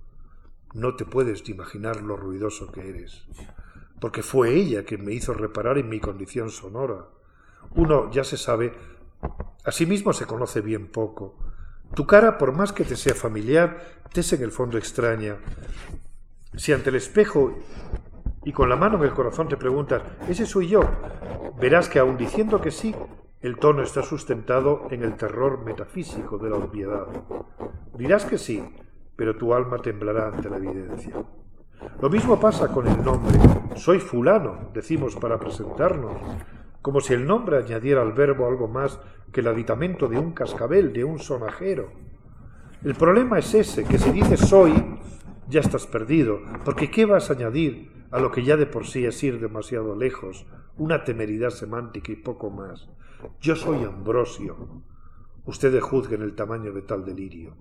No 0.75 0.97
te 0.97 1.05
puedes 1.05 1.49
imaginar 1.49 2.03
lo 2.03 2.17
ruidoso 2.17 2.73
que 2.73 2.89
eres, 2.89 3.25
porque 4.01 4.23
fue 4.23 4.55
ella 4.55 4.85
quien 4.85 5.05
me 5.05 5.13
hizo 5.13 5.35
reparar 5.35 5.79
en 5.79 5.89
mi 5.89 6.01
condición 6.01 6.51
sonora. 6.51 7.07
Uno, 7.75 8.11
ya 8.11 8.25
se 8.25 8.37
sabe, 8.37 8.73
a 9.65 9.73
sí 9.73 9.87
mismo 9.87 10.13
se 10.13 10.27
conoce 10.27 10.61
bien 10.61 10.89
poco. 10.89 11.37
Tu 11.95 12.07
cara, 12.07 12.39
por 12.39 12.53
más 12.53 12.73
que 12.73 12.85
te 12.85 12.97
sea 12.97 13.15
familiar, 13.15 13.79
te 14.13 14.21
es 14.21 14.33
en 14.33 14.43
el 14.43 14.53
fondo 14.53 14.79
extraña. 14.79 15.39
Si 16.55 16.73
ante 16.73 16.91
el 16.91 16.97
espejo 16.97 17.59
y 18.45 18.53
con 18.53 18.69
la 18.69 18.77
mano 18.77 18.99
en 18.99 19.05
el 19.05 19.15
corazón 19.15 19.49
te 19.49 19.57
preguntas, 19.57 20.03
¿ese 20.29 20.47
soy 20.47 20.69
yo? 20.69 20.81
Verás 21.61 21.89
que 21.89 21.99
aun 21.99 22.17
diciendo 22.17 22.61
que 22.61 22.71
sí, 22.71 22.95
el 23.41 23.57
tono 23.59 23.83
está 23.83 24.03
sustentado 24.03 24.89
en 24.91 25.03
el 25.03 25.17
terror 25.17 25.65
metafísico 25.65 26.39
de 26.39 26.51
la 26.51 26.57
obviedad. 26.57 27.07
Dirás 27.97 28.25
que 28.25 28.39
sí, 28.39 28.63
pero 29.17 29.37
tu 29.37 29.55
alma 29.55 29.79
temblará 29.79 30.29
ante 30.29 30.49
la 30.49 30.57
evidencia. 30.57 31.15
Lo 32.01 32.11
mismo 32.11 32.39
pasa 32.39 32.69
con 32.69 32.87
el 32.87 33.05
nombre. 33.05 33.39
Soy 33.77 33.99
fulano, 33.99 34.71
decimos 34.73 35.17
para 35.17 35.39
presentarnos, 35.39 36.21
como 36.83 37.01
si 37.01 37.15
el 37.15 37.27
nombre 37.27 37.59
añadiera 37.59 38.03
al 38.03 38.13
verbo 38.13 38.47
algo 38.47 38.69
más 38.69 39.01
que 39.33 39.41
el 39.41 39.49
aditamento 39.49 40.09
de 40.09 40.19
un 40.19 40.33
cascabel, 40.33 40.93
de 40.93 41.05
un 41.05 41.19
sonajero. 41.19 41.91
El 42.85 42.95
problema 42.95 43.39
es 43.39 43.55
ese, 43.55 43.85
que 43.85 43.99
si 43.99 44.11
dices 44.11 44.41
soy, 44.41 44.73
ya 45.49 45.61
estás 45.61 45.87
perdido, 45.87 46.41
porque 46.65 46.91
¿qué 46.91 47.07
vas 47.07 47.31
a 47.31 47.35
añadir 47.35 48.07
a 48.11 48.21
lo 48.21 48.31
que 48.31 48.45
ya 48.45 48.57
de 48.57 48.67
por 48.67 48.87
sí 48.87 49.05
es 49.05 49.23
ir 49.23 49.41
demasiado 49.41 49.97
lejos? 49.97 50.47
Una 50.77 51.05
temeridad 51.05 51.51
semántica 51.51 52.13
y 52.13 52.17
poco 52.17 52.51
más. 52.51 52.89
Yo 53.41 53.57
soy 53.57 53.85
Ambrosio. 53.85 54.83
Ustedes 55.45 55.83
juzguen 55.83 56.23
el 56.23 56.35
tamaño 56.35 56.73
de 56.73 56.83
tal 56.83 57.05
delirio. 57.05 57.57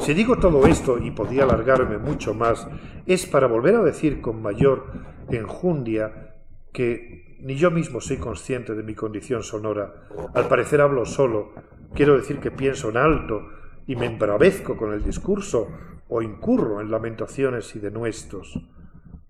Si 0.00 0.14
digo 0.14 0.38
todo 0.38 0.66
esto, 0.66 0.98
y 0.98 1.10
podía 1.10 1.44
alargarme 1.44 1.98
mucho 1.98 2.34
más, 2.34 2.66
es 3.06 3.26
para 3.26 3.46
volver 3.46 3.76
a 3.76 3.82
decir 3.82 4.20
con 4.20 4.42
mayor 4.42 4.86
enjundia 5.30 6.34
que 6.72 7.36
ni 7.40 7.56
yo 7.56 7.70
mismo 7.70 8.00
soy 8.00 8.16
consciente 8.16 8.74
de 8.74 8.82
mi 8.82 8.94
condición 8.94 9.42
sonora. 9.42 10.08
Al 10.34 10.48
parecer 10.48 10.80
hablo 10.80 11.04
solo, 11.04 11.52
quiero 11.94 12.16
decir 12.16 12.38
que 12.38 12.50
pienso 12.50 12.90
en 12.90 12.96
alto 12.96 13.48
y 13.86 13.96
me 13.96 14.06
embravezco 14.06 14.76
con 14.76 14.92
el 14.92 15.02
discurso 15.02 15.68
o 16.08 16.22
incurro 16.22 16.80
en 16.80 16.90
lamentaciones 16.90 17.74
y 17.76 17.78
denuestos. 17.78 18.60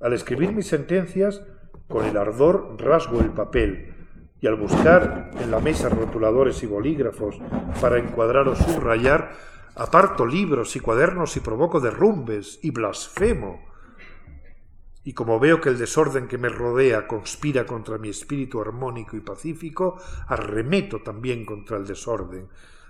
Al 0.00 0.12
escribir 0.12 0.52
mis 0.52 0.66
sentencias, 0.66 1.42
con 1.88 2.04
el 2.04 2.16
ardor 2.16 2.76
rasgo 2.78 3.20
el 3.20 3.30
papel, 3.30 3.94
y 4.40 4.46
al 4.46 4.56
buscar 4.56 5.30
en 5.40 5.50
la 5.50 5.60
mesa 5.60 5.88
rotuladores 5.88 6.62
y 6.62 6.66
bolígrafos 6.66 7.40
para 7.80 7.98
encuadrar 7.98 8.48
o 8.48 8.54
subrayar, 8.54 9.30
aparto 9.76 10.24
libros 10.24 10.74
y 10.74 10.80
cuadernos 10.80 11.36
y 11.36 11.40
provoco 11.40 11.80
derrumbes 11.80 12.58
y 12.62 12.70
blasfemo. 12.70 13.64
Y 15.04 15.12
como 15.12 15.38
veo 15.38 15.60
que 15.60 15.68
el 15.68 15.78
desorden 15.78 16.26
que 16.26 16.38
me 16.38 16.48
rodea 16.48 17.06
conspira 17.06 17.64
contra 17.64 17.98
mi 17.98 18.08
espíritu 18.08 18.60
armónico 18.60 19.16
y 19.16 19.20
pacífico, 19.20 20.00
arremeto 20.26 21.02
también 21.02 21.44
contra 21.44 21.76
el 21.76 21.86
desorden, 21.86 22.48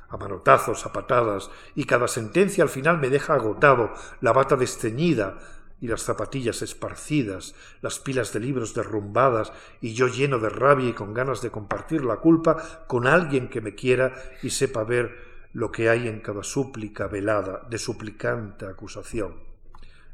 a 0.08 0.16
manotazos, 0.16 0.86
a 0.86 0.92
patadas, 0.92 1.50
y 1.74 1.84
cada 1.84 2.08
sentencia 2.08 2.64
al 2.64 2.70
final 2.70 2.98
me 2.98 3.10
deja 3.10 3.34
agotado, 3.34 3.92
la 4.20 4.32
bata 4.32 4.56
desteñida, 4.56 5.38
y 5.78 5.88
las 5.88 6.02
zapatillas 6.02 6.62
esparcidas, 6.62 7.54
las 7.82 7.98
pilas 7.98 8.32
de 8.32 8.40
libros 8.40 8.72
derrumbadas, 8.72 9.52
y 9.80 9.92
yo 9.92 10.08
lleno 10.08 10.38
de 10.38 10.48
rabia 10.48 10.88
y 10.88 10.94
con 10.94 11.12
ganas 11.12 11.42
de 11.42 11.50
compartir 11.50 12.02
la 12.02 12.16
culpa 12.16 12.86
con 12.86 13.06
alguien 13.06 13.48
que 13.48 13.60
me 13.60 13.74
quiera 13.74 14.14
y 14.42 14.50
sepa 14.50 14.84
ver 14.84 15.25
lo 15.56 15.72
que 15.72 15.88
hay 15.88 16.06
en 16.06 16.20
cada 16.20 16.42
súplica 16.42 17.08
velada 17.08 17.66
de 17.70 17.78
suplicante 17.78 18.66
acusación. 18.66 19.36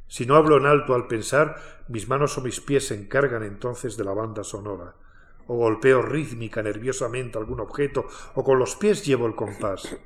Si 0.07 0.25
no 0.25 0.37
hablo 0.37 0.57
en 0.57 0.67
alto 0.67 0.95
al 0.95 1.09
pensar, 1.09 1.57
mis 1.89 2.09
manos 2.09 2.39
o 2.39 2.43
mis 2.43 2.61
pies 2.61 2.87
se 2.87 2.95
encargan 2.95 3.43
entonces 3.43 3.97
de 3.97 4.05
la 4.05 4.13
banda 4.13 4.45
sonora, 4.45 4.95
o 5.49 5.57
golpeo 5.57 6.01
rítmica 6.01 6.63
nerviosamente 6.63 7.39
algún 7.39 7.59
objeto, 7.59 8.07
o 8.37 8.45
con 8.45 8.61
los 8.61 8.77
pies 8.77 9.05
llevo 9.05 9.27
el 9.27 9.35
compás. 9.35 9.99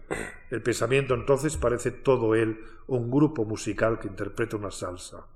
El 0.51 0.63
pensamiento 0.63 1.13
entonces 1.13 1.59
parece 1.59 1.91
todo 1.91 2.35
él 2.35 2.65
un 2.87 3.11
grupo 3.11 3.45
musical 3.45 3.99
que 3.99 4.09
interpreta 4.09 4.57
una 4.57 4.71
salsa. 4.71 5.27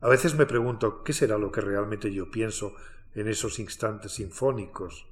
A 0.00 0.08
veces 0.08 0.34
me 0.34 0.46
pregunto 0.46 1.04
qué 1.04 1.12
será 1.12 1.36
lo 1.36 1.52
que 1.52 1.60
realmente 1.60 2.10
yo 2.10 2.30
pienso 2.30 2.72
en 3.14 3.28
esos 3.28 3.58
instantes 3.58 4.12
sinfónicos, 4.12 5.09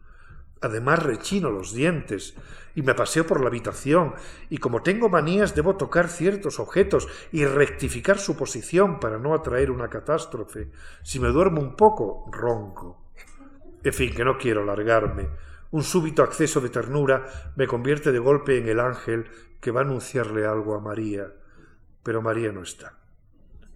Además 0.60 1.02
rechino 1.02 1.50
los 1.50 1.72
dientes 1.72 2.34
y 2.74 2.82
me 2.82 2.94
paseo 2.94 3.26
por 3.26 3.40
la 3.40 3.48
habitación 3.48 4.14
y 4.50 4.58
como 4.58 4.82
tengo 4.82 5.08
manías 5.08 5.54
debo 5.54 5.76
tocar 5.76 6.08
ciertos 6.08 6.58
objetos 6.58 7.08
y 7.32 7.44
rectificar 7.44 8.18
su 8.18 8.36
posición 8.36 9.00
para 9.00 9.18
no 9.18 9.34
atraer 9.34 9.70
una 9.70 9.88
catástrofe. 9.88 10.70
Si 11.02 11.20
me 11.20 11.28
duermo 11.28 11.60
un 11.60 11.76
poco, 11.76 12.28
ronco. 12.32 13.04
En 13.82 13.92
fin, 13.92 14.12
que 14.14 14.24
no 14.24 14.38
quiero 14.38 14.64
largarme. 14.64 15.28
Un 15.70 15.82
súbito 15.82 16.22
acceso 16.22 16.60
de 16.60 16.70
ternura 16.70 17.52
me 17.56 17.66
convierte 17.66 18.10
de 18.10 18.18
golpe 18.18 18.58
en 18.58 18.68
el 18.68 18.80
ángel 18.80 19.26
que 19.60 19.70
va 19.70 19.80
a 19.80 19.84
anunciarle 19.84 20.46
algo 20.46 20.74
a 20.74 20.80
María. 20.80 21.32
Pero 22.02 22.22
María 22.22 22.52
no 22.52 22.62
está. 22.62 22.98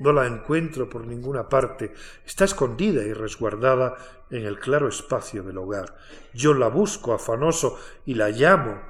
No 0.02 0.12
la 0.12 0.26
encuentro 0.26 0.90
por 0.90 1.06
ninguna 1.06 1.48
parte. 1.48 1.94
Está 2.26 2.44
escondida 2.44 3.04
y 3.04 3.12
resguardada 3.12 3.96
en 4.30 4.44
el 4.44 4.58
claro 4.58 4.88
espacio 4.88 5.44
del 5.44 5.58
hogar. 5.58 5.96
Yo 6.34 6.54
la 6.54 6.66
busco 6.66 7.14
afanoso 7.14 7.78
y 8.04 8.14
la 8.14 8.30
llamo, 8.30 8.82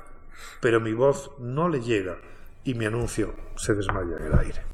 pero 0.62 0.80
mi 0.80 0.94
voz 0.94 1.32
no 1.38 1.68
le 1.68 1.82
llega 1.82 2.16
y 2.64 2.72
mi 2.72 2.86
anuncio 2.86 3.34
se 3.56 3.74
desmaya 3.74 4.16
en 4.16 4.24
el 4.24 4.38
aire. 4.38 4.71